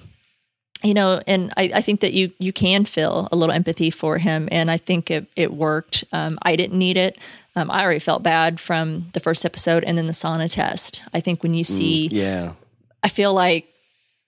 you 0.84 0.93
know, 0.93 1.21
and 1.25 1.53
I, 1.57 1.71
I, 1.75 1.82
think 1.82 2.01
that 2.01 2.13
you 2.13 2.32
you 2.38 2.53
can 2.53 2.86
feel 2.86 3.28
a 3.32 3.36
little 3.36 3.53
empathy 3.53 3.89
for 3.89 4.17
him, 4.17 4.47
and 4.51 4.69
I 4.69 4.78
think 4.78 5.09
it 5.09 5.28
it 5.36 5.53
worked. 5.53 6.03
Um, 6.11 6.38
I 6.43 6.55
didn't 6.55 6.78
need 6.78 6.97
it. 6.97 7.17
Um, 7.55 7.71
I 7.71 7.84
already 7.84 7.99
felt 7.99 8.21
bad 8.21 8.59
from 8.59 9.09
the 9.13 9.19
first 9.19 9.43
episode, 9.43 9.84
and 9.84 9.97
then 9.97 10.07
the 10.07 10.13
sauna 10.13 10.51
test. 10.51 11.01
I 11.13 11.19
think 11.19 11.41
when 11.41 11.53
you 11.53 11.63
mm, 11.63 11.67
see, 11.67 12.09
mm, 12.09 12.13
yeah, 12.13 12.53
I 13.01 13.09
feel 13.09 13.34
like 13.34 13.67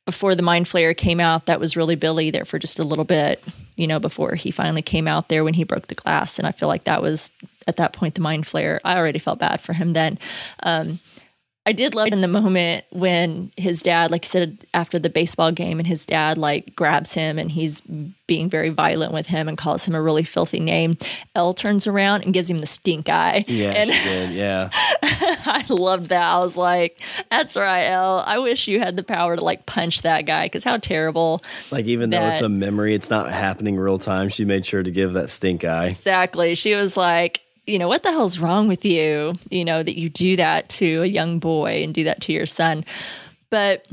before 0.05 0.33
the 0.33 0.41
mind 0.41 0.65
flayer 0.65 0.97
came 0.97 1.19
out, 1.19 1.45
that 1.45 1.59
was 1.59 1.77
really 1.77 1.95
Billy 1.95 2.31
there 2.31 2.45
for 2.45 2.57
just 2.57 2.79
a 2.79 2.83
little 2.83 3.05
bit. 3.05 3.43
You 3.75 3.87
know, 3.87 3.99
before 3.99 4.35
he 4.35 4.51
finally 4.51 4.81
came 4.81 5.07
out 5.07 5.29
there 5.29 5.43
when 5.43 5.53
he 5.53 5.63
broke 5.63 5.87
the 5.87 5.95
glass, 5.95 6.39
and 6.39 6.47
I 6.47 6.51
feel 6.51 6.67
like 6.67 6.85
that 6.85 7.01
was 7.01 7.29
at 7.67 7.77
that 7.77 7.93
point 7.93 8.15
the 8.15 8.21
mind 8.21 8.45
flayer. 8.45 8.79
I 8.83 8.97
already 8.97 9.19
felt 9.19 9.37
bad 9.37 9.61
for 9.61 9.73
him 9.73 9.93
then. 9.93 10.17
Um, 10.63 10.99
I 11.69 11.71
did 11.71 11.93
love 11.93 12.07
it 12.07 12.13
in 12.13 12.21
the 12.21 12.27
moment 12.27 12.83
when 12.89 13.51
his 13.55 13.83
dad, 13.83 14.09
like 14.09 14.25
you 14.25 14.29
said, 14.29 14.65
after 14.73 14.97
the 14.97 15.07
baseball 15.07 15.51
game, 15.51 15.77
and 15.77 15.85
his 15.85 16.03
dad 16.03 16.35
like 16.35 16.75
grabs 16.75 17.13
him 17.13 17.37
and 17.37 17.51
he's 17.51 17.81
being 18.25 18.49
very 18.49 18.69
violent 18.69 19.13
with 19.13 19.27
him 19.27 19.47
and 19.47 19.55
calls 19.55 19.85
him 19.85 19.93
a 19.93 20.01
really 20.01 20.23
filthy 20.23 20.59
name. 20.59 20.97
El 21.35 21.53
turns 21.53 21.85
around 21.85 22.23
and 22.23 22.33
gives 22.33 22.49
him 22.49 22.57
the 22.57 22.65
stink 22.65 23.07
eye. 23.07 23.45
Yeah, 23.47 23.69
and 23.69 23.91
she 23.91 24.03
did. 24.03 24.31
Yeah, 24.31 24.69
I 25.03 25.63
loved 25.69 26.09
that. 26.09 26.23
I 26.23 26.39
was 26.39 26.57
like, 26.57 27.03
"That's 27.29 27.55
right, 27.55 27.83
El. 27.83 28.23
I 28.25 28.39
wish 28.39 28.67
you 28.67 28.79
had 28.79 28.95
the 28.95 29.03
power 29.03 29.35
to 29.35 29.43
like 29.43 29.67
punch 29.67 30.01
that 30.01 30.25
guy 30.25 30.47
because 30.47 30.63
how 30.63 30.77
terrible." 30.77 31.43
Like 31.69 31.85
even 31.85 32.09
that, 32.09 32.19
though 32.19 32.29
it's 32.31 32.41
a 32.41 32.49
memory, 32.49 32.95
it's 32.95 33.11
not 33.11 33.31
happening 33.31 33.77
real 33.77 33.99
time. 33.99 34.29
She 34.29 34.43
made 34.43 34.65
sure 34.65 34.81
to 34.81 34.89
give 34.89 35.13
that 35.13 35.29
stink 35.29 35.63
eye. 35.63 35.89
Exactly. 35.89 36.55
She 36.55 36.73
was 36.73 36.97
like, 36.97 37.41
you 37.69 37.79
know, 37.79 37.87
what 37.87 38.03
the 38.03 38.11
hell's 38.11 38.39
wrong 38.39 38.67
with 38.67 38.83
you? 38.83 39.37
You 39.49 39.63
know, 39.63 39.83
that 39.83 39.97
you 39.97 40.09
do 40.09 40.35
that 40.35 40.69
to 40.69 41.03
a 41.03 41.07
young 41.07 41.39
boy 41.39 41.83
and 41.83 41.93
do 41.93 42.03
that 42.05 42.21
to 42.21 42.33
your 42.33 42.45
son. 42.45 42.83
But 43.49 43.85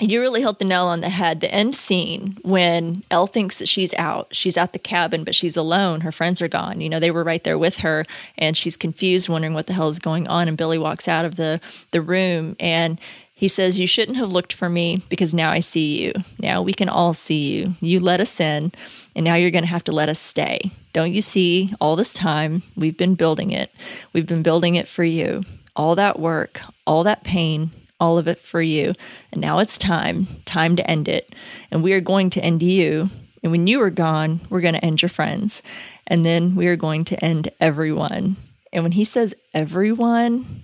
you 0.00 0.20
really 0.20 0.42
hit 0.42 0.58
the 0.58 0.64
nail 0.64 0.84
on 0.84 1.00
the 1.00 1.08
head. 1.08 1.40
The 1.40 1.52
end 1.52 1.74
scene 1.74 2.38
when 2.42 3.02
El 3.10 3.26
thinks 3.26 3.58
that 3.58 3.68
she's 3.68 3.92
out, 3.94 4.28
she's 4.30 4.56
at 4.56 4.72
the 4.72 4.78
cabin, 4.78 5.24
but 5.24 5.34
she's 5.34 5.56
alone. 5.56 6.02
Her 6.02 6.12
friends 6.12 6.40
are 6.40 6.48
gone. 6.48 6.80
You 6.80 6.88
know, 6.88 7.00
they 7.00 7.10
were 7.10 7.24
right 7.24 7.42
there 7.42 7.58
with 7.58 7.78
her, 7.78 8.04
and 8.36 8.56
she's 8.56 8.76
confused, 8.76 9.28
wondering 9.28 9.54
what 9.54 9.66
the 9.66 9.72
hell 9.72 9.88
is 9.88 9.98
going 9.98 10.28
on. 10.28 10.46
And 10.46 10.56
Billy 10.56 10.78
walks 10.78 11.08
out 11.08 11.24
of 11.24 11.34
the 11.34 11.60
the 11.90 12.00
room, 12.00 12.54
and 12.60 13.00
he 13.38 13.46
says, 13.46 13.78
"You 13.78 13.86
shouldn't 13.86 14.18
have 14.18 14.32
looked 14.32 14.52
for 14.52 14.68
me 14.68 15.00
because 15.08 15.32
now 15.32 15.52
I 15.52 15.60
see 15.60 16.02
you. 16.02 16.12
Now 16.40 16.60
we 16.60 16.74
can 16.74 16.88
all 16.88 17.14
see 17.14 17.52
you. 17.52 17.74
You 17.80 18.00
let 18.00 18.20
us 18.20 18.40
in, 18.40 18.72
and 19.14 19.24
now 19.24 19.36
you're 19.36 19.52
going 19.52 19.62
to 19.62 19.70
have 19.70 19.84
to 19.84 19.92
let 19.92 20.08
us 20.08 20.18
stay." 20.18 20.72
Don't 20.92 21.12
you 21.12 21.22
see, 21.22 21.72
all 21.80 21.94
this 21.94 22.12
time 22.12 22.64
we've 22.74 22.96
been 22.96 23.14
building 23.14 23.52
it. 23.52 23.70
We've 24.12 24.26
been 24.26 24.42
building 24.42 24.74
it 24.74 24.88
for 24.88 25.04
you. 25.04 25.44
All 25.76 25.94
that 25.94 26.18
work, 26.18 26.60
all 26.84 27.04
that 27.04 27.22
pain, 27.22 27.70
all 28.00 28.18
of 28.18 28.26
it 28.26 28.40
for 28.40 28.60
you. 28.60 28.94
And 29.30 29.40
now 29.40 29.60
it's 29.60 29.78
time, 29.78 30.26
time 30.44 30.74
to 30.74 30.90
end 30.90 31.06
it. 31.06 31.32
And 31.70 31.84
we 31.84 31.92
are 31.92 32.00
going 32.00 32.30
to 32.30 32.42
end 32.42 32.62
you. 32.62 33.10
And 33.44 33.52
when 33.52 33.68
you 33.68 33.80
are 33.82 33.90
gone, 33.90 34.40
we're 34.50 34.60
going 34.60 34.74
to 34.74 34.84
end 34.84 35.00
your 35.00 35.08
friends. 35.08 35.62
And 36.08 36.24
then 36.24 36.56
we 36.56 36.66
are 36.66 36.76
going 36.76 37.04
to 37.04 37.24
end 37.24 37.50
everyone. 37.60 38.36
And 38.72 38.82
when 38.82 38.92
he 38.92 39.04
says 39.04 39.34
everyone, 39.54 40.62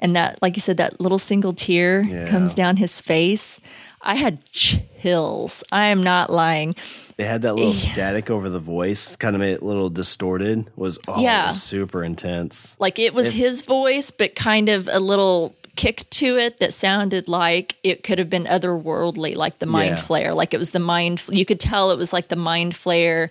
and 0.00 0.14
that, 0.16 0.40
like 0.40 0.56
you 0.56 0.62
said, 0.62 0.76
that 0.76 1.00
little 1.00 1.18
single 1.18 1.52
tear 1.52 2.02
yeah. 2.02 2.26
comes 2.26 2.54
down 2.54 2.76
his 2.76 3.00
face, 3.00 3.60
I 4.00 4.14
had 4.14 4.44
chills. 4.52 5.64
I 5.72 5.86
am 5.86 6.02
not 6.02 6.30
lying. 6.30 6.76
They 7.16 7.24
had 7.24 7.42
that 7.42 7.54
little 7.54 7.74
static 7.74 8.30
over 8.30 8.48
the 8.48 8.60
voice, 8.60 9.16
kind 9.16 9.34
of 9.34 9.40
made 9.40 9.52
it 9.54 9.62
a 9.62 9.64
little 9.64 9.90
distorted. 9.90 10.70
Was 10.76 10.98
oh, 11.08 11.20
Yeah. 11.20 11.44
it 11.44 11.46
was 11.48 11.62
super 11.62 12.04
intense. 12.04 12.76
Like 12.78 12.98
it 12.98 13.12
was 13.12 13.32
his 13.32 13.62
voice, 13.62 14.10
but 14.10 14.36
kind 14.36 14.68
of 14.68 14.88
a 14.92 15.00
little 15.00 15.54
kick 15.74 16.08
to 16.10 16.36
it 16.36 16.58
that 16.58 16.74
sounded 16.74 17.28
like 17.28 17.76
it 17.84 18.02
could 18.02 18.18
have 18.18 18.30
been 18.30 18.44
otherworldly, 18.44 19.34
like 19.36 19.58
the 19.58 19.66
mind 19.66 19.96
Yeah. 19.96 20.02
flare. 20.02 20.34
Like 20.34 20.54
it 20.54 20.58
was 20.58 20.70
the 20.70 20.80
mind. 20.80 21.22
You 21.28 21.44
could 21.44 21.60
tell 21.60 21.90
it 21.90 21.98
was 21.98 22.12
like 22.12 22.28
the 22.28 22.36
mind 22.36 22.74
flayer 22.74 23.30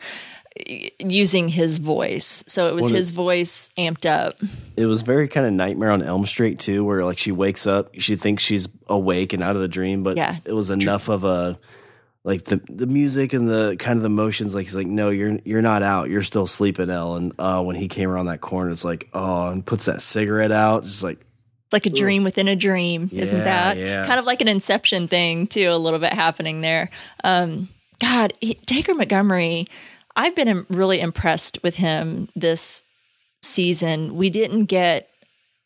using 1.00 1.50
his 1.50 1.78
voice. 1.78 2.44
So 2.48 2.68
it 2.68 2.76
was 2.76 2.86
Well, 2.86 2.94
it- 2.94 2.98
his 2.98 3.12
voice 3.12 3.70
amped 3.78 4.06
up. 4.06 4.40
It 4.76 4.86
was 4.86 5.02
very 5.02 5.28
kind 5.28 5.46
of 5.46 5.54
Nightmare 5.54 5.92
on 5.92 6.02
Elm 6.02 6.26
Street 6.26 6.60
too, 6.60 6.84
where 6.84 7.04
like 7.06 7.18
she 7.18 7.32
wakes 7.32 7.66
up, 7.68 7.90
she 8.00 8.16
thinks 8.16 8.44
she's 8.44 8.68
awake 8.88 9.34
and 9.34 9.44
out 9.44 9.56
of 9.56 9.62
the 9.62 9.68
dream, 9.68 10.04
but 10.04 10.18
Yeah. 10.18 10.38
it 10.46 10.54
was 10.54 10.70
enough 10.70 11.10
of 11.10 11.24
a 11.24 11.60
like 12.24 12.44
the 12.46 12.60
the 12.70 12.88
music 12.88 13.32
and 13.34 13.48
the 13.48 13.76
kind 13.80 13.98
of 13.98 14.04
the 14.04 14.10
motions. 14.10 14.54
Like 14.54 14.66
he's 14.66 14.76
like, 14.76 14.88
no, 14.88 15.10
you're 15.10 15.40
you're 15.46 15.62
not 15.62 15.82
out, 15.84 16.10
you're 16.10 16.24
still 16.24 16.46
sleeping, 16.48 16.90
El. 16.90 17.16
And 17.16 17.34
uh, 17.40 17.64
when 17.64 17.76
he 17.78 17.88
came 17.88 18.10
around 18.10 18.26
that 18.26 18.42
corner, 18.42 18.70
it's 18.70 18.84
like, 18.84 19.08
oh, 19.14 19.48
and 19.48 19.66
puts 19.66 19.86
that 19.86 20.02
cigarette 20.02 20.52
out, 20.52 20.84
just 20.84 21.04
like 21.04 21.20
It's 21.66 21.74
like 21.74 21.86
a 21.86 21.90
dream 21.90 22.24
within 22.24 22.48
a 22.50 22.56
dream, 22.56 23.10
isn't 23.14 23.44
that? 23.46 23.78
yeah. 23.78 24.06
Kind 24.06 24.20
of 24.20 24.26
like 24.26 24.42
an 24.42 24.48
inception 24.50 25.08
thing, 25.08 25.48
too, 25.48 25.70
a 25.72 25.78
little 25.78 26.00
bit 26.00 26.12
happening 26.14 26.60
there. 26.62 26.90
Um, 27.24 27.70
God, 28.00 28.34
he, 28.42 28.56
Dacre 28.66 28.94
Montgomery, 28.94 29.68
I've 30.18 30.36
been 30.36 30.66
really 30.70 31.00
impressed 31.00 31.60
with 31.64 31.76
him 31.76 32.28
this 32.36 32.84
season. 33.44 34.16
We 34.16 34.30
didn't 34.30 34.66
get 34.66 35.10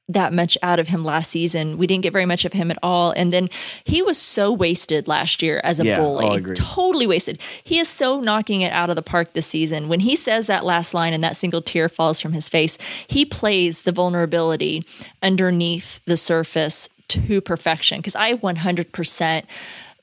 that 0.10 0.34
much 0.34 0.58
out 0.62 0.78
of 0.78 0.90
him 0.90 1.06
last 1.06 1.32
season. 1.32 1.78
We 1.78 1.88
didn't 1.88 2.04
get 2.04 2.12
very 2.12 2.26
much 2.26 2.44
of 2.44 2.52
him 2.52 2.70
at 2.70 2.78
all. 2.84 3.12
And 3.12 3.32
then 3.32 3.50
he 3.86 4.02
was 4.02 4.18
so 4.18 4.52
wasted 4.52 5.08
last 5.08 5.42
year 5.42 5.62
as 5.64 5.80
a 5.80 5.86
Yeah, 5.86 5.96
bully. 5.96 6.42
Totally 6.54 7.08
wasted. 7.08 7.40
He 7.64 7.80
is 7.80 7.88
so 7.88 8.20
knocking 8.20 8.60
it 8.60 8.74
out 8.74 8.90
of 8.90 8.98
the 8.98 9.02
park 9.02 9.32
this 9.32 9.48
season. 9.48 9.88
When 9.88 10.02
he 10.02 10.18
says 10.18 10.48
that 10.48 10.66
last 10.66 10.94
line 10.94 11.14
and 11.14 11.24
that 11.24 11.38
single 11.38 11.62
tear 11.62 11.88
falls 11.88 12.20
from 12.20 12.34
his 12.34 12.50
face, 12.50 12.78
he 13.08 13.24
plays 13.24 13.84
the 13.84 13.94
vulnerability 13.94 14.84
underneath 15.24 16.02
the 16.06 16.18
surface 16.18 16.90
to 17.10 17.40
perfection. 17.40 18.00
Because 18.00 18.16
I 18.16 18.34
100% 18.34 19.44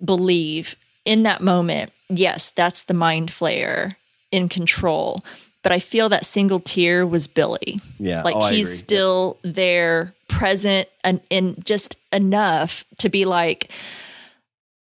believe 0.02 0.76
in 1.04 1.22
that 1.24 1.42
moment, 1.42 1.92
yes, 2.08 2.50
that's 2.50 2.84
the 2.84 2.94
mind 2.94 3.30
flayer 3.30 3.96
in 4.30 4.48
control. 4.48 5.24
But 5.62 5.72
I 5.72 5.80
feel 5.80 6.08
that 6.08 6.24
single 6.24 6.60
tear 6.60 7.06
was 7.06 7.26
Billy. 7.26 7.80
Yeah. 7.98 8.22
Like 8.22 8.36
Oh, 8.36 8.48
he's 8.48 8.78
still 8.78 9.38
there, 9.42 10.14
present, 10.28 10.88
and, 11.02 11.20
and 11.30 11.64
just 11.64 11.96
enough 12.12 12.84
to 12.98 13.08
be 13.08 13.24
like, 13.24 13.72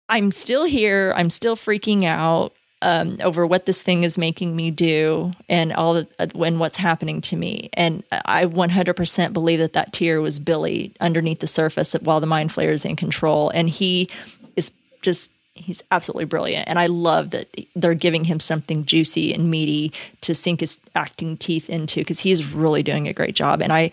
I'm 0.09 0.31
still 0.31 0.63
here. 0.63 1.13
I'm 1.15 1.29
still 1.29 1.55
freaking 1.55 2.05
out 2.05 2.53
um, 2.84 3.17
over 3.23 3.47
what 3.47 3.65
this 3.65 3.81
thing 3.81 4.03
is 4.03 4.17
making 4.17 4.55
me 4.55 4.69
do 4.69 5.31
and 5.47 5.71
all 5.73 5.93
the, 5.95 6.07
uh, 6.19 6.27
when 6.34 6.59
what's 6.59 6.77
happening 6.77 7.21
to 7.21 7.38
me. 7.38 7.69
And 7.73 8.03
I 8.11 8.45
100% 8.45 9.34
believe 9.34 9.59
that 9.59 9.73
that 9.73 9.93
tear 9.93 10.21
was 10.21 10.38
Billy 10.38 10.93
underneath 10.99 11.39
the 11.39 11.47
surface 11.47 11.93
while 11.93 12.19
the 12.19 12.27
mind 12.27 12.49
flayer 12.51 12.71
is 12.71 12.86
in 12.86 12.95
control. 12.95 13.49
And 13.49 13.69
he 13.69 14.09
is 14.55 14.71
just. 15.01 15.31
He's 15.56 15.84
absolutely 15.91 16.26
brilliant. 16.26 16.68
And 16.68 16.80
I 16.80 16.88
love 16.88 17.30
that 17.30 17.54
they're 17.76 17.93
giving 17.93 18.24
him 18.24 18.39
something 18.39 18.86
juicy 18.86 19.34
and 19.34 19.51
meaty 19.51 19.93
to 20.22 20.34
sink 20.34 20.62
his 20.62 20.80
acting 20.95 21.38
teeth 21.38 21.70
into 21.70 22.01
because 22.01 22.20
he's 22.20 22.51
really 22.51 22.82
doing 22.82 23.08
a 23.08 23.14
great 23.14 23.36
job. 23.36 23.62
And 23.62 23.72
I 23.72 23.91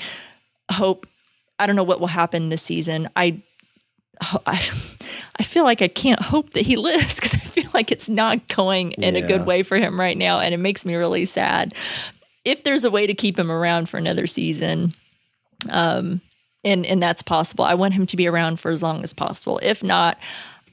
hope, 0.71 1.07
I 1.59 1.67
don't 1.67 1.77
know 1.77 1.83
what 1.83 2.01
will 2.01 2.07
happen 2.07 2.49
this 2.49 2.63
season. 2.63 3.11
I 3.15 3.43
I, 4.47 4.63
I 5.37 5.43
feel 5.43 5.65
like 5.65 5.83
I 5.83 5.89
can't 5.89 6.21
hope 6.21 6.51
that 6.51 6.67
he 6.67 6.77
lives 6.77 7.15
because 7.17 7.35
I 7.35 7.39
feel 7.39 7.71
like 7.73 7.91
it's 7.91 8.09
not 8.09 8.49
going 8.49 8.93
in 8.93 9.17
a 9.17 9.23
good 9.23 9.47
way 9.47 9.63
for 9.63 9.77
him 9.77 9.99
right 9.99 10.17
now, 10.17 10.41
and 10.41 10.53
it 10.53 10.59
makes 10.59 10.85
me 10.85 10.95
really 10.95 11.25
sad. 11.25 11.75
If 12.45 12.65
there's 12.65 12.85
a 12.85 12.91
way 12.91 13.07
to 13.07 13.15
keep 13.15 13.39
him 13.39 13.51
around 13.51 13.89
for 13.89 13.99
another 13.99 14.27
season, 14.27 14.93
um, 15.71 16.21
and 16.65 16.85
and 16.85 17.01
that's 17.01 17.23
possible, 17.23 17.65
I 17.65 17.75
want 17.75 17.95
him 17.95 18.07
to 18.07 18.17
be 18.17 18.29
around 18.29 18.61
for 18.61 18.71
as 18.71 18.83
long 18.83 19.03
as 19.03 19.13
possible. 19.13 19.59
If 19.63 19.83
not, 19.83 20.19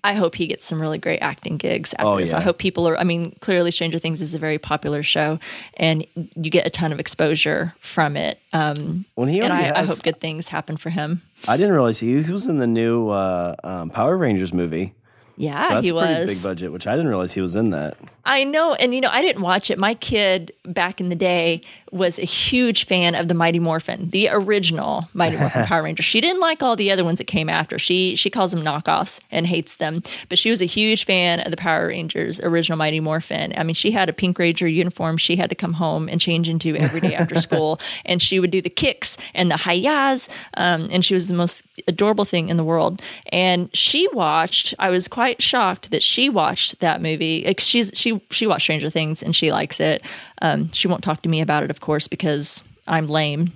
I 0.08 0.14
hope 0.14 0.36
he 0.36 0.47
gets 0.47 0.66
some 0.66 0.80
really 0.82 0.97
great 0.97 1.20
acting 1.20 1.58
gigs 1.58 1.93
after 1.93 2.05
Oh, 2.05 2.18
this. 2.18 2.32
I 2.34 2.39
hope 2.41 2.58
people 2.58 2.88
are. 2.88 2.97
I 2.97 3.03
mean, 3.03 3.36
clearly, 3.41 3.72
Stranger 3.72 3.99
Things 3.99 4.22
is 4.22 4.34
a 4.34 4.39
very 4.39 4.58
popular 4.58 5.03
show, 5.03 5.38
and 5.76 6.05
you 6.16 6.49
get 6.49 6.66
a 6.66 6.70
ton 6.70 6.91
of 6.93 6.99
exposure 6.99 7.74
from 7.82 8.16
it. 8.16 8.39
Um, 8.53 9.05
when 9.16 9.28
he 9.30 9.41
and 9.41 9.51
I, 9.51 9.82
I 9.82 9.86
hope 9.86 10.01
good 10.03 10.20
things 10.22 10.47
happen 10.47 10.78
for 10.78 10.89
him. 10.89 11.22
I 11.47 11.58
didn't 11.58 11.74
realize 11.74 11.99
he, 11.99 12.24
he 12.24 12.32
was 12.32 12.47
in 12.47 12.58
the 12.58 12.68
new 12.68 13.10
uh, 13.10 13.55
um, 13.64 13.89
Power 13.89 14.18
Rangers 14.18 14.53
movie. 14.53 14.93
Yeah, 15.39 15.62
So 15.64 15.70
that's 15.76 15.84
he 15.84 15.89
a 15.89 15.93
pretty 15.93 16.20
was 16.26 16.41
big 16.41 16.49
budget, 16.49 16.72
which 16.72 16.88
I 16.88 16.95
didn't 16.95 17.10
realize 17.10 17.34
he 17.34 17.41
was 17.41 17.55
in 17.55 17.70
that. 17.70 17.95
I 18.28 18.44
know, 18.44 18.74
and 18.74 18.94
you 18.94 19.00
know, 19.00 19.10
I 19.10 19.22
didn't 19.22 19.42
watch 19.42 19.72
it. 19.72 19.80
My 19.80 19.94
kid 19.94 20.52
back 20.66 21.00
in 21.00 21.08
the 21.08 21.16
day 21.16 21.62
was 21.94 22.20
a 22.20 22.26
huge 22.26 22.86
fan 22.86 23.16
of 23.16 23.30
the 23.30 23.34
Mighty 23.34 23.60
Morphin, 23.60 24.10
the 24.10 24.28
original 24.30 25.08
Mighty 25.14 25.38
Morphin 25.38 25.64
Power 25.66 25.84
Ranger. 25.84 26.04
She 26.04 26.20
didn't 26.20 26.42
like 26.42 26.62
all 26.62 26.76
the 26.76 26.92
other 26.92 27.06
ones 27.06 27.20
that 27.20 27.28
came 27.28 27.48
after. 27.48 27.80
She 27.80 28.18
she 28.18 28.30
calls 28.30 28.52
them 28.52 28.62
knockoffs 28.62 29.22
and 29.32 29.48
hates 29.48 29.78
them. 29.78 30.04
But 30.28 30.38
she 30.38 30.50
was 30.50 30.62
a 30.62 30.66
huge 30.66 31.06
fan 31.06 31.40
of 31.40 31.52
the 31.52 31.58
Power 31.58 31.88
Rangers 31.88 32.42
original 32.42 32.78
Mighty 32.78 33.00
Morphin. 33.00 33.54
I 33.56 33.64
mean, 33.64 33.76
she 33.76 33.92
had 33.92 34.10
a 34.10 34.14
Pink 34.14 34.38
Ranger 34.38 34.68
uniform. 34.68 35.16
She 35.16 35.38
had 35.38 35.50
to 35.50 35.56
come 35.56 35.74
home 35.74 36.10
and 36.10 36.20
change 36.20 36.50
into 36.50 36.76
every 36.76 37.00
day 37.00 37.16
after 37.16 37.36
school, 37.36 37.80
and 38.06 38.22
she 38.22 38.42
would 38.42 38.52
do 38.52 38.62
the 38.62 38.70
kicks 38.70 39.18
and 39.34 39.50
the 39.50 39.56
hayas. 39.56 40.28
Um, 40.56 40.90
and 40.92 41.06
she 41.06 41.14
was 41.14 41.30
the 41.30 41.34
most 41.34 41.64
adorable 41.88 42.26
thing 42.26 42.50
in 42.50 42.58
the 42.58 42.64
world. 42.66 43.02
And 43.32 43.74
she 43.74 44.06
watched. 44.10 44.74
I 44.80 44.90
was 44.90 45.08
quite 45.08 45.42
shocked 45.42 45.92
that 45.92 46.04
she 46.04 46.28
watched 46.28 46.82
that 46.82 47.02
movie. 47.02 47.56
She's 47.60 47.90
she 47.94 48.16
she 48.32 48.47
watched 48.47 48.63
Stranger 48.63 48.89
Things 48.89 49.24
and 49.24 49.36
she 49.36 49.51
likes 49.51 49.80
it. 49.80 50.03
Um, 50.41 50.72
she 50.72 50.88
won't 50.88 51.03
talk 51.03 51.22
to 51.24 51.30
me 51.30 51.41
about 51.41 51.63
it, 51.63 51.70
of 51.70 51.80
course, 51.80 52.07
because 52.07 52.63
I'm 52.88 53.07
lame. 53.07 53.53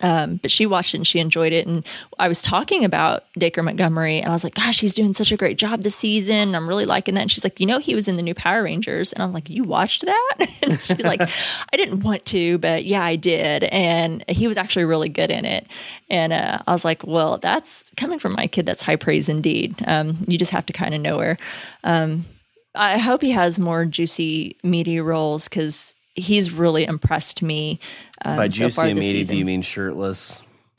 Um, 0.00 0.36
but 0.36 0.50
she 0.50 0.64
watched 0.64 0.94
it 0.94 0.98
and 0.98 1.06
she 1.06 1.18
enjoyed 1.18 1.52
it. 1.52 1.66
And 1.66 1.84
I 2.18 2.26
was 2.26 2.40
talking 2.40 2.84
about 2.84 3.24
Dacre 3.34 3.62
Montgomery 3.62 4.18
and 4.18 4.28
I 4.28 4.32
was 4.32 4.42
like, 4.42 4.54
gosh, 4.54 4.80
he's 4.80 4.94
doing 4.94 5.12
such 5.12 5.32
a 5.32 5.36
great 5.36 5.58
job 5.58 5.82
this 5.82 5.94
season. 5.94 6.54
I'm 6.54 6.66
really 6.66 6.86
liking 6.86 7.14
that. 7.14 7.20
And 7.20 7.30
she's 7.30 7.44
like, 7.44 7.60
you 7.60 7.66
know, 7.66 7.78
he 7.78 7.94
was 7.94 8.08
in 8.08 8.16
the 8.16 8.22
new 8.22 8.34
Power 8.34 8.62
Rangers. 8.62 9.12
And 9.12 9.22
I'm 9.22 9.32
like, 9.32 9.50
you 9.50 9.64
watched 9.64 10.04
that? 10.04 10.36
And 10.62 10.78
she's 10.80 11.00
like, 11.00 11.20
I 11.20 11.76
didn't 11.76 12.00
want 12.04 12.24
to, 12.26 12.56
but 12.58 12.84
yeah, 12.84 13.02
I 13.02 13.16
did. 13.16 13.64
And 13.64 14.24
he 14.28 14.46
was 14.46 14.56
actually 14.56 14.84
really 14.84 15.08
good 15.08 15.28
in 15.28 15.44
it. 15.44 15.66
And 16.08 16.32
uh, 16.32 16.60
I 16.64 16.72
was 16.72 16.84
like, 16.84 17.04
well, 17.04 17.38
that's 17.38 17.90
coming 17.96 18.20
from 18.20 18.34
my 18.34 18.46
kid. 18.46 18.64
That's 18.64 18.80
high 18.80 18.94
praise 18.94 19.28
indeed. 19.28 19.74
Um, 19.88 20.18
you 20.28 20.38
just 20.38 20.52
have 20.52 20.64
to 20.66 20.72
kind 20.72 20.94
of 20.94 21.00
know 21.00 21.18
her. 21.18 21.36
Um, 21.82 22.26
I 22.74 22.98
hope 22.98 23.22
he 23.22 23.30
has 23.32 23.58
more 23.58 23.84
juicy, 23.84 24.56
meaty 24.62 25.00
roles 25.00 25.48
because 25.48 25.94
he's 26.14 26.50
really 26.50 26.84
impressed 26.84 27.42
me. 27.42 27.80
Um, 28.24 28.36
By 28.36 28.48
so 28.48 28.58
juicy 28.58 28.76
far 28.76 28.86
and 28.86 28.98
meaty, 28.98 29.12
season. 29.12 29.34
do 29.34 29.38
you 29.38 29.44
mean 29.44 29.62
shirtless? 29.62 30.42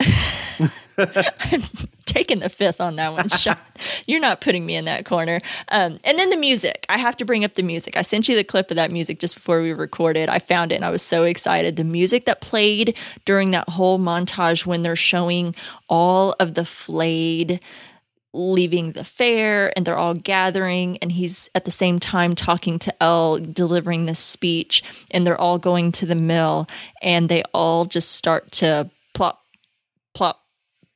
I'm 0.98 1.62
taking 2.04 2.38
the 2.40 2.48
fifth 2.48 2.80
on 2.80 2.96
that 2.96 3.12
one 3.12 3.28
shot. 3.30 3.58
You're 4.06 4.20
not 4.20 4.40
putting 4.40 4.64
me 4.64 4.76
in 4.76 4.84
that 4.84 5.04
corner. 5.04 5.40
Um, 5.68 5.98
and 6.04 6.18
then 6.18 6.30
the 6.30 6.36
music. 6.36 6.86
I 6.88 6.98
have 6.98 7.16
to 7.18 7.24
bring 7.24 7.44
up 7.44 7.54
the 7.54 7.62
music. 7.62 7.96
I 7.96 8.02
sent 8.02 8.28
you 8.28 8.36
the 8.36 8.44
clip 8.44 8.70
of 8.70 8.76
that 8.76 8.90
music 8.90 9.18
just 9.18 9.34
before 9.34 9.60
we 9.62 9.72
recorded. 9.72 10.28
I 10.28 10.38
found 10.38 10.72
it 10.72 10.76
and 10.76 10.84
I 10.84 10.90
was 10.90 11.02
so 11.02 11.24
excited. 11.24 11.76
The 11.76 11.84
music 11.84 12.24
that 12.26 12.40
played 12.40 12.96
during 13.24 13.50
that 13.50 13.68
whole 13.68 13.98
montage 13.98 14.66
when 14.66 14.82
they're 14.82 14.96
showing 14.96 15.54
all 15.88 16.34
of 16.38 16.54
the 16.54 16.64
flayed 16.64 17.60
leaving 18.34 18.92
the 18.92 19.04
fair 19.04 19.72
and 19.76 19.86
they're 19.86 19.96
all 19.96 20.14
gathering 20.14 20.98
and 20.98 21.12
he's 21.12 21.48
at 21.54 21.64
the 21.64 21.70
same 21.70 21.98
time 21.98 22.34
talking 22.34 22.78
to 22.80 23.02
El 23.02 23.38
delivering 23.38 24.06
this 24.06 24.18
speech 24.18 24.82
and 25.12 25.26
they're 25.26 25.40
all 25.40 25.58
going 25.58 25.92
to 25.92 26.06
the 26.06 26.14
mill 26.14 26.66
and 27.00 27.28
they 27.28 27.42
all 27.54 27.84
just 27.84 28.12
start 28.12 28.50
to 28.50 28.90
plop 29.14 29.40
plop 30.14 30.40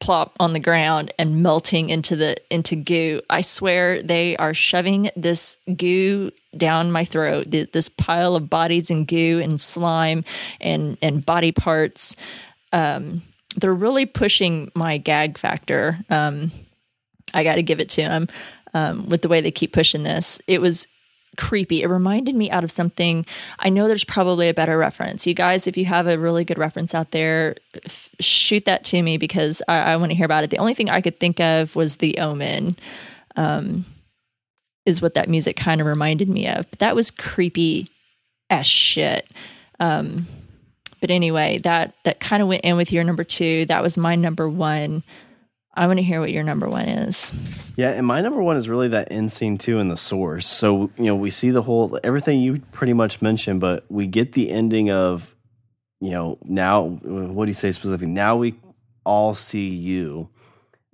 plop 0.00 0.32
on 0.38 0.52
the 0.52 0.60
ground 0.60 1.12
and 1.18 1.42
melting 1.42 1.90
into 1.90 2.14
the 2.14 2.36
into 2.50 2.76
goo. 2.76 3.20
I 3.30 3.40
swear 3.40 4.00
they 4.02 4.36
are 4.36 4.54
shoving 4.54 5.10
this 5.16 5.56
goo 5.76 6.30
down 6.56 6.92
my 6.92 7.04
throat. 7.04 7.50
th- 7.50 7.72
This 7.72 7.88
pile 7.88 8.36
of 8.36 8.48
bodies 8.50 8.90
and 8.90 9.06
goo 9.06 9.40
and 9.42 9.60
slime 9.60 10.24
and 10.60 10.98
and 11.02 11.24
body 11.24 11.52
parts. 11.52 12.16
Um, 12.72 13.22
they're 13.56 13.74
really 13.74 14.06
pushing 14.06 14.70
my 14.74 14.98
gag 14.98 15.36
factor. 15.38 15.98
Um, 16.10 16.52
I 17.34 17.44
got 17.44 17.56
to 17.56 17.62
give 17.62 17.80
it 17.80 17.88
to 17.90 18.02
them 18.02 18.28
um, 18.74 19.08
with 19.08 19.22
the 19.22 19.28
way 19.28 19.40
they 19.40 19.50
keep 19.50 19.72
pushing 19.72 20.02
this. 20.02 20.40
It 20.46 20.60
was 20.60 20.86
creepy. 21.36 21.82
It 21.82 21.88
reminded 21.88 22.34
me 22.34 22.50
out 22.50 22.64
of 22.64 22.70
something. 22.70 23.24
I 23.60 23.68
know 23.68 23.86
there's 23.86 24.04
probably 24.04 24.48
a 24.48 24.54
better 24.54 24.76
reference. 24.76 25.26
You 25.26 25.34
guys, 25.34 25.66
if 25.66 25.76
you 25.76 25.84
have 25.84 26.06
a 26.06 26.18
really 26.18 26.44
good 26.44 26.58
reference 26.58 26.94
out 26.94 27.12
there, 27.12 27.56
f- 27.84 28.10
shoot 28.20 28.64
that 28.64 28.84
to 28.84 29.02
me 29.02 29.16
because 29.18 29.62
I, 29.68 29.78
I 29.78 29.96
want 29.96 30.10
to 30.10 30.16
hear 30.16 30.24
about 30.24 30.44
it. 30.44 30.50
The 30.50 30.58
only 30.58 30.74
thing 30.74 30.90
I 30.90 31.00
could 31.00 31.20
think 31.20 31.40
of 31.40 31.76
was 31.76 31.96
The 31.96 32.18
Omen, 32.18 32.76
um, 33.36 33.84
is 34.84 35.00
what 35.02 35.14
that 35.14 35.28
music 35.28 35.56
kind 35.56 35.80
of 35.80 35.86
reminded 35.86 36.28
me 36.28 36.48
of. 36.48 36.68
But 36.70 36.80
that 36.80 36.96
was 36.96 37.10
creepy 37.10 37.90
as 38.50 38.66
shit. 38.66 39.30
Um, 39.78 40.26
but 41.00 41.10
anyway, 41.10 41.58
that 41.58 41.94
that 42.04 42.20
kind 42.20 42.42
of 42.42 42.48
went 42.48 42.64
in 42.64 42.76
with 42.76 42.90
your 42.90 43.04
number 43.04 43.22
two. 43.22 43.66
That 43.66 43.82
was 43.82 43.96
my 43.96 44.16
number 44.16 44.48
one. 44.48 45.04
I 45.78 45.86
want 45.86 46.00
to 46.00 46.02
hear 46.02 46.18
what 46.18 46.32
your 46.32 46.42
number 46.42 46.68
one 46.68 46.88
is. 46.88 47.32
Yeah, 47.76 47.90
and 47.90 48.04
my 48.04 48.20
number 48.20 48.42
one 48.42 48.56
is 48.56 48.68
really 48.68 48.88
that 48.88 49.12
end 49.12 49.30
scene 49.30 49.58
too 49.58 49.78
in 49.78 49.86
the 49.86 49.96
source. 49.96 50.44
So 50.44 50.90
you 50.96 51.04
know 51.04 51.14
we 51.14 51.30
see 51.30 51.50
the 51.50 51.62
whole 51.62 52.00
everything 52.02 52.40
you 52.40 52.58
pretty 52.72 52.94
much 52.94 53.22
mentioned, 53.22 53.60
but 53.60 53.84
we 53.88 54.08
get 54.08 54.32
the 54.32 54.50
ending 54.50 54.90
of 54.90 55.36
you 56.00 56.10
know 56.10 56.36
now 56.42 56.82
what 56.82 57.44
do 57.44 57.48
you 57.50 57.54
say 57.54 57.70
specifically? 57.70 58.08
Now 58.08 58.34
we 58.34 58.58
all 59.04 59.34
see 59.34 59.68
you 59.68 60.30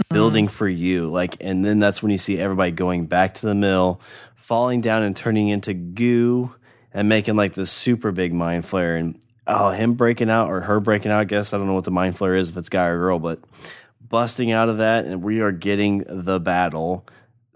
mm-hmm. 0.03 0.15
building 0.15 0.49
for 0.49 0.69
you, 0.69 1.11
like, 1.11 1.39
and 1.41 1.65
then 1.65 1.79
that's 1.79 2.03
when 2.03 2.13
you 2.13 2.19
see 2.19 2.39
everybody 2.39 2.71
going 2.71 3.07
back 3.07 3.33
to 3.35 3.47
the 3.47 3.55
mill, 3.55 4.03
falling 4.37 4.83
down 4.83 5.03
and 5.03 5.17
turning 5.17 5.49
into 5.49 5.73
goo 5.73 6.55
and 6.93 7.09
making 7.09 7.37
like 7.37 7.55
this 7.55 7.71
super 7.71 8.13
big 8.13 8.35
mind 8.35 8.65
flayer 8.65 9.01
and 9.01 9.19
oh 9.47 9.71
him 9.71 9.95
breaking 9.95 10.29
out 10.29 10.51
or 10.51 10.61
her 10.61 10.79
breaking 10.79 11.11
out. 11.11 11.21
I 11.21 11.25
guess 11.25 11.55
I 11.55 11.57
don't 11.57 11.69
know 11.69 11.75
what 11.75 11.85
the 11.85 11.91
mind 11.91 12.19
flayer 12.19 12.39
is 12.39 12.51
if 12.51 12.59
it's 12.59 12.69
guy 12.69 12.89
or 12.89 12.99
girl, 12.99 13.19
but 13.19 13.41
busting 14.15 14.53
out 14.53 14.69
of 14.69 14.79
that, 14.79 15.07
and 15.07 15.25
we 15.25 15.41
are 15.41 15.51
getting 15.51 16.05
the 16.07 16.39
battle 16.39 17.05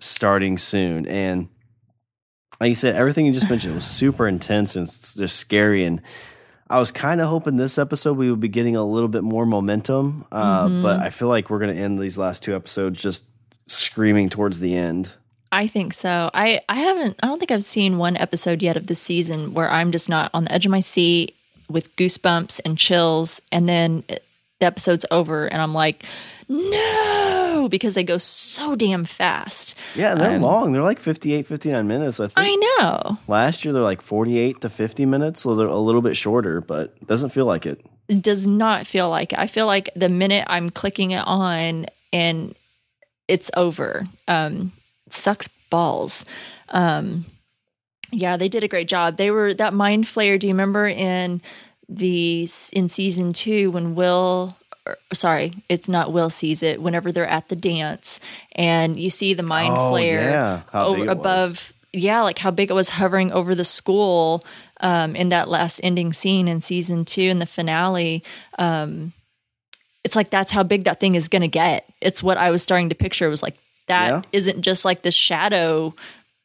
starting 0.01 0.59
soon. 0.59 1.07
And 1.07 1.49
like 2.59 2.71
you 2.71 2.75
said, 2.75 2.97
everything 2.97 3.27
you 3.27 3.33
just 3.33 3.49
mentioned 3.49 3.77
was 3.77 3.87
super 3.87 4.27
intense 4.27 4.75
and 4.75 4.89
just 4.89 5.37
scary. 5.37 5.85
And 5.85 6.03
I 6.69 6.81
was 6.81 6.91
kind 6.91 7.21
of 7.21 7.29
hoping 7.29 7.55
this 7.55 7.79
episode 7.79 8.17
we 8.17 8.29
would 8.29 8.41
be 8.41 8.49
getting 8.49 8.75
a 8.75 8.85
little 8.85 9.09
bit 9.09 9.23
more 9.23 9.47
momentum, 9.47 10.27
uh, 10.33 10.67
mm-hmm. 10.67 10.83
but 10.83 10.99
I 10.99 11.11
feel 11.11 11.29
like 11.29 11.49
we're 11.49 11.61
going 11.61 11.73
to 11.73 11.81
end 11.81 12.01
these 12.01 12.19
last 12.19 12.43
two 12.43 12.57
episodes 12.57 13.01
just 13.01 13.25
screaming 13.69 14.29
towards 14.29 14.59
the 14.59 14.77
end. 14.77 15.13
I 15.53 15.69
think 15.69 15.95
so. 15.95 16.29
I, 16.35 16.61
I 16.69 16.81
haven't, 16.81 17.21
I 17.23 17.29
don't 17.29 17.39
think 17.39 17.53
I've 17.53 17.63
seen 17.63 17.99
one 17.99 18.17
episode 18.17 18.65
yet 18.65 18.77
of 18.77 18.89
this 18.89 19.01
season 19.01 19.55
where 19.55 19.71
I'm 19.71 19.93
just 19.93 20.09
not 20.09 20.33
on 20.35 20.43
the 20.43 20.53
edge 20.53 20.67
of 20.67 20.73
my 20.73 20.81
seat 20.81 21.37
with 21.71 21.95
goosebumps 21.95 22.63
and 22.65 22.77
chills. 22.77 23.41
And 23.53 23.69
then 23.69 24.03
the 24.09 24.67
episode's 24.67 25.07
over 25.13 25.47
and 25.47 25.63
I'm 25.63 25.73
like, 25.73 26.05
no, 26.49 27.69
because 27.71 27.95
they 27.95 28.05
go 28.05 28.19
so 28.19 28.75
damn 28.75 29.05
fast. 29.05 29.75
Yeah, 29.95 30.13
and 30.13 30.21
they're 30.21 30.37
um, 30.37 30.43
long. 30.43 30.73
They're 30.73 30.83
like 30.83 30.99
58, 30.99 31.47
59 31.47 31.87
minutes. 31.87 32.21
I 32.21 32.29
think. 32.29 32.35
I 32.37 32.55
know. 32.55 33.19
Last 33.29 33.65
year 33.65 33.75
they're 33.75 33.83
like 33.83 34.01
48 34.01 34.63
to 34.63 34.71
50 34.71 35.07
minutes, 35.07 35.41
so 35.41 35.55
they're 35.55 35.67
a 35.67 35.77
little 35.77 36.03
bit 36.03 36.17
shorter, 36.17 36.61
but 36.61 37.07
doesn't 37.07 37.31
feel 37.31 37.47
like 37.47 37.67
it. 37.67 37.85
It 38.09 38.23
does 38.23 38.47
not 38.47 38.87
feel 38.87 39.11
like 39.11 39.35
it. 39.35 39.39
I 39.39 39.47
feel 39.47 39.67
like 39.67 39.91
the 39.95 40.09
minute 40.09 40.45
I'm 40.47 40.71
clicking 40.71 41.11
it 41.11 41.25
on 41.27 41.87
and 42.13 42.55
it's 43.27 43.51
over. 43.55 44.07
Um, 44.27 44.73
sucks 45.11 45.49
balls. 45.71 46.25
Um, 46.71 47.27
yeah, 48.11 48.39
they 48.39 48.49
did 48.49 48.65
a 48.65 48.69
great 48.69 48.89
job. 48.89 49.17
They 49.19 49.31
were 49.31 49.53
that 49.55 49.75
mind 49.75 50.05
flayer. 50.05 50.39
Do 50.39 50.47
you 50.47 50.55
remember 50.55 50.87
in 50.89 51.43
the 51.89 52.49
in 52.73 52.89
season 52.89 53.33
two 53.33 53.71
when 53.71 53.95
Will 53.95 54.58
sorry, 55.13 55.55
it's 55.69 55.89
not 55.89 56.13
Will 56.13 56.31
sees 56.31 56.63
it 56.63 56.81
whenever 56.81 57.13
they're 57.13 57.27
at 57.27 57.49
the 57.49 57.57
dance 57.57 58.21
and 58.53 58.99
you 58.99 59.11
see 59.11 59.35
the 59.35 59.43
mind 59.43 59.75
oh, 59.77 59.91
flare 59.91 60.31
yeah. 60.31 60.63
over, 60.73 61.07
above. 61.07 61.73
Yeah, 61.93 62.23
like 62.23 62.39
how 62.39 62.51
big 62.51 62.71
it 62.71 62.75
was 62.75 62.91
hovering 62.91 63.33
over 63.33 63.55
the 63.55 63.65
school 63.65 64.45
um, 64.81 65.17
in 65.17 65.31
that 65.31 65.49
last 65.49 65.81
ending 65.83 66.13
scene 66.13 66.49
in 66.49 66.61
season 66.61 67.05
two 67.05 67.23
in 67.23 67.39
the 67.39 67.47
finale. 67.47 68.23
Um, 68.59 69.13
it's 70.05 70.17
like 70.17 70.31
that's 70.31 70.51
how 70.51 70.63
big 70.63 70.85
that 70.85 71.01
thing 71.01 71.15
is 71.15 71.29
going 71.29 71.43
to 71.43 71.49
get. 71.49 71.91
It's 72.01 72.23
what 72.23 72.37
I 72.37 72.51
was 72.51 72.63
starting 72.63 72.89
to 72.91 72.95
picture. 72.95 73.27
It 73.27 73.31
was 73.31 73.43
like 73.43 73.57
that 73.89 74.27
yeah. 74.33 74.41
not 74.53 74.61
just 74.61 74.85
like 74.85 75.03
the 75.03 75.11
shadow 75.11 75.95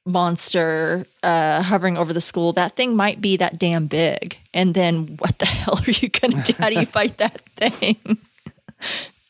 monster 0.05 1.05
uh, 1.21 1.61
hovering 1.61 1.97
over 1.97 2.13
the 2.13 2.21
school. 2.21 2.53
That 2.53 2.75
thing 2.75 2.95
might 2.95 3.21
be 3.21 3.37
that 3.37 3.57
damn 3.59 3.87
big. 3.87 4.37
And 4.53 4.73
then 4.73 5.17
what 5.17 5.39
the 5.39 5.45
hell 5.59 5.79
are 5.79 5.91
you 5.91 6.09
going 6.09 6.41
to 6.41 6.53
do? 6.53 6.53
How 6.57 6.69
do 6.69 6.79
you 6.79 6.85
fight 6.85 7.17
that 7.17 7.41
thing? 7.55 8.17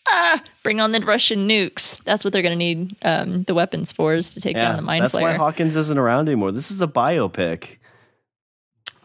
Ah, 0.08 0.44
bring 0.64 0.80
on 0.80 0.92
the 0.92 1.00
Russian 1.02 1.48
nukes. 1.48 2.02
That's 2.04 2.24
what 2.24 2.34
they're 2.34 2.42
going 2.42 2.58
to 2.58 2.58
need 2.58 2.96
um, 3.04 3.44
the 3.44 3.54
weapons 3.54 3.92
for 3.92 4.14
is 4.14 4.34
to 4.34 4.42
take 4.42 4.56
yeah, 4.56 4.70
down 4.70 4.76
the 4.76 4.82
mind 4.82 5.04
that's 5.04 5.14
why 5.14 5.34
Hawkins 5.34 5.76
isn't 5.76 5.98
around 5.98 6.28
anymore. 6.28 6.52
This 6.52 6.72
is 6.72 6.82
a 6.82 6.88
biopic. 6.88 7.78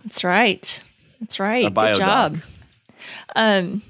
That's 0.04 0.24
right. 0.24 0.82
That's 1.20 1.40
right. 1.40 1.72
Good 1.72 1.96
job. 1.96 2.38
Um, 3.34 3.82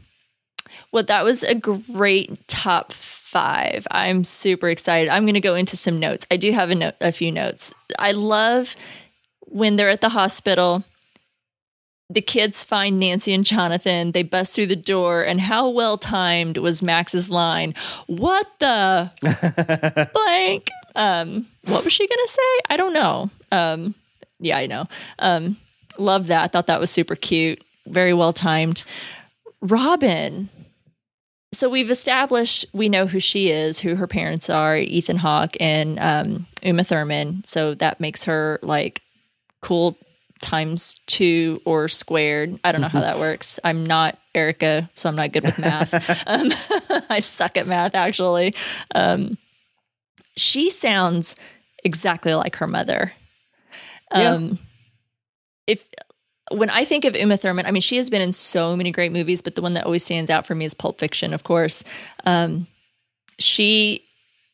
well, 0.92 1.04
that 1.04 1.24
was 1.24 1.42
a 1.44 1.54
great 1.54 2.48
top 2.48 2.92
five. 2.92 3.86
I'm 3.90 4.24
super 4.24 4.68
excited. 4.70 5.10
I'm 5.10 5.24
going 5.24 5.34
to 5.34 5.40
go 5.40 5.54
into 5.54 5.76
some 5.76 6.00
notes. 6.00 6.26
I 6.30 6.36
do 6.36 6.50
have 6.52 6.70
a, 6.70 6.74
note, 6.74 6.94
a 7.00 7.12
few 7.12 7.30
notes. 7.30 7.74
I 7.98 8.12
love 8.12 8.74
when 9.40 9.76
they're 9.76 9.90
at 9.90 10.00
the 10.00 10.08
hospital 10.08 10.84
the 12.10 12.22
kids 12.22 12.64
find 12.64 12.98
Nancy 12.98 13.34
and 13.34 13.44
Jonathan. 13.44 14.12
They 14.12 14.22
bust 14.22 14.54
through 14.54 14.66
the 14.66 14.76
door, 14.76 15.22
and 15.22 15.40
how 15.40 15.68
well 15.68 15.98
timed 15.98 16.56
was 16.56 16.82
Max's 16.82 17.30
line? 17.30 17.74
What 18.06 18.46
the 18.58 19.10
blank? 20.14 20.70
Um, 20.96 21.46
what 21.66 21.84
was 21.84 21.92
she 21.92 22.08
gonna 22.08 22.28
say? 22.28 22.60
I 22.70 22.76
don't 22.76 22.94
know. 22.94 23.30
Um, 23.52 23.94
yeah, 24.40 24.56
I 24.56 24.66
know. 24.66 24.86
Um, 25.18 25.56
love 25.98 26.28
that. 26.28 26.52
Thought 26.52 26.66
that 26.66 26.80
was 26.80 26.90
super 26.90 27.16
cute. 27.16 27.62
Very 27.86 28.14
well 28.14 28.32
timed. 28.32 28.84
Robin. 29.60 30.48
So 31.52 31.68
we've 31.68 31.90
established 31.90 32.66
we 32.72 32.88
know 32.88 33.06
who 33.06 33.20
she 33.20 33.50
is, 33.50 33.80
who 33.80 33.96
her 33.96 34.06
parents 34.06 34.48
are, 34.50 34.76
Ethan 34.76 35.16
Hawke 35.16 35.56
and 35.60 35.98
um, 35.98 36.46
Uma 36.62 36.84
Thurman. 36.84 37.42
So 37.44 37.74
that 37.74 38.00
makes 38.00 38.24
her 38.24 38.58
like 38.62 39.02
cool 39.60 39.96
times 40.40 40.96
two 41.06 41.60
or 41.64 41.88
squared. 41.88 42.58
I 42.64 42.72
don't 42.72 42.80
know 42.80 42.88
how 42.88 43.00
that 43.00 43.18
works. 43.18 43.58
I'm 43.64 43.84
not 43.84 44.18
Erica, 44.34 44.88
so 44.94 45.08
I'm 45.08 45.16
not 45.16 45.32
good 45.32 45.44
with 45.44 45.58
math. 45.58 45.92
um, 46.26 46.52
I 47.10 47.20
suck 47.20 47.56
at 47.56 47.66
math, 47.66 47.94
actually. 47.94 48.54
Um, 48.94 49.38
she 50.36 50.70
sounds 50.70 51.36
exactly 51.84 52.34
like 52.34 52.56
her 52.56 52.66
mother. 52.66 53.12
Um, 54.10 54.44
yeah. 54.46 54.56
If 55.66 55.88
when 56.50 56.70
I 56.70 56.84
think 56.84 57.04
of 57.04 57.14
Uma 57.14 57.36
Thurman, 57.36 57.66
I 57.66 57.70
mean, 57.70 57.82
she 57.82 57.96
has 57.96 58.08
been 58.08 58.22
in 58.22 58.32
so 58.32 58.76
many 58.76 58.90
great 58.90 59.12
movies, 59.12 59.42
but 59.42 59.54
the 59.54 59.62
one 59.62 59.74
that 59.74 59.84
always 59.84 60.04
stands 60.04 60.30
out 60.30 60.46
for 60.46 60.54
me 60.54 60.64
is 60.64 60.74
Pulp 60.74 60.98
Fiction, 60.98 61.34
of 61.34 61.44
course. 61.44 61.84
Um, 62.24 62.66
she 63.38 64.07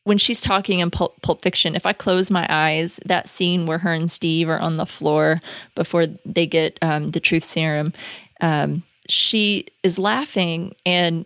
when 0.05 0.19
she's 0.19 0.39
talking 0.39 0.79
in 0.79 0.91
Pulp, 0.91 1.21
Pulp, 1.21 1.41
Fiction, 1.41 1.75
if 1.75 1.85
I 1.85 1.91
close 1.91 2.31
my 2.31 2.45
eyes, 2.47 2.99
that 3.05 3.27
scene 3.27 3.65
where 3.65 3.79
her 3.79 3.91
and 3.91 4.09
Steve 4.09 4.47
are 4.47 4.59
on 4.59 4.77
the 4.77 4.85
floor 4.85 5.39
before 5.73 6.05
they 6.25 6.45
get 6.45 6.77
um, 6.81 7.09
the 7.09 7.19
truth 7.19 7.43
serum, 7.43 7.91
um, 8.39 8.83
she 9.09 9.65
is 9.81 9.97
laughing. 9.97 10.75
And 10.85 11.25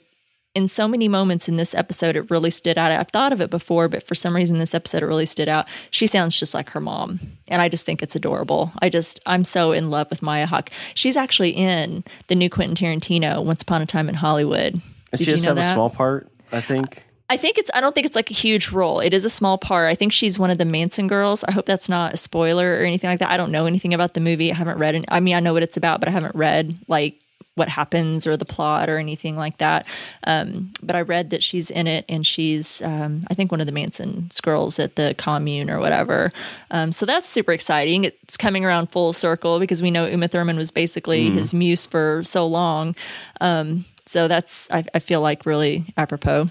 in 0.55 0.69
so 0.69 0.87
many 0.87 1.09
moments 1.09 1.49
in 1.49 1.57
this 1.57 1.75
episode, 1.75 2.15
it 2.15 2.31
really 2.31 2.49
stood 2.49 2.77
out. 2.77 2.93
I've 2.93 3.09
thought 3.09 3.33
of 3.33 3.41
it 3.41 3.49
before, 3.49 3.89
but 3.89 4.07
for 4.07 4.15
some 4.15 4.33
reason, 4.33 4.59
this 4.59 4.73
episode, 4.73 5.03
it 5.03 5.07
really 5.07 5.25
stood 5.25 5.49
out. 5.49 5.69
She 5.91 6.07
sounds 6.07 6.39
just 6.39 6.53
like 6.53 6.69
her 6.69 6.79
mom. 6.79 7.19
And 7.49 7.61
I 7.61 7.67
just 7.67 7.85
think 7.85 8.01
it's 8.01 8.15
adorable. 8.15 8.71
I 8.81 8.87
just, 8.87 9.19
I'm 9.25 9.43
so 9.43 9.73
in 9.73 9.89
love 9.89 10.09
with 10.09 10.21
Maya 10.21 10.45
Hawke. 10.45 10.71
She's 10.93 11.17
actually 11.17 11.51
in 11.51 12.05
the 12.27 12.35
new 12.35 12.49
Quentin 12.49 12.77
Tarantino, 12.77 13.43
Once 13.43 13.61
Upon 13.61 13.81
a 13.81 13.85
Time 13.85 14.07
in 14.07 14.15
Hollywood. 14.15 14.81
Did 15.11 15.19
she 15.19 15.25
just 15.25 15.43
have 15.43 15.57
that? 15.57 15.71
a 15.71 15.73
small 15.73 15.89
part, 15.89 16.31
I 16.53 16.61
think. 16.61 17.03
I 17.29 17.37
think 17.37 17.57
it's 17.57 17.69
I 17.73 17.81
don't 17.81 17.93
think 17.93 18.05
it's 18.05 18.15
like 18.15 18.31
a 18.31 18.33
huge 18.33 18.71
role. 18.71 18.99
It 18.99 19.13
is 19.13 19.23
a 19.23 19.29
small 19.29 19.57
part. 19.57 19.89
I 19.89 19.95
think 19.95 20.11
she's 20.11 20.39
one 20.39 20.49
of 20.49 20.57
the 20.57 20.65
Manson 20.65 21.07
girls. 21.07 21.43
I 21.43 21.51
hope 21.51 21.65
that's 21.65 21.87
not 21.87 22.15
a 22.15 22.17
spoiler 22.17 22.73
or 22.73 22.83
anything 22.83 23.09
like 23.09 23.19
that. 23.19 23.29
I 23.29 23.37
don't 23.37 23.51
know 23.51 23.67
anything 23.67 23.93
about 23.93 24.15
the 24.15 24.19
movie. 24.19 24.51
I 24.51 24.55
haven't 24.55 24.79
read 24.79 24.95
it. 24.95 25.05
I 25.09 25.19
mean, 25.19 25.35
I 25.35 25.39
know 25.39 25.53
what 25.53 25.63
it's 25.63 25.77
about, 25.77 25.99
but 25.99 26.09
I 26.09 26.11
haven't 26.11 26.35
read 26.35 26.75
like 26.87 27.15
what 27.55 27.67
happens 27.67 28.25
or 28.25 28.37
the 28.37 28.45
plot 28.45 28.89
or 28.89 28.97
anything 28.97 29.35
like 29.35 29.57
that. 29.57 29.85
Um, 30.25 30.71
but 30.81 30.95
I 30.95 31.01
read 31.01 31.29
that 31.31 31.43
she's 31.43 31.69
in 31.69 31.87
it 31.87 32.05
and 32.07 32.25
she's, 32.25 32.81
um, 32.81 33.23
I 33.29 33.33
think, 33.33 33.51
one 33.51 33.59
of 33.59 33.67
the 33.67 33.73
Manson 33.73 34.29
girls 34.41 34.79
at 34.79 34.95
the 34.95 35.13
commune 35.17 35.69
or 35.69 35.79
whatever. 35.79 36.31
Um, 36.71 36.91
so 36.93 37.05
that's 37.05 37.27
super 37.27 37.51
exciting. 37.51 38.05
It's 38.05 38.37
coming 38.37 38.63
around 38.63 38.91
full 38.91 39.11
circle 39.11 39.59
because 39.59 39.81
we 39.81 39.91
know 39.91 40.05
Uma 40.05 40.29
Thurman 40.29 40.57
was 40.57 40.71
basically 40.71 41.29
mm. 41.29 41.33
his 41.33 41.53
muse 41.53 41.85
for 41.85 42.23
so 42.23 42.47
long. 42.47 42.95
Um, 43.41 43.83
so 44.05 44.27
that's, 44.29 44.71
I, 44.71 44.85
I 44.93 44.99
feel 44.99 45.19
like, 45.19 45.45
really 45.45 45.85
apropos. 45.97 46.47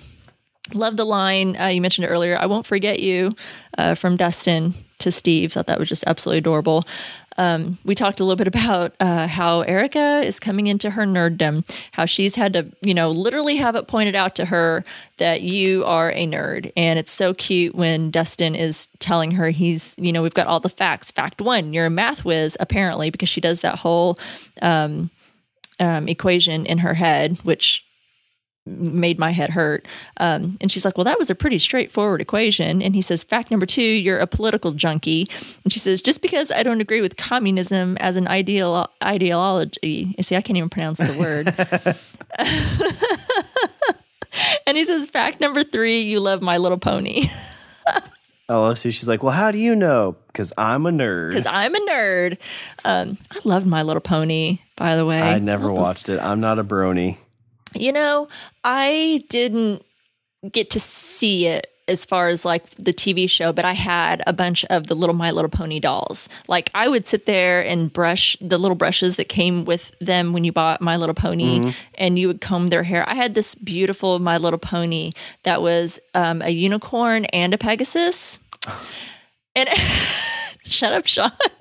Love 0.75 0.97
the 0.97 1.07
line 1.07 1.57
uh, 1.57 1.67
you 1.67 1.81
mentioned 1.81 2.07
earlier. 2.11 2.39
I 2.39 2.47
won't 2.47 2.67
forget 2.67 3.01
you 3.01 3.35
uh, 3.77 3.95
from 3.95 4.17
Dustin 4.17 4.75
to 4.99 5.11
Steve. 5.11 5.53
Thought 5.53 5.67
that 5.67 5.79
was 5.79 5.89
just 5.89 6.05
absolutely 6.07 6.39
adorable. 6.39 6.85
Um, 7.39 7.79
we 7.85 7.95
talked 7.95 8.19
a 8.19 8.25
little 8.25 8.37
bit 8.37 8.49
about 8.49 8.95
uh, 8.99 9.29
how 9.29 9.61
Erica 9.61 10.23
is 10.25 10.41
coming 10.41 10.67
into 10.67 10.91
her 10.91 11.05
nerddom, 11.05 11.65
how 11.93 12.05
she's 12.05 12.35
had 12.35 12.53
to, 12.55 12.67
you 12.81 12.93
know, 12.93 13.13
literally 13.13 13.57
have 13.57 13.77
it 13.77 13.87
pointed 13.87 14.17
out 14.17 14.35
to 14.37 14.45
her 14.47 14.85
that 15.19 15.43
you 15.43 15.85
are 15.85 16.11
a 16.11 16.27
nerd. 16.27 16.73
And 16.77 16.99
it's 16.99 17.13
so 17.13 17.33
cute 17.35 17.77
when 17.77 18.11
Dustin 18.11 18.57
is 18.57 18.89
telling 18.99 19.31
her 19.31 19.51
he's, 19.51 19.95
you 19.99 20.13
know, 20.13 20.21
we've 20.21 20.35
got 20.35 20.49
all 20.49 20.59
the 20.59 20.69
facts. 20.69 21.13
Fact 21.13 21.41
one, 21.41 21.73
you're 21.73 21.87
a 21.87 21.91
math 21.91 22.25
whiz, 22.25 22.57
apparently, 22.59 23.09
because 23.09 23.29
she 23.29 23.41
does 23.41 23.61
that 23.61 23.79
whole 23.79 24.19
um, 24.61 25.09
um, 25.79 26.09
equation 26.09 26.67
in 26.67 26.79
her 26.79 26.95
head, 26.95 27.39
which 27.45 27.85
made 28.69 29.19
my 29.19 29.31
head 29.31 29.51
hurt. 29.51 29.87
Um, 30.19 30.57
and 30.61 30.71
she's 30.71 30.85
like, 30.85 30.97
Well, 30.97 31.05
that 31.05 31.19
was 31.19 31.31
a 31.31 31.35
pretty 31.35 31.59
straightforward 31.59 32.21
equation. 32.21 32.83
And 32.83 32.95
he 32.95 33.03
says, 33.03 33.25
Fact 33.25 33.51
number 33.51 33.67
two, 33.67 33.83
you're 33.83 34.19
a 34.19 34.27
political 34.27 34.73
junkie. 34.73 35.29
And 35.65 35.73
she 35.73 35.79
says, 35.79 36.03
Just 36.03 36.23
because 36.23 36.51
I 36.51 36.63
don't 36.63 36.81
agree 36.81 37.01
with 37.01 37.17
communism 37.17 37.97
as 37.99 38.17
an 38.17 38.29
ideal 38.29 38.91
ideology, 39.03 40.15
you 40.17 40.23
see, 40.23 40.37
I 40.37 40.41
can't 40.41 40.57
even 40.57 40.71
pronounce 40.71 40.99
the 40.99 41.17
word. 41.19 41.55
and 44.67 44.77
he 44.77 44.85
says, 44.85 45.07
fact 45.07 45.41
number 45.41 45.65
three, 45.65 46.03
you 46.03 46.21
love 46.21 46.43
My 46.43 46.59
Little 46.59 46.79
Pony. 46.79 47.31
I 48.51 48.57
love 48.57 48.79
to. 48.81 48.91
She's 48.91 49.09
like, 49.09 49.23
well, 49.23 49.33
how 49.33 49.51
do 49.51 49.59
you 49.59 49.77
know? 49.77 50.17
Because 50.29 50.55
I'm 50.57 50.87
a 50.87 50.91
nerd. 50.91 51.31
Because 51.31 51.47
I'm 51.47 51.75
a 51.75 51.81
nerd. 51.81 52.39
Um, 52.85 53.19
I 53.31 53.41
loved 53.45 53.67
My 53.67 53.83
Little 53.83 54.01
Pony, 54.01 54.59
by 54.77 54.97
the 54.97 55.05
way. 55.05 55.21
I 55.21 55.39
never 55.39 55.71
watched 55.71 56.09
it. 56.09 56.19
I'm 56.19 56.41
not 56.41 56.59
a 56.59 56.65
brony. 56.65 57.19
You 57.75 57.93
know, 57.93 58.29
I 58.65 59.25
didn't 59.29 59.85
get 60.51 60.71
to 60.71 60.81
see 60.81 61.47
it 61.47 61.67
as 61.89 62.05
far 62.05 62.29
as 62.29 62.45
like 62.45 62.69
the 62.75 62.93
TV 62.93 63.29
show, 63.29 63.53
but 63.53 63.65
I 63.65 63.73
had 63.73 64.23
a 64.27 64.33
bunch 64.33 64.65
of 64.67 64.87
the 64.87 64.95
little 64.95 65.15
My 65.15 65.31
Little 65.31 65.49
Pony 65.49 65.81
dolls. 65.81 66.29
Like 66.47 66.71
I 66.75 66.87
would 66.87 67.07
sit 67.07 67.25
there 67.27 67.65
and 67.65 67.93
brush 67.93 68.37
the 68.41 68.59
little 68.59 68.77
brushes 68.77 69.17
that 69.17 69.29
came 69.29 69.65
with 69.65 69.93
them 69.99 70.33
when 70.33 70.45
you 70.45 70.53
bought 70.53 70.83
My 70.83 70.97
Little 70.97 71.15
Pony, 71.15 71.61
mm-hmm. 71.61 71.71
and 71.95 72.19
you 72.19 72.29
would 72.29 72.41
comb 72.41 72.67
their 72.67 72.83
hair. 72.83 73.09
I 73.09 73.15
had 73.15 73.35
this 73.35 73.55
beautiful 73.55 74.19
My 74.19 74.37
Little 74.37 74.59
Pony 74.59 75.13
that 75.45 75.63
was 75.63 75.99
um, 76.15 76.43
a 76.43 76.51
unicorn 76.51 77.25
and 77.27 77.55
a 77.55 77.59
Pegasus. 77.59 78.41
And 79.57 79.69
shut 80.65 80.93
up, 80.93 81.07
Sean. 81.07 81.33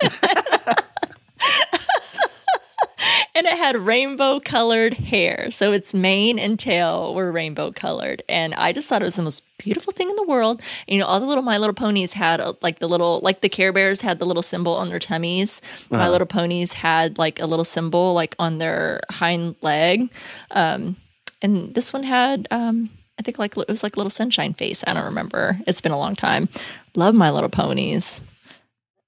and 3.34 3.46
it 3.46 3.56
had 3.56 3.76
rainbow 3.76 4.40
colored 4.40 4.94
hair. 4.94 5.50
So 5.50 5.72
its 5.72 5.94
mane 5.94 6.38
and 6.38 6.58
tail 6.58 7.14
were 7.14 7.30
rainbow 7.30 7.72
colored. 7.72 8.22
And 8.28 8.54
I 8.54 8.72
just 8.72 8.88
thought 8.88 9.02
it 9.02 9.06
was 9.06 9.16
the 9.16 9.22
most 9.22 9.44
beautiful 9.58 9.92
thing 9.92 10.10
in 10.10 10.16
the 10.16 10.24
world. 10.24 10.62
And, 10.86 10.94
you 10.94 11.00
know, 11.00 11.06
all 11.06 11.20
the 11.20 11.26
little 11.26 11.42
My 11.42 11.58
Little 11.58 11.74
Ponies 11.74 12.12
had 12.12 12.40
uh, 12.40 12.54
like 12.62 12.78
the 12.78 12.88
little, 12.88 13.20
like 13.20 13.40
the 13.40 13.48
Care 13.48 13.72
Bears 13.72 14.00
had 14.00 14.18
the 14.18 14.26
little 14.26 14.42
symbol 14.42 14.74
on 14.74 14.88
their 14.88 14.98
tummies. 14.98 15.60
Uh-huh. 15.90 15.98
My 15.98 16.08
Little 16.08 16.26
Ponies 16.26 16.72
had 16.72 17.18
like 17.18 17.40
a 17.40 17.46
little 17.46 17.64
symbol 17.64 18.14
like 18.14 18.34
on 18.38 18.58
their 18.58 19.00
hind 19.10 19.56
leg. 19.62 20.10
Um, 20.50 20.96
and 21.40 21.74
this 21.74 21.92
one 21.92 22.02
had, 22.02 22.48
um, 22.50 22.90
I 23.18 23.22
think 23.22 23.38
like 23.38 23.56
it 23.56 23.68
was 23.68 23.82
like 23.82 23.96
a 23.96 23.98
little 23.98 24.10
sunshine 24.10 24.54
face. 24.54 24.84
I 24.86 24.92
don't 24.92 25.04
remember. 25.04 25.58
It's 25.66 25.80
been 25.80 25.92
a 25.92 25.98
long 25.98 26.14
time. 26.14 26.48
Love 26.94 27.14
My 27.14 27.30
Little 27.30 27.48
Ponies. 27.48 28.20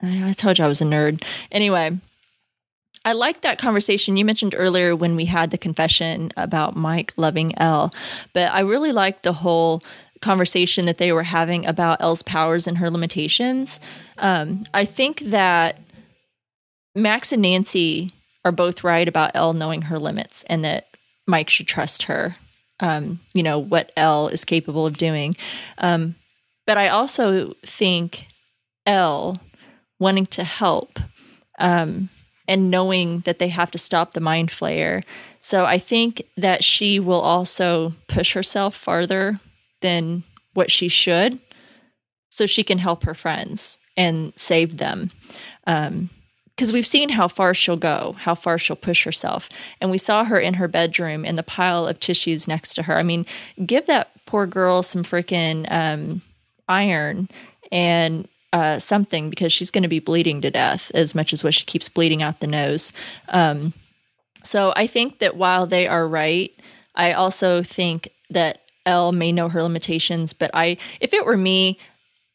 I, 0.02 0.30
I 0.30 0.32
told 0.32 0.58
you 0.58 0.64
I 0.64 0.68
was 0.68 0.80
a 0.80 0.84
nerd. 0.84 1.24
Anyway, 1.52 1.96
I 3.04 3.12
like 3.12 3.40
that 3.40 3.58
conversation 3.58 4.16
you 4.16 4.24
mentioned 4.24 4.54
earlier 4.56 4.94
when 4.94 5.16
we 5.16 5.24
had 5.24 5.50
the 5.50 5.58
confession 5.58 6.32
about 6.36 6.76
Mike 6.76 7.12
loving 7.16 7.58
El, 7.58 7.92
but 8.34 8.52
I 8.52 8.60
really 8.60 8.92
like 8.92 9.22
the 9.22 9.32
whole 9.32 9.82
conversation 10.20 10.84
that 10.84 10.98
they 10.98 11.12
were 11.12 11.22
having 11.22 11.64
about 11.64 12.00
El's 12.00 12.22
powers 12.22 12.66
and 12.66 12.76
her 12.78 12.90
limitations. 12.90 13.80
Um, 14.18 14.64
I 14.74 14.84
think 14.84 15.20
that 15.20 15.80
Max 16.94 17.32
and 17.32 17.40
Nancy 17.42 18.10
are 18.44 18.52
both 18.52 18.84
right 18.84 19.08
about 19.08 19.30
El 19.34 19.54
knowing 19.54 19.82
her 19.82 19.98
limits 19.98 20.44
and 20.44 20.62
that 20.64 20.88
Mike 21.26 21.48
should 21.48 21.68
trust 21.68 22.04
her. 22.04 22.36
Um, 22.80 23.20
you 23.34 23.42
know 23.42 23.58
what 23.58 23.92
El 23.96 24.28
is 24.28 24.44
capable 24.44 24.86
of 24.86 24.96
doing, 24.96 25.36
um, 25.78 26.14
but 26.66 26.78
I 26.78 26.88
also 26.88 27.54
think 27.64 28.26
El 28.86 29.40
wanting 29.98 30.24
to 30.26 30.44
help 30.44 30.98
um, 31.58 32.08
and 32.50 32.68
knowing 32.68 33.20
that 33.20 33.38
they 33.38 33.48
have 33.48 33.70
to 33.70 33.78
stop 33.78 34.12
the 34.12 34.20
mind 34.20 34.50
flayer. 34.50 35.04
So 35.40 35.66
I 35.66 35.78
think 35.78 36.24
that 36.36 36.64
she 36.64 36.98
will 36.98 37.20
also 37.20 37.94
push 38.08 38.32
herself 38.32 38.74
farther 38.74 39.38
than 39.82 40.24
what 40.52 40.68
she 40.68 40.88
should 40.88 41.38
so 42.28 42.46
she 42.46 42.64
can 42.64 42.78
help 42.78 43.04
her 43.04 43.14
friends 43.14 43.78
and 43.96 44.32
save 44.34 44.78
them. 44.78 45.12
Um, 45.68 46.10
because 46.56 46.72
we've 46.74 46.86
seen 46.86 47.08
how 47.08 47.26
far 47.26 47.54
she'll 47.54 47.78
go, 47.78 48.16
how 48.18 48.34
far 48.34 48.58
she'll 48.58 48.76
push 48.76 49.04
herself. 49.04 49.48
And 49.80 49.90
we 49.90 49.96
saw 49.96 50.24
her 50.24 50.38
in 50.38 50.54
her 50.54 50.68
bedroom 50.68 51.24
in 51.24 51.36
the 51.36 51.42
pile 51.42 51.86
of 51.86 52.00
tissues 52.00 52.46
next 52.46 52.74
to 52.74 52.82
her. 52.82 52.98
I 52.98 53.02
mean, 53.02 53.24
give 53.64 53.86
that 53.86 54.10
poor 54.26 54.44
girl 54.44 54.82
some 54.82 55.02
freaking 55.02 55.70
um, 55.72 56.20
iron 56.68 57.30
and 57.72 58.28
uh, 58.52 58.78
something 58.78 59.30
because 59.30 59.52
she's 59.52 59.70
going 59.70 59.82
to 59.82 59.88
be 59.88 60.00
bleeding 60.00 60.40
to 60.40 60.50
death 60.50 60.90
as 60.94 61.14
much 61.14 61.32
as 61.32 61.44
what 61.44 61.54
she 61.54 61.64
keeps 61.64 61.88
bleeding 61.88 62.22
out 62.22 62.40
the 62.40 62.46
nose. 62.46 62.92
Um, 63.28 63.72
so 64.42 64.72
I 64.76 64.86
think 64.86 65.18
that 65.18 65.36
while 65.36 65.66
they 65.66 65.86
are 65.86 66.08
right, 66.08 66.54
I 66.94 67.12
also 67.12 67.62
think 67.62 68.10
that 68.30 68.62
El 68.86 69.12
may 69.12 69.32
know 69.32 69.48
her 69.48 69.62
limitations. 69.62 70.32
But 70.32 70.50
I, 70.54 70.78
if 71.00 71.12
it 71.12 71.24
were 71.24 71.36
me, 71.36 71.78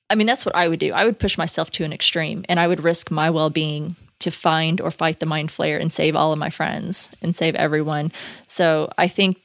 I 0.10 0.16
mean, 0.16 0.28
that's 0.28 0.46
what 0.46 0.56
I 0.56 0.68
would 0.68 0.80
do. 0.80 0.94
I 0.94 1.06
would 1.06 1.20
push 1.20 1.38
myself 1.38 1.72
to 1.72 1.84
an 1.84 1.94
extreme 1.94 2.46
and 2.48 2.60
I 2.60 2.68
would 2.68 2.84
risk 2.84 3.10
my 3.10 3.30
well 3.30 3.50
being 3.50 3.96
to 4.20 4.32
find 4.32 4.80
or 4.80 4.92
fight 4.92 5.20
the 5.20 5.26
mind 5.26 5.50
flayer 5.50 5.80
and 5.80 5.92
save 5.92 6.16
all 6.16 6.32
of 6.32 6.40
my 6.40 6.50
friends 6.50 7.12
and 7.22 7.36
save 7.36 7.56
everyone. 7.56 8.12
So 8.48 8.90
I 8.98 9.08
think 9.08 9.38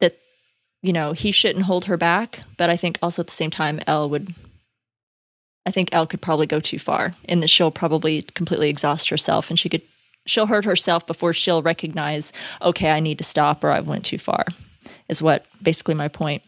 that, 0.00 0.18
you 0.82 0.92
know, 0.92 1.12
he 1.12 1.30
shouldn't 1.30 1.66
hold 1.66 1.84
her 1.84 1.96
back. 1.96 2.40
But 2.56 2.70
I 2.70 2.76
think 2.76 2.98
also 3.02 3.22
at 3.22 3.26
the 3.26 3.32
same 3.32 3.50
time, 3.50 3.80
El 3.86 4.10
would 4.10 4.34
I 5.68 5.70
think 5.70 5.90
El 5.92 6.06
could 6.06 6.22
probably 6.22 6.46
go 6.46 6.60
too 6.60 6.78
far 6.78 7.12
in 7.24 7.40
that 7.40 7.50
she'll 7.50 7.70
probably 7.70 8.22
completely 8.22 8.70
exhaust 8.70 9.10
herself 9.10 9.50
and 9.50 9.58
she 9.58 9.68
could 9.68 9.82
she'll 10.24 10.46
hurt 10.46 10.64
herself 10.64 11.06
before 11.06 11.34
she'll 11.34 11.60
recognize, 11.60 12.32
okay, 12.62 12.90
I 12.90 13.00
need 13.00 13.18
to 13.18 13.24
stop 13.24 13.62
or 13.62 13.70
I 13.70 13.80
went 13.80 14.06
too 14.06 14.16
far. 14.16 14.46
Is 15.10 15.20
what 15.20 15.44
basically 15.62 15.92
my 15.92 16.08
point. 16.08 16.42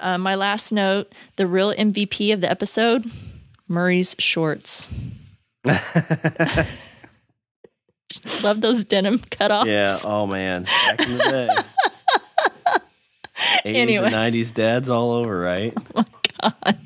Uh, 0.00 0.18
my 0.18 0.34
last 0.34 0.70
note: 0.70 1.14
the 1.36 1.46
real 1.46 1.72
MVP 1.72 2.30
of 2.34 2.42
the 2.42 2.50
episode, 2.50 3.10
Murray's 3.68 4.14
shorts. 4.18 4.86
Love 8.42 8.60
those 8.60 8.84
denim 8.84 9.16
cutoffs. 9.18 9.64
Yeah. 9.64 9.96
Oh 10.04 10.26
man, 10.26 10.64
back 10.64 11.00
in 11.00 11.16
the 11.16 11.24
day. 11.24 11.48
80s 13.64 13.74
anyway. 13.74 14.12
and 14.12 14.34
90s 14.34 14.52
dads 14.52 14.90
all 14.90 15.12
over, 15.12 15.40
right? 15.40 15.72
Oh 15.94 16.04
my 16.42 16.50
god. 16.64 16.78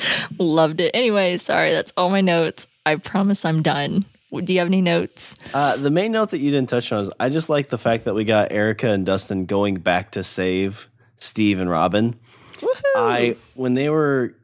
Loved 0.38 0.80
it. 0.80 0.90
Anyway, 0.94 1.38
sorry, 1.38 1.72
that's 1.72 1.92
all 1.96 2.10
my 2.10 2.20
notes. 2.20 2.68
I 2.84 2.96
promise 2.96 3.44
I'm 3.44 3.62
done. 3.62 4.04
Do 4.32 4.52
you 4.52 4.60
have 4.60 4.68
any 4.68 4.80
notes? 4.80 5.36
Uh, 5.52 5.76
the 5.76 5.90
main 5.90 6.12
note 6.12 6.30
that 6.30 6.38
you 6.38 6.50
didn't 6.50 6.70
touch 6.70 6.90
on 6.90 7.02
is 7.02 7.10
I 7.20 7.28
just 7.28 7.50
like 7.50 7.68
the 7.68 7.76
fact 7.76 8.04
that 8.04 8.14
we 8.14 8.24
got 8.24 8.50
Erica 8.50 8.88
and 8.88 9.04
Dustin 9.04 9.44
going 9.44 9.76
back 9.76 10.12
to 10.12 10.24
save 10.24 10.88
Steve 11.18 11.60
and 11.60 11.68
Robin. 11.68 12.18
Woo-hoo. 12.62 12.82
I 12.96 13.36
when 13.54 13.74
they 13.74 13.90
were 13.90 14.34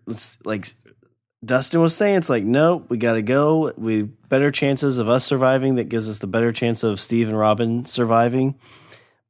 like 0.44 0.74
Dustin 1.42 1.80
was 1.80 1.96
saying, 1.96 2.16
it's 2.16 2.28
like 2.28 2.44
no, 2.44 2.84
we 2.88 2.98
got 2.98 3.14
to 3.14 3.22
go. 3.22 3.72
We 3.78 4.02
better 4.02 4.50
chances 4.50 4.98
of 4.98 5.08
us 5.08 5.24
surviving. 5.24 5.76
That 5.76 5.88
gives 5.88 6.08
us 6.08 6.18
the 6.18 6.26
better 6.26 6.52
chance 6.52 6.82
of 6.82 7.00
Steve 7.00 7.28
and 7.28 7.38
Robin 7.38 7.86
surviving. 7.86 8.56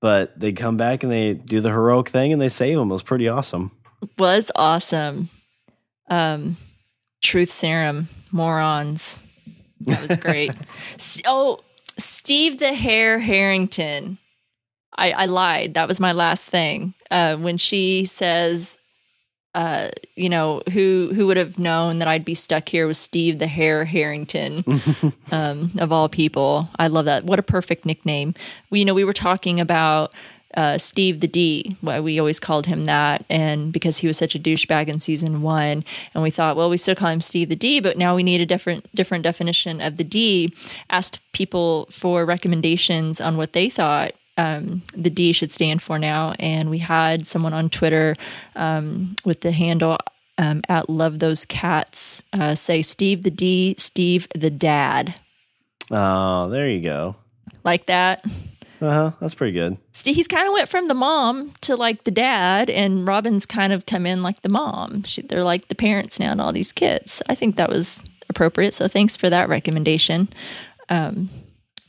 But 0.00 0.38
they 0.38 0.52
come 0.52 0.76
back 0.76 1.02
and 1.04 1.12
they 1.12 1.34
do 1.34 1.60
the 1.60 1.70
heroic 1.70 2.08
thing 2.08 2.32
and 2.32 2.42
they 2.42 2.48
save 2.48 2.78
them. 2.78 2.90
It 2.90 2.92
was 2.92 3.02
pretty 3.02 3.28
awesome. 3.28 3.72
Was 4.16 4.50
awesome 4.56 5.28
um, 6.08 6.56
truth 7.22 7.50
serum 7.50 8.08
morons. 8.30 9.22
That 9.80 10.08
was 10.08 10.16
great. 10.18 10.52
oh, 11.26 11.60
Steve 11.98 12.58
the 12.58 12.74
Hair 12.74 13.18
Harrington. 13.18 14.18
I, 14.96 15.12
I 15.12 15.26
lied. 15.26 15.74
That 15.74 15.88
was 15.88 16.00
my 16.00 16.12
last 16.12 16.48
thing. 16.48 16.94
Uh, 17.10 17.36
when 17.36 17.56
she 17.56 18.04
says, 18.04 18.78
uh, 19.54 19.88
you 20.14 20.28
know, 20.28 20.62
who 20.72 21.10
who 21.14 21.26
would 21.26 21.36
have 21.36 21.58
known 21.58 21.96
that 21.98 22.08
I'd 22.08 22.24
be 22.24 22.34
stuck 22.34 22.68
here 22.68 22.86
with 22.86 22.96
Steve 22.96 23.38
the 23.38 23.46
Hair 23.46 23.84
Harrington, 23.84 24.64
um, 25.32 25.72
of 25.78 25.90
all 25.92 26.08
people. 26.08 26.68
I 26.78 26.88
love 26.88 27.06
that. 27.06 27.24
What 27.24 27.38
a 27.38 27.42
perfect 27.42 27.86
nickname. 27.86 28.34
We, 28.70 28.80
you 28.80 28.84
know, 28.84 28.94
we 28.94 29.04
were 29.04 29.12
talking 29.12 29.58
about 29.58 30.14
uh, 30.56 30.78
Steve 30.78 31.20
the 31.20 31.28
D. 31.28 31.76
Why 31.80 32.00
we 32.00 32.18
always 32.18 32.40
called 32.40 32.66
him 32.66 32.84
that, 32.84 33.24
and 33.28 33.72
because 33.72 33.98
he 33.98 34.06
was 34.06 34.16
such 34.16 34.34
a 34.34 34.38
douchebag 34.38 34.88
in 34.88 35.00
season 35.00 35.42
one, 35.42 35.84
and 36.14 36.22
we 36.22 36.30
thought, 36.30 36.56
well, 36.56 36.70
we 36.70 36.76
still 36.76 36.94
call 36.94 37.10
him 37.10 37.20
Steve 37.20 37.48
the 37.48 37.56
D, 37.56 37.80
but 37.80 37.98
now 37.98 38.14
we 38.16 38.22
need 38.22 38.40
a 38.40 38.46
different 38.46 38.92
different 38.94 39.24
definition 39.24 39.80
of 39.80 39.96
the 39.96 40.04
D. 40.04 40.52
Asked 40.90 41.20
people 41.32 41.86
for 41.90 42.24
recommendations 42.24 43.20
on 43.20 43.36
what 43.36 43.52
they 43.52 43.68
thought 43.68 44.12
um, 44.38 44.82
the 44.94 45.10
D 45.10 45.32
should 45.32 45.50
stand 45.50 45.82
for 45.82 45.98
now, 45.98 46.34
and 46.38 46.70
we 46.70 46.78
had 46.78 47.26
someone 47.26 47.52
on 47.52 47.68
Twitter 47.68 48.16
um, 48.56 49.16
with 49.24 49.40
the 49.42 49.52
handle 49.52 49.98
um, 50.38 50.62
at 50.68 50.88
Love 50.88 51.18
Those 51.18 51.44
Cats 51.44 52.22
uh, 52.32 52.54
say 52.54 52.80
Steve 52.80 53.24
the 53.24 53.30
D, 53.30 53.74
Steve 53.76 54.28
the 54.34 54.50
Dad. 54.50 55.14
Oh, 55.90 56.48
there 56.48 56.68
you 56.68 56.80
go. 56.80 57.16
Like 57.64 57.86
that. 57.86 58.24
Uh 58.80 58.90
huh. 58.90 59.10
That's 59.20 59.34
pretty 59.34 59.52
good. 59.52 59.76
He's 60.04 60.28
kind 60.28 60.46
of 60.46 60.52
went 60.52 60.68
from 60.68 60.88
the 60.88 60.94
mom 60.94 61.52
to 61.62 61.76
like 61.76 62.04
the 62.04 62.10
dad, 62.10 62.70
and 62.70 63.06
Robin's 63.06 63.46
kind 63.46 63.72
of 63.72 63.86
come 63.86 64.06
in 64.06 64.22
like 64.22 64.42
the 64.42 64.48
mom. 64.48 65.02
She, 65.02 65.22
they're 65.22 65.44
like 65.44 65.68
the 65.68 65.74
parents 65.74 66.20
now 66.20 66.30
and 66.30 66.40
all 66.40 66.52
these 66.52 66.72
kids. 66.72 67.20
I 67.28 67.34
think 67.34 67.56
that 67.56 67.68
was 67.68 68.02
appropriate. 68.28 68.74
So 68.74 68.88
thanks 68.88 69.16
for 69.16 69.28
that 69.30 69.48
recommendation. 69.48 70.28
Um, 70.88 71.28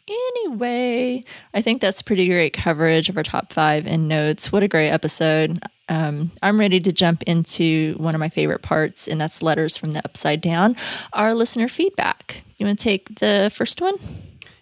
anyway, 0.08 1.24
I 1.54 1.62
think 1.62 1.82
that's 1.82 2.02
pretty 2.02 2.28
great 2.28 2.54
coverage 2.54 3.10
of 3.10 3.18
our 3.18 3.24
top 3.24 3.54
five 3.54 3.86
and 3.86 4.08
notes. 4.08 4.52
What 4.52 4.64
a 4.64 4.68
great 4.68 4.90
episode. 4.90 5.62
Um, 5.88 6.32
I'm 6.42 6.60
ready 6.60 6.80
to 6.80 6.92
jump 6.92 7.24
into 7.24 7.96
one 7.98 8.16
of 8.16 8.20
my 8.20 8.30
favorite 8.30 8.62
parts, 8.62 9.08
and 9.08 9.20
that's 9.20 9.42
letters 9.42 9.78
from 9.78 9.92
the 9.92 10.04
upside 10.06 10.42
down, 10.42 10.76
our 11.14 11.34
listener 11.34 11.68
feedback. 11.68 12.44
You 12.58 12.66
want 12.66 12.80
to 12.80 12.84
take 12.84 13.20
the 13.20 13.52
first 13.54 13.82
one? 13.82 13.96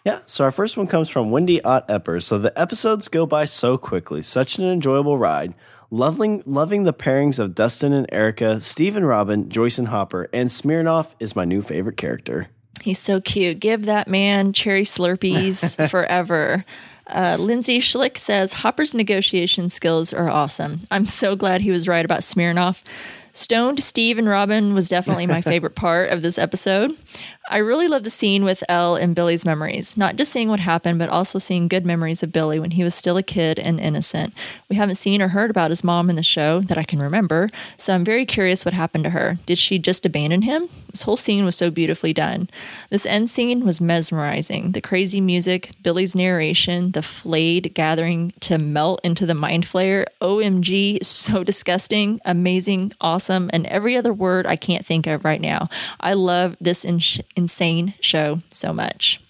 Yeah, 0.07 0.19
so 0.25 0.45
our 0.45 0.53
first 0.53 0.77
one 0.77 0.87
comes 0.87 1.09
from 1.09 1.31
Wendy 1.31 1.61
Ott 1.63 1.85
Epper. 1.89 2.23
So 2.23 2.37
the 2.37 2.57
episodes 2.57 3.09
go 3.09 3.25
by 3.25 3.43
so 3.43 3.77
quickly, 3.77 4.21
such 4.21 4.57
an 4.57 4.63
enjoyable 4.63 5.17
ride. 5.17 5.53
Loving, 5.91 6.41
loving 6.45 6.83
the 6.83 6.93
pairings 6.93 7.39
of 7.39 7.53
Dustin 7.53 7.91
and 7.91 8.07
Erica, 8.09 8.61
Steve 8.61 8.95
and 8.95 9.05
Robin, 9.05 9.49
Joyce 9.49 9.77
and 9.77 9.89
Hopper, 9.89 10.29
and 10.31 10.47
Smirnoff 10.47 11.13
is 11.19 11.35
my 11.35 11.43
new 11.43 11.61
favorite 11.61 11.97
character. 11.97 12.47
He's 12.79 12.99
so 12.99 13.19
cute. 13.19 13.59
Give 13.59 13.83
that 13.83 14.07
man 14.07 14.53
cherry 14.53 14.83
slurpees 14.83 15.89
forever. 15.89 16.63
Uh, 17.07 17.35
Lindsay 17.37 17.79
Schlick 17.79 18.17
says 18.17 18.53
Hopper's 18.53 18.93
negotiation 18.93 19.69
skills 19.69 20.13
are 20.13 20.29
awesome. 20.29 20.79
I'm 20.89 21.05
so 21.05 21.35
glad 21.35 21.59
he 21.59 21.71
was 21.71 21.85
right 21.85 22.05
about 22.05 22.21
Smirnoff. 22.21 22.81
Stoned 23.37 23.83
Steve 23.83 24.17
and 24.17 24.27
Robin 24.27 24.73
was 24.73 24.87
definitely 24.87 25.27
my 25.27 25.41
favorite 25.43 25.75
part 25.75 26.09
of 26.09 26.23
this 26.23 26.39
episode. 26.39 26.97
I 27.49 27.57
really 27.57 27.87
love 27.87 28.03
the 28.03 28.09
scene 28.09 28.43
with 28.43 28.63
El 28.67 28.95
and 28.95 29.15
Billy's 29.15 29.45
memories, 29.45 29.95
not 29.95 30.15
just 30.17 30.33
seeing 30.33 30.49
what 30.49 30.59
happened, 30.59 30.99
but 30.99 31.07
also 31.07 31.39
seeing 31.39 31.69
good 31.69 31.85
memories 31.85 32.21
of 32.21 32.33
Billy 32.33 32.59
when 32.59 32.71
he 32.71 32.83
was 32.83 32.93
still 32.93 33.15
a 33.15 33.23
kid 33.23 33.57
and 33.57 33.79
innocent. 33.79 34.33
We 34.69 34.75
haven't 34.75 34.95
seen 34.95 35.21
or 35.21 35.29
heard 35.29 35.49
about 35.49 35.69
his 35.69 35.83
mom 35.83 36.09
in 36.09 36.17
the 36.17 36.23
show 36.23 36.61
that 36.61 36.77
I 36.77 36.83
can 36.83 36.99
remember, 36.99 37.49
so 37.77 37.93
I'm 37.93 38.03
very 38.03 38.25
curious 38.25 38.65
what 38.65 38.73
happened 38.73 39.05
to 39.05 39.11
her. 39.11 39.37
Did 39.45 39.59
she 39.59 39.79
just 39.79 40.05
abandon 40.05 40.41
him? 40.41 40.67
This 40.91 41.03
whole 41.03 41.15
scene 41.15 41.45
was 41.45 41.55
so 41.55 41.69
beautifully 41.69 42.11
done. 42.11 42.49
This 42.89 43.05
end 43.05 43.29
scene 43.29 43.63
was 43.63 43.79
mesmerizing. 43.79 44.73
The 44.73 44.81
crazy 44.81 45.21
music, 45.21 45.71
Billy's 45.83 46.15
narration, 46.15 46.91
the 46.91 47.03
flayed 47.03 47.73
gathering 47.75 48.33
to 48.41 48.57
melt 48.57 48.99
into 49.03 49.25
the 49.25 49.35
mind 49.35 49.65
flayer. 49.65 50.05
OMG, 50.21 51.05
so 51.05 51.43
disgusting, 51.43 52.19
amazing, 52.25 52.91
awesome, 52.99 53.26
and 53.29 53.65
every 53.67 53.97
other 53.97 54.13
word 54.13 54.45
I 54.47 54.55
can't 54.55 54.85
think 54.85 55.07
of 55.07 55.25
right 55.25 55.41
now. 55.41 55.69
I 55.99 56.13
love 56.13 56.55
this 56.61 56.83
in- 56.85 57.01
insane 57.35 57.93
show 58.01 58.39
so 58.51 58.73
much. 58.73 59.21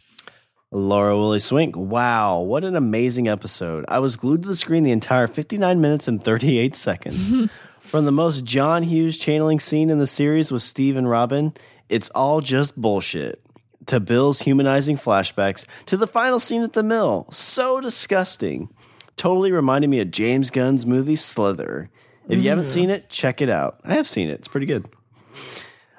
Laura 0.72 1.18
Willie 1.18 1.40
Swink, 1.40 1.78
wow, 1.78 2.40
what 2.40 2.65
an 2.65 2.76
amazing 2.76 3.30
episode. 3.30 3.86
I 3.88 3.99
was 3.99 4.18
glued 4.18 4.44
to 4.44 4.49
the 4.49 4.56
screen 4.56 4.84
the 4.84 4.91
entire 4.91 5.28
59 5.28 5.80
minutes 5.80 6.07
and 6.10 6.22
38 6.22 6.76
seconds. 6.76 7.38
From 7.82 8.03
the 8.03 8.11
most 8.11 8.44
John 8.44 8.84
Hughes 8.84 9.18
channeling 9.18 9.61
scene 9.61 9.90
in 9.90 9.99
the 9.99 10.06
series 10.06 10.52
with 10.52 10.61
Steve 10.61 10.98
and 10.98 11.10
Robin, 11.10 11.53
it's 11.88 12.10
all 12.10 12.41
just 12.41 12.76
bullshit. 12.76 13.41
To 13.86 14.02
Bill's 14.02 14.41
humanizing 14.41 14.98
flashbacks, 14.98 15.65
to 15.86 15.95
the 15.95 16.06
final 16.06 16.41
scene 16.41 16.64
at 16.64 16.74
the 16.74 16.84
mill, 16.84 17.28
so 17.32 17.80
disgusting. 17.80 18.68
Totally 19.15 19.53
reminded 19.53 19.90
me 19.90 20.02
of 20.02 20.11
James 20.11 20.52
Gunn's 20.52 20.86
movie 20.86 21.15
Slither. 21.15 21.90
If 22.30 22.44
you 22.44 22.49
haven't 22.49 22.66
seen 22.66 22.90
it, 22.90 23.10
check 23.10 23.41
it 23.41 23.49
out. 23.49 23.80
I 23.84 23.94
have 23.95 24.08
seen 24.08 24.30
it, 24.30 24.34
it's 24.34 24.48
pretty 24.48 24.66
good. 24.66 24.88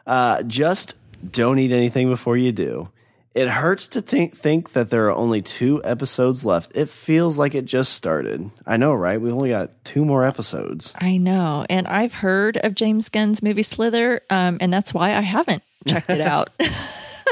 Uh, 0.07 0.43
just 0.43 0.97
don't 1.31 1.59
eat 1.59 1.73
anything 1.73 2.09
before 2.09 2.37
you 2.37 2.53
do. 2.53 2.89
It 3.35 3.49
hurts 3.49 3.87
to 3.89 4.01
think, 4.01 4.37
think 4.37 4.73
that 4.73 4.91
there 4.91 5.07
are 5.07 5.15
only 5.15 5.43
two 5.43 5.81
episodes 5.85 6.45
left. 6.45 6.73
It 6.75 6.89
feels 6.89 7.39
like 7.39 7.55
it 7.55 7.67
just 7.67 7.93
started. 7.93 8.51
I 8.67 8.79
know, 8.79 8.95
right? 8.95 9.21
We've 9.21 9.33
only 9.33 9.51
got 9.51 9.85
two 9.85 10.05
more 10.05 10.25
episodes. 10.25 10.93
I 10.99 11.19
know. 11.19 11.65
And 11.71 11.87
I've 11.87 12.15
heard 12.15 12.57
of 12.57 12.75
James 12.75 13.09
Gunn's 13.09 13.43
movie 13.43 13.63
Slither, 13.63 14.23
um, 14.29 14.59
and 14.61 14.73
that's 14.73 14.93
why 14.93 15.15
I 15.15 15.21
haven't 15.21 15.63
checked 15.87 16.11
it 16.11 16.21
out. 16.21 16.51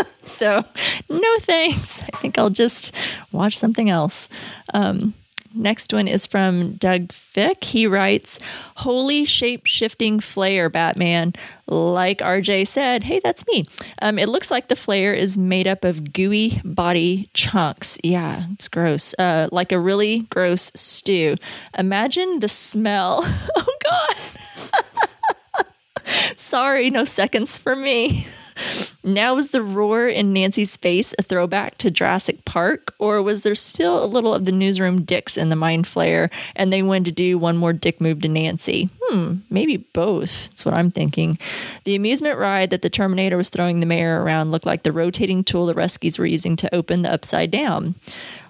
so, 0.22 0.64
no 1.08 1.38
thanks. 1.40 2.02
I 2.02 2.16
think 2.18 2.38
I'll 2.38 2.50
just 2.50 2.94
watch 3.32 3.58
something 3.58 3.90
else. 3.90 4.28
Um, 4.74 5.14
Next 5.56 5.92
one 5.92 6.06
is 6.06 6.26
from 6.26 6.74
Doug 6.74 7.12
Fick. 7.12 7.64
He 7.64 7.86
writes, 7.86 8.38
Holy 8.76 9.24
shape 9.24 9.66
shifting 9.66 10.20
flare, 10.20 10.68
Batman. 10.68 11.32
Like 11.66 12.18
RJ 12.18 12.68
said, 12.68 13.02
hey, 13.04 13.20
that's 13.24 13.46
me. 13.46 13.64
Um, 14.02 14.18
it 14.18 14.28
looks 14.28 14.50
like 14.50 14.68
the 14.68 14.76
flare 14.76 15.14
is 15.14 15.38
made 15.38 15.66
up 15.66 15.84
of 15.84 16.12
gooey 16.12 16.60
body 16.64 17.30
chunks. 17.34 17.98
Yeah, 18.04 18.46
it's 18.52 18.68
gross. 18.68 19.14
Uh, 19.18 19.48
like 19.50 19.72
a 19.72 19.78
really 19.78 20.20
gross 20.30 20.70
stew. 20.74 21.36
Imagine 21.76 22.40
the 22.40 22.48
smell. 22.48 23.20
oh, 23.56 23.76
God. 23.82 25.66
Sorry, 26.36 26.90
no 26.90 27.04
seconds 27.04 27.58
for 27.58 27.74
me. 27.74 28.26
Now, 29.04 29.34
was 29.34 29.50
the 29.50 29.62
roar 29.62 30.08
in 30.08 30.32
Nancy's 30.32 30.76
face 30.76 31.14
a 31.18 31.22
throwback 31.22 31.78
to 31.78 31.90
Jurassic 31.90 32.44
Park, 32.44 32.94
or 32.98 33.22
was 33.22 33.42
there 33.42 33.54
still 33.54 34.02
a 34.02 34.06
little 34.06 34.34
of 34.34 34.44
the 34.44 34.52
newsroom 34.52 35.02
dicks 35.02 35.36
in 35.36 35.48
the 35.48 35.56
mind 35.56 35.84
flayer 35.84 36.30
and 36.54 36.72
they 36.72 36.82
wanted 36.82 37.04
to 37.06 37.12
do 37.12 37.38
one 37.38 37.56
more 37.56 37.72
dick 37.72 38.00
move 38.00 38.22
to 38.22 38.28
Nancy? 38.28 38.88
Hmm, 39.02 39.36
maybe 39.50 39.76
both. 39.76 40.48
That's 40.48 40.64
what 40.64 40.74
I'm 40.74 40.90
thinking. 40.90 41.38
The 41.84 41.94
amusement 41.94 42.38
ride 42.38 42.70
that 42.70 42.82
the 42.82 42.90
Terminator 42.90 43.36
was 43.36 43.48
throwing 43.48 43.80
the 43.80 43.86
mayor 43.86 44.22
around 44.22 44.50
looked 44.50 44.66
like 44.66 44.82
the 44.82 44.92
rotating 44.92 45.44
tool 45.44 45.66
the 45.66 45.74
Ruskies 45.74 46.18
were 46.18 46.26
using 46.26 46.56
to 46.56 46.74
open 46.74 47.02
the 47.02 47.12
upside 47.12 47.50
down. 47.50 47.94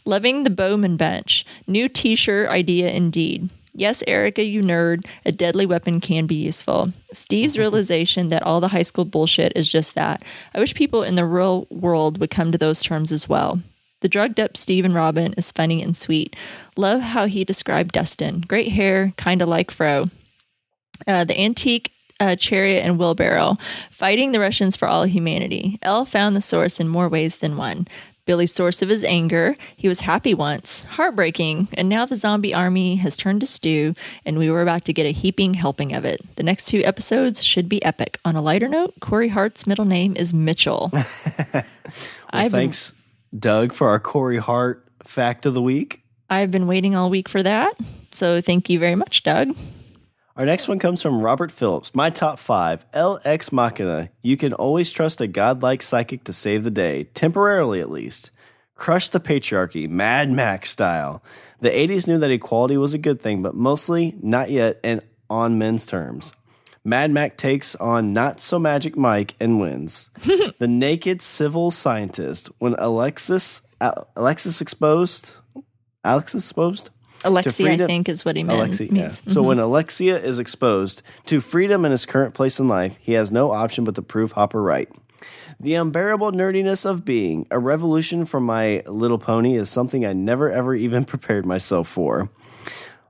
Loving 0.04 0.44
the 0.44 0.50
Bauman 0.50 0.96
bench. 0.96 1.44
New 1.66 1.88
t 1.88 2.14
shirt 2.14 2.48
idea 2.48 2.90
indeed. 2.90 3.50
Yes, 3.78 4.02
Erica, 4.06 4.42
you 4.42 4.62
nerd, 4.62 5.06
a 5.26 5.32
deadly 5.32 5.66
weapon 5.66 6.00
can 6.00 6.26
be 6.26 6.34
useful. 6.34 6.94
Steve's 7.12 7.58
realization 7.58 8.28
that 8.28 8.42
all 8.42 8.58
the 8.58 8.68
high 8.68 8.82
school 8.82 9.04
bullshit 9.04 9.52
is 9.54 9.68
just 9.68 9.94
that. 9.94 10.22
I 10.54 10.60
wish 10.60 10.74
people 10.74 11.02
in 11.02 11.14
the 11.14 11.26
real 11.26 11.66
world 11.70 12.16
would 12.18 12.30
come 12.30 12.50
to 12.52 12.58
those 12.58 12.82
terms 12.82 13.12
as 13.12 13.28
well. 13.28 13.60
The 14.00 14.08
drugged 14.08 14.40
up 14.40 14.56
Steve 14.56 14.86
and 14.86 14.94
Robin 14.94 15.34
is 15.34 15.52
funny 15.52 15.82
and 15.82 15.94
sweet. 15.94 16.34
Love 16.76 17.02
how 17.02 17.26
he 17.26 17.44
described 17.44 17.92
Dustin. 17.92 18.40
Great 18.40 18.72
hair, 18.72 19.12
kind 19.18 19.42
of 19.42 19.48
like 19.48 19.70
Fro. 19.70 20.06
Uh, 21.06 21.24
the 21.24 21.38
antique 21.38 21.92
uh, 22.18 22.34
chariot 22.34 22.80
and 22.80 22.98
wheelbarrow, 22.98 23.56
fighting 23.90 24.32
the 24.32 24.40
Russians 24.40 24.74
for 24.74 24.88
all 24.88 25.04
humanity. 25.04 25.78
El 25.82 26.06
found 26.06 26.34
the 26.34 26.40
source 26.40 26.80
in 26.80 26.88
more 26.88 27.10
ways 27.10 27.38
than 27.38 27.56
one. 27.56 27.86
Billy's 28.26 28.52
source 28.52 28.82
of 28.82 28.88
his 28.88 29.04
anger. 29.04 29.56
He 29.76 29.88
was 29.88 30.00
happy 30.00 30.34
once, 30.34 30.84
heartbreaking, 30.84 31.68
and 31.72 31.88
now 31.88 32.04
the 32.04 32.16
zombie 32.16 32.52
army 32.52 32.96
has 32.96 33.16
turned 33.16 33.40
to 33.40 33.46
stew, 33.46 33.94
and 34.26 34.36
we 34.36 34.50
were 34.50 34.62
about 34.62 34.84
to 34.86 34.92
get 34.92 35.06
a 35.06 35.12
heaping 35.12 35.54
helping 35.54 35.94
of 35.94 36.04
it. 36.04 36.20
The 36.36 36.42
next 36.42 36.66
two 36.66 36.82
episodes 36.84 37.42
should 37.42 37.68
be 37.68 37.82
epic. 37.84 38.18
On 38.24 38.36
a 38.36 38.42
lighter 38.42 38.68
note, 38.68 38.94
Corey 39.00 39.28
Hart's 39.28 39.66
middle 39.66 39.84
name 39.84 40.16
is 40.16 40.34
Mitchell. 40.34 40.90
well, 40.92 41.64
thanks, 42.48 42.90
been, 42.90 43.40
Doug, 43.40 43.72
for 43.72 43.88
our 43.88 44.00
Corey 44.00 44.38
Hart 44.38 44.86
fact 45.02 45.46
of 45.46 45.54
the 45.54 45.62
week. 45.62 46.02
I've 46.28 46.50
been 46.50 46.66
waiting 46.66 46.96
all 46.96 47.08
week 47.08 47.28
for 47.28 47.42
that, 47.44 47.74
so 48.10 48.40
thank 48.40 48.68
you 48.68 48.80
very 48.80 48.96
much, 48.96 49.22
Doug. 49.22 49.56
Our 50.36 50.44
next 50.44 50.68
one 50.68 50.78
comes 50.78 51.00
from 51.00 51.22
Robert 51.22 51.50
Phillips. 51.50 51.94
My 51.94 52.10
top 52.10 52.38
five 52.38 52.84
El 52.92 53.18
Ex 53.24 53.52
Machina. 53.52 54.10
You 54.20 54.36
can 54.36 54.52
always 54.52 54.90
trust 54.90 55.22
a 55.22 55.26
godlike 55.26 55.80
psychic 55.80 56.24
to 56.24 56.32
save 56.34 56.62
the 56.62 56.70
day, 56.70 57.04
temporarily 57.04 57.80
at 57.80 57.90
least. 57.90 58.30
Crush 58.74 59.08
the 59.08 59.18
patriarchy, 59.18 59.88
Mad 59.88 60.30
Max 60.30 60.68
style. 60.68 61.22
The 61.60 61.70
80s 61.70 62.06
knew 62.06 62.18
that 62.18 62.30
equality 62.30 62.76
was 62.76 62.92
a 62.92 62.98
good 62.98 63.18
thing, 63.18 63.42
but 63.42 63.54
mostly 63.54 64.14
not 64.20 64.50
yet 64.50 64.78
and 64.84 65.00
on 65.30 65.56
men's 65.56 65.86
terms. 65.86 66.34
Mad 66.84 67.10
Max 67.10 67.36
takes 67.38 67.74
on 67.74 68.12
Not 68.12 68.38
So 68.38 68.58
Magic 68.58 68.94
Mike 68.94 69.36
and 69.40 69.58
wins. 69.58 70.10
the 70.58 70.68
naked 70.68 71.22
civil 71.22 71.70
scientist. 71.70 72.50
When 72.58 72.74
Alexis 72.76 73.62
Alexis 74.14 74.60
exposed, 74.60 75.38
Alexis 76.04 76.44
exposed 76.44 76.90
Alexia, 77.26 77.72
I 77.72 77.76
think, 77.78 78.08
is 78.08 78.24
what 78.24 78.36
he 78.36 78.42
meant. 78.42 78.58
Alexia, 78.58 78.88
yeah. 78.90 79.06
Mm-hmm. 79.06 79.30
So 79.30 79.42
when 79.42 79.58
Alexia 79.58 80.16
is 80.18 80.38
exposed 80.38 81.02
to 81.26 81.40
freedom 81.40 81.84
in 81.84 81.90
his 81.90 82.06
current 82.06 82.34
place 82.34 82.58
in 82.60 82.68
life, 82.68 82.96
he 83.00 83.12
has 83.12 83.32
no 83.32 83.50
option 83.52 83.84
but 83.84 83.94
to 83.96 84.02
prove 84.02 84.32
Hopper 84.32 84.62
right. 84.62 84.88
The 85.58 85.74
unbearable 85.74 86.32
nerdiness 86.32 86.88
of 86.88 87.04
being, 87.04 87.46
a 87.50 87.58
revolution 87.58 88.24
from 88.24 88.44
My 88.44 88.82
Little 88.86 89.18
Pony, 89.18 89.54
is 89.54 89.68
something 89.68 90.04
I 90.04 90.12
never 90.12 90.50
ever 90.50 90.74
even 90.74 91.04
prepared 91.06 91.46
myself 91.46 91.88
for. 91.88 92.30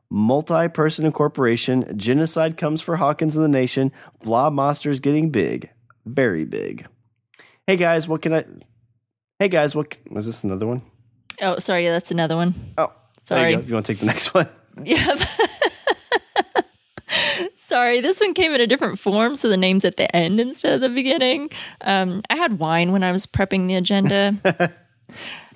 Multi 0.08 0.68
person 0.68 1.04
incorporation, 1.04 1.98
genocide 1.98 2.56
comes 2.56 2.80
for 2.80 2.96
Hawkins 2.96 3.36
and 3.36 3.44
the 3.44 3.48
nation, 3.48 3.90
blob 4.22 4.52
monsters 4.52 5.00
getting 5.00 5.30
big. 5.30 5.70
Very 6.04 6.44
big. 6.44 6.86
Hey 7.66 7.74
guys, 7.74 8.06
what 8.06 8.22
can 8.22 8.32
I. 8.32 8.44
Hey 9.40 9.48
guys, 9.48 9.74
what. 9.74 9.98
Was 10.10 10.26
this 10.26 10.44
another 10.44 10.66
one? 10.66 10.82
Oh, 11.42 11.58
sorry, 11.58 11.86
that's 11.86 12.12
another 12.12 12.36
one. 12.36 12.54
Oh, 12.78 12.92
Sorry. 13.26 13.52
You, 13.52 13.60
you, 13.60 13.74
want 13.74 13.86
to 13.86 13.92
take 13.92 14.00
the 14.00 14.06
next 14.06 14.34
one? 14.34 14.48
Yep. 14.84 15.18
Sorry, 17.56 18.02
this 18.02 18.20
one 18.20 18.34
came 18.34 18.52
in 18.52 18.60
a 18.60 18.66
different 18.66 18.98
form, 18.98 19.34
so 19.34 19.48
the 19.48 19.56
name's 19.56 19.86
at 19.86 19.96
the 19.96 20.14
end 20.14 20.38
instead 20.38 20.74
of 20.74 20.82
the 20.82 20.90
beginning. 20.90 21.50
Um, 21.80 22.20
I 22.28 22.36
had 22.36 22.58
wine 22.58 22.92
when 22.92 23.02
I 23.02 23.10
was 23.10 23.26
prepping 23.26 23.68
the 23.68 23.74
agenda. 23.76 24.34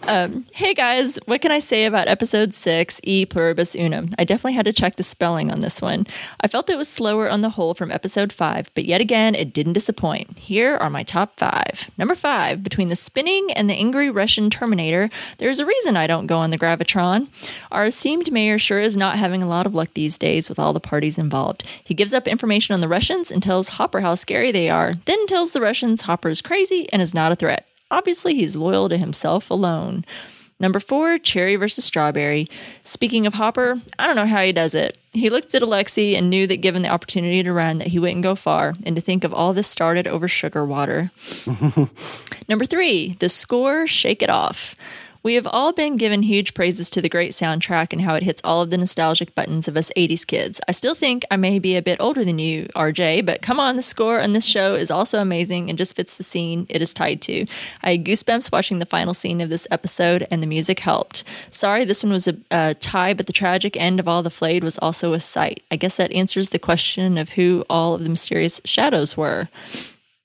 Um, 0.09 0.47
hey 0.53 0.75
guys, 0.75 1.19
what 1.27 1.41
can 1.41 1.53
I 1.53 1.61
say 1.61 1.85
about 1.85 2.09
episode 2.09 2.53
six, 2.55 3.01
E 3.05 3.27
Pluribus 3.27 3.77
Unum? 3.77 4.13
I 4.19 4.25
definitely 4.25 4.55
had 4.55 4.65
to 4.65 4.73
check 4.73 4.97
the 4.97 5.05
spelling 5.05 5.53
on 5.53 5.61
this 5.61 5.81
one. 5.81 6.07
I 6.41 6.49
felt 6.49 6.71
it 6.71 6.79
was 6.79 6.89
slower 6.89 7.31
on 7.31 7.43
the 7.43 7.51
whole 7.51 7.75
from 7.75 7.93
episode 7.93 8.33
five, 8.33 8.71
but 8.75 8.87
yet 8.87 9.01
again, 9.01 9.35
it 9.35 9.53
didn't 9.53 9.75
disappoint. 9.75 10.39
Here 10.39 10.77
are 10.77 10.91
my 10.91 11.03
top 11.05 11.39
five. 11.39 11.91
Number 11.97 12.15
five, 12.15 12.63
between 12.63 12.89
the 12.89 12.97
spinning 12.97 13.53
and 13.53 13.71
the 13.71 13.75
angry 13.75 14.11
Russian 14.11 14.51
Terminator, 14.51 15.11
there's 15.39 15.61
a 15.61 15.67
reason 15.67 15.97
I 15.97 16.09
don't 16.09 16.27
go 16.27 16.39
on 16.39 16.51
the 16.51 16.59
Gravitron. 16.59 17.29
Our 17.71 17.87
esteemed 17.87 18.33
mayor 18.33 18.59
sure 18.59 18.81
is 18.81 18.97
not 18.97 19.19
having 19.19 19.43
a 19.43 19.49
lot 19.49 19.67
of 19.67 19.75
luck 19.75 19.91
these 19.95 20.19
days 20.19 20.49
with 20.49 20.59
all 20.59 20.73
the 20.73 20.81
parties 20.81 21.19
involved. 21.19 21.63
He 21.85 21.95
gives 21.95 22.15
up 22.15 22.27
information 22.27 22.75
on 22.75 22.81
the 22.81 22.89
Russians 22.89 23.31
and 23.31 23.43
tells 23.43 23.69
Hopper 23.69 24.01
how 24.01 24.17
scary 24.17 24.51
they 24.51 24.71
are, 24.71 24.95
then 25.05 25.27
tells 25.27 25.53
the 25.53 25.61
Russians 25.61 26.03
Hopper 26.03 26.31
is 26.31 26.41
crazy 26.41 26.89
and 26.93 27.01
is 27.01 27.15
not 27.15 27.33
a 27.33 27.37
threat. 27.37 27.70
Obviously, 27.91 28.35
he's 28.35 28.57
loyal 28.57 28.89
to 28.89 28.97
himself 28.97 29.51
alone. 29.51 30.05
Number 30.61 30.79
four, 30.79 31.17
cherry 31.17 31.57
versus 31.57 31.87
strawberry. 31.87 32.47
Speaking 32.85 33.27
of 33.27 33.35
Hopper, 33.35 33.77
I 33.99 34.07
don't 34.07 34.17
know 34.17 34.27
how 34.27 34.43
he 34.43 34.53
does 34.53 34.75
it. 34.75 34.99
He 35.13 35.31
looked 35.31 35.55
at 35.55 35.63
Alexei 35.63 36.15
and 36.15 36.29
knew 36.29 36.47
that 36.47 36.59
given 36.59 36.83
the 36.83 36.91
opportunity 36.91 37.43
to 37.43 37.53
run, 37.53 37.79
that 37.79 37.89
he 37.89 37.99
wouldn't 37.99 38.23
go 38.23 38.35
far, 38.35 38.75
and 38.85 38.95
to 38.95 39.01
think 39.01 39.25
of 39.25 39.33
all 39.33 39.55
this 39.55 39.67
started 39.67 40.07
over 40.07 40.29
sugar 40.29 40.67
water. 40.67 41.11
Number 42.49 42.67
three, 42.67 43.17
the 43.21 43.31
score, 43.31 43.87
shake 43.87 44.23
it 44.23 44.29
off. 44.29 44.77
We 45.23 45.35
have 45.35 45.47
all 45.47 45.73
been 45.73 45.97
given 45.97 46.23
huge 46.23 46.55
praises 46.55 46.89
to 46.91 47.03
the 47.03 47.09
great 47.11 47.33
soundtrack 47.33 47.93
and 47.93 48.01
how 48.01 48.15
it 48.15 48.23
hits 48.23 48.41
all 48.43 48.63
of 48.63 48.71
the 48.71 48.79
nostalgic 48.79 49.35
buttons 49.35 49.69
of 49.69 49.77
us 49.77 49.93
80s 49.95 50.27
kids. 50.27 50.63
I 50.67 50.73
still 50.73 50.95
think 50.95 51.27
I 51.31 51.37
may 51.37 51.59
be 51.59 51.77
a 51.77 51.83
bit 51.83 52.01
older 52.01 52.25
than 52.25 52.39
you, 52.39 52.69
RJ, 52.75 53.27
but 53.27 53.43
come 53.43 53.61
on, 53.61 53.77
the 53.77 53.83
score 53.83 54.23
on 54.23 54.33
this 54.33 54.47
show 54.47 54.75
is 54.75 54.91
also 54.91 55.21
amazing 55.21 55.69
and 55.69 55.77
just 55.77 55.95
fits 55.95 56.17
the 56.17 56.23
scene 56.23 56.67
it 56.71 56.81
is 56.81 56.95
tied 56.95 57.21
to. 57.23 57.45
I 57.83 57.93
had 57.93 58.05
goosebumps 58.05 58.51
watching 58.51 58.79
the 58.79 58.87
final 58.87 59.13
scene 59.13 59.43
of 59.43 59.51
this 59.51 59.67
episode, 59.71 60.27
and 60.31 60.43
the 60.43 60.47
music 60.47 60.81
helped. 60.81 61.23
Sorry, 61.51 61.85
this 61.85 62.03
one 62.03 62.13
was 62.13 62.27
a, 62.27 62.37
a 62.51 62.75
tie, 62.75 63.13
but 63.13 63.27
the 63.27 63.33
tragic 63.35 63.77
end 63.77 64.01
of 64.01 64.09
all 64.09 64.23
the 64.23 64.31
flayed 64.31 64.65
was 64.65 64.79
also 64.79 65.13
a 65.13 65.21
sight. 65.21 65.63
I 65.71 65.77
guess 65.77 65.97
that 65.97 66.13
answers 66.13 66.49
the 66.49 66.59
question 66.59 67.19
of 67.19 67.31
who 67.31 67.67
all 67.69 67.95
of 67.95 68.03
the 68.03 68.09
mysterious 68.09 68.61
shadows 68.65 69.19
were. 69.19 69.49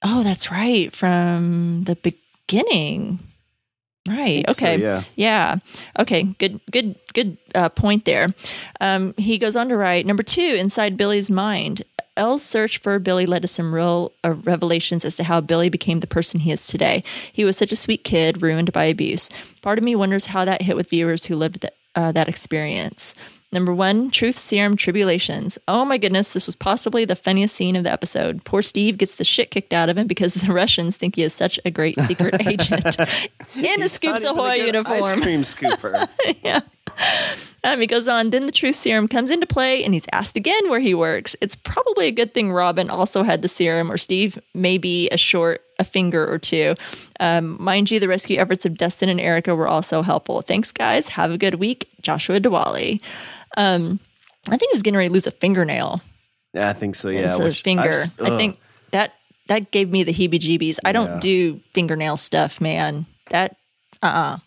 Oh, 0.02 0.24
that's 0.24 0.52
right, 0.52 0.96
from 0.96 1.82
the 1.84 1.98
beginning. 1.98 3.20
Right. 4.08 4.46
so, 4.54 4.66
Okay. 4.68 4.82
yeah. 4.82 5.04
Yeah. 5.16 5.56
Okay. 6.00 6.24
Good. 6.24 6.60
Good. 6.72 6.96
Good 7.14 7.38
uh, 7.56 7.70
point 7.70 8.06
there. 8.06 8.28
Um, 8.80 9.14
he 9.18 9.38
goes 9.38 9.56
on 9.56 9.70
to 9.70 9.78
write 9.78 10.06
number 10.06 10.22
two 10.24 10.42
inside 10.42 10.96
Billy's 10.98 11.30
mind. 11.32 11.84
El's 12.18 12.44
search 12.44 12.78
for 12.78 12.98
Billy 13.00 13.26
led 13.26 13.42
to 13.42 13.48
some 13.48 13.74
real 13.76 14.14
uh, 14.24 14.34
revelations 14.36 15.04
as 15.04 15.18
to 15.18 15.24
how 15.26 15.42
Billy 15.42 15.70
became 15.70 16.00
the 16.00 16.08
person 16.08 16.40
he 16.42 16.52
is 16.52 16.68
today. 16.68 17.04
He 17.34 17.44
was 17.44 17.58
such 17.58 17.72
a 17.72 17.76
sweet 17.76 18.04
kid, 18.04 18.42
ruined 18.42 18.72
by 18.72 18.86
abuse. 18.86 19.30
Part 19.62 19.78
of 19.78 19.84
me 19.84 19.96
wonders 19.96 20.28
how 20.28 20.46
that 20.46 20.62
hit 20.62 20.76
with 20.78 20.90
viewers 20.90 21.26
who 21.26 21.36
lived 21.36 21.62
that, 21.62 21.74
uh, 21.96 22.12
that 22.14 22.30
experience. 22.30 23.16
Number 23.56 23.74
one, 23.74 24.12
Truth 24.12 24.38
Serum 24.38 24.76
Tribulations. 24.76 25.58
Oh 25.70 25.86
my 25.86 25.98
goodness, 25.98 26.34
this 26.34 26.46
was 26.46 26.58
possibly 26.58 27.06
the 27.06 27.16
funniest 27.16 27.56
scene 27.56 27.78
of 27.78 27.86
the 27.86 27.92
episode. 27.92 28.44
Poor 28.44 28.62
Steve 28.62 28.98
gets 28.98 29.16
the 29.16 29.24
shit 29.24 29.50
kicked 29.50 29.72
out 29.72 29.88
of 29.88 29.98
him 29.98 30.08
because 30.08 30.34
the 30.34 30.52
Russians 30.54 30.98
think 30.98 31.16
he 31.16 31.24
is 31.24 31.34
such 31.34 31.58
a 31.64 31.72
great 31.72 31.98
secret 32.02 32.36
agent 32.48 32.98
in 33.56 33.82
a 33.82 33.88
Scoops 33.88 34.24
Ahoy 34.26 34.56
uniform. 34.56 35.02
Ice 35.02 35.14
cream 35.14 35.44
scooper. 35.44 36.10
yeah. 36.44 36.60
Um, 37.64 37.80
he 37.80 37.88
goes 37.88 38.10
on, 38.10 38.32
then 38.32 38.46
the 38.46 38.52
truth 38.52 38.76
serum 38.76 39.08
comes 39.08 39.32
into 39.32 39.48
play 39.48 39.86
and 39.86 39.94
he's 39.94 40.06
asked 40.12 40.36
again 40.36 40.70
where 40.70 40.82
he 40.82 40.94
works. 40.94 41.34
It's 41.40 41.56
probably 41.56 42.08
a 42.08 42.12
good 42.12 42.34
thing 42.34 42.52
Robin 42.52 42.90
also 42.90 43.24
had 43.24 43.42
the 43.42 43.48
serum, 43.48 43.90
or 43.90 43.96
Steve 43.96 44.38
maybe 44.54 45.08
a 45.14 45.18
short 45.18 45.62
a 45.80 45.84
finger 45.84 46.30
or 46.30 46.38
two. 46.40 46.76
Um, 47.20 47.62
mind 47.62 47.92
you, 47.92 48.00
the 48.00 48.08
rescue 48.08 48.38
efforts 48.38 48.66
of 48.66 48.78
Dustin 48.78 49.10
and 49.10 49.20
Erica 49.20 49.56
were 49.56 49.68
also 49.68 50.02
helpful. 50.02 50.42
Thanks, 50.42 50.72
guys. 50.72 51.10
Have 51.10 51.32
a 51.32 51.38
good 51.38 51.56
week. 51.56 51.90
Joshua 52.02 52.40
Diwali. 52.40 53.02
Um, 53.58 54.00
I 54.48 54.58
think 54.58 54.72
he 54.72 54.76
was 54.76 54.84
getting 54.84 54.98
ready 54.98 55.10
to 55.10 55.14
lose 55.14 55.28
a 55.28 55.32
fingernail. 55.32 56.02
yeah, 56.54 56.70
I 56.70 56.74
think 56.74 56.96
so. 56.96 57.10
Yeah, 57.10 57.36
It's 57.40 57.62
finger. 57.62 57.92
I've- 58.20 58.32
I 58.34 58.38
think 58.38 58.60
that 58.92 59.14
that 59.48 59.72
gave 59.72 59.90
me 59.92 60.04
the 60.04 60.14
heebie-jeebies. 60.14 60.78
I 60.86 60.92
don't 60.92 61.08
Yeah. 61.16 61.20
do 61.20 61.60
fingernail 61.74 62.18
stuff, 62.18 62.60
man. 62.62 63.06
That 63.30 63.56
uh 64.04 64.06
uh 64.08 64.38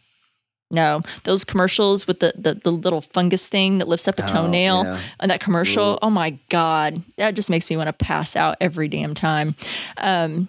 No, 0.70 1.00
those 1.24 1.44
commercials 1.44 2.06
with 2.06 2.20
the, 2.20 2.32
the 2.36 2.54
the 2.54 2.70
little 2.70 3.00
fungus 3.00 3.48
thing 3.48 3.78
that 3.78 3.88
lifts 3.88 4.06
up 4.08 4.18
a 4.18 4.22
toenail 4.22 4.84
yeah. 4.84 4.98
and 5.20 5.30
that 5.30 5.40
commercial. 5.40 5.98
Oh 6.02 6.10
my 6.10 6.38
god, 6.50 7.02
that 7.16 7.34
just 7.34 7.48
makes 7.50 7.70
me 7.70 7.76
want 7.76 7.86
to 7.88 7.92
pass 7.94 8.36
out 8.36 8.56
every 8.60 8.88
damn 8.88 9.14
time. 9.14 9.54
Um, 9.96 10.48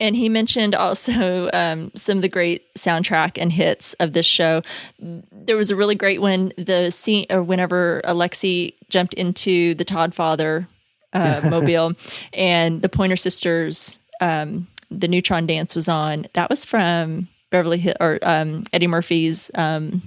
and 0.00 0.14
he 0.16 0.28
mentioned 0.28 0.74
also 0.74 1.48
um, 1.52 1.90
some 1.94 2.18
of 2.18 2.22
the 2.22 2.28
great 2.28 2.72
soundtrack 2.74 3.40
and 3.40 3.52
hits 3.52 3.92
of 3.94 4.12
this 4.12 4.26
show. 4.26 4.62
There 4.98 5.56
was 5.56 5.70
a 5.70 5.76
really 5.76 5.94
great 5.94 6.20
one. 6.20 6.52
The 6.58 6.90
scene, 6.90 7.26
or 7.30 7.42
whenever 7.42 8.00
Alexei 8.04 8.72
jumped 8.88 9.14
into 9.14 9.74
the 9.74 9.84
Todd 9.84 10.14
Father 10.14 10.68
uh, 11.12 11.40
mobile, 11.50 11.92
and 12.32 12.82
the 12.82 12.88
Pointer 12.88 13.16
Sisters, 13.16 13.98
um, 14.20 14.66
the 14.90 15.08
Neutron 15.08 15.46
Dance 15.46 15.74
was 15.74 15.88
on. 15.88 16.26
That 16.34 16.50
was 16.50 16.64
from 16.64 17.28
Beverly 17.50 17.78
Hill 17.78 17.94
or 18.00 18.18
um, 18.22 18.64
Eddie 18.72 18.86
Murphy's. 18.88 19.50
Um, 19.54 20.02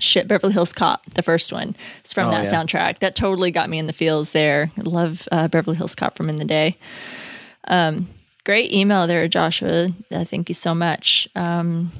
Shit, 0.00 0.28
Beverly 0.28 0.52
Hills 0.52 0.72
Cop, 0.72 1.04
the 1.14 1.22
first 1.22 1.52
one. 1.52 1.74
It's 1.98 2.12
from 2.12 2.28
Oh, 2.28 2.30
that 2.30 2.44
yeah. 2.44 2.52
soundtrack. 2.52 3.00
That 3.00 3.16
totally 3.16 3.50
got 3.50 3.68
me 3.68 3.80
in 3.80 3.88
the 3.88 3.92
feels 3.92 4.30
there. 4.30 4.70
I 4.78 4.82
love 4.82 5.26
uh, 5.32 5.48
Beverly 5.48 5.76
Hills 5.76 5.96
Cop 5.96 6.16
from 6.16 6.28
in 6.28 6.36
the 6.36 6.44
day. 6.44 6.76
Um, 7.66 8.08
great 8.48 8.72
email 8.72 9.06
there, 9.06 9.28
Joshua. 9.28 9.90
Uh, 10.10 10.24
thank 10.24 10.48
you 10.48 10.54
so 10.54 10.74
much. 10.74 11.28
Um, 11.36 11.92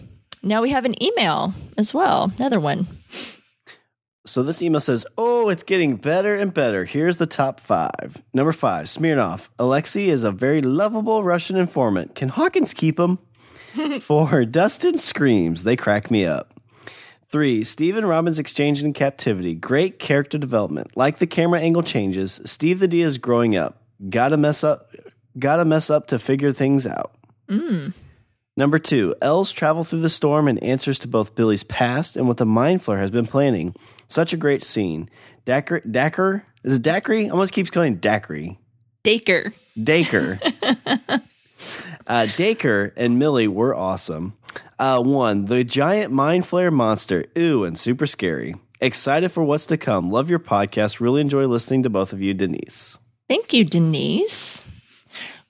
now 0.43 0.63
we 0.63 0.71
have 0.71 0.87
an 0.87 1.01
email 1.03 1.53
as 1.77 1.93
well, 1.93 2.33
another 2.39 2.59
one. 2.59 2.87
So 4.25 4.43
this 4.43 4.63
email 4.63 4.81
says, 4.81 5.07
"Oh, 5.19 5.51
it's 5.51 5.63
getting 5.63 5.97
better 5.97 6.35
and 6.35 6.55
better. 6.55 6.87
Here's 6.87 7.19
the 7.19 7.27
top 7.27 7.61
five. 7.61 8.23
Number 8.33 8.53
five, 8.53 8.87
Smirnoff. 8.87 9.51
Alexei 9.59 10.09
is 10.09 10.25
a 10.25 10.33
very 10.33 10.63
lovable 10.63 11.23
Russian 11.23 11.59
informant. 11.59 12.15
Can 12.15 12.31
Hawkins 12.31 12.73
keep 12.73 12.99
him? 12.99 13.19
Four, 14.01 14.47
Dustin 14.47 14.97
screams. 14.97 15.65
They 15.65 15.77
crack 15.77 16.11
me 16.11 16.25
up. 16.25 16.55
Three, 17.29 17.63
Steve 17.63 17.99
and 17.99 18.09
Robin's 18.09 18.39
exchange 18.39 18.83
in 18.83 18.95
captivity. 18.95 19.55
Great 19.55 19.99
character 19.99 20.39
development. 20.39 20.97
Like 20.97 21.19
the 21.19 21.27
camera 21.27 21.61
angle 21.61 21.83
changes, 21.83 22.41
Steve 22.47 22.79
the 22.79 22.89
D 22.89 23.03
is 23.03 23.19
growing 23.19 23.55
up. 23.55 23.83
Gotta 24.09 24.39
mess 24.39 24.65
up. 24.65 24.91
Gotta 25.39 25.65
mess 25.65 25.91
up 25.91 26.09
to 26.09 26.19
figure 26.19 26.53
things 26.53 26.87
out. 26.87 27.15
Number 28.59 28.79
two, 28.79 29.15
El's 29.23 29.53
travel 29.53 29.85
through 29.85 30.01
the 30.01 30.09
storm 30.09 30.49
and 30.49 30.61
answers 30.63 30.99
to 31.01 31.09
both 31.09 31.37
Billy's 31.37 31.63
past 31.63 32.17
and 32.17 32.27
what 32.27 32.39
the 32.39 32.47
Mind 32.47 32.81
Flayer 32.81 32.99
has 32.99 33.11
been 33.11 33.27
planning. 33.27 33.75
Such 34.09 34.33
a 34.33 34.37
great 34.37 34.65
scene. 34.65 35.09
Dacker, 35.47 35.81
Dacker, 35.87 36.43
is 36.65 36.75
it 36.75 36.83
Dacre? 36.83 37.15
I 37.15 37.29
almost 37.29 37.53
keeps 37.53 37.71
calling 37.71 37.95
it 37.95 38.01
Dacre. 38.01 38.57
Daker. 39.05 39.53
Daker. 39.81 40.41
uh, 42.07 42.27
Daker 42.37 42.93
and 42.97 43.19
Millie 43.19 43.49
were 43.49 43.75
awesome. 43.75 44.37
Uh, 44.79 45.01
one, 45.01 45.45
the 45.45 45.63
giant 45.63 46.13
Mind 46.13 46.45
Flayer 46.45 46.73
monster. 46.73 47.27
Ooh, 47.39 47.65
and 47.65 47.79
super 47.79 48.07
scary. 48.07 48.57
Excited 48.81 49.31
for 49.31 49.43
what's 49.45 49.67
to 49.67 49.77
come. 49.77 50.11
Love 50.11 50.31
your 50.31 50.39
podcast. 50.39 51.01
Really 51.01 51.21
enjoy 51.21 51.47
listening 51.47 51.85
to 51.85 51.91
both 51.91 52.13
of 52.13 52.21
you, 52.21 52.35
Denise. 52.35 52.99
Thank 53.29 53.53
you, 53.53 53.65
Denise. 53.65 54.65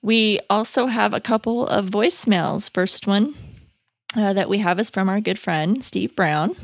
We 0.01 0.39
also 0.49 0.87
have 0.87 1.13
a 1.13 1.19
couple 1.19 1.67
of 1.67 1.87
voicemails. 1.87 2.71
First 2.71 3.05
one 3.05 3.35
uh, 4.15 4.33
that 4.33 4.49
we 4.49 4.59
have 4.59 4.79
is 4.79 4.89
from 4.89 5.09
our 5.09 5.19
good 5.19 5.37
friend, 5.37 5.83
Steve 5.83 6.15
Brown. 6.15 6.55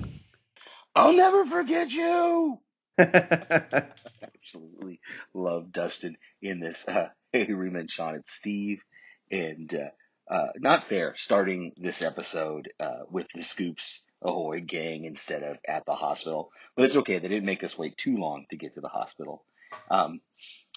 I'll 0.95 1.13
never 1.13 1.45
forget 1.45 1.91
you. 1.91 2.59
Absolutely 2.97 5.01
love 5.33 5.71
Dustin 5.71 6.17
in 6.41 6.59
this. 6.59 6.87
Uh, 6.87 7.09
hey, 7.33 7.47
Reman, 7.47 7.89
Sean, 7.89 8.15
it's 8.15 8.31
Steve, 8.31 8.81
and 9.29 9.73
uh, 9.73 10.33
uh, 10.33 10.47
not 10.57 10.83
fair 10.83 11.15
starting 11.17 11.73
this 11.77 12.01
episode 12.01 12.69
uh, 12.79 13.03
with 13.09 13.27
the 13.35 13.43
Scoops 13.43 14.03
Ahoy 14.21 14.61
gang 14.61 15.05
instead 15.05 15.43
of 15.43 15.57
at 15.67 15.85
the 15.85 15.93
hospital, 15.93 16.49
but 16.75 16.85
it's 16.85 16.95
okay. 16.95 17.19
They 17.19 17.27
didn't 17.27 17.45
make 17.45 17.63
us 17.63 17.77
wait 17.77 17.97
too 17.97 18.17
long 18.17 18.45
to 18.49 18.57
get 18.57 18.73
to 18.73 18.81
the 18.81 18.87
hospital. 18.87 19.43
Um, 19.91 20.21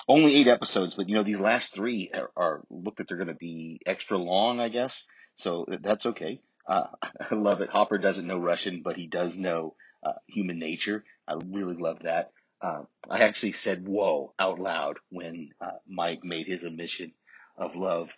only 0.09 0.37
eight 0.37 0.49
episodes, 0.49 0.95
but 0.95 1.09
you 1.09 1.15
know 1.17 1.23
these 1.23 1.41
last 1.41 1.75
three 1.75 2.11
are, 2.15 2.31
are 2.37 2.63
look 2.71 2.99
like 2.99 3.09
they're 3.09 3.17
going 3.19 3.29
to 3.29 3.35
be 3.35 3.81
extra 3.87 4.19
long, 4.19 4.61
I 4.61 4.69
guess. 4.69 5.07
So 5.37 5.67
that's 5.69 6.07
okay. 6.07 6.41
Uh, 6.67 6.87
I 7.31 7.35
love 7.35 7.61
it. 7.61 7.71
Hopper 7.71 7.99
doesn't 7.99 8.27
know 8.27 8.39
Russian, 8.39 8.83
but 8.83 8.97
he 8.97 9.07
does 9.07 9.39
know 9.39 9.75
uh, 10.05 10.13
human 10.27 10.59
nature. 10.59 11.05
I 11.27 11.35
really 11.47 11.77
love 11.77 12.01
that. 12.05 12.33
Uh, 12.61 12.83
I 13.09 13.21
actually 13.21 13.53
said 13.53 13.87
"whoa" 13.87 14.35
out 14.39 14.59
loud 14.59 14.99
when 15.11 15.51
uh, 15.61 15.79
Mike 15.89 16.25
made 16.25 16.47
his 16.47 16.65
admission 16.65 17.13
of 17.57 17.77
love 17.77 18.11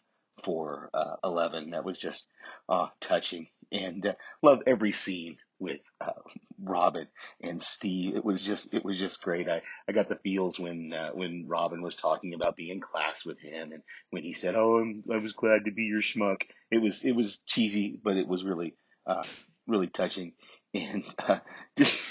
for 0.44 0.90
uh, 0.94 1.16
Eleven. 1.24 1.70
That 1.70 1.84
was 1.84 1.98
just 1.98 2.26
uh, 2.68 2.88
touching, 3.00 3.48
and 3.72 4.14
love 4.42 4.60
every 4.66 4.92
scene 4.92 5.36
with 5.60 5.80
uh, 6.00 6.12
Robin 6.60 7.06
and 7.42 7.62
Steve. 7.62 8.16
It 8.16 8.24
was 8.24 8.42
just 8.42 8.74
it 8.74 8.84
was 8.84 8.98
just 8.98 9.22
great. 9.22 9.48
I, 9.48 9.62
I 9.88 9.92
got 9.92 10.08
the 10.08 10.16
feels 10.16 10.58
when 10.58 10.92
uh, 10.92 11.10
when 11.10 11.44
Robin 11.46 11.82
was 11.82 11.96
talking 11.96 12.34
about 12.34 12.56
being 12.56 12.70
in 12.70 12.80
class 12.80 13.24
with 13.24 13.38
him, 13.38 13.72
and 13.72 13.82
when 14.10 14.24
he 14.24 14.32
said, 14.32 14.54
"Oh, 14.56 14.78
I'm, 14.78 15.04
I 15.12 15.18
was 15.18 15.34
glad 15.34 15.66
to 15.66 15.72
be 15.72 15.84
your 15.84 16.00
schmuck." 16.00 16.42
It 16.70 16.78
was 16.78 17.04
it 17.04 17.12
was 17.12 17.38
cheesy, 17.46 17.98
but 18.02 18.16
it 18.16 18.26
was 18.26 18.42
really 18.42 18.74
uh, 19.06 19.22
really 19.66 19.88
touching, 19.88 20.32
and 20.74 21.04
uh, 21.18 21.38
just 21.76 22.04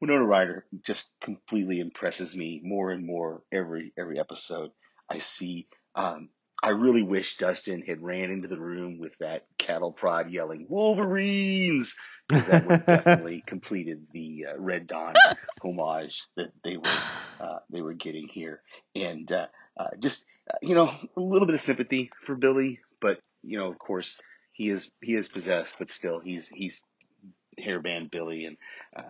Winona 0.00 0.24
Ryder 0.24 0.66
just 0.82 1.12
completely 1.20 1.80
impresses 1.80 2.36
me 2.36 2.60
more 2.62 2.90
and 2.90 3.06
more 3.06 3.42
every 3.52 3.92
every 3.96 4.18
episode 4.18 4.70
I 5.08 5.18
see. 5.18 5.68
Um, 5.94 6.30
I 6.62 6.70
really 6.70 7.02
wish 7.02 7.36
Dustin 7.36 7.82
had 7.82 8.02
ran 8.02 8.30
into 8.30 8.48
the 8.48 8.58
room 8.58 8.98
with 8.98 9.12
that 9.20 9.46
cattle 9.58 9.92
prod 9.92 10.30
yelling 10.30 10.66
Wolverines. 10.68 11.94
That 12.28 12.86
definitely 12.86 13.42
completed 13.46 14.06
the 14.12 14.46
uh, 14.50 14.58
Red 14.58 14.86
Dawn 14.86 15.14
homage 15.62 16.22
that 16.36 16.52
they 16.62 16.76
were 16.76 16.98
uh, 17.40 17.58
they 17.70 17.82
were 17.82 17.92
getting 17.94 18.28
here, 18.28 18.62
and 18.94 19.30
uh, 19.30 19.46
uh, 19.76 19.88
just 19.98 20.26
uh, 20.50 20.56
you 20.62 20.74
know 20.74 20.92
a 21.16 21.20
little 21.20 21.46
bit 21.46 21.54
of 21.54 21.60
sympathy 21.60 22.10
for 22.22 22.34
Billy, 22.34 22.80
but 23.00 23.18
you 23.42 23.58
know 23.58 23.68
of 23.68 23.78
course 23.78 24.20
he 24.52 24.70
is 24.70 24.90
he 25.02 25.14
is 25.14 25.28
possessed, 25.28 25.76
but 25.78 25.90
still 25.90 26.18
he's 26.18 26.48
he's 26.48 26.82
hairband 27.60 28.10
Billy, 28.10 28.46
and 28.46 28.56
uh, 28.96 29.02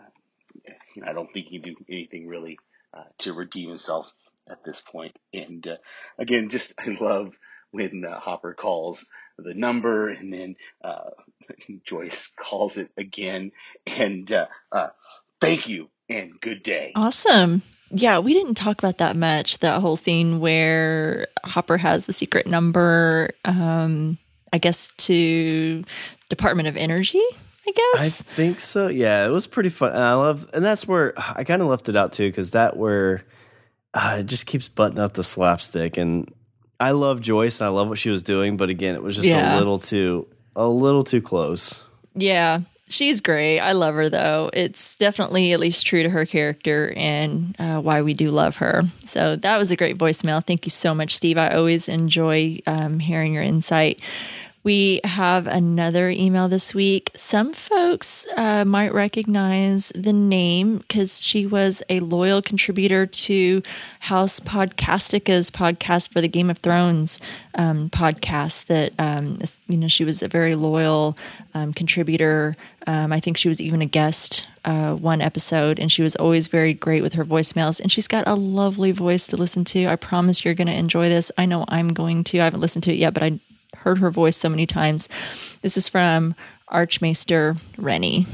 you 0.95 1.03
know, 1.03 1.09
I 1.09 1.13
don't 1.13 1.33
think 1.33 1.47
he 1.47 1.61
can 1.61 1.75
do 1.75 1.85
anything 1.89 2.27
really 2.29 2.59
uh, 2.93 3.05
to 3.19 3.33
redeem 3.33 3.69
himself 3.69 4.11
at 4.49 4.65
this 4.65 4.81
point. 4.81 5.17
And 5.33 5.67
uh, 5.67 5.77
again, 6.19 6.51
just 6.51 6.75
I 6.79 6.97
love 7.01 7.39
when 7.75 8.05
uh, 8.05 8.19
Hopper 8.21 8.55
calls 8.55 9.07
the 9.37 9.53
number, 9.53 10.09
and 10.09 10.33
then 10.33 10.57
uh, 10.83 11.11
Joyce 11.85 12.33
calls 12.37 12.77
it 12.77 12.91
again, 12.97 13.51
and 13.87 14.31
uh, 14.31 14.47
uh, 14.71 14.89
thank 15.41 15.69
you 15.69 15.91
and 16.09 16.41
good 16.41 16.63
day. 16.63 16.93
Awesome. 16.95 17.63
Yeah, 17.91 18.21
we 18.21 18.33
didn't 18.33 18.55
talk 18.55 18.79
about 18.79 18.99
that 18.99 19.17
much. 19.17 19.59
That 19.59 19.81
whole 19.81 19.97
scene 19.97 20.41
where 20.41 21.29
Hopper 21.45 21.77
has 21.77 22.09
a 22.09 22.13
secret 22.13 22.47
number, 22.47 23.31
um, 23.45 24.19
I 24.53 24.59
guess 24.59 24.93
to 24.99 25.85
Department 26.29 26.69
of 26.69 26.77
Energy. 26.77 27.23
I 27.67 27.71
guess. 27.71 28.21
I 28.21 28.35
think 28.35 28.61
so. 28.61 28.89
Yeah, 28.89 29.27
it 29.27 29.31
was 29.31 29.47
pretty 29.47 29.71
fun. 29.71 29.91
And 29.91 30.03
I 30.03 30.15
love, 30.15 30.51
and 30.53 30.65
that's 30.65 30.87
where 30.87 31.15
I 31.17 31.45
kind 31.45 31.63
of 31.63 31.69
left 31.69 31.89
it 31.89 31.97
out 31.97 32.13
too, 32.13 32.29
because 32.29 32.51
that 32.51 32.77
where 32.77 33.25
uh, 33.95 34.19
it 34.21 34.27
just 34.27 34.47
keeps 34.47 34.69
butting 34.69 34.99
up 34.99 35.15
the 35.15 35.25
slapstick. 35.25 35.97
And 35.97 36.31
I 36.81 36.91
love 36.91 37.21
Joyce, 37.21 37.61
and 37.61 37.67
I 37.67 37.71
love 37.71 37.89
what 37.89 37.99
she 37.99 38.11
was 38.11 38.23
doing, 38.23 38.57
but 38.57 38.71
again, 38.71 38.95
it 38.95 39.03
was 39.03 39.17
just 39.17 39.29
Yeah. 39.29 39.57
a 39.57 39.59
little 39.59 39.79
too, 39.79 40.27
a 40.57 40.67
little 40.69 41.05
too 41.05 41.21
close. 41.23 41.83
Yeah, 42.15 42.61
she's 42.89 43.21
great. 43.21 43.61
I 43.61 43.73
love 43.73 43.95
her 43.95 44.09
though. 44.09 44.51
It's 44.53 44.97
definitely 44.97 45.53
at 45.53 45.61
least 45.61 45.87
true 45.87 46.03
to 46.03 46.09
her 46.11 46.27
character 46.27 46.93
and 46.97 47.57
uh, 47.59 47.81
why 47.81 48.03
we 48.03 48.15
do 48.15 48.31
love 48.31 48.57
her. 48.59 48.83
So 49.05 49.37
that 49.37 49.57
was 49.57 49.71
a 49.71 49.77
great 49.77 49.99
voicemail. 49.99 50.45
Thank 50.45 50.67
you 50.67 50.71
so 50.71 50.95
much, 50.95 51.15
Steve. 51.17 51.39
I 51.39 51.51
always 51.55 51.89
enjoy 51.89 52.61
um, 52.67 52.99
hearing 52.99 53.35
your 53.35 53.43
insight. 53.43 54.01
We 54.65 55.03
have 55.05 55.47
another 55.47 56.09
email 56.09 56.49
this 56.49 56.75
week. 56.75 57.11
Some 57.15 57.53
folks 57.53 58.27
uh, 58.35 58.65
might 58.65 58.95
recognize 58.95 59.93
the 59.95 60.15
name 60.15 60.79
because 60.79 61.21
she 61.21 61.45
was 61.45 61.83
a 61.91 62.01
loyal 62.01 62.41
contributor 62.41 63.05
to 63.05 63.63
House 64.01 64.41
Podcastica's 64.41 65.51
podcast 65.51 66.15
for 66.15 66.23
the 66.23 66.29
Game 66.29 66.49
of 66.49 66.57
Thrones 66.59 67.21
um, 67.57 67.91
podcast. 67.91 68.65
That 68.65 68.95
um, 68.99 69.39
you 69.69 69.77
know, 69.77 69.87
she 69.87 70.03
was 70.03 70.23
a 70.23 70.29
very 70.29 70.55
loyal 70.55 71.19
um, 71.53 71.75
contributor. 71.75 72.57
Um, 72.87 73.13
I 73.13 73.21
think 73.21 73.37
she 73.37 73.49
was 73.49 73.61
even 73.61 73.83
a 73.83 73.87
guest 73.87 74.47
uh, 74.65 74.95
one 74.95 75.21
episode, 75.21 75.79
and 75.79 75.93
she 75.93 76.03
was 76.03 76.17
always 76.17 76.49
very 76.49 76.73
great 76.73 77.03
with 77.03 77.13
her 77.13 77.25
voicemails. 77.27 77.81
And 77.81 77.93
she's 77.93 78.09
got 78.09 78.27
a 78.27 78.35
lovely 78.35 78.93
voice 78.93 79.27
to 79.27 79.37
listen 79.37 79.67
to. 79.67 79.89
I 79.89 79.97
promise 79.97 80.43
you're 80.43 80.55
going 80.55 80.69
to 80.69 80.73
enjoy 80.73 81.11
this. 81.11 81.31
I 81.37 81.45
know 81.45 81.67
I'm 81.69 81.89
going 81.89 82.25
to. 82.25 82.41
I 82.41 82.45
haven't 82.45 82.61
listened 82.61 82.85
to 82.85 82.93
it 82.93 82.97
yet, 82.97 83.13
but 83.13 83.23
I 83.23 83.41
heard 83.85 83.99
her 83.99 84.11
voice 84.11 84.37
so 84.37 84.49
many 84.49 84.67
times. 84.67 85.09
This 85.61 85.77
is 85.77 85.89
from 85.89 86.35
Archmaester 86.69 87.57
Rennie. 87.77 88.27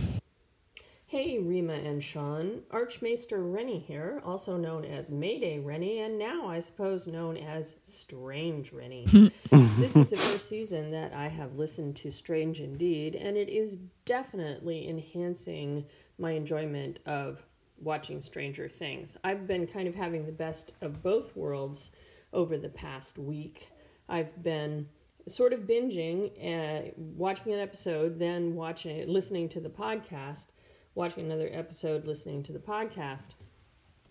Hey, 1.07 1.41
Rima 1.41 1.73
and 1.73 2.01
Sean. 2.01 2.63
Archmaester 2.71 3.43
Rennie 3.43 3.81
here, 3.81 4.23
also 4.25 4.57
known 4.57 4.85
as 4.85 5.11
Mayday 5.11 5.59
Rennie, 5.59 5.99
and 5.99 6.17
now 6.17 6.47
I 6.47 6.61
suppose 6.61 7.09
known 7.09 7.37
as 7.37 7.75
Strange 7.83 8.73
Rennie. 8.73 9.07
this 9.51 9.97
is 9.97 10.07
the 10.07 10.17
first 10.17 10.49
season 10.49 10.93
that 10.93 11.13
I 11.13 11.27
have 11.27 11.57
listened 11.57 11.97
to 11.97 12.13
Strange 12.13 12.61
Indeed, 12.61 13.17
and 13.17 13.37
it 13.37 13.49
is 13.49 13.79
definitely 14.05 14.89
enhancing 14.89 15.85
my 16.17 16.31
enjoyment 16.31 17.01
of 17.07 17.43
watching 17.81 18.21
Stranger 18.21 18.69
Things. 18.69 19.17
I've 19.25 19.49
been 19.49 19.67
kind 19.67 19.89
of 19.89 19.97
having 19.97 20.27
the 20.27 20.33
best 20.33 20.71
of 20.81 21.03
both 21.03 21.35
worlds 21.35 21.91
over 22.33 22.57
the 22.57 22.69
past 22.69 23.19
week. 23.19 23.67
I've 24.09 24.41
been 24.45 24.87
sort 25.27 25.53
of 25.53 25.61
binging, 25.61 26.31
uh, 26.43 26.91
watching 26.97 27.53
an 27.53 27.61
episode, 27.61 28.19
then 28.19 28.55
watching, 28.55 29.09
listening 29.09 29.49
to 29.51 29.61
the 29.61 29.69
podcast, 29.69 30.49
watching 30.95 31.25
another 31.25 31.49
episode, 31.53 32.05
listening 32.05 32.43
to 32.45 32.53
the 32.53 32.59
podcast. 32.59 33.31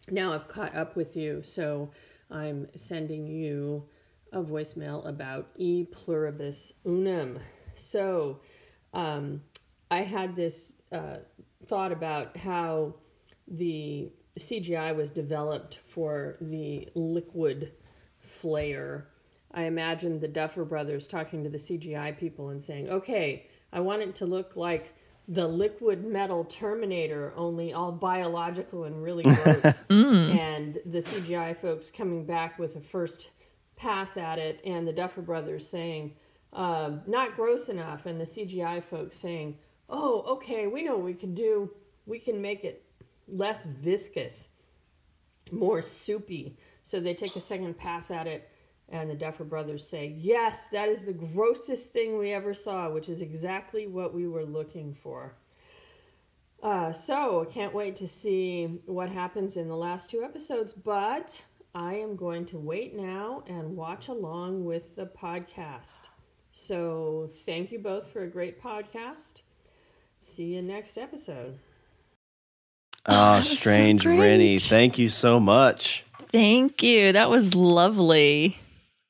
Now 0.09 0.33
I've 0.33 0.47
caught 0.47 0.75
up 0.75 0.95
with 0.95 1.15
you, 1.15 1.41
so 1.43 1.91
I'm 2.31 2.67
sending 2.75 3.27
you 3.27 3.85
a 4.31 4.41
voicemail 4.41 5.07
about 5.07 5.49
e 5.57 5.85
pluribus 5.85 6.73
unum. 6.85 7.39
So 7.75 8.39
um, 8.93 9.41
I 9.91 10.01
had 10.01 10.35
this 10.35 10.73
uh, 10.91 11.17
thought 11.65 11.91
about 11.91 12.37
how 12.37 12.95
the 13.47 14.11
CGI 14.37 14.95
was 14.95 15.09
developed 15.09 15.79
for 15.87 16.37
the 16.41 16.87
liquid 16.95 17.73
flare. 18.19 19.07
I 19.53 19.63
imagined 19.63 20.21
the 20.21 20.27
Duffer 20.27 20.63
Brothers 20.63 21.07
talking 21.07 21.43
to 21.43 21.49
the 21.49 21.57
CGI 21.57 22.17
people 22.17 22.49
and 22.49 22.61
saying, 22.61 22.89
okay, 22.89 23.47
I 23.73 23.79
want 23.79 24.01
it 24.01 24.15
to 24.15 24.25
look 24.25 24.55
like 24.55 24.93
the 25.27 25.47
liquid 25.47 26.05
metal 26.05 26.43
Terminator, 26.43 27.33
only 27.35 27.73
all 27.73 27.91
biological 27.91 28.85
and 28.85 29.01
really 29.03 29.23
gross. 29.43 29.63
And 29.89 30.79
the 30.85 30.99
CGI 30.99 31.55
folks 31.55 31.91
coming 31.91 32.25
back 32.25 32.57
with 32.59 32.75
a 32.75 32.81
first 32.81 33.29
pass 33.75 34.17
at 34.17 34.39
it, 34.39 34.61
and 34.65 34.87
the 34.87 34.93
Duffer 34.93 35.21
Brothers 35.21 35.67
saying, 35.67 36.15
uh, 36.51 36.97
not 37.07 37.35
gross 37.35 37.69
enough, 37.69 38.05
and 38.05 38.19
the 38.19 38.25
CGI 38.25 38.83
folks 38.83 39.17
saying, 39.17 39.57
oh, 39.89 40.21
okay, 40.27 40.67
we 40.67 40.83
know 40.83 40.95
what 40.95 41.05
we 41.05 41.13
can 41.13 41.33
do. 41.33 41.71
We 42.05 42.19
can 42.19 42.41
make 42.41 42.63
it 42.63 42.83
less 43.27 43.65
viscous 43.65 44.49
more 45.51 45.81
soupy. 45.81 46.57
So 46.83 46.99
they 46.99 47.13
take 47.13 47.35
a 47.35 47.41
second 47.41 47.77
pass 47.77 48.11
at 48.11 48.27
it, 48.27 48.48
and 48.91 49.09
the 49.09 49.15
Duffer 49.15 49.43
Brothers 49.43 49.87
say, 49.87 50.15
Yes, 50.17 50.67
that 50.67 50.89
is 50.89 51.01
the 51.01 51.13
grossest 51.13 51.91
thing 51.91 52.17
we 52.17 52.31
ever 52.31 52.53
saw, 52.53 52.89
which 52.89 53.09
is 53.09 53.21
exactly 53.21 53.87
what 53.87 54.13
we 54.13 54.27
were 54.27 54.45
looking 54.45 54.93
for. 54.93 55.33
Uh, 56.61 56.91
so 56.91 57.45
can't 57.51 57.73
wait 57.73 57.95
to 57.95 58.07
see 58.07 58.65
what 58.85 59.09
happens 59.09 59.55
in 59.55 59.69
the 59.69 59.75
last 59.75 60.09
two 60.09 60.23
episodes, 60.23 60.73
but 60.73 61.41
I 61.73 61.95
am 61.95 62.15
going 62.15 62.45
to 62.47 62.57
wait 62.57 62.95
now 62.95 63.43
and 63.47 63.77
watch 63.77 64.09
along 64.09 64.65
with 64.65 64.95
the 64.95 65.05
podcast. 65.05 66.09
So 66.51 67.29
thank 67.31 67.71
you 67.71 67.79
both 67.79 68.11
for 68.11 68.23
a 68.23 68.27
great 68.27 68.61
podcast. 68.61 69.41
See 70.17 70.55
you 70.55 70.61
next 70.61 70.97
episode. 70.97 71.57
Ah, 73.05 73.11
that 73.33 73.37
was 73.39 73.49
so 73.49 73.55
strange. 73.55 74.05
Rennie. 74.05 74.59
Thank 74.59 74.97
you 74.97 75.07
so 75.07 75.39
much. 75.39 76.03
Thank 76.31 76.83
you. 76.83 77.13
That 77.13 77.29
was 77.29 77.55
lovely. 77.55 78.57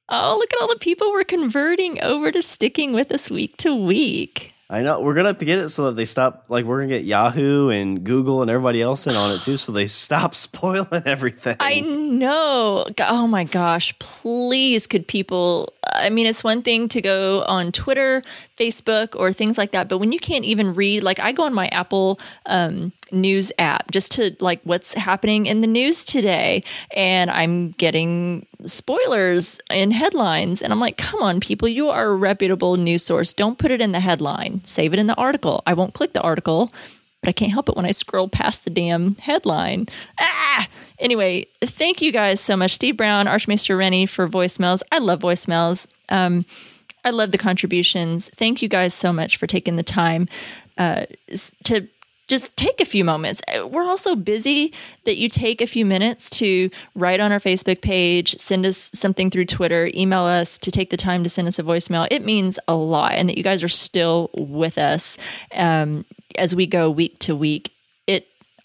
Oh, 0.10 0.38
look 0.40 0.52
at 0.54 0.62
all 0.62 0.68
the 0.68 0.80
people 0.80 1.12
we're 1.12 1.24
converting 1.24 2.02
over 2.02 2.32
to 2.32 2.42
sticking 2.42 2.94
with 2.94 3.12
us 3.12 3.30
week 3.30 3.58
to 3.58 3.76
week. 3.76 4.54
I 4.72 4.84
know 4.84 5.00
we're 5.02 5.16
gonna 5.16 5.34
get 5.34 5.58
it 5.58 5.70
so 5.70 5.86
that 5.86 5.96
they 5.96 6.06
stop. 6.06 6.46
Like 6.50 6.66
we're 6.66 6.82
gonna 6.82 7.00
get 7.00 7.04
Yahoo 7.04 7.70
and 7.70 8.04
Google 8.04 8.44
and 8.44 8.52
everybody 8.52 8.84
else 8.84 9.08
in 9.08 9.16
on 9.16 9.32
it 9.32 9.42
too, 9.42 9.58
so 9.58 9.72
they 9.72 9.88
stop 10.06 10.36
spoiling 10.36 11.04
everything. 11.06 11.56
I 11.60 11.80
know. 11.80 12.86
Oh 13.00 13.26
my 13.26 13.46
gosh. 13.46 13.98
Please, 13.98 14.86
could 14.86 15.08
people? 15.08 15.74
I 15.94 16.10
mean, 16.10 16.28
it's 16.28 16.44
one 16.44 16.62
thing 16.62 16.88
to 16.90 17.02
go 17.02 17.44
on 17.44 17.72
Twitter, 17.72 18.22
Facebook, 18.58 19.20
or 19.20 19.34
things 19.34 19.58
like 19.58 19.72
that, 19.72 19.90
but 19.90 19.98
when 19.98 20.12
you 20.12 20.20
can't 20.20 20.46
even 20.46 20.74
read, 20.74 21.04
like 21.04 21.20
I 21.20 21.32
go 21.32 21.44
on 21.44 21.54
my 21.54 21.68
Apple 21.68 22.20
um, 22.46 22.92
News 23.12 23.52
app 23.58 23.92
just 23.92 24.12
to 24.14 24.36
like 24.40 24.62
what's 24.64 24.94
happening 24.94 25.46
in 25.46 25.62
the 25.62 25.68
news 25.68 26.06
today, 26.06 26.64
and 26.96 27.30
I'm 27.32 27.72
getting 27.72 28.46
spoilers 28.66 29.60
in 29.72 29.92
headlines, 29.92 30.62
and 30.62 30.72
I'm 30.72 30.80
like, 30.80 30.98
come 30.98 31.22
on, 31.22 31.40
people, 31.40 31.68
you 31.68 31.90
are 31.90 32.10
a 32.10 32.16
reputable 32.16 32.78
news 32.78 33.04
source. 33.04 33.34
Don't 33.34 33.58
put 33.58 33.72
it 33.72 33.82
in 33.82 33.92
the 33.92 34.00
headline. 34.00 34.62
Save 34.64 34.94
it 34.94 35.00
in 35.00 35.08
the 35.08 35.16
article. 35.16 35.64
I 35.66 35.74
won't 35.74 35.94
click 35.94 36.14
the 36.14 36.22
article 36.22 36.70
but 37.22 37.30
I 37.30 37.34
can't 37.34 37.52
help 37.52 37.70
it 37.70 37.76
when 37.76 37.86
I 37.86 37.92
scroll 37.92 38.30
past 38.30 38.64
the 38.64 38.70
damn 38.70 39.16
headline. 39.16 39.88
Ah! 40.20 40.68
Anyway, 41.00 41.48
thank 41.64 42.02
you 42.02 42.12
guys 42.12 42.42
so 42.42 42.58
much, 42.58 42.74
Steve 42.74 42.98
Brown, 42.98 43.28
Archmaester 43.28 43.78
Rennie, 43.78 44.06
for 44.06 44.28
voicemails. 44.28 44.82
I 44.92 45.00
love 45.00 45.22
voicemails. 45.22 45.88
Um, 46.10 46.46
I 47.06 47.12
love 47.12 47.32
the 47.32 47.38
contributions. 47.38 48.30
Thank 48.36 48.62
you 48.62 48.68
guys 48.68 48.94
so 48.94 49.14
much 49.14 49.38
for 49.38 49.48
taking 49.48 49.78
the 49.78 49.84
time 49.84 50.28
uh, 50.78 51.06
to 51.64 51.88
just 52.28 52.56
take 52.56 52.80
a 52.80 52.86
few 52.86 53.04
moments. 53.04 53.42
Uh, 53.48 53.68
We're 53.68 53.84
all 53.84 53.98
so 53.98 54.16
busy 54.16 54.74
that 55.06 55.18
you 55.18 55.30
take 55.30 55.62
a 55.62 55.68
few 55.68 55.86
minutes 55.86 56.30
to 56.32 56.70
write 56.96 57.20
on 57.20 57.32
our 57.32 57.40
Facebook 57.40 57.82
page, 57.82 58.38
send 58.38 58.66
us 58.66 58.92
something 58.94 59.30
through 59.30 59.46
Twitter, 59.46 59.90
email 59.96 60.24
us 60.24 60.58
to 60.60 60.72
take 60.72 60.90
the 60.92 60.98
time 60.98 61.24
to 61.24 61.30
send 61.30 61.48
us 61.48 61.58
a 61.58 61.64
voicemail. 61.64 62.08
It 62.12 62.24
means 62.24 62.60
a 62.68 62.76
lot, 62.76 63.14
and 63.14 63.30
that 63.30 63.38
you 63.38 63.44
guys 63.44 63.64
are 63.64 63.68
still 63.68 64.30
with 64.38 64.78
us 64.78 65.18
um, 65.54 66.06
as 66.38 66.56
we 66.56 66.68
go 66.68 66.90
week 66.90 67.18
to 67.20 67.36
week. 67.36 67.72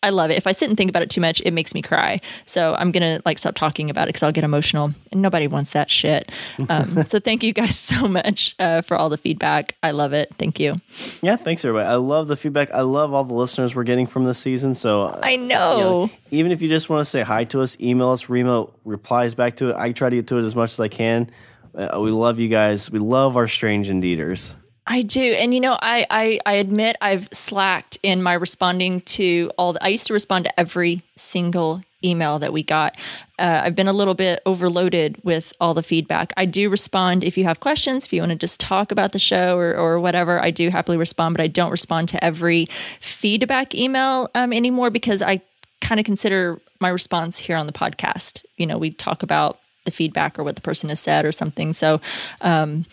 I 0.05 0.11
love 0.11 0.31
it. 0.31 0.37
If 0.37 0.47
I 0.47 0.53
sit 0.53 0.69
and 0.69 0.77
think 0.77 0.91
about 0.91 1.03
it 1.03 1.09
too 1.09 1.23
much, 1.23 1.41
it 1.47 1.53
makes 1.53 1.73
me 1.73 1.81
cry. 1.81 2.21
So 2.45 2.77
I'm 2.79 2.93
gonna 2.93 3.21
like 3.25 3.39
stop 3.39 3.55
talking 3.55 3.89
about 3.89 4.05
it 4.05 4.09
because 4.09 4.23
I'll 4.23 4.33
get 4.33 4.45
emotional, 4.45 4.93
and 5.11 5.23
nobody 5.23 5.47
wants 5.47 5.73
that 5.73 5.91
shit. 5.91 6.31
Um, 6.69 7.05
so 7.07 7.19
thank 7.19 7.43
you 7.43 7.55
guys 7.55 7.79
so 7.79 8.07
much 8.07 8.55
uh, 8.59 8.83
for 8.83 8.99
all 8.99 9.09
the 9.09 9.17
feedback. 9.17 9.77
I 9.83 9.93
love 9.93 10.13
it. 10.13 10.31
Thank 10.37 10.61
you. 10.61 10.77
yeah, 11.23 11.37
thanks 11.37 11.65
everybody. 11.65 11.89
I 11.89 11.95
love 11.95 12.29
the 12.29 12.37
feedback. 12.37 12.71
I 12.73 12.83
love 12.83 13.15
all 13.15 13.25
the 13.25 13.33
listeners 13.35 13.75
we're 13.75 13.85
getting 13.85 14.07
from 14.07 14.25
this 14.25 14.39
season. 14.39 14.75
So 14.75 15.05
uh, 15.05 15.21
I 15.23 15.31
you 15.31 15.39
know. 15.39 15.79
know, 15.79 16.11
even 16.31 16.53
if 16.53 16.61
you 16.61 16.69
just 16.69 16.91
want 16.91 17.01
to 17.01 17.07
say 17.07 17.23
hi 17.23 17.45
to 17.45 17.63
us, 17.63 17.81
email 17.81 18.11
us. 18.11 18.29
Remo 18.29 18.75
replies 18.85 19.35
back 19.35 19.57
to 19.57 19.71
it. 19.71 19.77
I 19.77 19.93
try 19.93 20.11
to 20.11 20.17
get 20.17 20.27
to 20.29 20.39
it 20.39 20.45
as 20.45 20.55
much 20.55 20.73
as 20.73 20.81
I 20.81 20.89
can. 20.89 21.31
Uh, 21.75 21.99
we 21.99 22.11
love 22.11 22.39
you 22.39 22.49
guys. 22.49 22.91
We 22.91 22.99
love 22.99 23.39
our 23.39 23.49
strange 23.49 23.89
indeeders. 23.89 24.55
I 24.87 25.03
do. 25.03 25.23
And 25.23 25.55
you 25.55 25.61
know, 25.61 25.79
I, 25.81 26.07
I 26.11 26.41
I 26.45 26.53
admit 26.55 26.97
I've 27.01 27.29
slacked 27.33 27.99
in 28.03 28.23
my 28.23 28.35
responding 28.35 29.01
to 29.03 29.51
all 29.57 29.73
the 29.73 29.83
I 29.83 29.89
used 29.89 30.07
to 30.09 30.13
respond 30.13 30.45
to 30.45 30.61
every 30.61 31.03
single 31.17 31.83
email 32.05 32.39
that 32.39 32.53
we 32.53 32.63
got. 32.63 32.97
Uh, 33.39 33.63
I've 33.65 33.75
been 33.75 33.89
a 33.89 33.93
little 33.93 34.15
bit 34.15 34.43
overloaded 34.45 35.19
with 35.25 35.55
all 35.59 35.73
the 35.73 35.83
feedback. 35.83 36.35
I 36.37 36.45
do 36.45 36.69
respond 36.69 37.25
if 37.25 37.39
you 37.39 37.45
have 37.45 37.61
questions, 37.61 38.07
if 38.07 38.13
you 38.13 38.21
want 38.21 38.33
to 38.33 38.37
just 38.37 38.61
talk 38.61 38.93
about 38.93 39.13
the 39.13 39.19
show 39.19 39.57
or, 39.57 39.75
or 39.75 39.99
whatever, 39.99 40.39
I 40.39 40.51
do 40.51 40.69
happily 40.69 40.99
respond, 40.99 41.35
but 41.35 41.43
I 41.43 41.47
don't 41.47 41.71
respond 41.71 42.11
to 42.11 42.23
every 42.23 42.69
feedback 43.01 43.75
email 43.75 44.29
um, 44.35 44.53
anymore 44.53 44.91
because 44.91 45.23
I 45.23 45.41
kind 45.81 45.99
of 45.99 46.05
consider 46.05 46.61
my 46.81 46.91
response 46.91 47.39
here 47.39 47.57
on 47.57 47.67
the 47.67 47.73
podcast. 47.73 48.45
You 48.59 48.67
know, 48.67 48.77
we 48.77 48.91
talk 48.91 49.23
about 49.23 49.59
the 49.85 49.91
feedback 49.91 50.39
or 50.39 50.45
what 50.45 50.57
the 50.57 50.63
person 50.63 50.91
has 50.91 51.01
said 51.01 51.25
or 51.25 51.33
something. 51.33 51.73
So, 51.73 52.01
um, 52.43 52.85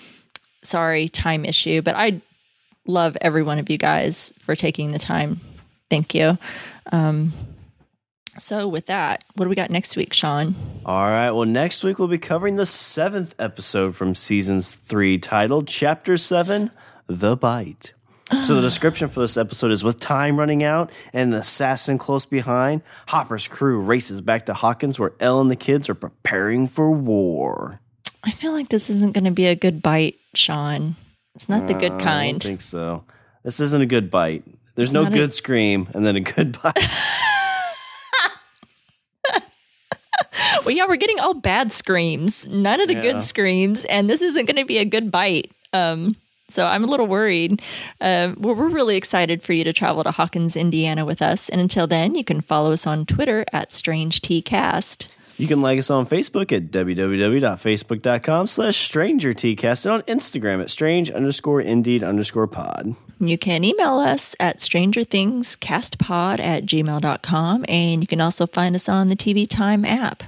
sorry, 0.63 1.09
time 1.09 1.45
issue, 1.45 1.81
but 1.81 1.95
I 1.95 2.21
love 2.87 3.17
every 3.21 3.43
one 3.43 3.59
of 3.59 3.69
you 3.69 3.77
guys 3.77 4.33
for 4.39 4.55
taking 4.55 4.91
the 4.91 4.99
time. 4.99 5.39
Thank 5.89 6.15
you. 6.15 6.37
Um, 6.91 7.33
so, 8.37 8.67
with 8.67 8.85
that, 8.85 9.25
what 9.35 9.45
do 9.45 9.49
we 9.49 9.55
got 9.55 9.69
next 9.69 9.97
week, 9.97 10.13
Sean? 10.13 10.55
All 10.85 11.03
right. 11.03 11.31
Well, 11.31 11.45
next 11.45 11.83
week 11.83 11.99
we'll 11.99 12.07
be 12.07 12.17
covering 12.17 12.55
the 12.55 12.65
seventh 12.65 13.35
episode 13.37 13.95
from 13.95 14.15
seasons 14.15 14.73
three, 14.73 15.17
titled 15.17 15.67
Chapter 15.67 16.15
Seven 16.15 16.71
The 17.07 17.35
Bite. 17.35 17.93
So, 18.43 18.55
the 18.55 18.61
description 18.69 19.09
for 19.09 19.19
this 19.19 19.35
episode 19.35 19.71
is 19.71 19.83
with 19.83 19.99
time 19.99 20.39
running 20.39 20.63
out 20.63 20.93
and 21.11 21.33
an 21.33 21.39
assassin 21.39 21.97
close 21.97 22.25
behind, 22.25 22.83
Hopper's 23.09 23.49
crew 23.49 23.81
races 23.81 24.21
back 24.21 24.45
to 24.45 24.53
Hawkins 24.53 24.97
where 24.97 25.11
El 25.19 25.41
and 25.41 25.51
the 25.51 25.57
kids 25.57 25.89
are 25.89 25.95
preparing 25.95 26.67
for 26.69 26.89
war. 26.89 27.80
I 28.23 28.31
feel 28.31 28.51
like 28.51 28.69
this 28.69 28.89
isn't 28.89 29.13
going 29.13 29.23
to 29.25 29.31
be 29.31 29.47
a 29.47 29.55
good 29.55 29.81
bite, 29.81 30.17
Sean. 30.35 30.95
It's 31.35 31.49
not 31.49 31.67
the 31.67 31.73
good 31.73 31.93
Uh, 31.93 31.95
I 31.95 31.99
kind. 32.01 32.39
don't 32.39 32.47
think 32.49 32.61
so. 32.61 33.03
This 33.43 33.59
isn't 33.59 33.81
a 33.81 33.85
good 33.85 34.11
bite. 34.11 34.43
There's 34.75 34.93
no 34.93 35.03
not 35.03 35.13
a- 35.13 35.15
good 35.15 35.33
scream 35.33 35.89
and 35.93 36.05
then 36.05 36.15
a 36.15 36.19
good 36.21 36.57
bite. 36.61 36.75
well, 40.65 40.71
yeah, 40.71 40.85
we're 40.87 40.95
getting 40.97 41.19
all 41.19 41.33
bad 41.33 41.71
screams, 41.71 42.47
none 42.47 42.79
of 42.81 42.87
the 42.87 42.95
Yeah. 42.95 43.01
good 43.01 43.23
screams, 43.23 43.85
and 43.85 44.09
this 44.09 44.21
isn't 44.21 44.45
going 44.45 44.57
to 44.57 44.65
be 44.65 44.77
a 44.77 44.85
good 44.85 45.09
bite. 45.11 45.51
Um, 45.73 46.15
so 46.49 46.67
I'm 46.67 46.83
a 46.83 46.87
little 46.87 47.07
worried. 47.07 47.61
Um, 48.01 48.35
well, 48.39 48.53
we're 48.55 48.67
really 48.67 48.97
excited 48.97 49.41
for 49.41 49.53
you 49.53 49.63
to 49.63 49.71
travel 49.73 50.03
to 50.03 50.11
Hawkins, 50.11 50.55
Indiana 50.57 51.05
with 51.05 51.21
us. 51.21 51.47
And 51.49 51.61
until 51.61 51.87
then, 51.87 52.13
you 52.13 52.23
can 52.25 52.41
follow 52.41 52.73
us 52.73 52.85
on 52.85 53.05
Twitter 53.05 53.45
at 53.53 53.71
Strange 53.71 54.21
Tea 54.21 54.41
Cast. 54.41 55.07
You 55.41 55.47
can 55.47 55.63
like 55.63 55.79
us 55.79 55.89
on 55.89 56.05
Facebook 56.05 56.51
at 56.51 56.69
www.facebook.com 56.69 58.45
slash 58.45 58.75
strangertcast 58.75 59.85
and 59.87 59.93
on 59.93 60.01
Instagram 60.03 60.61
at 60.61 60.69
strange 60.69 61.09
underscore 61.09 61.59
indeed 61.59 62.03
underscore 62.03 62.45
pod. 62.45 62.95
You 63.19 63.39
can 63.39 63.63
email 63.63 63.97
us 63.97 64.35
at 64.39 64.57
strangerthingscastpod 64.57 66.39
at 66.39 66.65
gmail.com. 66.65 67.65
And 67.67 68.03
you 68.03 68.07
can 68.07 68.21
also 68.21 68.45
find 68.45 68.75
us 68.75 68.87
on 68.87 69.07
the 69.07 69.15
TV 69.15 69.49
Time 69.49 69.83
app. 69.83 70.21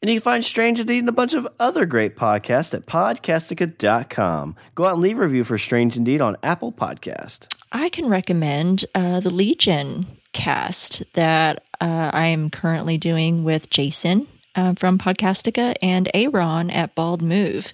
And 0.00 0.08
you 0.08 0.20
can 0.20 0.22
find 0.22 0.44
Strange 0.44 0.78
Indeed 0.78 1.00
and 1.00 1.08
a 1.08 1.12
bunch 1.12 1.34
of 1.34 1.48
other 1.58 1.84
great 1.84 2.14
podcasts 2.14 2.74
at 2.74 2.86
podcastica.com. 2.86 4.54
Go 4.76 4.84
out 4.84 4.92
and 4.92 5.02
leave 5.02 5.18
a 5.18 5.22
review 5.22 5.42
for 5.42 5.58
Strange 5.58 5.96
Indeed 5.96 6.20
on 6.20 6.36
Apple 6.44 6.70
Podcast. 6.70 7.52
I 7.72 7.88
can 7.88 8.08
recommend 8.08 8.84
uh, 8.94 9.18
the 9.18 9.30
Legion 9.30 10.06
cast 10.32 11.02
that 11.14 11.64
uh, 11.80 12.12
I 12.14 12.26
am 12.26 12.50
currently 12.50 12.98
doing 12.98 13.42
with 13.42 13.68
Jason 13.68 14.28
uh, 14.56 14.74
from 14.74 14.98
Podcastica 14.98 15.74
and 15.82 16.10
Aaron 16.14 16.70
at 16.70 16.94
Bald 16.94 17.22
Move. 17.22 17.72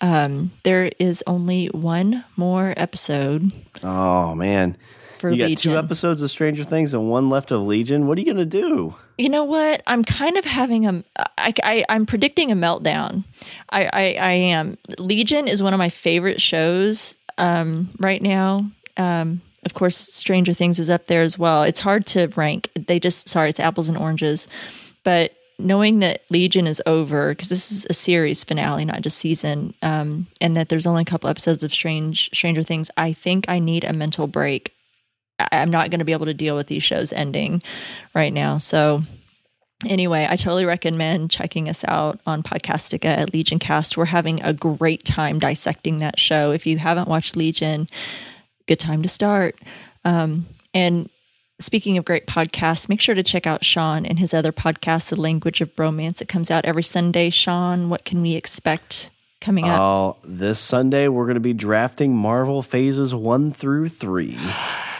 Um, 0.00 0.52
there 0.62 0.90
is 0.98 1.24
only 1.26 1.66
one 1.66 2.24
more 2.36 2.72
episode 2.76 3.50
Oh, 3.82 4.34
man. 4.34 4.76
for 5.18 5.30
you 5.30 5.38
got 5.38 5.48
Legion. 5.48 5.72
two 5.72 5.78
episodes 5.78 6.22
of 6.22 6.30
Stranger 6.30 6.62
Things 6.64 6.94
and 6.94 7.10
one 7.10 7.28
left 7.28 7.50
of 7.50 7.62
Legion. 7.62 8.06
What 8.06 8.16
are 8.18 8.20
you 8.20 8.26
going 8.32 8.36
to 8.36 8.44
do? 8.46 8.94
You 9.16 9.28
know 9.28 9.42
what? 9.44 9.82
I'm 9.88 10.04
kind 10.04 10.36
of 10.36 10.44
having 10.44 10.86
a. 10.86 11.02
I, 11.36 11.52
I, 11.64 11.84
I'm 11.88 12.06
predicting 12.06 12.52
a 12.52 12.56
meltdown. 12.56 13.24
I, 13.70 13.84
I, 13.86 14.02
I 14.20 14.32
am. 14.32 14.78
Legion 14.98 15.48
is 15.48 15.62
one 15.62 15.74
of 15.74 15.78
my 15.78 15.88
favorite 15.88 16.40
shows 16.40 17.16
um, 17.38 17.90
right 17.98 18.22
now. 18.22 18.70
Um, 18.96 19.40
of 19.64 19.74
course, 19.74 19.96
Stranger 19.96 20.52
Things 20.52 20.78
is 20.78 20.88
up 20.88 21.06
there 21.06 21.22
as 21.22 21.36
well. 21.36 21.64
It's 21.64 21.80
hard 21.80 22.06
to 22.06 22.28
rank. 22.36 22.68
They 22.74 23.00
just 23.00 23.28
sorry, 23.28 23.50
it's 23.50 23.58
apples 23.60 23.88
and 23.88 23.98
oranges. 23.98 24.46
But 25.02 25.32
knowing 25.58 25.98
that 25.98 26.22
Legion 26.30 26.66
is 26.66 26.80
over 26.86 27.30
because 27.30 27.48
this 27.48 27.72
is 27.72 27.86
a 27.90 27.94
series 27.94 28.44
finale, 28.44 28.84
not 28.84 29.02
just 29.02 29.18
season, 29.18 29.74
um, 29.82 30.26
and 30.40 30.54
that 30.54 30.68
there's 30.68 30.86
only 30.86 31.02
a 31.02 31.06
couple 31.06 31.28
episodes 31.28 31.64
of 31.64 31.72
Strange 31.74 32.30
Stranger 32.32 32.62
Things, 32.62 32.90
I 32.96 33.12
think 33.12 33.46
I 33.48 33.58
need 33.58 33.84
a 33.84 33.92
mental 33.92 34.26
break. 34.26 34.72
I- 35.38 35.48
I'm 35.52 35.70
not 35.70 35.90
going 35.90 35.98
to 35.98 36.04
be 36.04 36.12
able 36.12 36.26
to 36.26 36.34
deal 36.34 36.54
with 36.54 36.68
these 36.68 36.82
shows 36.82 37.12
ending 37.12 37.62
right 38.14 38.32
now. 38.32 38.58
So 38.58 39.02
anyway, 39.84 40.26
I 40.30 40.36
totally 40.36 40.64
recommend 40.64 41.30
checking 41.30 41.68
us 41.68 41.84
out 41.88 42.20
on 42.26 42.42
Podcastica 42.42 43.06
at 43.06 43.32
Legion 43.32 43.58
Cast. 43.58 43.96
We're 43.96 44.04
having 44.06 44.42
a 44.42 44.52
great 44.52 45.04
time 45.04 45.38
dissecting 45.38 45.98
that 45.98 46.20
show. 46.20 46.52
If 46.52 46.66
you 46.66 46.78
haven't 46.78 47.08
watched 47.08 47.36
Legion, 47.36 47.88
good 48.68 48.80
time 48.80 49.02
to 49.02 49.08
start. 49.08 49.58
Um, 50.04 50.46
and 50.72 51.10
speaking 51.60 51.98
of 51.98 52.04
great 52.04 52.26
podcasts, 52.26 52.88
make 52.88 53.00
sure 53.00 53.14
to 53.14 53.22
check 53.22 53.46
out 53.46 53.64
Sean 53.64 54.06
and 54.06 54.18
his 54.18 54.32
other 54.32 54.52
podcast, 54.52 55.08
The 55.08 55.20
Language 55.20 55.60
of 55.60 55.74
Bromance. 55.74 56.20
It 56.20 56.28
comes 56.28 56.50
out 56.50 56.64
every 56.64 56.82
Sunday. 56.82 57.30
Sean, 57.30 57.88
what 57.88 58.04
can 58.04 58.22
we 58.22 58.34
expect 58.34 59.10
coming 59.40 59.66
up? 59.66 59.80
Oh, 59.80 60.16
this 60.24 60.58
Sunday 60.60 61.08
we're 61.08 61.24
going 61.24 61.34
to 61.34 61.40
be 61.40 61.54
drafting 61.54 62.14
Marvel 62.16 62.62
phases 62.62 63.14
one 63.14 63.50
through 63.52 63.88
three. 63.88 64.38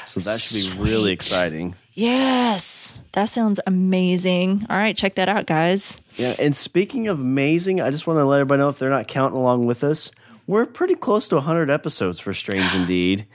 So 0.08 0.20
that 0.20 0.40
should 0.40 0.74
be 0.78 0.82
really 0.82 1.12
exciting. 1.12 1.74
yes, 1.92 3.02
that 3.12 3.28
sounds 3.28 3.60
amazing. 3.66 4.64
All 4.70 4.76
right, 4.78 4.96
check 4.96 5.16
that 5.16 5.28
out, 5.28 5.44
guys. 5.44 6.00
Yeah, 6.16 6.34
and 6.38 6.56
speaking 6.56 7.08
of 7.08 7.20
amazing, 7.20 7.82
I 7.82 7.90
just 7.90 8.06
want 8.06 8.18
to 8.18 8.24
let 8.24 8.40
everybody 8.40 8.60
know 8.60 8.70
if 8.70 8.78
they're 8.78 8.88
not 8.88 9.06
counting 9.06 9.36
along 9.38 9.66
with 9.66 9.84
us, 9.84 10.10
we're 10.46 10.64
pretty 10.64 10.94
close 10.94 11.28
to 11.28 11.34
100 11.34 11.68
episodes 11.68 12.18
for 12.20 12.32
Strange 12.32 12.74
Indeed. 12.74 13.26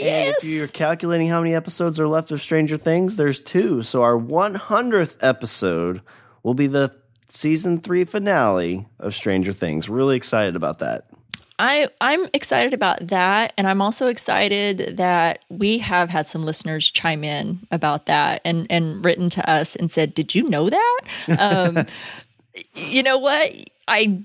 And 0.00 0.34
if 0.38 0.44
you're 0.44 0.68
calculating 0.68 1.28
how 1.28 1.40
many 1.40 1.54
episodes 1.54 1.98
are 2.00 2.08
left 2.08 2.30
of 2.30 2.40
Stranger 2.40 2.76
Things, 2.76 3.16
there's 3.16 3.40
two. 3.40 3.82
So 3.82 4.02
our 4.02 4.16
100th 4.16 5.16
episode 5.20 6.02
will 6.42 6.54
be 6.54 6.66
the 6.66 6.94
season 7.28 7.80
three 7.80 8.04
finale 8.04 8.86
of 8.98 9.14
Stranger 9.14 9.52
Things. 9.52 9.88
Really 9.88 10.16
excited 10.16 10.56
about 10.56 10.78
that. 10.80 11.06
I 11.58 11.88
I'm 12.00 12.28
excited 12.32 12.74
about 12.74 13.06
that, 13.08 13.52
and 13.56 13.68
I'm 13.68 13.80
also 13.80 14.08
excited 14.08 14.96
that 14.96 15.44
we 15.48 15.78
have 15.78 16.08
had 16.08 16.26
some 16.26 16.42
listeners 16.42 16.90
chime 16.90 17.22
in 17.22 17.60
about 17.70 18.06
that 18.06 18.40
and 18.44 18.66
and 18.68 19.04
written 19.04 19.30
to 19.30 19.48
us 19.48 19.76
and 19.76 19.90
said, 19.90 20.14
"Did 20.14 20.34
you 20.34 20.48
know 20.48 20.70
that?" 20.70 21.00
Um, 21.38 21.86
you 22.74 23.02
know 23.02 23.18
what? 23.18 23.54
I 23.86 24.24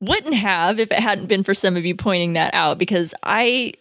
wouldn't 0.00 0.34
have 0.34 0.78
if 0.80 0.90
it 0.92 0.98
hadn't 0.98 1.26
been 1.26 1.42
for 1.42 1.54
some 1.54 1.76
of 1.76 1.84
you 1.86 1.94
pointing 1.94 2.34
that 2.34 2.52
out 2.54 2.78
because 2.78 3.14
I 3.22 3.72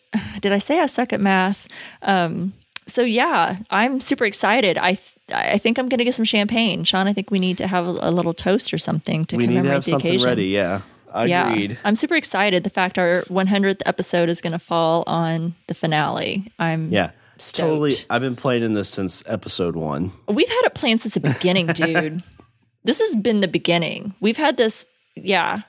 did 0.41 0.51
I 0.53 0.59
say 0.59 0.79
I 0.79 0.85
suck 0.85 1.11
at 1.13 1.19
math. 1.19 1.67
Um, 2.01 2.53
so 2.87 3.01
yeah, 3.01 3.57
I'm 3.69 3.99
super 3.99 4.25
excited. 4.25 4.77
I. 4.77 4.97
I 5.33 5.57
think 5.57 5.79
I'm 5.79 5.89
going 5.89 5.97
to 5.97 6.03
get 6.03 6.13
some 6.13 6.23
champagne, 6.23 6.83
Sean. 6.83 7.07
I 7.07 7.13
think 7.13 7.31
we 7.31 7.39
need 7.39 7.57
to 7.57 7.65
have 7.65 7.87
a, 7.87 7.89
a 7.99 8.11
little 8.11 8.35
toast 8.35 8.71
or 8.71 8.77
something 8.77 9.25
to 9.25 9.37
We 9.37 9.47
need 9.47 9.55
commemorate 9.55 9.69
to 9.69 9.73
have 9.73 9.83
the 9.85 9.89
something 9.89 10.07
occasion. 10.11 10.27
ready. 10.27 10.45
Yeah, 10.49 10.81
agreed. 11.15 11.79
I'm 11.83 11.95
super 11.95 12.13
excited. 12.13 12.63
The 12.63 12.69
fact 12.69 12.99
our 12.99 13.21
100th 13.23 13.81
episode 13.87 14.29
is 14.29 14.39
going 14.39 14.53
to 14.53 14.59
fall 14.59 15.03
on 15.07 15.55
the 15.65 15.73
finale. 15.73 16.51
I'm 16.59 16.91
Yeah. 16.91 17.09
stoked. 17.39 17.69
Totally. 17.69 17.93
I've 18.07 18.21
been 18.21 18.35
planning 18.35 18.73
this 18.73 18.87
since 18.87 19.23
episode 19.25 19.75
one. 19.75 20.11
We've 20.27 20.47
had 20.47 20.61
it 20.65 20.75
planned 20.75 21.01
since 21.01 21.15
the 21.15 21.21
beginning, 21.21 21.65
dude. 21.73 22.21
this 22.83 22.99
has 22.99 23.15
been 23.15 23.39
the 23.39 23.47
beginning. 23.47 24.13
We've 24.21 24.37
had 24.37 24.57
this, 24.57 24.85
yeah, 25.15 25.61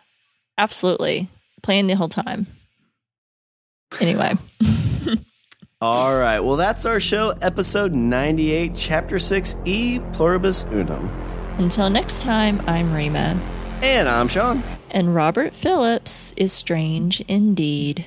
absolutely, 0.59 1.29
playing 1.63 1.87
the 1.87 1.95
whole 1.95 2.09
time. 2.09 2.47
Anyway, 4.01 4.35
All 5.81 6.17
right. 6.19 6.41
Well, 6.41 6.57
that's 6.57 6.87
our 6.87 6.99
show, 7.01 7.31
episode 7.43 7.93
98, 7.95 8.73
chapter 8.75 9.19
6, 9.19 9.57
E 9.65 10.01
Pluribus 10.13 10.65
Unum. 10.65 11.09
until 11.59 11.91
next 11.91 12.23
time, 12.23 12.63
I'm 12.67 12.93
Rima, 12.95 13.39
And 13.83 14.09
I'm 14.09 14.29
Sean. 14.29 14.63
and 14.91 15.15
Robert 15.15 15.55
Phillips 15.55 16.33
is 16.37 16.53
strange 16.53 17.21
indeed. 17.23 18.07